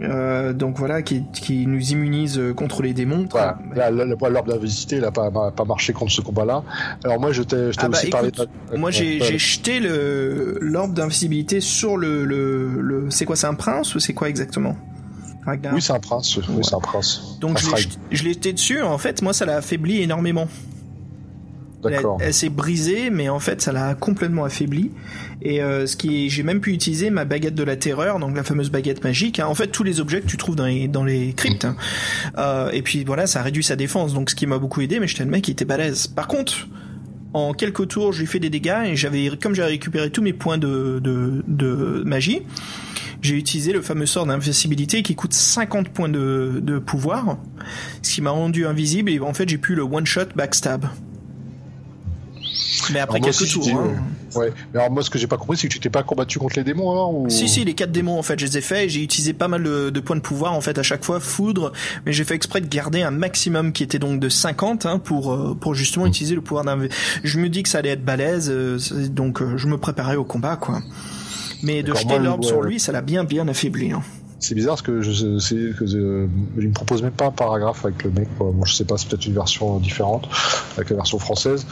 Euh, 0.00 0.52
donc 0.54 0.78
voilà 0.78 1.02
qui, 1.02 1.22
qui 1.32 1.66
nous 1.66 1.90
immunise 1.92 2.40
contre 2.56 2.82
les 2.82 2.94
démons. 2.94 3.26
Voilà. 3.30 3.58
Là, 3.74 3.90
là, 3.90 4.04
là, 4.06 4.16
l'orbe 4.30 4.48
d'invisibilité, 4.48 4.96
il 4.96 5.04
a 5.04 5.12
pas, 5.12 5.30
pas, 5.30 5.64
marché 5.64 5.92
contre 5.92 6.10
ce 6.10 6.22
combat-là. 6.22 6.64
Alors 7.04 7.20
moi, 7.20 7.30
je 7.32 7.42
t'ai, 7.42 7.70
je 7.72 7.76
t'ai 7.78 7.84
Ah 7.84 7.88
bah, 7.88 7.98
aussi 7.98 8.08
parlé. 8.10 8.28
écoute, 8.28 8.48
de- 8.72 8.76
Moi, 8.78 8.90
j'ai 8.90 9.20
Ouais, 9.20 9.26
j'ai 9.26 9.38
jeté 9.38 9.78
le 9.78 10.58
l'orbe 10.60 10.94
d'invisibilité 10.94 11.60
sur 11.60 11.98
le 11.98 12.24
le, 12.24 12.80
le 12.80 13.10
c'est 13.10 13.26
quoi, 13.26 13.36
c'est 13.36 13.46
un 13.46 13.54
prince 13.54 13.94
ou 13.94 14.00
c'est 14.00 14.14
quoi 14.14 14.28
exactement? 14.30 14.74
Ragnar 15.44 15.74
Oui, 15.74 15.82
c'est 15.82 15.92
un 15.92 16.00
prince. 16.00 16.36
Oui, 16.36 16.42
Ouais. 16.56 16.62
c'est 16.62 16.74
un 16.74 16.80
prince. 16.80 17.36
Donc 17.40 17.58
Un 17.58 17.60
je 17.60 17.66
l'ai 17.74 17.82
jeté- 17.82 17.98
je 18.10 18.24
l'ai 18.24 18.32
jeté 18.34 18.52
dessus. 18.52 18.80
En 18.82 18.98
fait, 18.98 19.22
moi, 19.22 19.32
ça 19.32 19.44
l'a 19.44 19.56
affaibli 19.56 20.00
énormément. 20.02 20.46
Elle, 21.84 21.90
D'accord. 21.94 22.18
elle 22.20 22.32
s'est 22.32 22.48
brisée, 22.48 23.10
mais 23.10 23.28
en 23.28 23.40
fait, 23.40 23.60
ça 23.60 23.72
l'a 23.72 23.94
complètement 23.96 24.44
affaibli. 24.44 24.92
Et 25.40 25.60
euh, 25.60 25.84
ce 25.88 25.96
qui, 25.96 26.26
est- 26.26 26.28
j'ai 26.28 26.44
même 26.44 26.60
pu 26.60 26.72
utiliser 26.72 27.10
ma 27.10 27.24
baguette 27.24 27.56
de 27.56 27.64
la 27.64 27.74
terreur, 27.74 28.20
donc 28.20 28.36
la 28.36 28.44
fameuse 28.44 28.70
baguette 28.70 29.02
magique. 29.02 29.40
hein. 29.40 29.48
En 29.48 29.54
fait, 29.56 29.66
tous 29.66 29.82
les 29.82 29.98
objets 29.98 30.20
que 30.20 30.28
tu 30.28 30.36
trouves 30.36 30.54
dans 30.54 30.66
les 30.66 30.86
dans 30.86 31.02
les 31.02 31.32
cryptes. 31.32 31.64
hein. 31.64 31.74
Euh, 32.38 32.70
et 32.70 32.82
puis 32.82 33.02
voilà, 33.02 33.26
ça 33.26 33.40
a 33.40 33.42
réduit 33.42 33.64
sa 33.64 33.74
défense, 33.74 34.14
donc 34.14 34.30
ce 34.30 34.36
qui 34.36 34.46
m'a 34.46 34.58
beaucoup 34.58 34.80
aidé. 34.80 35.00
Mais 35.00 35.08
j'étais 35.08 35.24
le 35.24 35.30
mec 35.30 35.42
qui 35.42 35.50
était 35.50 35.64
balèze. 35.64 36.06
Par 36.06 36.28
contre, 36.28 36.68
en 37.32 37.52
quelques 37.52 37.88
tours, 37.88 38.12
j'ai 38.12 38.26
fait 38.26 38.38
des 38.38 38.50
dégâts 38.50 38.84
et 38.86 38.94
j'avais, 38.94 39.30
comme 39.42 39.54
j'avais 39.56 39.70
récupéré 39.70 40.08
tous 40.10 40.22
mes 40.22 40.32
points 40.34 40.58
de 40.58 41.00
de, 41.02 41.42
de 41.48 42.04
magie, 42.06 42.42
j'ai 43.22 43.36
utilisé 43.36 43.72
le 43.72 43.80
fameux 43.82 44.06
sort 44.06 44.26
d'invincibilité 44.26 45.02
qui 45.02 45.14
coûte 45.14 45.32
50 45.32 45.88
points 45.88 46.08
de, 46.08 46.60
de 46.62 46.78
pouvoir, 46.78 47.38
ce 48.02 48.14
qui 48.14 48.20
m'a 48.20 48.30
rendu 48.30 48.66
invisible 48.66 49.10
et 49.10 49.20
en 49.20 49.32
fait 49.32 49.48
j'ai 49.48 49.58
pu 49.58 49.74
le 49.74 49.82
one 49.82 50.04
shot 50.06 50.26
backstab. 50.36 50.86
Mais 52.92 53.00
après 53.00 53.20
quelques 53.20 53.48
tours. 53.50 53.68
hein. 53.68 53.94
Ouais. 54.34 54.50
Mais 54.72 54.80
alors 54.80 54.90
moi, 54.90 55.02
ce 55.02 55.10
que 55.10 55.18
j'ai 55.18 55.26
pas 55.26 55.36
compris, 55.36 55.56
c'est 55.56 55.68
que 55.68 55.72
tu 55.72 55.78
t'es 55.78 55.90
pas 55.90 56.02
combattu 56.02 56.38
contre 56.38 56.56
les 56.56 56.64
démons 56.64 56.90
alors 56.90 57.14
ou... 57.14 57.28
Si 57.30 57.48
si 57.48 57.64
les 57.64 57.74
quatre 57.74 57.92
démons 57.92 58.18
en 58.18 58.22
fait 58.22 58.38
je 58.38 58.46
les 58.46 58.58
ai 58.58 58.60
faits 58.60 58.86
et 58.86 58.88
j'ai 58.88 59.02
utilisé 59.02 59.32
pas 59.34 59.46
mal 59.46 59.62
de, 59.62 59.90
de 59.90 60.00
points 60.00 60.16
de 60.16 60.20
pouvoir 60.22 60.52
en 60.54 60.60
fait 60.60 60.78
à 60.78 60.82
chaque 60.82 61.04
fois 61.04 61.20
foudre 61.20 61.72
mais 62.04 62.12
j'ai 62.12 62.24
fait 62.24 62.34
exprès 62.34 62.60
de 62.60 62.66
garder 62.66 63.02
un 63.02 63.10
maximum 63.10 63.72
qui 63.72 63.82
était 63.82 63.98
donc 63.98 64.20
de 64.20 64.28
50 64.28 64.86
hein, 64.86 64.98
pour 64.98 65.32
euh, 65.32 65.54
pour 65.58 65.74
justement 65.74 66.06
utiliser 66.06 66.34
le 66.34 66.40
pouvoir 66.40 66.64
d'un 66.64 66.78
je 67.22 67.38
me 67.38 67.48
dis 67.48 67.62
que 67.62 67.68
ça 67.68 67.78
allait 67.78 67.90
être 67.90 68.04
balèze 68.04 68.48
euh, 68.50 68.78
donc 69.10 69.42
euh, 69.42 69.56
je 69.56 69.66
me 69.68 69.76
préparais 69.76 70.16
au 70.16 70.24
combat 70.24 70.56
quoi 70.56 70.80
mais 71.62 71.82
de 71.82 71.94
jeter 71.94 72.18
l'orbe 72.18 72.44
sur 72.44 72.62
lui 72.62 72.80
ça 72.80 72.92
l'a 72.92 73.02
bien 73.02 73.24
bien 73.24 73.48
affaibli 73.48 73.92
hein. 73.92 74.02
C'est 74.44 74.56
bizarre 74.56 74.72
parce 74.72 74.82
que 74.82 75.02
je 75.02 75.38
c'est 75.38 75.54
que 75.78 75.84
euh, 75.96 76.26
il 76.58 76.66
me 76.68 76.72
propose 76.72 77.00
même 77.00 77.12
pas 77.12 77.26
un 77.26 77.30
paragraphe 77.30 77.84
avec 77.84 78.02
le 78.02 78.10
mec. 78.10 78.26
Quoi. 78.36 78.50
Bon, 78.52 78.64
je 78.64 78.74
sais 78.74 78.84
pas, 78.84 78.98
c'est 78.98 79.08
peut-être 79.08 79.24
une 79.26 79.34
version 79.34 79.78
différente 79.78 80.28
avec 80.76 80.90
la 80.90 80.96
version 80.96 81.20
française. 81.20 81.64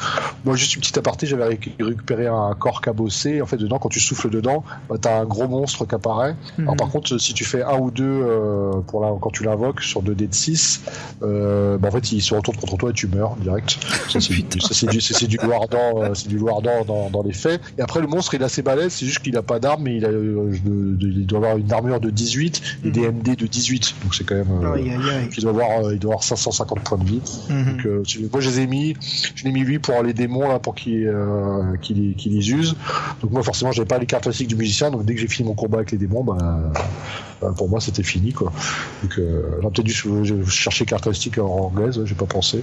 Moi, 0.44 0.54
juste 0.54 0.76
une 0.76 0.80
petite 0.80 0.96
aparté, 0.96 1.26
j'avais 1.26 1.48
réc- 1.56 1.72
récupéré 1.82 2.28
un 2.28 2.54
corps 2.56 2.80
cabossé. 2.80 3.42
En 3.42 3.46
fait, 3.46 3.56
dedans, 3.56 3.80
quand 3.80 3.88
tu 3.88 3.98
souffles 3.98 4.30
dedans, 4.30 4.62
bah, 4.88 4.94
t'as 5.00 5.18
un 5.20 5.24
gros 5.24 5.48
monstre 5.48 5.84
qui 5.84 5.96
apparaît. 5.96 6.36
Alors 6.58 6.74
Mhm. 6.74 6.76
par 6.76 6.88
contre, 6.90 7.18
si 7.18 7.34
tu 7.34 7.44
fais 7.44 7.62
un 7.64 7.76
ou 7.76 7.90
deux 7.90 8.04
euh, 8.04 8.70
pour 8.86 9.00
la, 9.00 9.10
quand 9.20 9.30
tu 9.30 9.42
l'invoques 9.42 9.82
sur 9.82 10.00
2 10.02 10.14
dés 10.14 10.28
de 10.28 10.34
6, 10.34 10.82
euh, 11.24 11.76
bah, 11.76 11.88
en 11.88 11.90
fait, 11.90 12.12
il 12.12 12.22
se 12.22 12.34
retourne 12.34 12.56
contre 12.56 12.76
toi 12.76 12.90
et 12.90 12.92
tu 12.92 13.08
meurs 13.08 13.34
direct. 13.34 13.78
Ça, 14.08 14.20
c'est 14.20 14.32
Putain. 14.32 14.60
ça, 14.64 14.74
c'est 14.74 14.86
du, 14.86 15.00
c'est- 15.00 15.14
c'est 15.14 15.26
du 15.26 15.38
lourdan, 15.42 16.02
euh, 16.04 16.14
c'est 16.14 16.28
du 16.28 16.38
lourdan 16.38 16.84
dans, 16.86 17.10
dans 17.10 17.24
les 17.24 17.32
faits. 17.32 17.60
Et 17.78 17.82
après, 17.82 18.00
le 18.00 18.06
monstre, 18.06 18.34
il 18.34 18.42
est 18.42 18.44
assez 18.44 18.62
balèze. 18.62 18.92
C'est 18.92 19.06
juste 19.06 19.18
qu'il 19.24 19.36
a 19.36 19.42
pas 19.42 19.58
d'arme, 19.58 19.82
mais 19.82 19.96
il, 19.96 20.04
a, 20.04 20.08
euh, 20.10 20.52
de- 20.64 20.94
de- 20.94 21.08
il 21.08 21.26
doit 21.26 21.38
avoir 21.38 21.56
une 21.56 21.72
armure 21.72 21.98
de 21.98 22.10
18 22.10 22.59
et 22.84 22.90
des 22.90 23.08
MD 23.10 23.36
de 23.36 23.46
18. 23.46 23.94
Donc 24.02 24.14
c'est 24.14 24.24
quand 24.24 24.34
même. 24.36 24.50
euh, 24.62 24.72
Aïe, 24.74 24.90
aïe, 24.90 25.10
aïe. 25.10 25.28
il 25.36 25.42
doit 25.42 25.50
avoir, 25.52 25.86
euh, 25.86 25.92
il 25.94 25.98
doit 25.98 26.12
avoir 26.12 26.24
550 26.24 26.80
points 26.80 26.98
de 26.98 27.04
vie. 27.04 27.20
Mhm. 27.48 27.64
Donc, 27.76 27.86
euh, 27.86 28.02
moi, 28.32 28.40
je 28.40 28.50
les 28.50 28.60
ai 28.60 28.66
mis, 28.66 28.96
je 29.34 29.44
l'ai 29.44 29.52
mis 29.52 29.60
lui 29.62 29.78
pour 29.78 30.02
les 30.02 30.12
démons 30.12 30.48
là, 30.48 30.58
pour 30.58 30.74
qu'ils 30.74 31.06
euh, 31.06 31.76
les, 31.90 32.52
usent. 32.52 32.74
Donc 33.22 33.30
moi, 33.30 33.42
forcément, 33.42 33.72
j'avais 33.72 33.86
pas 33.88 33.98
les 33.98 34.06
caractéristiques 34.06 34.48
du 34.48 34.56
musicien. 34.56 34.90
Donc 34.90 35.04
dès 35.04 35.14
que 35.14 35.20
j'ai 35.20 35.28
fini 35.28 35.48
mon 35.48 35.54
combat 35.54 35.78
avec 35.78 35.90
les 35.92 35.98
démons, 35.98 36.24
bah, 36.24 36.36
bah, 37.40 37.54
pour 37.56 37.68
moi, 37.68 37.80
c'était 37.80 38.02
fini 38.02 38.32
quoi. 38.32 38.52
Donc 39.02 39.14
j'aurais 39.16 39.72
peut-être 39.72 39.82
dû 39.82 40.46
chercher 40.50 40.84
les 40.84 40.88
caractéristiques 40.88 41.38
en 41.38 41.46
anglaise, 41.72 42.00
j'ai 42.04 42.14
pas 42.14 42.26
pensé. 42.26 42.62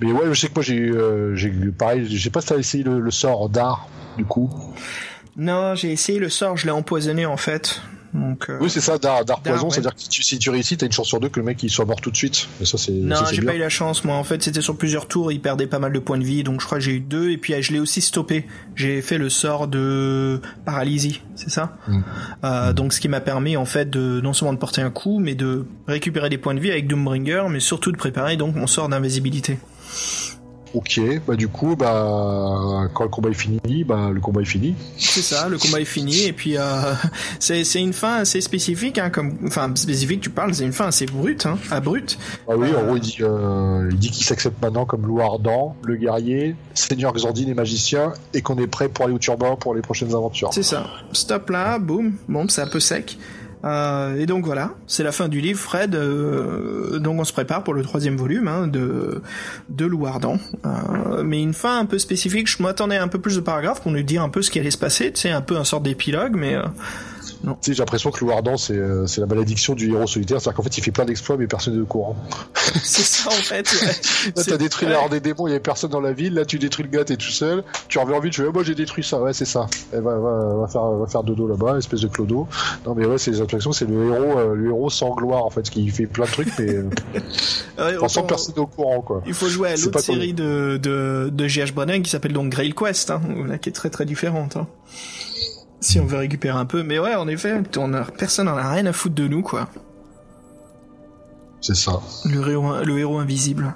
Mais 0.00 0.12
ouais, 0.12 0.22
je 0.30 0.34
sais 0.40 0.48
que 0.48 0.54
moi 0.54 0.62
j'ai 0.62 0.76
eu, 0.76 0.94
j'ai 1.34 1.48
eu 1.48 1.72
pareil, 1.76 2.06
je 2.08 2.22
sais 2.22 2.30
pas 2.30 2.40
si 2.40 2.46
t'as 2.48 2.56
essayé 2.58 2.84
le, 2.84 3.00
le 3.00 3.10
sort 3.10 3.48
d'art 3.48 3.88
du 4.16 4.24
coup. 4.24 4.50
Non, 5.36 5.74
j'ai 5.74 5.92
essayé 5.92 6.18
le 6.18 6.28
sort, 6.28 6.56
je 6.56 6.66
l'ai 6.66 6.72
empoisonné 6.72 7.26
en 7.26 7.36
fait. 7.36 7.80
Donc, 8.12 8.46
euh, 8.50 8.58
Oui, 8.60 8.68
c'est 8.68 8.80
ça, 8.80 8.98
d'art, 8.98 9.24
poison, 9.42 9.64
ouais. 9.66 9.70
c'est-à-dire 9.70 9.94
que 9.94 10.00
si 10.02 10.08
tu, 10.08 10.22
si 10.22 10.38
tu 10.38 10.50
réussis, 10.50 10.76
t'as 10.76 10.86
une 10.86 10.92
chance 10.92 11.06
sur 11.06 11.20
deux 11.20 11.28
que 11.28 11.38
le 11.38 11.46
mec 11.46 11.62
il 11.62 11.70
soit 11.70 11.84
mort 11.84 12.00
tout 12.00 12.10
de 12.10 12.16
suite. 12.16 12.48
Et 12.60 12.64
ça, 12.64 12.76
c'est 12.76 12.92
non, 12.92 13.16
j'ai 13.32 13.42
pas 13.42 13.54
eu 13.54 13.58
la 13.58 13.68
chance 13.68 14.04
moi. 14.04 14.16
En 14.16 14.24
fait, 14.24 14.42
c'était 14.42 14.60
sur 14.60 14.76
plusieurs 14.76 15.06
tours, 15.06 15.30
il 15.30 15.40
perdait 15.40 15.66
pas 15.66 15.78
mal 15.78 15.92
de 15.92 15.98
points 15.98 16.18
de 16.18 16.24
vie, 16.24 16.42
donc 16.42 16.60
je 16.60 16.66
crois 16.66 16.78
que 16.78 16.84
j'ai 16.84 16.92
eu 16.92 17.00
deux. 17.00 17.30
Et 17.30 17.38
puis 17.38 17.54
je 17.62 17.72
l'ai 17.72 17.78
aussi 17.78 18.00
stoppé. 18.00 18.46
J'ai 18.74 19.00
fait 19.02 19.18
le 19.18 19.28
sort 19.28 19.68
de 19.68 20.40
paralysie, 20.64 21.22
c'est 21.36 21.50
ça 21.50 21.76
Mm. 21.86 22.00
Euh, 22.44 22.72
Donc 22.72 22.92
ce 22.92 23.00
qui 23.00 23.08
m'a 23.08 23.20
permis 23.20 23.56
en 23.56 23.64
fait 23.64 23.88
de 23.90 24.20
non 24.20 24.32
seulement 24.32 24.52
de 24.52 24.58
porter 24.58 24.82
un 24.82 24.90
coup, 24.90 25.18
mais 25.18 25.34
de 25.34 25.66
récupérer 25.86 26.28
des 26.28 26.38
points 26.38 26.54
de 26.54 26.60
vie 26.60 26.70
avec 26.70 26.86
Doombringer, 26.86 27.44
mais 27.48 27.60
surtout 27.60 27.92
de 27.92 27.96
préparer 27.96 28.36
donc 28.36 28.54
mon 28.54 28.66
sort 28.66 28.88
d'invisibilité. 28.88 29.58
Ok, 30.72 31.00
bah 31.26 31.34
du 31.34 31.48
coup, 31.48 31.74
bah 31.74 32.88
quand 32.94 33.02
le 33.04 33.10
combat 33.10 33.30
est 33.30 33.34
fini, 33.34 33.82
bah 33.84 34.10
le 34.12 34.20
combat 34.20 34.42
est 34.42 34.44
fini. 34.44 34.74
C'est 34.98 35.22
ça, 35.22 35.48
le 35.48 35.58
combat 35.58 35.80
est 35.80 35.84
fini 35.84 36.24
et 36.26 36.32
puis 36.32 36.56
euh, 36.56 36.62
c'est 37.40 37.64
c'est 37.64 37.80
une 37.80 37.92
fin 37.92 38.16
assez 38.18 38.40
spécifique, 38.40 38.98
hein, 38.98 39.10
comme 39.10 39.36
enfin 39.46 39.72
spécifique. 39.74 40.20
Tu 40.20 40.30
parles, 40.30 40.54
c'est 40.54 40.64
une 40.64 40.72
fin 40.72 40.86
assez 40.86 41.06
brute, 41.06 41.46
hein, 41.46 41.58
abrupte. 41.72 42.18
Ah 42.48 42.56
oui, 42.56 42.68
Euh. 42.72 42.80
en 42.80 42.84
gros, 42.86 42.96
il 42.96 43.00
dit, 43.02 43.16
euh, 43.20 43.88
il 43.90 43.98
dit 43.98 44.10
qu'il 44.10 44.24
s'accepte 44.24 44.62
maintenant 44.62 44.84
comme 44.86 45.06
loup 45.06 45.20
ardent, 45.20 45.74
le 45.82 45.96
guerrier, 45.96 46.54
seigneur 46.74 47.12
Xandine 47.14 47.48
et 47.48 47.54
magicien, 47.54 48.12
et 48.32 48.40
qu'on 48.40 48.56
est 48.58 48.68
prêt 48.68 48.88
pour 48.88 49.06
aller 49.06 49.14
au 49.14 49.18
turban 49.18 49.56
pour 49.56 49.74
les 49.74 49.82
prochaines 49.82 50.14
aventures. 50.14 50.50
C'est 50.54 50.62
ça. 50.62 50.86
Stop 51.12 51.50
là, 51.50 51.78
boum. 51.80 52.12
Bon, 52.28 52.46
c'est 52.48 52.62
un 52.62 52.68
peu 52.68 52.78
sec. 52.80 53.18
Euh, 53.64 54.16
et 54.16 54.26
donc 54.26 54.44
voilà, 54.44 54.72
c'est 54.86 55.02
la 55.02 55.12
fin 55.12 55.28
du 55.28 55.40
livre, 55.40 55.58
Fred. 55.58 55.94
Euh, 55.94 56.98
donc 56.98 57.20
on 57.20 57.24
se 57.24 57.32
prépare 57.32 57.62
pour 57.62 57.74
le 57.74 57.82
troisième 57.82 58.16
volume 58.16 58.48
hein, 58.48 58.66
de 58.66 59.22
de 59.68 59.84
Louardan. 59.84 60.38
Euh, 60.64 61.22
mais 61.22 61.42
une 61.42 61.54
fin 61.54 61.78
un 61.78 61.86
peu 61.86 61.98
spécifique. 61.98 62.48
Je 62.48 62.62
m'attendais 62.62 62.96
un 62.96 63.08
peu 63.08 63.18
plus 63.18 63.36
de 63.36 63.40
paragraphes 63.40 63.82
pour 63.82 63.92
nous 63.92 64.02
dire 64.02 64.22
un 64.22 64.28
peu 64.28 64.42
ce 64.42 64.50
qui 64.50 64.58
allait 64.58 64.70
se 64.70 64.78
passer. 64.78 65.12
C'est 65.14 65.30
un 65.30 65.42
peu 65.42 65.56
un 65.56 65.64
sort 65.64 65.80
d'épilogue, 65.80 66.34
mais 66.34 66.56
euh, 67.46 67.52
j'ai 67.62 67.74
l'impression 67.74 68.10
que 68.10 68.24
Louardan, 68.24 68.56
c'est 68.56 68.74
euh, 68.74 69.06
c'est 69.06 69.20
la 69.20 69.26
malédiction 69.26 69.74
du 69.74 69.90
héros 69.90 70.06
solitaire. 70.06 70.40
C'est-à-dire 70.40 70.56
qu'en 70.56 70.62
fait, 70.62 70.78
il 70.78 70.84
fait 70.84 70.90
plein 70.90 71.04
d'exploits, 71.04 71.36
mais 71.36 71.46
personne 71.46 71.74
n'est 71.74 71.80
au 71.80 71.86
courant. 71.86 72.16
c'est 72.82 73.02
ça 73.02 73.28
en 73.28 73.32
fait. 73.32 73.66
Ouais. 73.72 74.32
là, 74.36 74.42
t'as 74.44 74.56
détruit 74.56 74.88
l'art 74.88 75.08
des 75.08 75.20
démons, 75.20 75.46
il 75.46 75.50
y 75.50 75.52
avait 75.52 75.60
personne 75.60 75.90
dans 75.90 76.00
la 76.00 76.12
ville. 76.12 76.34
Là, 76.34 76.44
tu 76.44 76.58
détruis 76.58 76.84
le 76.84 76.90
gars, 76.90 77.04
t'es 77.04 77.16
tout 77.16 77.30
seul. 77.30 77.64
Tu 77.88 77.98
reviens 77.98 78.16
en 78.16 78.20
ville, 78.20 78.30
tu 78.30 78.42
fais, 78.42 78.48
oh, 78.48 78.52
moi 78.52 78.62
j'ai 78.62 78.74
détruit 78.74 79.04
ça. 79.04 79.20
Ouais, 79.20 79.32
c'est 79.32 79.44
ça. 79.44 79.66
Elle 79.92 80.02
va, 80.02 80.18
va, 80.18 80.54
va, 80.60 80.68
faire, 80.68 80.84
va 80.90 81.06
faire 81.06 81.22
dodo 81.22 81.48
là-bas, 81.48 81.78
espèce 81.78 82.00
de 82.00 82.08
clodo. 82.08 82.46
Non, 82.86 82.94
mais 82.94 83.06
ouais, 83.06 83.18
c'est 83.18 83.30
les 83.30 83.40
impressions, 83.40 83.72
c'est 83.72 83.86
le 83.86 84.08
héros, 84.08 84.38
euh, 84.38 84.54
le 84.54 84.68
héros 84.68 84.90
sans 84.90 85.14
gloire 85.14 85.44
en 85.44 85.50
fait, 85.50 85.68
qui 85.68 85.88
fait 85.88 86.06
plein 86.06 86.26
de 86.26 86.30
trucs, 86.30 86.58
mais 86.58 86.76
ouais, 87.78 88.08
sans 88.08 88.22
personne 88.24 88.58
au 88.58 88.66
courant 88.66 89.00
quoi. 89.00 89.22
Il 89.26 89.34
faut 89.34 89.48
jouer 89.48 89.70
à 89.70 89.76
l'autre 89.76 90.00
série 90.00 90.32
de, 90.32 90.78
de, 90.82 91.30
de 91.32 91.48
G.H. 91.48 91.72
Brennan 91.72 92.02
qui 92.02 92.10
s'appelle 92.10 92.32
donc 92.32 92.50
Grail 92.50 92.74
Quest, 92.74 93.10
hein, 93.10 93.20
là, 93.46 93.58
qui 93.58 93.68
est 93.68 93.72
très 93.72 93.90
très 93.90 94.04
différente. 94.04 94.56
Hein. 94.56 94.66
Si 95.80 95.98
on 95.98 96.06
veut 96.06 96.18
récupérer 96.18 96.58
un 96.58 96.66
peu, 96.66 96.82
mais 96.82 96.98
ouais, 96.98 97.14
en 97.14 97.26
effet, 97.28 97.60
on 97.78 97.94
a, 97.94 98.04
personne 98.04 98.46
n'en 98.46 98.56
a 98.56 98.70
rien 98.70 98.86
à 98.86 98.92
foutre 98.92 99.14
de 99.14 99.26
nous, 99.26 99.42
quoi. 99.42 99.68
C'est 101.60 101.76
ça. 101.76 102.00
Le 102.24 102.50
héros, 102.50 102.82
le 102.84 102.98
héros 102.98 103.18
invisible. 103.18 103.74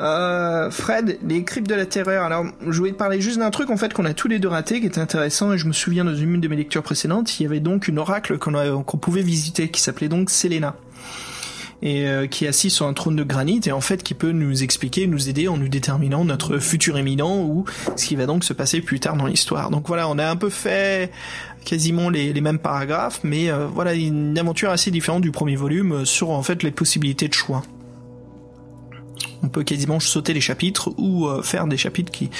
Euh, 0.00 0.70
Fred, 0.70 1.18
les 1.26 1.44
cryptes 1.44 1.68
de 1.68 1.74
la 1.74 1.86
terreur. 1.86 2.24
Alors, 2.24 2.44
je 2.66 2.78
voulais 2.78 2.92
te 2.92 2.98
parler 2.98 3.20
juste 3.20 3.38
d'un 3.38 3.50
truc 3.50 3.70
en 3.70 3.78
fait 3.78 3.94
qu'on 3.94 4.04
a 4.04 4.12
tous 4.12 4.28
les 4.28 4.38
deux 4.38 4.48
raté, 4.48 4.80
qui 4.80 4.86
était 4.86 5.00
intéressant. 5.00 5.52
Et 5.52 5.58
je 5.58 5.66
me 5.66 5.72
souviens 5.72 6.04
dans 6.04 6.14
une 6.14 6.40
de 6.40 6.48
mes 6.48 6.56
lectures 6.56 6.82
précédentes, 6.82 7.40
il 7.40 7.44
y 7.44 7.46
avait 7.46 7.60
donc 7.60 7.88
une 7.88 7.98
oracle 7.98 8.38
qu'on 8.38 8.82
qu'on 8.82 8.98
pouvait 8.98 9.22
visiter, 9.22 9.70
qui 9.70 9.80
s'appelait 9.80 10.08
donc 10.08 10.30
Selena 10.30 10.76
et 11.82 12.06
euh, 12.06 12.26
qui 12.26 12.44
est 12.44 12.48
assis 12.48 12.70
sur 12.70 12.86
un 12.86 12.92
trône 12.92 13.16
de 13.16 13.22
granit 13.22 13.60
et 13.66 13.72
en 13.72 13.80
fait 13.80 14.02
qui 14.02 14.14
peut 14.14 14.32
nous 14.32 14.62
expliquer, 14.62 15.06
nous 15.06 15.28
aider 15.28 15.48
en 15.48 15.56
nous 15.56 15.68
déterminant 15.68 16.24
notre 16.24 16.58
futur 16.58 16.96
éminent 16.98 17.42
ou 17.42 17.64
ce 17.96 18.06
qui 18.06 18.16
va 18.16 18.26
donc 18.26 18.44
se 18.44 18.52
passer 18.52 18.80
plus 18.80 19.00
tard 19.00 19.16
dans 19.16 19.26
l'histoire. 19.26 19.70
Donc 19.70 19.88
voilà, 19.88 20.08
on 20.08 20.18
a 20.18 20.26
un 20.26 20.36
peu 20.36 20.50
fait 20.50 21.12
quasiment 21.64 22.10
les, 22.10 22.40
mêmes 22.40 22.58
paragraphes, 22.58 23.20
mais 23.24 23.50
euh, 23.50 23.66
voilà 23.66 23.94
une 23.94 24.38
aventure 24.38 24.70
assez 24.70 24.90
différente 24.90 25.22
du 25.22 25.32
premier 25.32 25.56
volume 25.56 26.04
sur 26.04 26.30
en 26.30 26.42
fait 26.42 26.62
les 26.62 26.70
possibilités 26.70 27.28
de 27.28 27.34
choix. 27.34 27.62
On 29.42 29.48
peut 29.48 29.64
quasiment 29.64 30.00
sauter 30.00 30.32
les 30.32 30.40
chapitres 30.40 30.90
ou 30.96 31.26
euh, 31.26 31.42
faire 31.42 31.66
des 31.66 31.76
chapitres 31.76 32.12
qui, 32.12 32.30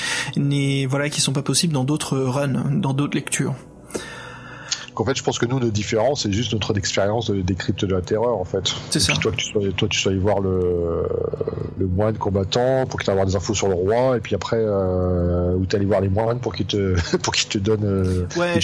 voilà, 0.87 1.11
qui 1.11 1.21
sont 1.21 1.33
pas 1.33 1.43
possibles 1.43 1.73
dans 1.73 1.85
d'autres 1.85 2.19
runs, 2.19 2.71
dans 2.71 2.95
d'autres 2.95 3.17
lectures 3.17 3.55
en 5.01 5.05
fait, 5.05 5.17
je 5.17 5.23
pense 5.23 5.39
que 5.39 5.47
nous, 5.47 5.59
notre 5.59 5.73
différence, 5.73 6.23
c'est 6.23 6.33
juste 6.33 6.53
notre 6.53 6.77
expérience 6.77 7.31
des 7.31 7.55
cryptes 7.55 7.85
de 7.85 7.95
la 7.95 8.03
terreur, 8.03 8.39
en 8.39 8.45
fait. 8.45 8.75
C'est 8.91 9.01
ça. 9.01 9.13
toi, 9.15 9.33
tu 9.37 9.45
sois, 9.45 9.63
toi, 9.77 9.89
tu 9.89 9.99
sois 9.99 10.13
allé 10.13 10.21
voir 10.21 10.41
le, 10.41 11.03
le 11.79 11.87
moine 11.87 12.17
combattant 12.17 12.87
pour 12.87 13.01
qu'il 13.01 13.13
t'aies 13.13 13.25
des 13.25 13.37
infos 13.37 13.55
sur 13.55 13.69
le 13.69 13.75
roi, 13.75 14.17
et 14.17 14.21
puis 14.21 14.35
après, 14.35 14.59
euh, 14.59 15.55
ou 15.55 15.67
t'es 15.67 15.77
allé 15.77 15.87
voir 15.87 16.01
les 16.01 16.09
moines 16.09 16.41
pour 16.41 16.55
qu'ils 16.55 16.67
te, 16.67 16.97
pour 17.23 17.35
qu'ils 17.35 17.49
te 17.49 17.59
donnent. 17.59 17.85
Euh, 17.85 18.27
ouais, 18.37 18.59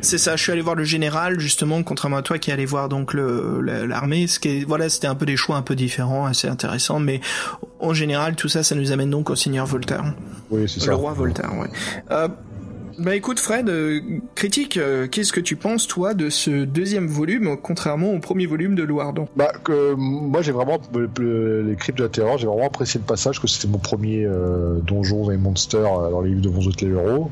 c'est 0.00 0.18
ça. 0.18 0.36
Je 0.36 0.42
suis 0.42 0.52
allé 0.52 0.62
voir 0.62 0.74
le 0.74 0.84
général, 0.84 1.38
justement, 1.38 1.82
contrairement 1.82 2.18
à 2.18 2.22
toi 2.22 2.38
qui 2.38 2.50
allé 2.50 2.66
voir 2.66 2.88
donc 2.88 3.14
l'armée. 3.14 4.26
Ce 4.26 4.38
qui 4.38 4.48
est, 4.48 4.64
voilà, 4.64 4.88
c'était 4.88 5.06
un 5.06 5.14
peu 5.14 5.26
des 5.26 5.36
choix 5.36 5.56
un 5.56 5.62
peu 5.62 5.74
différents, 5.74 6.26
assez 6.26 6.48
intéressants, 6.48 6.98
mais 6.98 7.20
en 7.80 7.94
général, 7.94 8.34
tout 8.34 8.48
ça, 8.48 8.62
ça 8.62 8.74
nous 8.74 8.92
amène 8.92 9.10
donc 9.10 9.30
au 9.30 9.36
seigneur 9.36 9.66
Voltaire. 9.66 10.04
Oui, 10.50 10.68
c'est 10.68 10.80
ça. 10.80 10.90
Le 10.90 10.96
roi 10.96 11.12
Voltaire, 11.12 11.52
ouais. 11.58 11.68
Euh, 12.10 12.28
bah 12.98 13.14
écoute 13.14 13.40
Fred, 13.40 13.68
euh, 13.68 14.00
critique, 14.34 14.76
euh, 14.76 15.06
qu'est-ce 15.06 15.32
que 15.32 15.40
tu 15.40 15.56
penses 15.56 15.86
toi 15.86 16.14
de 16.14 16.30
ce 16.30 16.64
deuxième 16.64 17.06
volume 17.06 17.56
contrairement 17.62 18.12
au 18.12 18.18
premier 18.18 18.46
volume 18.46 18.74
de 18.74 18.82
Louardon 18.82 19.28
Bah 19.36 19.52
que 19.64 19.94
moi 19.94 20.42
j'ai 20.42 20.52
vraiment 20.52 20.78
les 20.92 21.76
cryptes 21.76 21.98
de 21.98 22.04
la 22.04 22.08
terreur, 22.08 22.38
j'ai 22.38 22.46
vraiment 22.46 22.66
apprécié 22.66 23.00
le 23.00 23.06
passage 23.06 23.40
que 23.40 23.46
c'était 23.46 23.68
mon 23.68 23.78
premier 23.78 24.24
euh, 24.24 24.78
donjon 24.80 25.30
et 25.30 25.36
monster 25.36 25.82
dans 25.82 26.20
les 26.20 26.30
livres 26.30 26.42
de 26.42 26.48
Bonzo 26.48 26.70
héros. 26.82 27.30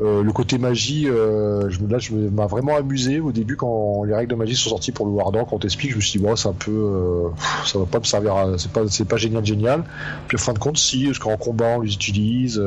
le 0.00 0.30
côté 0.32 0.58
magie, 0.58 1.04
je, 1.06 1.86
là 1.88 1.98
je 1.98 2.14
m'a 2.14 2.46
vraiment 2.46 2.76
amusé 2.76 3.20
au 3.20 3.32
début 3.32 3.56
quand 3.56 4.04
les 4.04 4.14
règles 4.14 4.30
de 4.30 4.36
magie 4.36 4.56
sont 4.56 4.70
sorties 4.70 4.92
pour 4.92 5.06
Louardon, 5.06 5.44
quand 5.44 5.56
on 5.56 5.58
t'explique, 5.58 5.92
je 5.92 5.96
me 5.96 6.00
suis 6.00 6.18
dit 6.18 6.24
bon 6.24 6.36
c'est 6.36 6.48
un 6.48 6.52
peu, 6.52 7.30
ça 7.64 7.78
va 7.78 7.86
pas 7.86 7.98
me 7.98 8.04
servir, 8.04 8.34
c'est 8.58 8.72
pas 8.72 8.82
pas 9.08 9.16
génial 9.16 9.44
génial. 9.44 9.84
Puis 10.26 10.36
en 10.36 10.40
fin 10.40 10.52
de 10.52 10.58
compte 10.58 10.78
si, 10.78 11.06
parce 11.06 11.18
qu'en 11.18 11.36
combat 11.36 11.76
on 11.78 11.80
les 11.80 11.94
utilise, 11.94 12.62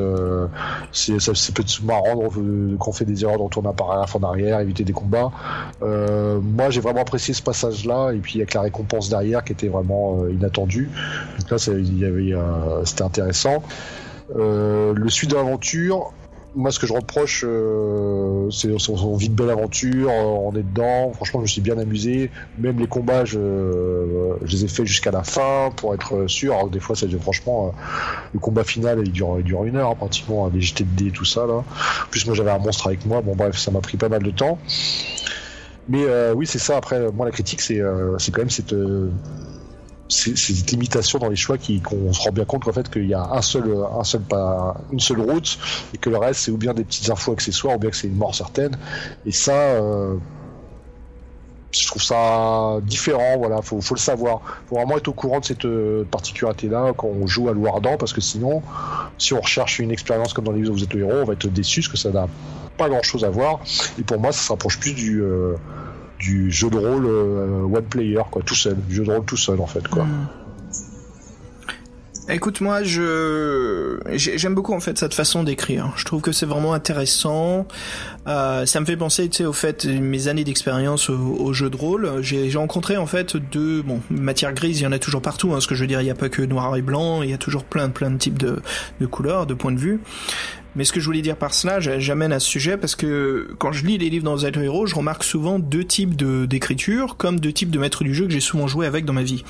c'est 0.91 1.19
ça, 1.19 1.35
ça 1.35 1.51
peut 1.53 1.61
être 1.61 1.83
marrant 1.83 2.30
qu'on 2.79 2.91
fait 2.91 3.05
des 3.05 3.23
erreurs, 3.23 3.37
de 3.37 3.43
retourner 3.43 3.69
un 3.69 3.73
paragraphe 3.73 4.15
en 4.15 4.23
arrière, 4.23 4.59
éviter 4.59 4.83
des 4.83 4.93
combats. 4.93 5.31
Euh, 5.81 6.39
moi, 6.41 6.69
j'ai 6.69 6.81
vraiment 6.81 7.01
apprécié 7.01 7.33
ce 7.33 7.41
passage-là, 7.41 8.11
et 8.11 8.19
puis 8.19 8.39
avec 8.39 8.53
la 8.53 8.61
récompense 8.61 9.09
derrière 9.09 9.43
qui 9.43 9.53
était 9.53 9.67
vraiment 9.67 10.21
euh, 10.21 10.31
inattendue. 10.31 10.89
Donc 11.39 11.51
là, 11.51 11.73
euh, 11.73 12.81
c'était 12.85 13.03
intéressant. 13.03 13.63
le 14.35 15.09
suite 15.09 15.31
de 15.31 15.35
l'aventure, 15.35 16.13
moi, 16.53 16.71
ce 16.71 16.79
que 16.79 16.87
je 16.87 16.93
reproche, 16.93 17.43
euh, 17.47 18.49
c'est 18.51 18.77
son 18.77 19.15
vit 19.15 19.29
de 19.29 19.35
belle 19.35 19.49
aventure, 19.49 20.09
euh, 20.09 20.23
on 20.23 20.51
est 20.55 20.63
dedans. 20.63 21.11
Franchement, 21.13 21.39
je 21.39 21.43
me 21.43 21.47
suis 21.47 21.61
bien 21.61 21.77
amusé. 21.77 22.29
Même 22.57 22.79
les 22.79 22.87
combats, 22.87 23.23
je, 23.25 23.39
euh, 23.39 24.35
je 24.43 24.57
les 24.57 24.65
ai 24.65 24.67
faits 24.67 24.85
jusqu'à 24.85 25.11
la 25.11 25.23
fin 25.23 25.69
pour 25.75 25.93
être 25.93 26.27
sûr. 26.27 26.53
Alors, 26.53 26.69
des 26.69 26.79
fois, 26.79 26.95
ça 26.95 27.07
franchement, 27.19 27.73
le 28.33 28.39
combat 28.39 28.63
final, 28.63 29.01
il 29.05 29.11
dure, 29.11 29.37
il 29.39 29.45
dure 29.45 29.63
une 29.63 29.77
heure 29.77 29.91
hein, 29.91 29.95
pratiquement, 29.95 30.49
les 30.53 30.59
dés, 30.83 31.11
tout 31.11 31.25
ça 31.25 31.45
là. 31.45 31.63
Plus, 32.09 32.25
moi, 32.25 32.35
j'avais 32.35 32.51
un 32.51 32.59
monstre 32.59 32.87
avec 32.87 33.05
moi. 33.05 33.21
Bon, 33.21 33.35
bref, 33.35 33.57
ça 33.57 33.71
m'a 33.71 33.81
pris 33.81 33.97
pas 33.97 34.09
mal 34.09 34.23
de 34.23 34.31
temps. 34.31 34.59
Mais 35.87 36.05
oui, 36.35 36.47
c'est 36.47 36.59
ça. 36.59 36.77
Après, 36.77 37.11
moi, 37.11 37.25
la 37.25 37.31
critique, 37.31 37.61
c'est 37.61 37.81
c'est 38.17 38.31
quand 38.31 38.41
même 38.41 38.49
cette 38.49 38.75
c'est 40.11 40.35
cette 40.35 40.71
limitation 40.71 41.19
dans 41.19 41.29
les 41.29 41.37
choix 41.37 41.57
qu'on 41.57 42.11
se 42.11 42.21
rend 42.21 42.31
bien 42.31 42.43
compte 42.43 42.69
fait 42.73 42.89
qu'il 42.91 43.05
y 43.05 43.13
a 43.13 43.23
un 43.31 43.41
seul 43.41 43.63
un 43.97 44.03
seul 44.03 44.21
pas 44.21 44.75
une 44.91 44.99
seule 44.99 45.21
route 45.21 45.57
et 45.93 45.97
que 45.97 46.09
le 46.09 46.17
reste 46.17 46.41
c'est 46.41 46.51
ou 46.51 46.57
bien 46.57 46.73
des 46.73 46.83
petites 46.83 47.09
infos 47.09 47.31
accessoires 47.31 47.75
ou 47.77 47.79
bien 47.79 47.89
que 47.89 47.95
c'est 47.95 48.07
une 48.07 48.17
mort 48.17 48.35
certaine. 48.35 48.77
Et 49.25 49.31
ça 49.31 49.53
euh, 49.53 50.17
je 51.71 51.87
trouve 51.87 52.03
ça 52.03 52.79
différent 52.83 53.37
voilà 53.37 53.61
faut 53.61 53.79
faut 53.79 53.95
le 53.95 53.99
savoir. 53.99 54.41
Faut 54.67 54.75
vraiment 54.75 54.97
être 54.97 55.07
au 55.07 55.13
courant 55.13 55.39
de 55.39 55.45
cette 55.45 55.63
euh, 55.63 56.03
particularité 56.03 56.67
là 56.67 56.91
quand 56.95 57.07
on 57.07 57.25
joue 57.25 57.47
à 57.47 57.53
Loirdan 57.53 57.95
parce 57.97 58.11
que 58.11 58.21
sinon 58.21 58.61
si 59.17 59.33
on 59.33 59.39
recherche 59.39 59.79
une 59.79 59.91
expérience 59.91 60.33
comme 60.33 60.45
dans 60.45 60.51
les 60.51 60.67
où 60.67 60.73
vous 60.73 60.83
êtes 60.83 60.93
héros 60.93 61.21
on 61.21 61.25
va 61.25 61.33
être 61.33 61.47
déçu 61.47 61.79
parce 61.79 61.91
que 61.93 61.97
ça 61.97 62.11
n'a 62.11 62.27
pas 62.77 62.89
grand 62.89 63.03
chose 63.03 63.23
à 63.23 63.29
voir. 63.29 63.61
Et 63.97 64.03
pour 64.03 64.19
moi 64.19 64.33
ça 64.33 64.41
se 64.41 64.49
rapproche 64.51 64.77
plus 64.77 64.93
du 64.93 65.21
euh, 65.21 65.55
du 66.21 66.51
jeu 66.51 66.69
de 66.69 66.77
rôle 66.77 67.05
euh, 67.05 67.63
one 67.63 67.83
player, 67.83 68.21
quoi, 68.29 68.41
tout 68.43 68.55
seul, 68.55 68.77
jeu 68.89 69.03
de 69.03 69.11
rôle 69.11 69.25
tout 69.25 69.37
seul 69.37 69.59
en 69.59 69.67
fait, 69.67 69.87
quoi. 69.87 70.03
Hmm. 70.03 70.27
Écoute, 72.29 72.61
moi, 72.61 72.83
je 72.83 73.99
j'aime 74.13 74.53
beaucoup 74.53 74.73
en 74.73 74.79
fait 74.79 74.97
cette 74.97 75.13
façon 75.13 75.43
d'écrire. 75.43 75.91
Je 75.97 76.05
trouve 76.05 76.21
que 76.21 76.31
c'est 76.31 76.45
vraiment 76.45 76.73
intéressant. 76.73 77.67
Euh, 78.27 78.65
ça 78.65 78.79
me 78.79 78.85
fait 78.85 78.95
penser, 78.95 79.27
tu 79.27 79.37
sais, 79.37 79.45
au 79.45 79.53
fait 79.53 79.85
mes 79.85 80.27
années 80.27 80.43
d'expérience 80.43 81.09
au, 81.09 81.51
jeu 81.51 81.69
de 81.69 81.75
rôle. 81.75 82.21
J'ai 82.21 82.49
rencontré 82.55 82.95
en 82.95 83.07
fait 83.07 83.35
deux 83.35 83.81
bon 83.81 84.01
matières 84.11 84.53
grises. 84.53 84.79
Il 84.79 84.83
y 84.83 84.87
en 84.87 84.91
a 84.91 84.99
toujours 84.99 85.21
partout. 85.21 85.53
Hein, 85.53 85.59
ce 85.59 85.67
que 85.67 85.75
je 85.75 85.81
veux 85.81 85.87
dire, 85.87 85.99
il 85.99 86.05
n'y 86.05 86.11
a 86.11 86.15
pas 86.15 86.29
que 86.29 86.43
noir 86.43 86.75
et 86.77 86.83
blanc. 86.83 87.23
Il 87.23 87.29
y 87.31 87.33
a 87.33 87.37
toujours 87.39 87.65
plein 87.65 87.89
plein 87.89 88.11
de 88.11 88.17
types 88.17 88.37
de, 88.37 88.61
de 89.01 89.05
couleurs, 89.07 89.47
de 89.47 89.55
points 89.55 89.73
de 89.73 89.79
vue. 89.79 89.99
Mais 90.75 90.85
ce 90.85 90.93
que 90.93 90.99
je 90.99 91.05
voulais 91.05 91.21
dire 91.21 91.35
par 91.35 91.53
cela, 91.53 91.79
j'amène 91.79 92.31
à 92.31 92.39
ce 92.39 92.47
sujet 92.47 92.77
parce 92.77 92.95
que 92.95 93.53
quand 93.57 93.71
je 93.71 93.85
lis 93.85 93.97
les 93.97 94.09
livres 94.09 94.23
dans 94.23 94.37
The 94.37 94.55
Hero, 94.55 94.85
je 94.85 94.95
remarque 94.95 95.23
souvent 95.23 95.59
deux 95.59 95.83
types 95.83 96.15
d'écriture 96.15 97.17
comme 97.17 97.39
deux 97.39 97.51
types 97.51 97.71
de 97.71 97.79
maîtres 97.79 98.03
du 98.03 98.13
jeu 98.13 98.25
que 98.25 98.31
j'ai 98.31 98.39
souvent 98.39 98.67
joué 98.67 98.85
avec 98.85 99.05
dans 99.05 99.13
ma 99.13 99.23
vie. 99.23 99.43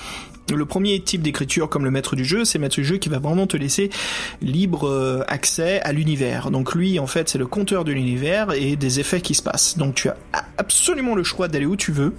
Le 0.54 0.66
premier 0.66 1.00
type 1.00 1.22
d'écriture 1.22 1.70
comme 1.70 1.86
le 1.86 1.92
maître 1.92 2.16
du 2.16 2.26
jeu, 2.26 2.44
c'est 2.44 2.58
le 2.58 2.64
maître 2.64 2.76
du 2.76 2.84
jeu 2.84 2.98
qui 2.98 3.08
va 3.08 3.20
vraiment 3.20 3.48
te 3.48 3.56
laisser 3.56 3.90
libre 4.42 4.88
euh, 4.88 5.24
accès 5.28 5.80
à 5.82 5.94
l'univers. 5.94 6.52
Donc 6.52 6.76
lui, 6.76 7.00
en 7.00 7.08
fait, 7.08 7.30
c'est 7.30 7.38
le 7.38 7.48
compteur 7.48 7.86
de 7.86 7.92
l'univers 7.92 8.52
et 8.52 8.76
des 8.76 9.00
effets 9.00 9.22
qui 9.22 9.36
se 9.36 9.44
passent. 9.44 9.78
Donc 9.78 9.96
tu 9.96 10.10
as 10.10 10.18
absolument 10.58 11.16
le 11.16 11.24
choix 11.24 11.48
d'aller 11.48 11.68
où 11.68 11.78
tu 11.78 11.92
veux 11.92 12.14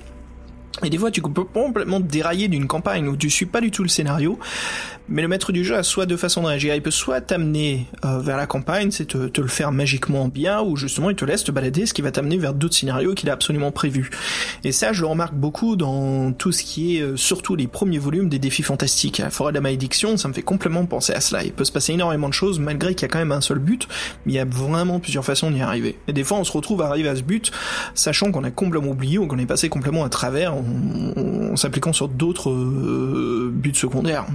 et 0.82 0.90
des 0.90 0.98
fois, 0.98 1.10
tu 1.10 1.20
peux 1.20 1.44
complètement 1.44 2.00
dérailler 2.00 2.48
d'une 2.48 2.66
campagne 2.66 3.06
où 3.06 3.16
tu 3.16 3.28
suis 3.28 3.46
pas 3.46 3.60
du 3.60 3.70
tout 3.70 3.82
le 3.82 3.88
scénario, 3.88 4.38
mais 5.08 5.20
le 5.20 5.28
maître 5.28 5.52
du 5.52 5.64
jeu 5.64 5.76
a 5.76 5.82
soit 5.82 6.06
deux 6.06 6.16
façons 6.16 6.42
de 6.42 6.46
réagir. 6.46 6.74
Il 6.74 6.82
peut 6.82 6.90
soit 6.90 7.20
t'amener 7.20 7.86
euh, 8.04 8.20
vers 8.20 8.36
la 8.36 8.46
campagne, 8.46 8.90
c'est 8.90 9.06
te, 9.06 9.40
le 9.40 9.48
faire 9.48 9.70
magiquement 9.70 10.28
bien, 10.28 10.62
ou 10.62 10.76
justement 10.76 11.10
il 11.10 11.16
te 11.16 11.24
laisse 11.24 11.44
te 11.44 11.50
balader, 11.50 11.84
ce 11.84 11.92
qui 11.92 12.00
va 12.00 12.10
t'amener 12.10 12.38
vers 12.38 12.54
d'autres 12.54 12.74
scénarios 12.74 13.14
qu'il 13.14 13.28
a 13.28 13.34
absolument 13.34 13.70
prévus. 13.70 14.10
Et 14.64 14.72
ça, 14.72 14.92
je 14.92 15.02
le 15.02 15.08
remarque 15.08 15.34
beaucoup 15.34 15.76
dans 15.76 16.32
tout 16.32 16.52
ce 16.52 16.62
qui 16.62 16.96
est, 16.96 17.02
euh, 17.02 17.16
surtout 17.16 17.54
les 17.54 17.66
premiers 17.66 17.98
volumes 17.98 18.30
des 18.30 18.38
défis 18.38 18.62
fantastiques. 18.62 19.18
La 19.18 19.30
forêt 19.30 19.52
de 19.52 19.56
la 19.56 19.60
malédiction, 19.60 20.16
ça 20.16 20.28
me 20.28 20.32
fait 20.32 20.42
complètement 20.42 20.86
penser 20.86 21.12
à 21.12 21.20
cela. 21.20 21.44
Il 21.44 21.52
peut 21.52 21.64
se 21.64 21.72
passer 21.72 21.92
énormément 21.92 22.28
de 22.28 22.34
choses, 22.34 22.58
malgré 22.58 22.94
qu'il 22.94 23.02
y 23.02 23.10
a 23.10 23.12
quand 23.12 23.18
même 23.18 23.32
un 23.32 23.42
seul 23.42 23.58
but, 23.58 23.86
mais 24.24 24.32
il 24.32 24.36
y 24.36 24.40
a 24.40 24.46
vraiment 24.46 25.00
plusieurs 25.00 25.24
façons 25.24 25.50
d'y 25.50 25.60
arriver. 25.60 25.98
Et 26.08 26.14
des 26.14 26.24
fois, 26.24 26.38
on 26.38 26.44
se 26.44 26.52
retrouve 26.52 26.80
à 26.80 26.86
arriver 26.86 27.10
à 27.10 27.16
ce 27.16 27.22
but, 27.22 27.52
sachant 27.94 28.32
qu'on 28.32 28.44
a 28.44 28.50
complètement 28.50 28.90
oublié 28.92 29.18
ou 29.18 29.26
qu'on 29.26 29.38
est 29.38 29.46
passé 29.46 29.68
complètement 29.68 30.04
à 30.04 30.08
travers 30.08 30.54
en, 30.62 31.56
s'appliquant 31.56 31.92
sur 31.92 32.08
d'autres 32.08 32.50
euh, 32.50 33.50
buts 33.52 33.74
secondaires. 33.74 34.26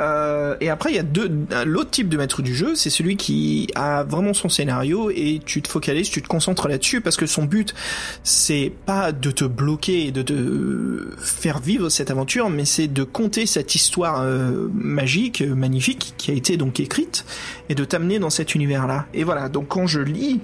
Euh, 0.00 0.56
et 0.60 0.70
après, 0.70 0.90
il 0.90 0.96
y 0.96 0.98
a 0.98 1.02
deux, 1.02 1.30
l'autre 1.64 1.90
type 1.90 2.08
de 2.08 2.16
maître 2.16 2.42
du 2.42 2.54
jeu, 2.54 2.74
c'est 2.74 2.90
celui 2.90 3.16
qui 3.16 3.68
a 3.74 4.02
vraiment 4.04 4.32
son 4.34 4.48
scénario 4.48 5.10
et 5.10 5.40
tu 5.44 5.62
te 5.62 5.68
focalises, 5.68 6.08
tu 6.10 6.22
te 6.22 6.28
concentres 6.28 6.66
là-dessus 6.66 7.00
parce 7.00 7.16
que 7.16 7.26
son 7.26 7.44
but, 7.44 7.74
c'est 8.22 8.72
pas 8.86 9.12
de 9.12 9.30
te 9.30 9.44
bloquer 9.44 10.06
et 10.06 10.12
de 10.12 10.22
te 10.22 11.14
faire 11.18 11.60
vivre 11.60 11.88
cette 11.88 12.10
aventure, 12.10 12.50
mais 12.50 12.64
c'est 12.64 12.88
de 12.88 13.04
compter 13.04 13.46
cette 13.46 13.74
histoire 13.74 14.22
euh, 14.22 14.68
magique, 14.74 15.42
magnifique, 15.42 16.14
qui 16.16 16.30
a 16.30 16.34
été 16.34 16.56
donc 16.56 16.80
écrite 16.80 17.24
et 17.68 17.74
de 17.74 17.84
t'amener 17.84 18.18
dans 18.18 18.30
cet 18.30 18.54
univers-là. 18.54 19.06
Et 19.14 19.24
voilà. 19.24 19.48
Donc 19.48 19.68
quand 19.68 19.86
je 19.86 20.00
lis 20.00 20.40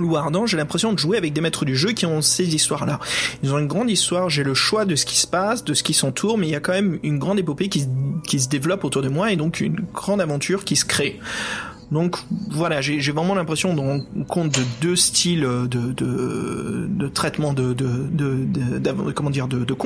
Loup 0.00 0.16
Ardent, 0.16 0.46
j'ai 0.46 0.56
l'impression 0.56 0.92
de 0.92 0.98
jouer 0.98 1.16
avec 1.16 1.32
des 1.32 1.40
maîtres 1.40 1.64
du 1.64 1.76
jeu 1.76 1.92
qui 1.92 2.06
ont 2.06 2.22
ces 2.22 2.54
histoires-là. 2.54 2.98
Ils 3.42 3.52
ont 3.52 3.58
une 3.58 3.68
grande 3.68 3.90
histoire, 3.90 4.30
j'ai 4.30 4.42
le 4.42 4.54
choix 4.54 4.84
de 4.84 4.96
ce 4.96 5.06
qui 5.06 5.16
se 5.16 5.26
passe, 5.26 5.64
de 5.64 5.74
ce 5.74 5.82
qui 5.82 5.94
s'entoure, 5.94 6.38
mais 6.38 6.48
il 6.48 6.50
y 6.50 6.56
a 6.56 6.60
quand 6.60 6.72
même 6.72 6.98
une 7.02 7.18
grande 7.18 7.38
épopée 7.38 7.68
qui, 7.68 7.86
qui 8.26 8.40
se 8.40 8.48
développe 8.48 8.84
autour 8.84 9.02
de 9.02 9.08
moi 9.08 9.32
et 9.32 9.36
donc 9.36 9.60
une 9.60 9.84
grande 9.92 10.20
aventure 10.20 10.64
qui 10.64 10.76
se 10.76 10.84
crée. 10.84 11.20
Donc 11.92 12.16
voilà, 12.50 12.80
j'ai 12.80 13.12
vraiment 13.12 13.34
l'impression 13.34 13.74
qu'on 13.74 14.24
compte 14.24 14.52
de 14.52 14.62
deux 14.80 14.96
styles 14.96 15.42
de, 15.42 15.66
de, 15.66 16.86
de 16.88 17.08
traitement 17.08 17.52
de, 17.52 17.72
de, 17.72 18.08
de, 18.10 19.12
comment 19.12 19.30
dire 19.30 19.48
de, 19.48 19.64
de. 19.64 19.76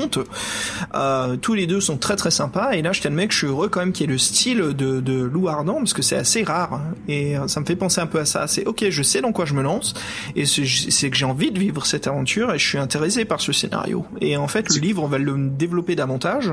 Euh, 0.95 1.37
tous 1.37 1.55
les 1.55 1.67
deux 1.67 1.81
sont 1.81 1.97
très 1.97 2.17
très 2.17 2.31
sympas 2.31 2.73
et 2.73 2.83
là 2.83 2.93
je 2.93 3.01
t'admets 3.01 3.27
que 3.27 3.33
je 3.33 3.39
suis 3.39 3.47
heureux 3.47 3.69
quand 3.69 3.81
même 3.81 3.93
qu'il 3.93 4.07
y 4.07 4.11
ait 4.11 4.13
le 4.13 4.19
style 4.19 4.59
de, 4.59 5.01
de 5.01 5.23
Loup 5.23 5.49
Ardent 5.49 5.77
parce 5.77 5.93
que 5.93 6.03
c'est 6.03 6.17
assez 6.17 6.43
rare 6.43 6.81
et 7.09 7.37
ça 7.47 7.61
me 7.61 7.65
fait 7.65 7.77
penser 7.77 8.01
un 8.01 8.07
peu 8.07 8.19
à 8.19 8.25
ça. 8.25 8.47
C'est 8.49 8.67
ok, 8.67 8.85
je 8.91 9.03
sais 9.03 9.21
dans 9.21 9.33
quoi 9.33 9.45
je 9.47 9.55
me 9.55 9.63
lance 9.63 9.95
et 10.37 10.45
c'est 10.45 11.11
que 11.11 11.17
j'ai 11.17 11.25
envie 11.25 11.53
de 11.53 11.59
vivre 11.59 11.87
cette 11.87 12.07
aventure 12.07 12.53
et 12.53 12.59
je 12.59 12.67
suis 12.67 12.79
intéressé 12.79 13.25
par 13.25 13.41
ce 13.41 13.53
scénario. 13.53 14.05
Et 14.21 14.37
en 14.37 14.49
fait, 14.49 14.75
le 14.75 14.81
livre 14.81 15.03
on 15.03 15.09
va 15.09 15.19
le 15.19 15.35
développer 15.49 15.97
davantage 15.97 16.53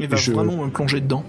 et 0.00 0.06
va 0.06 0.16
vraiment 0.16 0.64
me 0.64 0.70
plonger 0.70 1.00
dedans. 1.00 1.24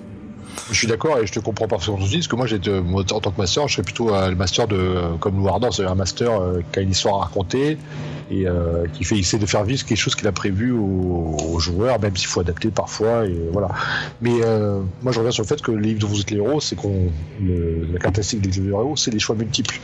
Je 0.70 0.76
suis 0.76 0.88
d'accord 0.88 1.18
et 1.20 1.26
je 1.26 1.32
te 1.32 1.40
comprends 1.40 1.68
parfaitement 1.68 2.04
aussi, 2.04 2.18
parce 2.18 2.28
que 2.28 2.36
moi, 2.36 2.48
j'ai 2.48 2.58
en 2.58 3.22
tant 3.22 3.32
que 3.32 3.40
master, 3.40 3.68
je 3.68 3.76
serais 3.76 3.84
plutôt 3.84 4.10
le 4.10 4.36
master 4.36 4.68
de 4.68 4.76
euh, 4.76 5.16
comme 5.20 5.38
Lou 5.38 5.48
Ardent, 5.48 5.72
c'est 5.72 5.86
un 5.86 5.96
master 5.96 6.42
euh, 6.42 6.62
qui 6.72 6.80
a 6.80 6.82
une 6.82 6.92
histoire 6.92 7.16
à 7.16 7.26
raconter 7.26 7.78
et 8.30 8.48
euh, 8.48 8.86
qui 8.94 9.04
fait 9.04 9.18
essaie 9.18 9.38
de 9.38 9.46
faire 9.46 9.64
vivre 9.64 9.86
quelque 9.86 9.98
chose 9.98 10.16
qu'il 10.16 10.28
a 10.28 10.32
prévu 10.32 10.72
aux, 10.72 11.60
joueurs, 11.60 12.00
même 12.00 12.16
s'il 12.16 12.28
faut 12.28 12.42
adapter 12.42 12.70
parfois 12.70 13.26
et 13.26 13.36
voilà. 13.52 13.70
Mais 14.22 14.40
moi, 15.02 15.12
je 15.12 15.20
reviens 15.20 15.32
sur 15.32 15.44
le 15.44 15.48
fait 15.48 15.62
que 15.62 15.72
le 15.72 15.80
livre 15.80 16.02
dont 16.02 16.08
vous 16.08 16.22
êtes 16.22 16.32
les 16.32 16.38
héros, 16.38 16.60
c'est 16.60 16.76
qu'on 16.76 17.10
la 17.42 18.00
caractéristique 18.00 18.42
des 18.42 18.50
livres 18.50 18.66
de 18.66 18.72
héros, 18.72 18.96
c'est 18.96 19.12
les 19.12 19.20
choix 19.20 19.36
multiples. 19.36 19.80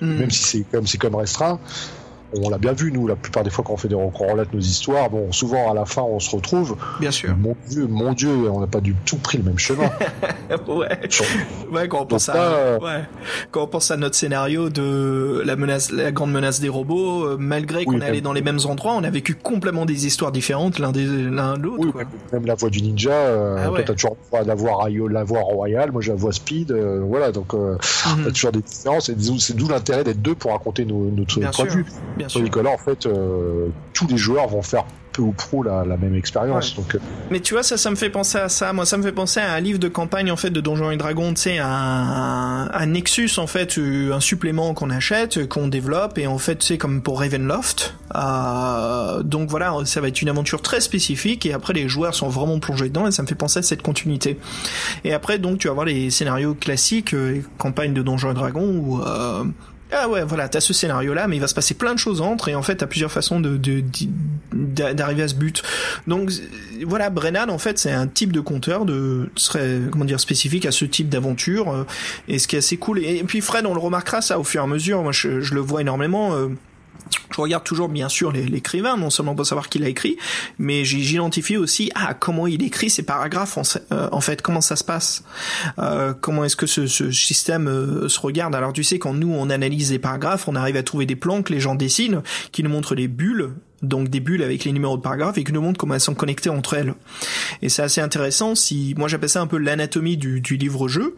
Hmm. 0.00 0.18
Même 0.18 0.30
si 0.30 0.44
c'est 0.44 0.64
comme 0.70 0.86
c'est 0.86 0.96
comme 0.96 1.14
restreint, 1.14 1.58
on 2.36 2.48
l'a 2.48 2.58
bien 2.58 2.72
vu, 2.72 2.92
nous, 2.92 3.06
la 3.06 3.16
plupart 3.16 3.42
des 3.42 3.50
fois 3.50 3.64
quand 3.66 3.74
on 3.74 3.76
fait 3.76 3.88
des 3.88 3.94
on 3.94 4.08
relate 4.10 4.52
nos 4.52 4.60
histoires, 4.60 5.10
bon, 5.10 5.32
souvent 5.32 5.70
à 5.70 5.74
la 5.74 5.84
fin 5.84 6.02
on 6.02 6.20
se 6.20 6.34
retrouve. 6.34 6.76
Bien 7.00 7.10
sûr. 7.10 7.36
Mon 7.36 7.56
Dieu, 7.68 7.86
mon 7.86 8.12
Dieu, 8.12 8.30
on 8.50 8.60
n'a 8.60 8.66
pas 8.66 8.80
du 8.80 8.94
tout 9.04 9.16
pris 9.16 9.38
le 9.38 9.44
même 9.44 9.58
chemin. 9.58 9.90
ouais. 10.68 10.98
ouais, 11.72 11.88
quand 11.88 12.02
on 12.02 12.06
pense 12.06 12.28
à, 12.28 12.36
euh, 12.36 12.78
ouais. 12.78 13.04
quand 13.50 13.64
on 13.64 13.66
pense 13.66 13.90
à 13.90 13.96
notre 13.96 14.14
scénario 14.14 14.70
de 14.70 15.42
la 15.44 15.56
menace, 15.56 15.90
la 15.90 16.12
grande 16.12 16.32
menace 16.32 16.60
des 16.60 16.68
robots, 16.68 17.24
euh, 17.24 17.36
malgré 17.38 17.84
qu'on 17.84 18.00
est 18.00 18.04
allé 18.04 18.20
dans 18.20 18.32
les 18.32 18.42
mêmes 18.42 18.60
endroits, 18.66 18.94
on 18.94 19.04
a 19.04 19.10
vécu 19.10 19.34
complètement 19.34 19.86
des 19.86 20.06
histoires 20.06 20.32
différentes 20.32 20.78
l'un 20.78 20.92
des 20.92 21.06
l'un 21.06 21.56
de 21.56 21.62
l'autre. 21.62 21.92
Oui, 21.94 22.04
même 22.32 22.46
la 22.46 22.54
voix 22.54 22.70
du 22.70 22.82
ninja. 22.82 23.10
Euh, 23.10 23.56
ah 23.58 23.68
toi, 23.68 23.82
t'as 23.82 23.94
toujours 23.94 24.16
la 24.32 24.54
voix, 24.54 24.88
la 24.88 25.24
voix 25.24 25.40
royale, 25.40 25.92
moi 25.92 26.00
j'ai 26.00 26.12
la 26.12 26.16
voix 26.16 26.32
speed, 26.32 26.72
voilà, 26.72 27.32
donc 27.32 27.54
euh, 27.54 27.76
mhm. 28.06 28.24
t'as 28.24 28.30
toujours 28.30 28.52
des 28.52 28.60
différences. 28.60 29.10
C'est 29.38 29.56
d'où 29.56 29.68
l'intérêt 29.68 30.04
d'être 30.04 30.22
deux 30.22 30.34
pour 30.34 30.52
raconter 30.52 30.84
nos, 30.84 31.10
notre 31.10 31.40
point 31.50 31.64
de 31.64 31.70
vue. 31.70 31.86
Bien 32.20 32.28
sûr. 32.28 32.42
Nicolas, 32.42 32.70
en 32.70 32.78
fait, 32.78 33.06
euh, 33.06 33.68
tous 33.94 34.06
les 34.06 34.18
joueurs 34.18 34.46
vont 34.48 34.62
faire 34.62 34.84
peu 35.12 35.22
ou 35.22 35.32
prou 35.32 35.62
la, 35.62 35.84
même 35.84 36.14
expérience. 36.14 36.76
Donc, 36.76 36.94
euh. 36.94 36.98
Mais 37.30 37.40
tu 37.40 37.54
vois, 37.54 37.62
ça, 37.62 37.76
ça 37.76 37.90
me 37.90 37.96
fait 37.96 38.10
penser 38.10 38.38
à 38.38 38.48
ça. 38.48 38.72
Moi, 38.72 38.84
ça 38.86 38.96
me 38.96 39.02
fait 39.02 39.10
penser 39.10 39.40
à 39.40 39.54
un 39.54 39.60
livre 39.60 39.78
de 39.78 39.88
campagne 39.88 40.30
en 40.30 40.36
fait 40.36 40.50
de 40.50 40.60
Donjons 40.60 40.90
et 40.90 40.96
Dragons. 40.96 41.34
Tu 41.34 41.40
sais, 41.40 41.58
un, 41.58 42.70
un, 42.72 42.86
Nexus 42.86 43.30
en 43.38 43.46
fait, 43.46 43.78
euh, 43.78 44.12
un 44.12 44.20
supplément 44.20 44.72
qu'on 44.74 44.90
achète, 44.90 45.48
qu'on 45.48 45.66
développe 45.66 46.18
et 46.18 46.26
en 46.26 46.38
fait, 46.38 46.62
c'est 46.62 46.78
comme 46.78 47.02
pour 47.02 47.20
Ravenloft. 47.20 47.94
donc 49.24 49.48
voilà, 49.48 49.74
ça 49.84 50.00
va 50.00 50.08
être 50.08 50.22
une 50.22 50.28
aventure 50.28 50.62
très 50.62 50.80
spécifique 50.80 51.46
et 51.46 51.54
après 51.54 51.72
les 51.72 51.88
joueurs 51.88 52.14
sont 52.14 52.28
vraiment 52.28 52.60
plongés 52.60 52.88
dedans 52.88 53.06
et 53.06 53.12
ça 53.12 53.22
me 53.22 53.26
fait 53.26 53.34
penser 53.34 53.60
à 53.60 53.62
cette 53.62 53.82
continuité. 53.82 54.38
Et 55.04 55.12
après, 55.12 55.38
donc, 55.38 55.58
tu 55.58 55.68
vas 55.68 55.74
voir 55.74 55.86
les 55.86 56.10
scénarios 56.10 56.54
classiques, 56.54 57.16
campagne 57.58 57.94
de 57.94 58.02
Donjons 58.02 58.30
et 58.30 58.34
Dragons 58.34 58.76
où 58.76 59.00
ah 59.92 60.08
ouais, 60.08 60.24
voilà, 60.24 60.48
t'as 60.48 60.60
ce 60.60 60.72
scénario-là, 60.72 61.28
mais 61.28 61.36
il 61.36 61.40
va 61.40 61.48
se 61.48 61.54
passer 61.54 61.74
plein 61.74 61.94
de 61.94 61.98
choses 61.98 62.20
entre, 62.20 62.48
et 62.48 62.54
en 62.54 62.62
fait, 62.62 62.76
t'as 62.76 62.86
plusieurs 62.86 63.10
façons 63.12 63.40
de, 63.40 63.58
d'arriver 64.52 65.22
à 65.22 65.28
ce 65.28 65.34
but. 65.34 65.62
Donc 66.06 66.30
voilà, 66.86 67.10
Brennan, 67.10 67.50
en 67.50 67.58
fait, 67.58 67.78
c'est 67.78 67.90
un 67.90 68.06
type 68.06 68.32
de 68.32 68.40
compteur 68.40 68.84
de 68.84 69.30
serait 69.36 69.80
comment 69.90 70.04
dire 70.04 70.20
spécifique 70.20 70.66
à 70.66 70.72
ce 70.72 70.84
type 70.84 71.08
d'aventure, 71.08 71.72
euh, 71.72 71.84
et 72.28 72.38
ce 72.38 72.48
qui 72.48 72.56
est 72.56 72.60
assez 72.60 72.76
cool. 72.76 73.00
Et, 73.00 73.22
puis 73.24 73.40
Fred, 73.40 73.66
on 73.66 73.74
le 73.74 73.80
remarquera 73.80 74.20
ça 74.20 74.38
au 74.38 74.44
fur 74.44 74.60
et 74.60 74.64
à 74.64 74.66
mesure. 74.66 75.02
Moi, 75.02 75.12
je, 75.12 75.40
je 75.40 75.54
le 75.54 75.60
vois 75.60 75.80
énormément. 75.80 76.34
Je 77.32 77.40
regarde 77.40 77.64
toujours 77.64 77.88
bien 77.88 78.08
sûr 78.08 78.32
l'écrivain, 78.32 78.96
non 78.96 79.10
seulement 79.10 79.34
pour 79.34 79.46
savoir 79.46 79.68
qui 79.68 79.78
l'a 79.78 79.88
écrit, 79.88 80.16
mais 80.58 80.84
j'identifie 80.84 81.56
aussi 81.56 81.90
ah 81.94 82.14
comment 82.14 82.46
il 82.46 82.62
écrit 82.62 82.90
ses 82.90 83.04
paragraphes 83.04 83.56
en, 83.56 83.62
euh, 83.92 84.08
en 84.10 84.20
fait, 84.20 84.42
comment 84.42 84.60
ça 84.60 84.76
se 84.76 84.84
passe, 84.84 85.24
euh, 85.78 86.12
comment 86.20 86.44
est-ce 86.44 86.56
que 86.56 86.66
ce, 86.66 86.86
ce 86.86 87.10
système 87.10 87.68
euh, 87.68 88.08
se 88.08 88.20
regarde. 88.20 88.54
Alors 88.54 88.72
tu 88.72 88.82
sais 88.82 88.98
quand 88.98 89.14
nous 89.14 89.32
on 89.32 89.48
analyse 89.48 89.92
les 89.92 89.98
paragraphes, 89.98 90.48
on 90.48 90.56
arrive 90.56 90.76
à 90.76 90.82
trouver 90.82 91.06
des 91.06 91.16
plans 91.16 91.42
que 91.42 91.52
les 91.52 91.60
gens 91.60 91.74
dessinent 91.74 92.22
qui 92.52 92.62
nous 92.62 92.70
montrent 92.70 92.94
les 92.94 93.08
bulles 93.08 93.52
donc 93.82 94.08
des 94.08 94.20
bulles 94.20 94.42
avec 94.42 94.64
les 94.64 94.72
numéros 94.72 94.96
de 94.96 95.02
paragraphes 95.02 95.38
et 95.38 95.44
qui 95.44 95.52
nous 95.52 95.62
montrent 95.62 95.78
comment 95.78 95.94
elles 95.94 96.00
sont 96.00 96.14
connectées 96.14 96.50
entre 96.50 96.74
elles. 96.74 96.94
Et 97.62 97.68
c'est 97.68 97.82
assez 97.82 98.00
intéressant 98.00 98.54
si, 98.54 98.94
moi 98.96 99.08
j'appelle 99.08 99.28
ça 99.28 99.40
un 99.40 99.46
peu 99.46 99.58
l'anatomie 99.58 100.16
du, 100.16 100.40
du 100.40 100.56
livre-jeu. 100.56 101.16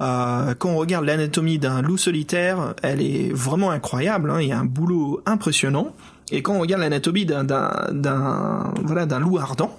Euh, 0.00 0.54
quand 0.58 0.70
on 0.70 0.76
regarde 0.76 1.04
l'anatomie 1.04 1.58
d'un 1.58 1.82
loup 1.82 1.98
solitaire, 1.98 2.74
elle 2.82 3.00
est 3.00 3.32
vraiment 3.32 3.70
incroyable, 3.70 4.30
hein, 4.30 4.40
il 4.40 4.48
y 4.48 4.52
a 4.52 4.58
un 4.58 4.64
boulot 4.64 5.22
impressionnant. 5.26 5.94
Et 6.32 6.42
quand 6.42 6.54
on 6.54 6.60
regarde 6.60 6.82
l'anatomie 6.82 7.26
d'un, 7.26 7.44
d'un, 7.44 8.72
voilà, 8.84 9.06
d'un 9.06 9.18
loup 9.18 9.38
ardent, 9.38 9.76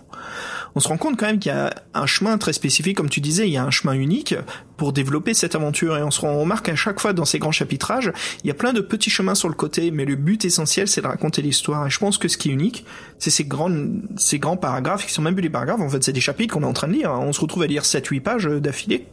on 0.76 0.80
se 0.80 0.88
rend 0.88 0.98
compte 0.98 1.18
quand 1.18 1.26
même 1.26 1.39
qu'il 1.39 1.52
y 1.52 1.56
a 1.56 1.73
un 1.93 2.06
chemin 2.06 2.38
très 2.38 2.53
spécifique, 2.53 2.98
comme 2.98 3.10
tu 3.10 3.22
disais, 3.22 3.48
il 3.48 3.52
y 3.52 3.57
a 3.57 3.64
un 3.64 3.72
chemin 3.72 3.93
unique 3.93 4.35
pour 4.77 4.93
développer 4.93 5.34
cette 5.34 5.56
aventure. 5.56 5.98
Et 5.98 6.03
on 6.03 6.11
se 6.11 6.22
remarque 6.22 6.69
à 6.69 6.76
chaque 6.76 6.99
fois 6.99 7.14
dans 7.14 7.26
ces 7.26 7.39
grands 7.39 7.52
chapitrages, 7.52 8.11
il 8.43 8.48
y 8.48 8.52
a 8.52 8.53
plein 8.53 8.73
de 8.73 8.81
petits 8.81 9.10
chemins 9.10 9.35
sur 9.35 9.49
le 9.49 9.56
côté, 9.56 9.91
mais 9.91 10.06
le 10.06 10.15
but 10.15 10.45
essentiel, 10.45 10.88
c'est 10.88 11.02
de 11.02 11.07
raconter 11.07 11.41
l'histoire. 11.41 11.88
Et 11.88 11.89
je 11.89 11.99
pense 11.99 12.18
que 12.18 12.27
ce 12.27 12.38
qui 12.38 12.49
est 12.49 12.53
unique, 12.53 12.85
c'est 13.19 13.30
ces 13.30 13.45
grands, 13.45 13.72
ces 14.18 14.39
grands 14.39 14.57
paragraphes, 14.57 15.06
qui 15.06 15.14
sont 15.14 15.22
même 15.22 15.35
plus 15.35 15.43
des 15.43 15.49
paragraphes, 15.49 15.81
en 15.81 15.89
fait, 15.89 16.03
c'est 16.03 16.14
des 16.14 16.22
chapitres 16.22 16.53
qu'on 16.53 16.64
est 16.64 16.68
en 16.68 16.73
train 16.73 16.88
de 16.88 16.93
lire. 16.93 17.11
On 17.11 17.34
se 17.34 17.41
retrouve 17.41 17.64
à 17.64 17.68
lire 17.68 17.84
7-8 17.84 18.22
pages 18.22 18.45
d'affilée. 18.45 19.07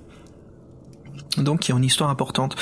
Donc, 1.37 1.69
il 1.69 1.73
y 1.73 1.75
a 1.75 1.79
une 1.79 1.85
histoire 1.85 2.11
importante. 2.11 2.57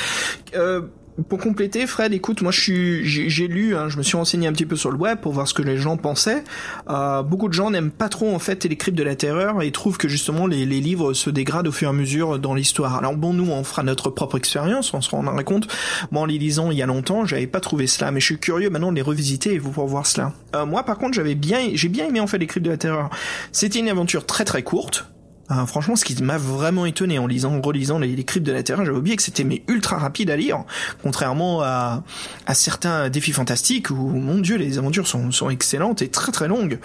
Euh, 0.54 0.82
pour 1.28 1.38
compléter, 1.38 1.86
Fred, 1.86 2.12
écoute, 2.12 2.42
moi 2.42 2.52
j'ai 2.52 3.48
lu, 3.48 3.74
hein, 3.74 3.88
je 3.88 3.96
me 3.96 4.02
suis 4.02 4.16
renseigné 4.16 4.46
un 4.46 4.52
petit 4.52 4.66
peu 4.66 4.76
sur 4.76 4.90
le 4.90 4.98
web 4.98 5.18
pour 5.18 5.32
voir 5.32 5.48
ce 5.48 5.54
que 5.54 5.62
les 5.62 5.78
gens 5.78 5.96
pensaient. 5.96 6.44
Euh, 6.90 7.22
beaucoup 7.22 7.48
de 7.48 7.54
gens 7.54 7.70
n'aiment 7.70 7.90
pas 7.90 8.08
trop 8.08 8.34
en 8.34 8.38
fait 8.38 8.64
les 8.64 8.76
cryptes 8.76 8.98
de 8.98 9.02
la 9.02 9.16
terreur 9.16 9.62
et 9.62 9.70
trouvent 9.72 9.96
que 9.96 10.08
justement 10.08 10.46
les, 10.46 10.66
les, 10.66 10.80
livres 10.80 11.14
se 11.14 11.30
dégradent 11.30 11.68
au 11.68 11.72
fur 11.72 11.88
et 11.88 11.90
à 11.90 11.94
mesure 11.94 12.38
dans 12.38 12.54
l'histoire. 12.54 12.96
Alors 12.96 13.16
bon, 13.16 13.32
nous 13.32 13.50
on 13.50 13.64
fera 13.64 13.82
notre 13.82 14.10
propre 14.10 14.36
expérience, 14.36 14.92
on 14.92 15.00
se 15.00 15.10
rendra 15.10 15.42
compte. 15.42 15.68
Moi 16.10 16.22
en 16.22 16.26
les 16.26 16.38
lisant 16.38 16.70
il 16.70 16.76
y 16.76 16.82
a 16.82 16.86
longtemps, 16.86 17.24
j'avais 17.24 17.46
pas 17.46 17.60
trouvé 17.60 17.86
cela, 17.86 18.10
mais 18.10 18.20
je 18.20 18.26
suis 18.26 18.38
curieux 18.38 18.68
maintenant 18.68 18.90
de 18.90 18.96
les 18.96 19.02
revisiter 19.02 19.54
et 19.54 19.58
vous 19.58 19.70
pour 19.70 19.86
voir 19.86 20.06
cela. 20.06 20.32
Euh, 20.54 20.66
moi 20.66 20.82
par 20.82 20.98
contre, 20.98 21.14
j'avais 21.14 21.34
bien, 21.34 21.70
j'ai 21.72 21.88
bien 21.88 22.06
aimé 22.06 22.20
en 22.20 22.26
fait 22.26 22.38
les 22.38 22.46
cryptes 22.46 22.66
de 22.66 22.70
la 22.70 22.76
terreur. 22.76 23.10
C'était 23.52 23.78
une 23.78 23.88
aventure 23.88 24.26
très 24.26 24.44
très 24.44 24.62
courte 24.62 25.10
ah, 25.48 25.64
franchement, 25.66 25.94
ce 25.94 26.04
qui 26.04 26.20
m'a 26.22 26.38
vraiment 26.38 26.86
étonné 26.86 27.18
en 27.18 27.26
lisant, 27.26 27.54
en 27.54 27.60
relisant 27.60 27.98
les, 27.98 28.24
cryptes 28.24 28.46
de 28.46 28.52
la 28.52 28.62
Terre, 28.64 28.84
j'avais 28.84 28.98
oublié 28.98 29.14
que 29.14 29.22
c'était 29.22 29.44
mais 29.44 29.62
ultra 29.68 29.96
rapide 29.96 30.30
à 30.30 30.36
lire, 30.36 30.64
contrairement 31.02 31.62
à, 31.62 32.02
à 32.46 32.54
certains 32.54 33.08
défis 33.10 33.32
fantastiques 33.32 33.90
où, 33.90 33.94
mon 33.94 34.38
dieu, 34.38 34.56
les 34.56 34.78
aventures 34.78 35.06
sont, 35.06 35.30
sont 35.30 35.48
excellentes 35.48 36.02
et 36.02 36.08
très 36.08 36.32
très 36.32 36.48
longues. 36.48 36.80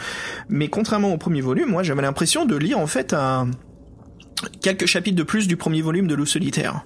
Mais 0.50 0.68
contrairement 0.68 1.12
au 1.12 1.18
premier 1.18 1.42
volume, 1.42 1.70
moi, 1.70 1.82
j'avais 1.82 2.04
l'impression 2.04 2.46
de 2.46 2.56
lire 2.56 2.78
en 2.78 2.88
fait 2.88 3.14
un, 3.14 3.50
quelques 4.62 4.86
chapitres 4.86 5.18
de 5.18 5.24
plus 5.24 5.48
du 5.48 5.58
premier 5.58 5.82
volume 5.82 6.08
de 6.08 6.16
Loup 6.16 6.26
solitaire. 6.26 6.86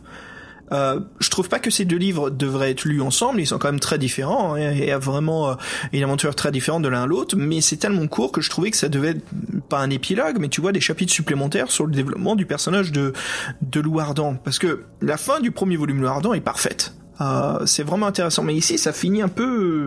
Euh, 0.72 1.00
je 1.20 1.30
trouve 1.30 1.50
pas 1.50 1.60
que 1.60 1.70
ces 1.70 1.86
deux 1.86 1.98
livres 1.98 2.30
devraient 2.30 2.72
être 2.72 2.86
lus 2.86 3.02
ensemble, 3.02 3.40
ils 3.40 3.46
sont 3.46 3.60
quand 3.60 3.72
même 3.72 3.80
très 3.80 3.98
différents, 3.98 4.56
hein, 4.56 4.72
et 4.72 4.92
a 4.92 4.98
vraiment 4.98 5.50
euh, 5.50 5.54
une 5.94 6.04
aventure 6.04 6.36
très 6.36 6.52
différente 6.52 6.82
de 6.82 6.88
l'un 6.88 7.04
à 7.04 7.06
l'autre, 7.06 7.36
mais 7.38 7.62
c'est 7.62 7.78
tellement 7.78 8.08
court 8.08 8.32
que 8.32 8.42
je 8.42 8.50
trouvais 8.50 8.72
que 8.72 8.78
ça 8.78 8.90
devait 8.90 9.10
être 9.10 9.26
pas 9.70 9.80
un 9.80 9.90
épilogue, 9.90 10.38
mais 10.40 10.50
tu 10.50 10.62
vois 10.62 10.72
des 10.72 10.82
chapitres 10.82 11.14
supplémentaires 11.14 11.70
sur 11.70 11.86
le 11.86 11.94
développement 11.94 12.36
du 12.36 12.46
personnage 12.46 12.92
de, 12.92 13.14
de 13.62 13.80
Lou 13.80 14.00
Ardent, 14.00 14.36
parce 14.36 14.60
que 14.60 14.84
la 15.02 15.18
fin 15.18 15.40
du 15.40 15.52
premier 15.52 15.78
volume 15.78 16.02
Lou 16.02 16.08
Ardent 16.08 16.34
est 16.34 16.42
parfaite. 16.42 16.94
Euh, 17.22 17.66
c'est 17.66 17.84
vraiment 17.84 18.08
intéressant, 18.08 18.44
mais 18.44 18.56
ici 18.56 18.78
ça 18.78 18.92
finit 18.92 19.22
un 19.22 19.30
peu 19.30 19.86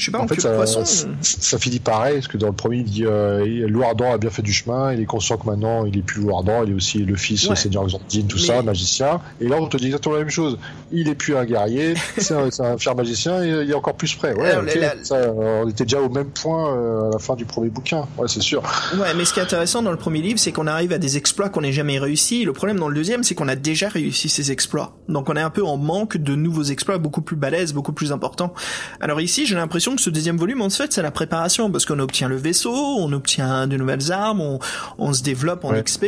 Je 0.00 0.06
sais 0.06 0.10
pas, 0.12 0.20
En 0.20 0.26
fait, 0.26 0.40
ça, 0.40 0.50
poisson. 0.54 0.84
ça, 0.84 1.06
ça 1.20 1.58
finit 1.58 1.78
pareil, 1.78 2.14
parce 2.14 2.28
que 2.28 2.38
dans 2.38 2.46
le 2.46 2.52
premier, 2.54 2.78
il 2.78 2.84
dit 2.84 3.04
euh, 3.04 3.68
Louardan 3.68 4.12
a 4.14 4.18
bien 4.18 4.30
fait 4.30 4.42
du 4.42 4.52
chemin, 4.52 4.92
il 4.94 5.00
est 5.00 5.04
conscient 5.06 5.36
que 5.36 5.46
maintenant, 5.46 5.84
il 5.84 5.98
est 5.98 6.02
plus 6.02 6.22
Louardan, 6.22 6.64
il 6.64 6.70
est 6.72 6.74
aussi 6.74 6.98
le 7.00 7.16
fils 7.16 7.48
Ouais. 7.48 7.56
Seigneur 7.56 7.84
Xandine, 7.86 8.26
tout 8.26 8.38
Mais- 8.38 8.46
ça, 8.46 8.62
magicien. 8.62 9.20
Et 9.40 9.48
là, 9.48 9.56
on 9.60 9.66
te 9.66 9.76
dit 9.76 9.86
exactement 9.86 10.14
la 10.14 10.20
même 10.22 10.30
chose. 10.30 10.58
Il 10.90 11.08
est 11.08 11.14
plus 11.14 11.36
un 11.36 11.44
guerrier, 11.44 11.94
c'est 12.18 12.34
un, 12.34 12.48
un 12.64 12.78
fier 12.78 12.94
magicien, 12.96 13.42
et 13.42 13.48
il 13.64 13.70
est 13.70 13.74
encore 13.74 13.94
plus 13.94 14.14
prêt. 14.14 14.32
Ouais, 14.34 14.50
Alors, 14.50 14.62
ok, 14.64 14.74
la- 14.76 14.94
la- 14.94 15.04
ça, 15.04 15.16
euh, 15.16 15.62
on 15.64 15.68
était 15.68 15.84
déjà 15.84 16.00
au 16.00 16.08
même 16.08 16.30
point 16.30 16.74
euh, 16.74 17.08
à 17.08 17.12
la 17.12 17.18
fin 17.18 17.34
du 17.36 17.44
premier 17.44 17.68
bouquin. 17.68 18.06
Ouais, 18.16 18.26
c'est 18.28 18.40
sûr. 18.40 18.62
Ouais, 18.98 19.12
mais 19.16 19.24
ce 19.24 19.34
qui 19.34 19.40
est 19.40 19.42
intéressant 19.42 19.82
dans 19.82 19.90
le 19.90 19.96
premier 19.98 20.22
livre, 20.22 20.38
c'est 20.38 20.52
qu'on 20.52 20.66
arrive 20.66 20.92
à 20.92 20.98
des 20.98 21.16
exploits 21.18 21.48
qu'on 21.50 21.60
n'a 21.60 21.70
jamais 21.72 21.98
réussi. 21.98 22.44
Le 22.44 22.52
problème 22.52 22.78
dans 22.78 22.88
le 22.88 22.94
deuxième, 22.94 23.22
c'est 23.22 23.34
qu'on 23.34 23.48
a 23.48 23.56
déjà 23.56 23.88
réussi 23.88 24.28
ces 24.28 24.50
exploits. 24.50 24.96
Donc 25.08 25.28
on 25.28 25.36
est 25.36 25.40
un 25.40 25.50
peu 25.50 25.64
en 25.64 25.76
manque 25.76 26.16
de 26.16 26.34
nouveaux 26.34 26.62
exploits 26.62 26.98
beaucoup 26.98 27.20
plus 27.22 27.36
balèzes, 27.36 27.72
beaucoup 27.74 27.92
plus 27.92 28.12
importants. 28.12 28.54
Alors 29.00 29.20
ici, 29.20 29.44
j'ai 29.46 29.54
l'impression 29.56 29.89
que 29.96 30.02
ce 30.02 30.10
deuxième 30.10 30.36
volume, 30.36 30.62
en 30.62 30.70
fait, 30.70 30.92
c'est 30.92 31.02
la 31.02 31.10
préparation, 31.10 31.70
parce 31.70 31.84
qu'on 31.84 31.98
obtient 31.98 32.28
le 32.28 32.36
vaisseau, 32.36 32.72
on 32.74 33.12
obtient 33.12 33.66
de 33.66 33.76
nouvelles 33.76 34.12
armes, 34.12 34.40
on, 34.40 34.58
on 34.98 35.12
se 35.12 35.22
développe 35.22 35.64
en 35.64 35.70
Ouais. 35.70 35.82
XP, 35.82 36.04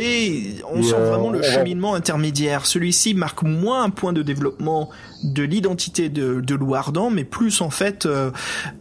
on 0.73 0.79
Et, 0.79 0.83
sent 0.83 0.95
euh, 0.95 1.09
vraiment 1.09 1.29
le 1.29 1.41
cheminement 1.41 1.95
intermédiaire. 1.95 2.65
Celui-ci 2.65 3.13
marque 3.13 3.43
moins 3.43 3.83
un 3.83 3.89
point 3.89 4.13
de 4.13 4.21
développement 4.21 4.89
de 5.23 5.43
l'identité 5.43 6.09
de, 6.09 6.41
de 6.41 6.55
Lou 6.55 6.75
Ardent, 6.75 7.09
mais 7.09 7.23
plus 7.23 7.61
en 7.61 7.69
fait 7.69 8.05
euh, 8.05 8.31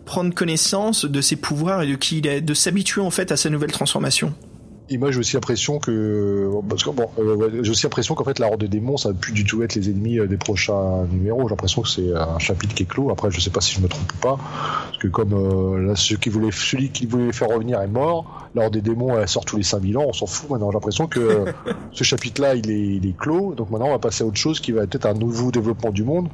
prendre 0.05 0.35
connaissance 0.35 1.05
de 1.05 1.21
ses 1.21 1.37
pouvoirs 1.37 1.83
et 1.83 1.87
de 1.87 1.95
qui 1.95 2.19
il 2.19 2.27
est, 2.27 2.41
de 2.41 2.55
s'habituer 2.55 3.01
en 3.01 3.11
fait 3.11 3.31
à 3.33 3.37
sa 3.37 3.49
nouvelle 3.51 3.73
transformation. 3.73 4.35
Et 4.93 4.99
moi, 4.99 5.11
j'ai 5.11 5.19
aussi 5.19 5.37
l'impression 5.37 5.79
que, 5.79 6.51
parce 6.69 6.85
que 6.85 6.91
bon, 6.91 7.07
euh, 7.19 7.35
ouais, 7.35 7.49
j'ai 7.63 7.71
aussi 7.71 7.85
l'impression 7.85 8.15
qu'en 8.15 8.25
fait, 8.25 8.39
la 8.39 8.49
Horde 8.49 8.61
des 8.61 8.69
démons, 8.69 8.99
ça 8.99 9.09
va 9.09 9.15
plus 9.15 9.33
du 9.33 9.45
tout 9.45 9.63
être 9.63 9.75
les 9.75 9.89
ennemis 9.89 10.19
euh, 10.19 10.27
des 10.27 10.37
prochains 10.37 11.07
numéros. 11.11 11.45
J'ai 11.45 11.49
l'impression 11.49 11.81
que 11.81 11.89
c'est 11.89 12.13
un 12.15 12.39
chapitre 12.39 12.75
qui 12.75 12.83
est 12.83 12.87
clos. 12.87 13.11
Après, 13.11 13.31
je 13.31 13.41
sais 13.41 13.49
pas 13.49 13.63
si 13.63 13.75
je 13.75 13.81
me 13.81 13.89
trompe 13.89 14.13
ou 14.13 14.19
pas, 14.19 14.37
parce 14.37 14.99
que 14.99 15.09
comme 15.09 15.33
euh, 15.33 15.87
là, 15.87 15.97
ceux 15.97 16.17
qui 16.17 16.29
voulaient, 16.29 16.51
celui 16.53 16.91
qui 16.91 17.07
voulait 17.07 17.33
faire 17.33 17.49
revenir 17.49 17.81
est 17.81 17.87
mort. 17.87 18.51
La 18.55 18.65
Horde 18.65 18.75
des 18.75 18.83
démons, 18.83 19.19
elle 19.19 19.27
sort 19.29 19.47
tous 19.47 19.57
les 19.57 19.63
5000 19.63 19.97
ans. 19.97 20.05
On 20.09 20.13
s'en 20.13 20.27
fout 20.27 20.51
maintenant. 20.51 20.71
J'ai 20.71 20.75
l'impression 20.77 21.07
que 21.07 21.47
ce 21.93 22.05
chapitre-là, 22.05 22.55
il 22.55 22.71
est, 22.71 22.97
il 22.97 23.07
est 23.07 23.17
clos. 23.17 23.55
Donc 23.55 23.71
maintenant, 23.71 23.89
on 23.89 23.93
va 23.93 23.99
passer 23.99 24.25
à 24.25 24.27
autre 24.27 24.37
chose 24.37 24.61
qui 24.61 24.73
va 24.73 24.83
être 24.83 25.07
un 25.07 25.15
nouveau 25.15 25.51
développement 25.51 25.91
du 25.91 26.05
monde. 26.05 26.29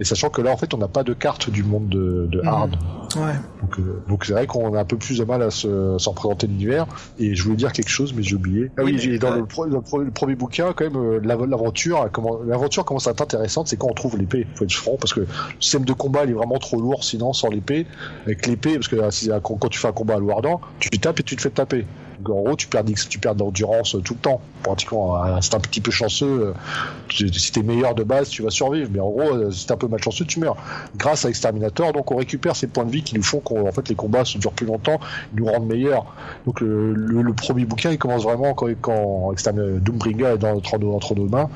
Et 0.00 0.04
sachant 0.04 0.28
que 0.28 0.42
là, 0.42 0.50
en 0.50 0.56
fait, 0.56 0.74
on 0.74 0.78
n'a 0.78 0.88
pas 0.88 1.04
de 1.04 1.12
carte 1.14 1.50
du 1.50 1.62
monde 1.62 1.88
de, 1.88 2.26
de 2.30 2.40
Mhm. 2.40 2.48
Hard. 2.48 2.76
Ouais. 3.16 3.34
Donc, 3.62 3.78
euh, 3.78 4.02
donc 4.08 4.24
c'est 4.24 4.32
vrai 4.32 4.46
qu'on 4.48 4.74
a 4.74 4.80
un 4.80 4.84
peu 4.84 4.96
plus 4.96 5.18
de 5.18 5.24
mal 5.24 5.40
à 5.42 5.50
se, 5.50 5.96
s'en 5.98 6.10
représenter 6.10 6.48
l'univers. 6.48 6.86
Et 7.18 7.34
je 7.36 7.42
voulais 7.44 7.54
dire 7.56 7.72
quelque 7.72 7.88
chose, 7.90 8.12
mais 8.12 8.22
j'ai 8.24 8.34
oublié. 8.34 8.72
Ah 8.76 8.82
Oui, 8.82 8.96
oui, 8.98 9.08
mais- 9.12 9.18
dans, 9.18 9.30
ouais. 9.30 9.38
le, 9.38 9.46
pro- 9.46 9.66
dans 9.66 9.76
le 9.76 9.82
pro- 9.82 9.98
le 10.02 10.10
premier 10.10 10.34
bouquin, 10.34 10.72
quand 10.74 10.84
même, 10.84 10.96
euh, 10.96 11.20
l'av- 11.22 11.44
l'aventure, 11.48 12.08
comment- 12.12 12.40
l'aventure 12.44 12.84
commence 12.84 13.06
à 13.06 13.12
être 13.12 13.22
intéressante, 13.22 13.68
c'est 13.68 13.76
quand 13.76 13.88
on 13.88 13.94
trouve 13.94 14.18
l'épée. 14.18 14.46
Faut 14.56 14.64
être 14.64 14.72
franc, 14.72 14.96
parce 14.98 15.14
que 15.14 15.20
le 15.20 15.26
système 15.60 15.84
de 15.84 15.92
combat, 15.92 16.24
il 16.24 16.30
est 16.30 16.34
vraiment 16.34 16.58
trop 16.58 16.80
lourd, 16.80 17.04
sinon 17.04 17.32
sans 17.32 17.48
l'épée. 17.48 17.86
Avec 18.26 18.46
l'épée, 18.46 18.74
parce 18.74 18.88
que 18.88 18.96
euh, 18.96 19.40
quand, 19.40 19.68
tu 19.68 19.78
fais 19.78 19.88
un 19.88 19.92
combat 19.92 20.14
à 20.14 20.18
Louardan, 20.18 20.60
tu 20.80 20.90
tapes 20.98 21.20
et 21.20 21.22
tu 21.22 21.36
te 21.36 21.40
fais 21.42 21.50
taper. 21.50 21.86
En 22.32 22.42
gros, 22.42 22.56
tu 22.56 22.66
perds, 22.68 22.84
tu 23.08 23.18
perds 23.18 23.34
d'endurance 23.34 23.94
euh, 23.94 24.00
tout 24.00 24.14
le 24.14 24.20
temps. 24.20 24.40
Pratiquement, 24.62 25.22
euh, 25.22 25.38
c'est 25.40 25.54
un 25.54 25.60
petit 25.60 25.80
peu 25.80 25.90
chanceux. 25.90 26.54
euh, 27.16 27.28
Si 27.30 27.52
t'es 27.52 27.62
meilleur 27.62 27.94
de 27.94 28.02
base, 28.02 28.28
tu 28.28 28.42
vas 28.42 28.50
survivre. 28.50 28.88
Mais 28.92 29.00
en 29.00 29.10
gros, 29.10 29.34
euh, 29.34 29.50
si 29.50 29.66
t'es 29.66 29.72
un 29.72 29.76
peu 29.76 29.88
malchanceux, 29.88 30.24
tu 30.24 30.40
meurs 30.40 30.56
grâce 30.96 31.24
à 31.24 31.28
Exterminator. 31.28 31.92
Donc 31.92 32.10
on 32.10 32.16
récupère 32.16 32.56
ces 32.56 32.66
points 32.66 32.84
de 32.84 32.90
vie 32.90 33.02
qui 33.02 33.14
nous 33.14 33.22
font 33.22 33.40
qu'en 33.40 33.70
fait 33.72 33.88
les 33.88 33.94
combats 33.94 34.24
se 34.24 34.38
durent 34.38 34.52
plus 34.52 34.66
longtemps, 34.66 34.98
ils 35.32 35.40
nous 35.40 35.46
rendent 35.46 35.66
meilleurs. 35.66 36.06
Donc 36.46 36.60
le, 36.60 37.32
premier 37.34 37.64
bouquin 37.64 37.90
il 37.90 37.98
commence 37.98 38.22
vraiment 38.22 38.54
quand, 38.54 38.68
quand 38.80 39.34
Doombringer 39.80 40.34
est 40.34 40.38
dans, 40.38 40.54
entre 40.54 41.14
nos 41.14 41.28
mains. 41.28 41.50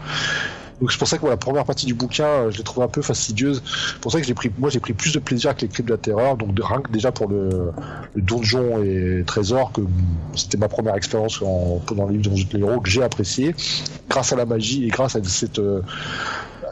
Donc 0.80 0.92
c'est 0.92 0.98
pour 0.98 1.08
ça 1.08 1.16
que 1.16 1.22
voilà, 1.22 1.34
la 1.34 1.38
première 1.38 1.64
partie 1.64 1.86
du 1.86 1.94
bouquin, 1.94 2.26
euh, 2.26 2.50
je 2.50 2.58
l'ai 2.58 2.64
trouvé 2.64 2.84
un 2.84 2.88
peu 2.88 3.02
fastidieuse. 3.02 3.62
C'est 3.64 4.00
pour 4.00 4.12
ça 4.12 4.20
que 4.20 4.26
j'ai 4.26 4.34
pris, 4.34 4.50
moi 4.58 4.70
j'ai 4.70 4.80
pris 4.80 4.92
plus 4.92 5.12
de 5.12 5.18
plaisir 5.18 5.50
avec 5.50 5.62
les 5.62 5.68
cryptes 5.68 5.88
de 5.88 5.94
la 5.94 5.98
terreur. 5.98 6.36
Donc 6.36 6.54
de, 6.54 6.62
rien 6.62 6.80
que 6.80 6.90
déjà 6.90 7.12
pour 7.12 7.28
le, 7.28 7.72
donjon 8.16 8.82
et 8.82 9.24
trésor, 9.26 9.72
que 9.72 9.82
c'était 10.34 10.58
ma 10.58 10.68
première 10.68 10.94
expérience 10.94 11.42
en, 11.42 11.80
dans 11.94 12.06
le 12.06 12.16
livre 12.16 12.34
de 12.34 12.58
le 12.58 12.64
héros 12.64 12.80
que 12.80 12.90
j'ai 12.90 13.02
apprécié, 13.02 13.54
grâce 14.08 14.32
à 14.32 14.36
la 14.36 14.46
magie 14.46 14.84
et 14.84 14.88
grâce 14.88 15.16
à 15.16 15.24
cette 15.24 15.58
euh, 15.58 15.82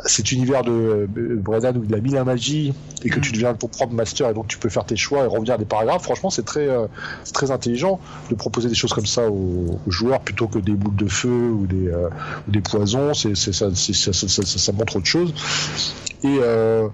cet 0.05 0.33
univers 0.33 0.63
de 0.63 1.09
Brennan 1.09 1.77
où 1.77 1.85
il 1.85 1.95
a 1.95 2.01
mis 2.01 2.11
la 2.11 2.25
magie 2.25 2.75
et 3.05 3.09
que 3.11 3.19
Mm. 3.19 3.23
tu 3.23 3.33
deviens 3.33 3.55
ton 3.55 3.69
propre 3.69 3.95
master 3.95 4.31
et 4.31 4.35
donc 4.35 4.49
tu 4.49 4.59
peux 4.59 4.69
faire 4.69 4.85
tes 4.85 4.97
choix 4.97 5.25
et 5.25 5.27
revenir 5.27 5.55
à 5.55 5.59
des 5.59 5.65
paragraphes. 5.65 6.03
Franchement, 6.03 6.31
c'est 6.31 6.45
très, 6.45 6.69
euh, 6.69 6.87
très 7.33 7.51
intelligent 7.51 7.99
de 8.31 8.35
proposer 8.35 8.69
des 8.69 8.75
choses 8.75 8.93
comme 8.93 9.07
ça 9.07 9.29
aux, 9.31 9.79
aux 9.87 9.91
joueurs 9.91 10.21
plutôt 10.21 10.49
que 10.49 10.59
des 10.59 10.73
boules 10.73 10.97
de 10.97 11.07
feu 11.09 11.51
ou 11.51 11.67
des, 11.67 11.89
euh, 11.89 12.09
ou 12.47 12.51
des 12.51 12.61
poisons. 12.61 13.15
C'est, 13.15 13.35
c'est, 13.37 13.53
ça, 13.53 13.69
c'est- 13.75 13.93
ça, 13.95 14.13
ça, 14.13 14.29
ça- 14.29 14.45
ça 14.45 14.73
montre 14.73 14.97
autre 14.97 15.07
chose. 15.07 15.33
Et 16.23 16.39
euh, 16.41 16.89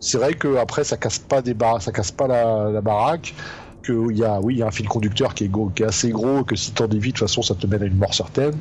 c'est 0.00 0.18
vrai 0.18 0.34
que 0.34 0.56
après, 0.56 0.84
ça 0.84 0.96
casse 0.96 1.18
pas 1.18 1.42
des 1.42 1.54
bar- 1.54 1.80
ça 1.82 1.92
casse 1.92 2.10
pas 2.12 2.26
la, 2.26 2.70
la 2.70 2.80
baraque. 2.80 3.34
Que 3.82 4.10
il 4.10 4.18
y 4.18 4.24
a, 4.24 4.40
oui, 4.40 4.54
il 4.54 4.58
y 4.58 4.62
a 4.62 4.66
un 4.66 4.70
fil 4.72 4.88
conducteur 4.88 5.32
qui 5.34 5.44
est, 5.44 5.48
gros, 5.48 5.68
qui 5.68 5.84
est 5.84 5.86
assez 5.86 6.10
gros, 6.10 6.42
que 6.42 6.56
si 6.56 6.72
t'en 6.72 6.88
dévies, 6.88 7.12
de 7.12 7.18
toute 7.18 7.28
façon, 7.28 7.42
ça 7.42 7.54
te 7.54 7.66
mène 7.68 7.82
à 7.82 7.86
une 7.86 7.96
mort 7.96 8.14
certaine. 8.14 8.54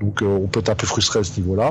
Donc, 0.00 0.20
euh, 0.20 0.26
on 0.26 0.46
peut 0.46 0.60
être 0.60 0.68
un 0.68 0.74
peu 0.74 0.86
frustré 0.86 1.20
à 1.20 1.24
ce 1.24 1.40
niveau-là. 1.40 1.70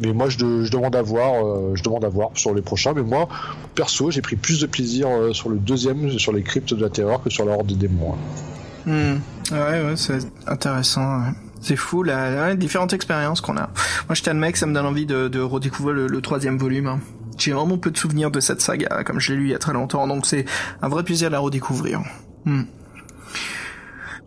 Mais 0.00 0.12
moi, 0.12 0.28
je, 0.28 0.38
de- 0.38 0.64
je 0.64 0.70
demande 0.70 0.94
à 0.96 1.02
voir, 1.02 1.44
euh, 1.44 1.72
je 1.74 1.82
demande 1.82 2.04
à 2.04 2.08
voir 2.08 2.30
sur 2.34 2.54
les 2.54 2.62
prochains. 2.62 2.92
Mais 2.94 3.02
moi, 3.02 3.28
perso, 3.74 4.10
j'ai 4.10 4.22
pris 4.22 4.36
plus 4.36 4.60
de 4.60 4.66
plaisir 4.66 5.08
euh, 5.08 5.32
sur 5.32 5.48
le 5.48 5.56
deuxième, 5.58 6.10
sur 6.18 6.32
les 6.32 6.42
cryptes 6.42 6.74
de 6.74 6.82
la 6.82 6.90
terreur, 6.90 7.22
que 7.22 7.30
sur 7.30 7.44
la 7.44 7.52
horde 7.52 7.66
des 7.66 7.74
démons. 7.74 8.14
hein. 8.14 8.90
Hmm. 8.90 9.52
Ouais, 9.52 9.58
ouais, 9.84 9.96
c'est 9.96 10.18
intéressant. 10.46 11.20
C'est 11.60 11.76
fou, 11.76 12.02
la- 12.04 12.50
les 12.50 12.56
différentes 12.56 12.92
expériences 12.92 13.40
qu'on 13.40 13.56
a. 13.56 13.70
Moi, 14.08 14.14
j'étais 14.14 14.30
un 14.30 14.34
mec, 14.34 14.56
ça 14.56 14.66
me 14.66 14.72
donne 14.72 14.86
envie 14.86 15.04
de, 15.06 15.28
de 15.28 15.40
redécouvrir 15.40 15.94
le, 15.94 16.06
le 16.06 16.20
troisième 16.20 16.56
volume. 16.58 16.86
hein. 16.86 17.00
J'ai 17.36 17.52
vraiment 17.52 17.78
peu 17.78 17.90
de 17.90 17.96
souvenirs 17.98 18.30
de 18.30 18.40
cette 18.40 18.60
saga, 18.60 19.02
comme 19.04 19.20
je 19.20 19.32
l'ai 19.32 19.38
lu 19.38 19.44
il 19.46 19.50
y 19.50 19.54
a 19.54 19.58
très 19.58 19.72
longtemps, 19.72 20.06
donc 20.08 20.26
c'est 20.26 20.44
un 20.82 20.88
vrai 20.88 21.02
plaisir 21.04 21.28
de 21.28 21.32
la 21.34 21.38
redécouvrir. 21.40 22.00
Hmm. 22.44 22.62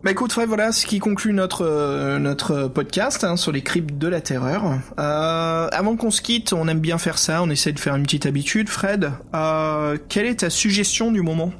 Bah 0.04 0.10
écoute 0.10 0.32
Fred, 0.32 0.48
voilà 0.48 0.72
ce 0.72 0.84
qui 0.84 0.98
conclut 0.98 1.32
notre 1.32 1.64
euh, 1.64 2.18
notre 2.18 2.66
podcast 2.66 3.22
hein, 3.22 3.36
sur 3.36 3.52
les 3.52 3.62
cryptes 3.62 3.96
de 3.98 4.08
la 4.08 4.20
terreur. 4.20 4.64
Euh, 4.98 5.68
avant 5.70 5.94
qu'on 5.94 6.10
se 6.10 6.20
quitte, 6.20 6.52
on 6.52 6.66
aime 6.66 6.80
bien 6.80 6.98
faire 6.98 7.18
ça, 7.18 7.40
on 7.40 7.50
essaie 7.50 7.72
de 7.72 7.78
faire 7.78 7.94
une 7.94 8.02
petite 8.02 8.26
habitude. 8.26 8.68
Fred, 8.68 9.12
euh, 9.32 9.96
quelle 10.08 10.26
est 10.26 10.40
ta 10.40 10.50
suggestion 10.50 11.12
du 11.12 11.22
moment? 11.22 11.52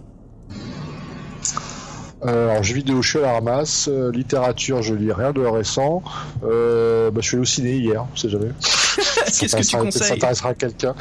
Alors, 2.20 2.64
jeux 2.64 2.74
vidéo, 2.74 3.00
je 3.00 3.10
suis 3.10 3.18
à 3.20 3.22
la 3.22 3.32
ramasse. 3.34 3.88
Littérature, 4.12 4.82
je 4.82 4.94
lis 4.94 5.12
rien 5.12 5.30
de 5.30 5.40
récent. 5.40 6.02
Bah, 6.40 6.48
je 6.50 7.20
suis 7.20 7.36
allé 7.36 7.42
au 7.42 7.44
ciné 7.44 7.76
hier, 7.76 8.06
on 8.12 8.16
sait 8.16 8.28
jamais. 8.28 8.50
Qu'est-ce 8.96 9.56
que 9.56 9.60
tu 9.62 9.64
Ça 9.64 9.78
conseilles 9.78 10.12
intéressera 10.12 10.50
à 10.50 10.54
quelqu'un. 10.54 10.94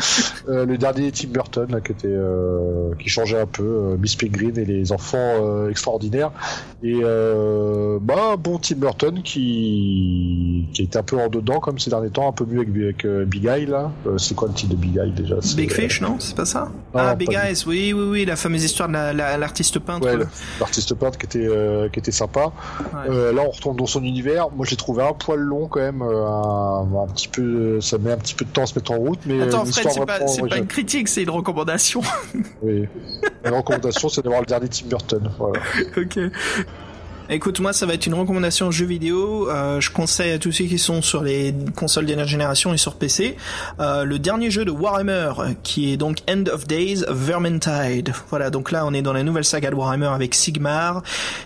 Euh, 0.50 0.66
le 0.66 0.78
dernier 0.78 1.12
Tim 1.12 1.30
Burton, 1.30 1.68
là, 1.72 1.82
qui 1.82 1.92
était, 1.92 2.08
euh, 2.08 2.94
qui 3.00 3.10
changeait 3.10 3.40
un 3.40 3.46
peu, 3.46 3.64
euh, 3.64 3.98
Miss 3.98 4.16
Peregrine 4.16 4.58
et 4.58 4.66
les 4.66 4.92
enfants 4.92 5.18
euh, 5.20 5.70
extraordinaires. 5.70 6.32
Et 6.84 7.00
euh, 7.04 8.00
bah, 8.02 8.36
bon 8.38 8.58
Tim 8.58 8.76
Burton 8.78 9.22
qui, 9.24 10.66
qui 10.74 10.84
était 10.84 10.98
un 10.98 11.04
peu 11.04 11.18
en 11.18 11.28
dedans 11.30 11.60
comme 11.60 11.78
ces 11.80 11.90
derniers 11.90 12.10
temps, 12.10 12.28
un 12.28 12.32
peu 12.32 12.46
mieux 12.46 12.62
avec, 12.62 12.70
avec 12.76 13.06
euh, 13.06 13.26
Big 13.26 13.46
Eye 13.46 13.66
là. 13.66 13.92
Euh, 14.08 14.18
c'est 14.18 14.36
quoi 14.36 14.48
le 14.48 14.54
titre 14.54 14.72
de 14.72 14.78
Big 14.78 14.98
Eye 14.98 15.12
déjà? 15.12 15.36
Big 15.56 15.72
euh, 15.72 15.76
Fish, 15.76 16.02
non? 16.02 16.16
C'est 16.20 16.36
pas 16.36 16.46
ça? 16.46 16.70
Non, 16.94 17.00
Ah, 17.02 17.16
Big 17.16 17.32
Eyes, 17.34 17.64
oui, 17.68 17.94
oui, 17.94 18.04
oui, 18.10 18.26
la 18.26 18.36
fameuse 18.36 18.64
histoire 18.64 18.88
de 18.88 18.94
la- 18.94 19.14
la- 19.14 19.38
l'artiste 19.38 19.80
peintre. 19.80 20.06
Ouais, 20.08 20.24
l'artiste 20.60 20.94
peintre 20.96 21.18
qui 21.18 21.26
était 21.26 21.48
euh, 21.48 21.90
qui 21.90 22.00
était 22.00 22.12
sympa. 22.12 22.52
Ouais. 22.94 23.10
Euh, 23.10 23.34
là, 23.34 23.44
on 23.48 23.52
retourne 23.52 23.78
dans 23.78 23.86
son 23.86 24.04
univers. 24.04 24.50
Moi, 24.52 24.66
j'ai 24.68 24.76
trouvé 24.76 25.04
un 25.04 25.14
poil 25.14 25.40
long 25.40 25.68
quand 25.68 25.80
même, 25.80 26.02
euh, 26.02 26.26
un, 26.26 26.82
un 27.04 27.08
petit 27.14 27.28
peu, 27.28 27.80
ça 27.82 27.98
met 27.98 28.12
un 28.12 28.18
petit 28.18 28.34
peu 28.34 28.46
de 28.46 28.50
temps 28.50 28.64
à 28.64 28.66
se 28.66 28.76
mettre 28.76 28.92
en 28.92 28.98
route, 28.98 29.20
mais 29.26 29.42
Attends, 29.42 29.66
Fred, 29.66 29.88
c'est 29.90 30.48
pas, 30.48 30.58
une 30.58 30.68
critique, 30.68 31.08
c'est 31.08 31.24
une 31.24 31.30
recommandation. 31.30 32.02
Oui. 32.62 32.88
La 33.44 33.52
recommandation, 33.52 34.10
c'est 34.10 34.22
d'avoir 34.22 34.42
le 34.42 34.46
dernier 34.46 34.68
Tim 34.70 34.88
Burton. 34.88 35.32
Voilà. 35.38 35.60
ok. 35.98 36.20
Écoute, 37.34 37.62
moi, 37.62 37.72
ça 37.72 37.86
va 37.86 37.94
être 37.94 38.08
une 38.08 38.14
recommandation 38.14 38.72
jeu 38.72 38.86
vidéo. 38.86 39.50
Euh, 39.50 39.80
je 39.80 39.90
conseille 39.90 40.34
à 40.34 40.38
tous 40.38 40.52
ceux 40.52 40.66
qui 40.66 40.78
sont 40.78 41.02
sur 41.02 41.24
les 41.24 41.56
consoles 41.78 42.06
dernière 42.06 42.28
génération 42.28 42.74
et 42.74 42.78
sur 42.78 42.96
PC 42.96 43.38
euh, 43.80 44.04
le 44.04 44.20
dernier 44.20 44.52
jeu 44.52 44.66
de 44.66 44.72
Warhammer, 44.72 45.32
qui 45.64 45.94
est 45.94 45.96
donc 45.96 46.18
End 46.30 46.44
of 46.52 46.68
Days 46.68 47.06
Vermintide. 47.08 48.12
Voilà, 48.30 48.50
donc 48.50 48.70
là, 48.74 48.86
on 48.86 48.94
est 48.94 49.02
dans 49.02 49.14
la 49.14 49.24
nouvelle 49.24 49.46
saga 49.46 49.72
de 49.72 49.76
Warhammer 49.76 50.08
avec 50.08 50.36
Sigmar, 50.36 51.04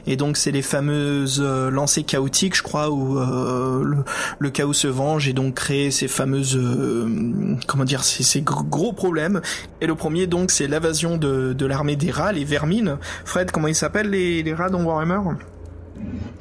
et 0.08 0.16
donc 0.16 0.38
c'est 0.38 0.50
les 0.50 0.64
fameuses 0.64 1.40
euh, 1.40 1.70
lancées 1.70 2.02
chaotiques, 2.02 2.56
je 2.56 2.64
crois, 2.64 2.90
où 2.90 3.20
euh, 3.20 3.84
le, 3.84 3.98
le 4.40 4.50
chaos 4.50 4.74
se 4.74 4.88
venge 4.88 5.28
et 5.28 5.34
donc 5.34 5.54
crée 5.54 5.92
ces 5.92 6.08
fameuses, 6.08 6.58
euh, 6.58 7.56
comment 7.68 7.86
dire, 7.86 8.04
ces, 8.04 8.42
gros 8.42 8.92
problèmes. 8.92 9.40
Et 9.82 9.86
le 9.86 9.94
premier, 9.94 10.26
donc, 10.26 10.50
c'est 10.50 10.66
l'invasion 10.66 11.18
de, 11.18 11.54
de 11.54 11.66
l'armée 11.68 11.96
des 11.96 12.10
rats, 12.10 12.32
les 12.32 12.44
vermines. 12.44 12.98
Fred, 13.24 13.52
comment 13.52 13.68
ils 13.68 13.76
s'appellent 13.76 14.10
les 14.10 14.52
rats 14.56 14.72
dans 14.72 14.82
Warhammer? 14.82 15.20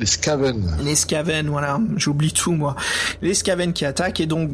Les 0.01 0.07
Skaven. 0.07 0.77
Les 0.83 0.95
Skaven, 0.95 1.49
voilà, 1.49 1.79
j'oublie 1.97 2.33
tout 2.33 2.53
moi. 2.53 2.77
Les 3.23 3.35
Skaven 3.35 3.73
qui 3.73 3.85
attaquent 3.85 4.21
et 4.21 4.27
donc 4.27 4.51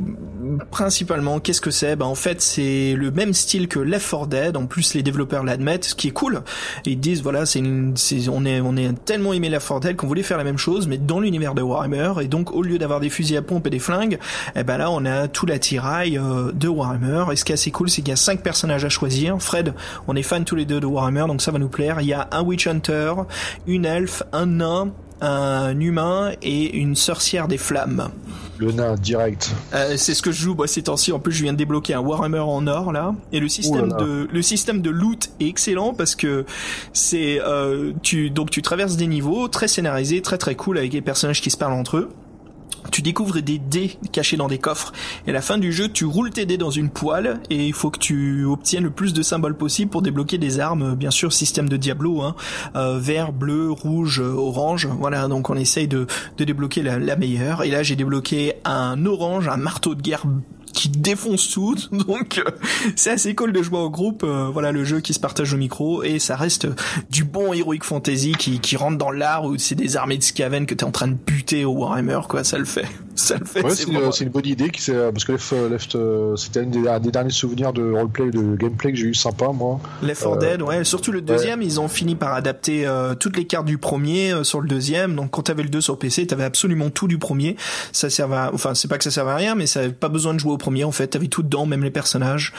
principalement 0.71 1.41
qu'est-ce 1.41 1.61
que 1.61 1.71
c'est? 1.71 1.97
Ben 1.97 2.07
en 2.07 2.15
fait 2.15 2.41
c'est 2.41 2.95
le 2.97 3.11
même 3.11 3.35
style 3.35 3.69
que 3.69 3.79
Left 3.79 4.11
4 4.11 4.27
Dead. 4.27 4.57
En 4.57 4.67
plus 4.67 4.95
les 4.95 5.03
développeurs 5.03 5.45
l'admettent, 5.45 5.85
ce 5.85 5.95
qui 5.95 6.09
est 6.09 6.13
cool. 6.13 6.43
ils 6.85 6.99
disent 6.99 7.23
voilà 7.23 7.47
c'est 7.47 7.63
on 7.63 8.45
est 8.45 8.61
on 8.61 8.77
est 8.77 9.05
tellement 9.05 9.33
aimé 9.33 9.49
Left 9.49 9.69
4 9.69 9.81
Dead 9.81 9.97
qu'on 9.97 10.07
voulait 10.07 10.23
faire 10.23 10.39
la 10.39 10.45
même 10.45 10.59
chose 10.59 10.87
mais 10.87 10.99
dans 10.99 11.21
l'univers 11.21 11.55
de 11.55 11.63
Warhammer 11.63 12.15
et 12.21 12.29
donc 12.29 12.53
au 12.53 12.63
lieu 12.63 12.79
d'avoir 12.79 13.01
des 13.01 13.11
fusils 13.11 13.37
à 13.37 13.43
pompe 13.43 13.67
et 13.67 13.71
des 13.71 13.79
flingues, 13.79 14.19
eh 14.57 14.63
ben 14.63 14.79
là 14.79 14.91
on 14.91 15.05
a 15.05 15.29
tout 15.29 15.47
l'attirail 15.47 16.19
euh, 16.19 16.53
de 16.53 16.69
Warhammer. 16.69 17.25
Et 17.33 17.37
ce 17.37 17.45
qui 17.45 17.53
est 17.53 17.55
assez 17.55 17.71
cool 17.71 17.89
c'est 17.89 18.03
qu'il 18.03 18.11
y 18.11 18.13
a 18.13 18.17
cinq 18.17 18.43
personnages 18.43 18.85
à 18.85 18.89
choisir. 18.89 19.41
Fred, 19.41 19.75
on 20.09 20.17
est 20.17 20.23
fans 20.23 20.45
tous 20.45 20.57
les 20.57 20.65
deux 20.65 20.81
de 20.81 20.87
Warhammer 20.87 21.25
donc 21.29 21.43
ça 21.43 21.51
va 21.51 21.59
nous 21.59 21.69
plaire. 21.69 22.01
Il 22.01 22.07
y 22.07 22.13
a 22.13 22.29
un 22.33 22.43
Witch 22.43 22.67
Hunter, 22.67 23.15
une 23.67 23.85
elfe, 23.85 24.23
un 24.33 24.47
nain 24.47 24.93
un 25.21 25.79
humain 25.79 26.33
et 26.43 26.77
une 26.77 26.97
sorcière 26.97 27.49
des 27.49 27.59
flammes. 27.59 28.11
Le 28.59 28.73
nain 28.73 28.95
direct. 28.95 29.55
Euh, 29.73 29.95
c'est 29.97 30.13
ce 30.13 30.21
que 30.21 30.33
je 30.33 30.43
joue 30.43 30.55
moi 30.55 30.67
ces 30.67 30.83
temps-ci. 30.83 31.13
En 31.13 31.19
plus, 31.19 31.33
je 31.33 31.43
viens 31.43 31.53
de 31.53 31.59
débloquer 31.59 31.95
un 31.95 32.01
Warhammer 32.01 32.41
en 32.41 32.67
or 32.67 32.93
là, 32.93 33.15
et 33.33 33.41
le 33.41 33.49
système 33.49 33.89
de 33.99 34.29
le 34.31 34.43
système 34.43 34.83
de 34.83 34.91
loot 34.91 35.31
est 35.41 35.47
excellent 35.47 35.95
parce 35.95 36.15
que 36.15 36.45
c'est 36.93 37.41
euh, 37.41 37.93
tu 38.03 38.29
donc 38.29 38.51
tu 38.51 38.61
traverses 38.61 38.97
des 38.97 39.07
niveaux 39.07 39.49
très 39.49 39.67
scénarisés, 39.67 40.21
très 40.21 40.37
très 40.37 40.57
cool 40.57 40.77
avec 40.77 40.93
les 40.93 41.01
personnages 41.01 41.41
qui 41.41 41.51
se 41.51 41.57
parlent 41.57 41.73
entre 41.73 41.97
eux 41.97 42.11
tu 42.91 43.03
découvres 43.03 43.41
des 43.41 43.59
dés 43.59 43.99
cachés 44.13 44.37
dans 44.37 44.49
des 44.49 44.59
coffres. 44.59 44.93
Et 45.27 45.31
à 45.31 45.33
la 45.33 45.43
fin 45.43 45.59
du 45.59 45.73
jeu, 45.73 45.89
tu 45.89 46.05
roules 46.05 46.31
tes 46.31 46.47
dés 46.47 46.57
dans 46.57 46.71
une 46.71 46.91
poêle 46.91 47.41
et 47.51 47.67
il 47.67 47.73
faut 47.73 47.91
que 47.91 47.99
tu 47.99 48.45
obtiennes 48.45 48.85
le 48.85 48.91
plus 48.91 49.13
de 49.13 49.23
symboles 49.23 49.57
possible 49.57 49.91
pour 49.91 50.03
débloquer 50.03 50.39
des 50.39 50.61
armes, 50.61 50.95
bien 50.95 51.11
sûr, 51.11 51.33
système 51.33 51.69
de 51.69 51.77
Diablo, 51.77 52.23
hein, 52.23 52.35
euh, 52.77 52.99
vert, 52.99 53.33
bleu, 53.33 53.71
rouge, 53.71 54.21
orange. 54.21 54.89
Voilà, 54.99 55.29
donc 55.29 55.51
on 55.51 55.57
essaye 55.57 55.89
de, 55.89 56.07
débloquer 56.39 56.83
la 56.83 57.17
meilleure. 57.17 57.65
Et 57.65 57.71
là, 57.71 57.83
j'ai 57.83 57.97
débloqué 57.97 58.55
un 58.65 59.05
orange, 59.07 59.49
un 59.49 59.57
marteau 59.57 59.95
de 59.95 60.03
guerre 60.03 60.25
qui 60.73 60.89
défonce 60.89 61.51
tout. 61.51 61.77
Donc 61.93 62.39
euh, 62.39 62.51
c'est 62.97 63.11
assez 63.11 63.35
cool 63.35 63.53
de 63.53 63.63
jouer 63.63 63.79
au 63.79 63.91
groupe. 63.91 64.23
Euh, 64.25 64.49
voilà 64.53 64.73
le 64.73 64.85
jeu 64.85 65.01
qui 65.01 65.15
se 65.15 65.21
partage 65.21 65.53
au 65.55 65.57
micro 65.57 66.03
et 66.03 66.19
ça 66.19 66.37
reste 66.37 66.67
du 67.11 67.25
bon 67.25 67.53
heroic 67.53 67.81
fantasy 67.83 68.33
qui, 68.33 68.61
qui 68.61 68.77
rentre 68.77 68.99
dans 68.99 69.11
l'art 69.11 69.45
où 69.45 69.59
c'est 69.59 69.75
des 69.75 69.97
armées 69.97 70.19
de 70.19 70.23
Skaven 70.23 70.67
que 70.67 70.75
t'es 70.75 70.85
en 70.85 70.91
train 70.91 71.09
de 71.09 71.15
buter 71.15 71.65
au 71.65 71.73
Warhammer 71.73 72.21
quoi. 72.29 72.45
Ça 72.45 72.59
le 72.59 72.65
fait. 72.65 72.87
Ça 73.17 73.37
le 73.37 73.45
fait. 73.45 73.63
Ouais, 73.63 73.75
c'est 73.75 74.25
une, 74.25 74.31
bonne 74.31 74.47
idée 74.47 74.71
qui 74.71 74.91
parce 74.91 75.25
que 75.25 75.33
Left, 75.33 75.53
Left 75.53 75.95
euh, 75.95 76.37
c'était 76.37 76.61
un 76.61 76.99
des, 77.01 77.11
derniers 77.11 77.29
souvenirs 77.29 77.75
de 77.75 77.93
roleplay 77.93 78.31
de 78.31 78.57
gameplay 78.57 78.93
que 78.93 78.99
j'ai 78.99 79.09
eu 79.09 79.15
sympa 79.15 79.49
moi. 79.53 79.79
Left 80.01 80.23
4 80.23 80.39
Dead 80.39 80.63
ouais. 80.63 80.85
Surtout 80.85 81.13
le 81.13 81.21
deuxième 81.21 81.61
ils 81.61 81.81
ont 81.81 81.89
fini 81.89 82.15
par 82.15 82.33
adapter 82.33 82.89
toutes 83.19 83.37
les 83.37 83.45
cartes 83.45 83.67
du 83.67 83.77
premier 83.77 84.43
sur 84.43 84.63
le 84.63 84.69
deuxième. 84.69 85.17
Donc 85.17 85.33
quand 85.33 85.43
t'avais 85.43 85.65
le 85.65 85.69
2 85.69 85.83
sur 85.83 85.99
PC 85.99 86.27
t'avais 86.29 86.45
absolument 86.45 86.89
tout 86.89 87.09
du 87.09 87.19
premier. 87.19 87.57
Ça 87.93 88.09
servait 88.09 88.37
à... 88.37 88.51
enfin 88.55 88.75
c'est 88.75 88.89
pas 88.89 88.97
que 88.97 89.05
ça 89.05 89.11
servait 89.11 89.33
à 89.33 89.37
rien 89.37 89.55
mais 89.55 89.67
ça 89.67 89.81
avait 89.81 89.91
pas 89.91 90.09
besoin 90.09 90.33
de 90.33 90.39
jouer 90.39 90.53
au 90.53 90.59
premier 90.59 90.70
en 90.85 90.93
fait, 90.93 91.09
t'avais 91.09 91.29
tout 91.29 91.43
dedans, 91.43 91.67
même 91.67 91.83
les 91.83 91.91
personnages. 91.91 92.53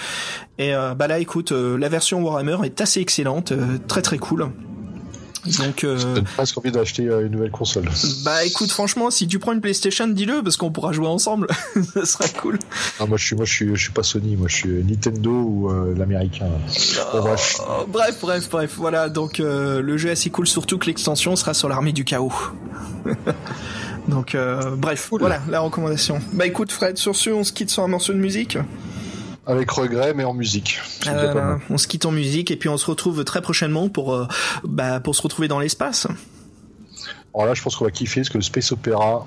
Et 0.58 0.74
euh, 0.74 0.94
bah 0.94 1.08
là, 1.08 1.20
écoute, 1.20 1.52
euh, 1.52 1.78
la 1.78 1.90
version 1.90 2.22
Warhammer 2.22 2.58
est 2.64 2.82
assez 2.82 3.00
excellente, 3.00 3.52
euh, 3.52 3.78
très 3.88 4.02
très 4.02 4.18
cool. 4.18 4.50
Donc, 5.58 5.84
euh... 5.84 6.22
Presque 6.36 6.60
envie 6.60 6.72
d'acheter 6.72 7.06
une 7.06 7.30
nouvelle 7.30 7.50
console. 7.50 7.86
Bah 8.24 8.46
écoute, 8.46 8.72
franchement, 8.72 9.10
si 9.10 9.28
tu 9.28 9.40
prends 9.40 9.54
une 9.54 9.62
PlayStation, 9.62 10.08
dis-le 10.08 10.44
parce 10.44 10.56
qu'on 10.56 10.72
pourra 10.72 10.92
jouer 10.92 11.08
ensemble. 11.08 11.48
ça 11.96 12.06
sera 12.06 12.28
cool. 12.28 12.60
Ah, 13.00 13.08
moi, 13.08 13.18
je 13.18 13.26
suis, 13.26 13.36
moi, 13.36 13.46
je 13.46 13.52
suis, 13.52 13.76
je 13.76 13.82
suis 13.82 13.92
pas 13.92 14.04
Sony, 14.04 14.36
moi, 14.36 14.48
je 14.48 14.56
suis 14.56 14.84
Nintendo 14.84 15.32
ou 15.32 15.74
l'américain. 15.98 16.46
Oh, 17.16 17.22
bref. 17.22 17.60
bref, 17.88 18.20
bref, 18.22 18.50
bref. 18.52 18.74
Voilà, 18.78 19.10
donc 19.10 19.40
le 19.40 19.98
jeu 19.98 20.10
est 20.10 20.12
assez 20.12 20.30
cool, 20.30 20.46
surtout 20.46 20.78
que 20.78 20.86
l'extension 20.86 21.36
sera 21.36 21.56
sur 21.56 21.70
l'armée 21.70 21.92
du 21.92 22.06
chaos. 22.06 22.34
Donc 24.12 24.36
euh, 24.36 24.76
bref, 24.76 25.08
voilà 25.10 25.42
la 25.50 25.62
recommandation. 25.62 26.20
Bah 26.34 26.46
écoute 26.46 26.72
Fred, 26.72 26.98
sur 26.98 27.16
ce, 27.16 27.30
on 27.30 27.46
se 27.46 27.54
quitte 27.54 27.70
sur 27.70 27.82
un 27.82 27.88
morceau 27.88 28.12
de 28.12 28.18
musique. 28.18 28.58
Avec 29.48 29.72
regret, 29.72 30.14
mais 30.14 30.26
en 30.26 30.34
musique. 30.34 30.80
Euh, 31.08 31.58
on 31.70 31.78
se 31.78 31.88
quitte 31.88 32.06
en 32.06 32.12
musique 32.12 32.52
et 32.52 32.58
puis 32.58 32.68
on 32.68 32.78
se 32.78 32.86
retrouve 32.86 33.24
très 33.24 33.42
prochainement 33.42 33.88
pour 33.88 34.14
euh, 34.14 34.28
bah, 34.66 35.00
pour 35.00 35.16
se 35.16 35.22
retrouver 35.22 35.48
dans 35.48 35.60
l'espace. 35.60 36.08
Alors 37.34 37.48
là, 37.48 37.54
je 37.54 37.62
pense 37.62 37.78
qu'on 37.78 37.86
va 37.86 37.92
kiffer 37.92 38.20
parce 38.20 38.30
que 38.30 38.38
le 38.38 38.44
space 38.44 38.74
opéra, 38.74 39.26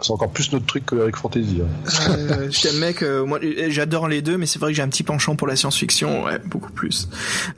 c'est 0.00 0.12
encore 0.12 0.30
plus 0.30 0.52
notre 0.52 0.66
truc 0.66 0.86
qu'avec 0.86 1.16
Fantasy. 1.16 1.60
Hein. 1.62 2.08
Euh, 2.10 2.48
je 2.50 2.60
t'aime 2.60 2.78
mec, 2.78 3.02
euh, 3.02 3.24
moi 3.24 3.38
j'adore 3.68 4.08
les 4.08 4.22
deux, 4.22 4.36
mais 4.36 4.46
c'est 4.46 4.58
vrai 4.58 4.70
que 4.70 4.76
j'ai 4.76 4.82
un 4.82 4.88
petit 4.88 5.02
penchant 5.02 5.36
pour 5.36 5.46
la 5.46 5.56
science-fiction, 5.56 6.24
ouais, 6.24 6.38
beaucoup 6.44 6.72
plus. 6.72 7.08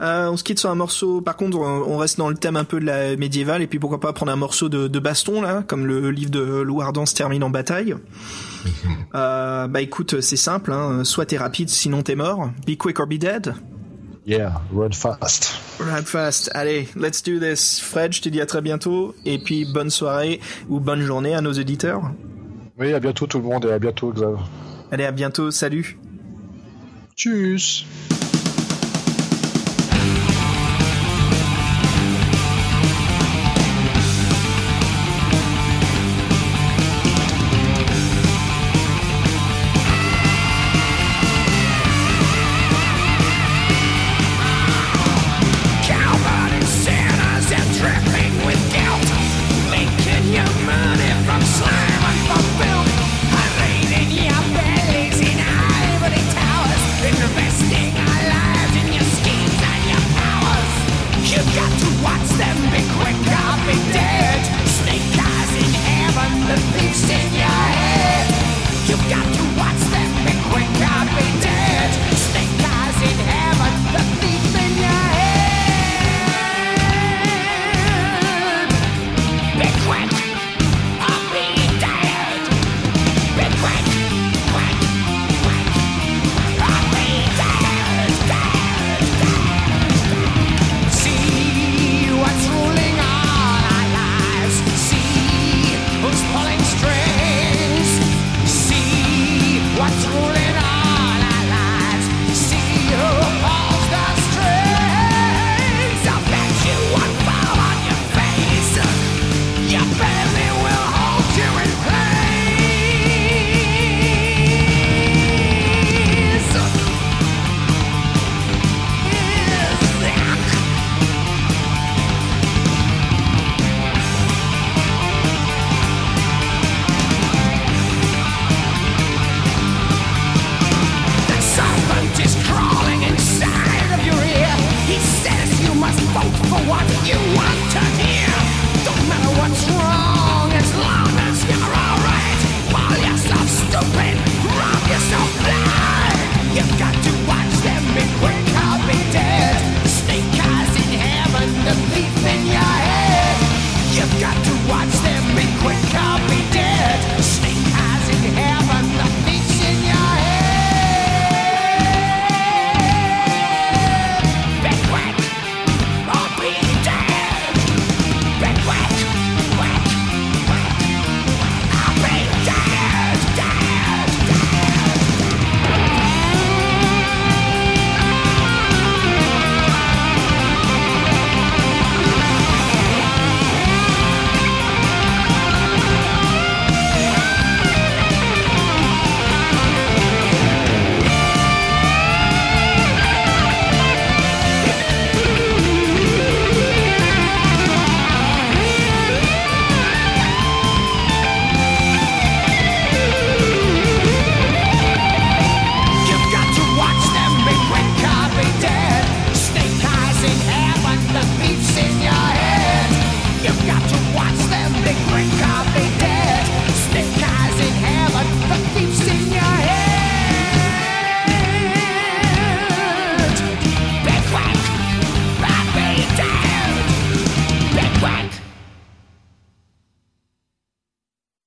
Euh, 0.01 0.29
on 0.29 0.37
se 0.37 0.43
quitte 0.43 0.59
sur 0.59 0.69
un 0.69 0.75
morceau. 0.75 1.21
Par 1.21 1.35
contre, 1.35 1.57
on 1.57 1.97
reste 1.97 2.17
dans 2.17 2.29
le 2.29 2.35
thème 2.35 2.55
un 2.55 2.63
peu 2.63 2.79
de 2.79 2.85
la 2.85 3.15
médiévale, 3.15 3.61
et 3.61 3.67
puis 3.67 3.79
pourquoi 3.79 3.99
pas 3.99 4.13
prendre 4.13 4.31
un 4.31 4.37
morceau 4.37 4.69
de, 4.69 4.87
de 4.87 4.99
baston 4.99 5.41
là, 5.41 5.63
comme 5.67 5.85
le 5.85 6.11
livre 6.11 6.31
de 6.31 6.41
Louardan 6.61 7.05
se 7.05 7.15
termine 7.15 7.43
en 7.43 7.49
bataille. 7.49 7.95
euh, 9.15 9.67
bah 9.67 9.81
écoute, 9.81 10.21
c'est 10.21 10.37
simple, 10.37 10.71
hein, 10.71 11.03
soit 11.03 11.25
t'es 11.25 11.37
rapide, 11.37 11.69
sinon 11.69 12.01
t'es 12.01 12.15
mort. 12.15 12.51
Be 12.67 12.75
quick 12.77 12.99
or 12.99 13.07
be 13.07 13.15
dead. 13.15 13.53
Yeah, 14.31 14.61
run 14.71 14.93
fast. 14.93 15.59
Run 15.77 16.05
fast. 16.05 16.49
Allez, 16.55 16.87
let's 16.95 17.21
do 17.21 17.37
this. 17.37 17.81
Fred, 17.81 18.13
je 18.13 18.21
te 18.21 18.29
dis 18.29 18.39
à 18.39 18.45
très 18.45 18.61
bientôt. 18.61 19.13
Et 19.25 19.37
puis 19.37 19.65
bonne 19.65 19.89
soirée 19.89 20.39
ou 20.69 20.79
bonne 20.79 21.01
journée 21.01 21.35
à 21.35 21.41
nos 21.41 21.51
éditeurs. 21.51 22.01
Oui, 22.79 22.93
à 22.93 23.01
bientôt 23.01 23.27
tout 23.27 23.39
le 23.39 23.43
monde 23.43 23.65
et 23.65 23.73
à 23.73 23.77
bientôt 23.77 24.13
Xav. 24.13 24.39
Allez, 24.89 25.03
à 25.03 25.11
bientôt. 25.11 25.51
Salut. 25.51 25.99
Tchuss. 27.17 27.85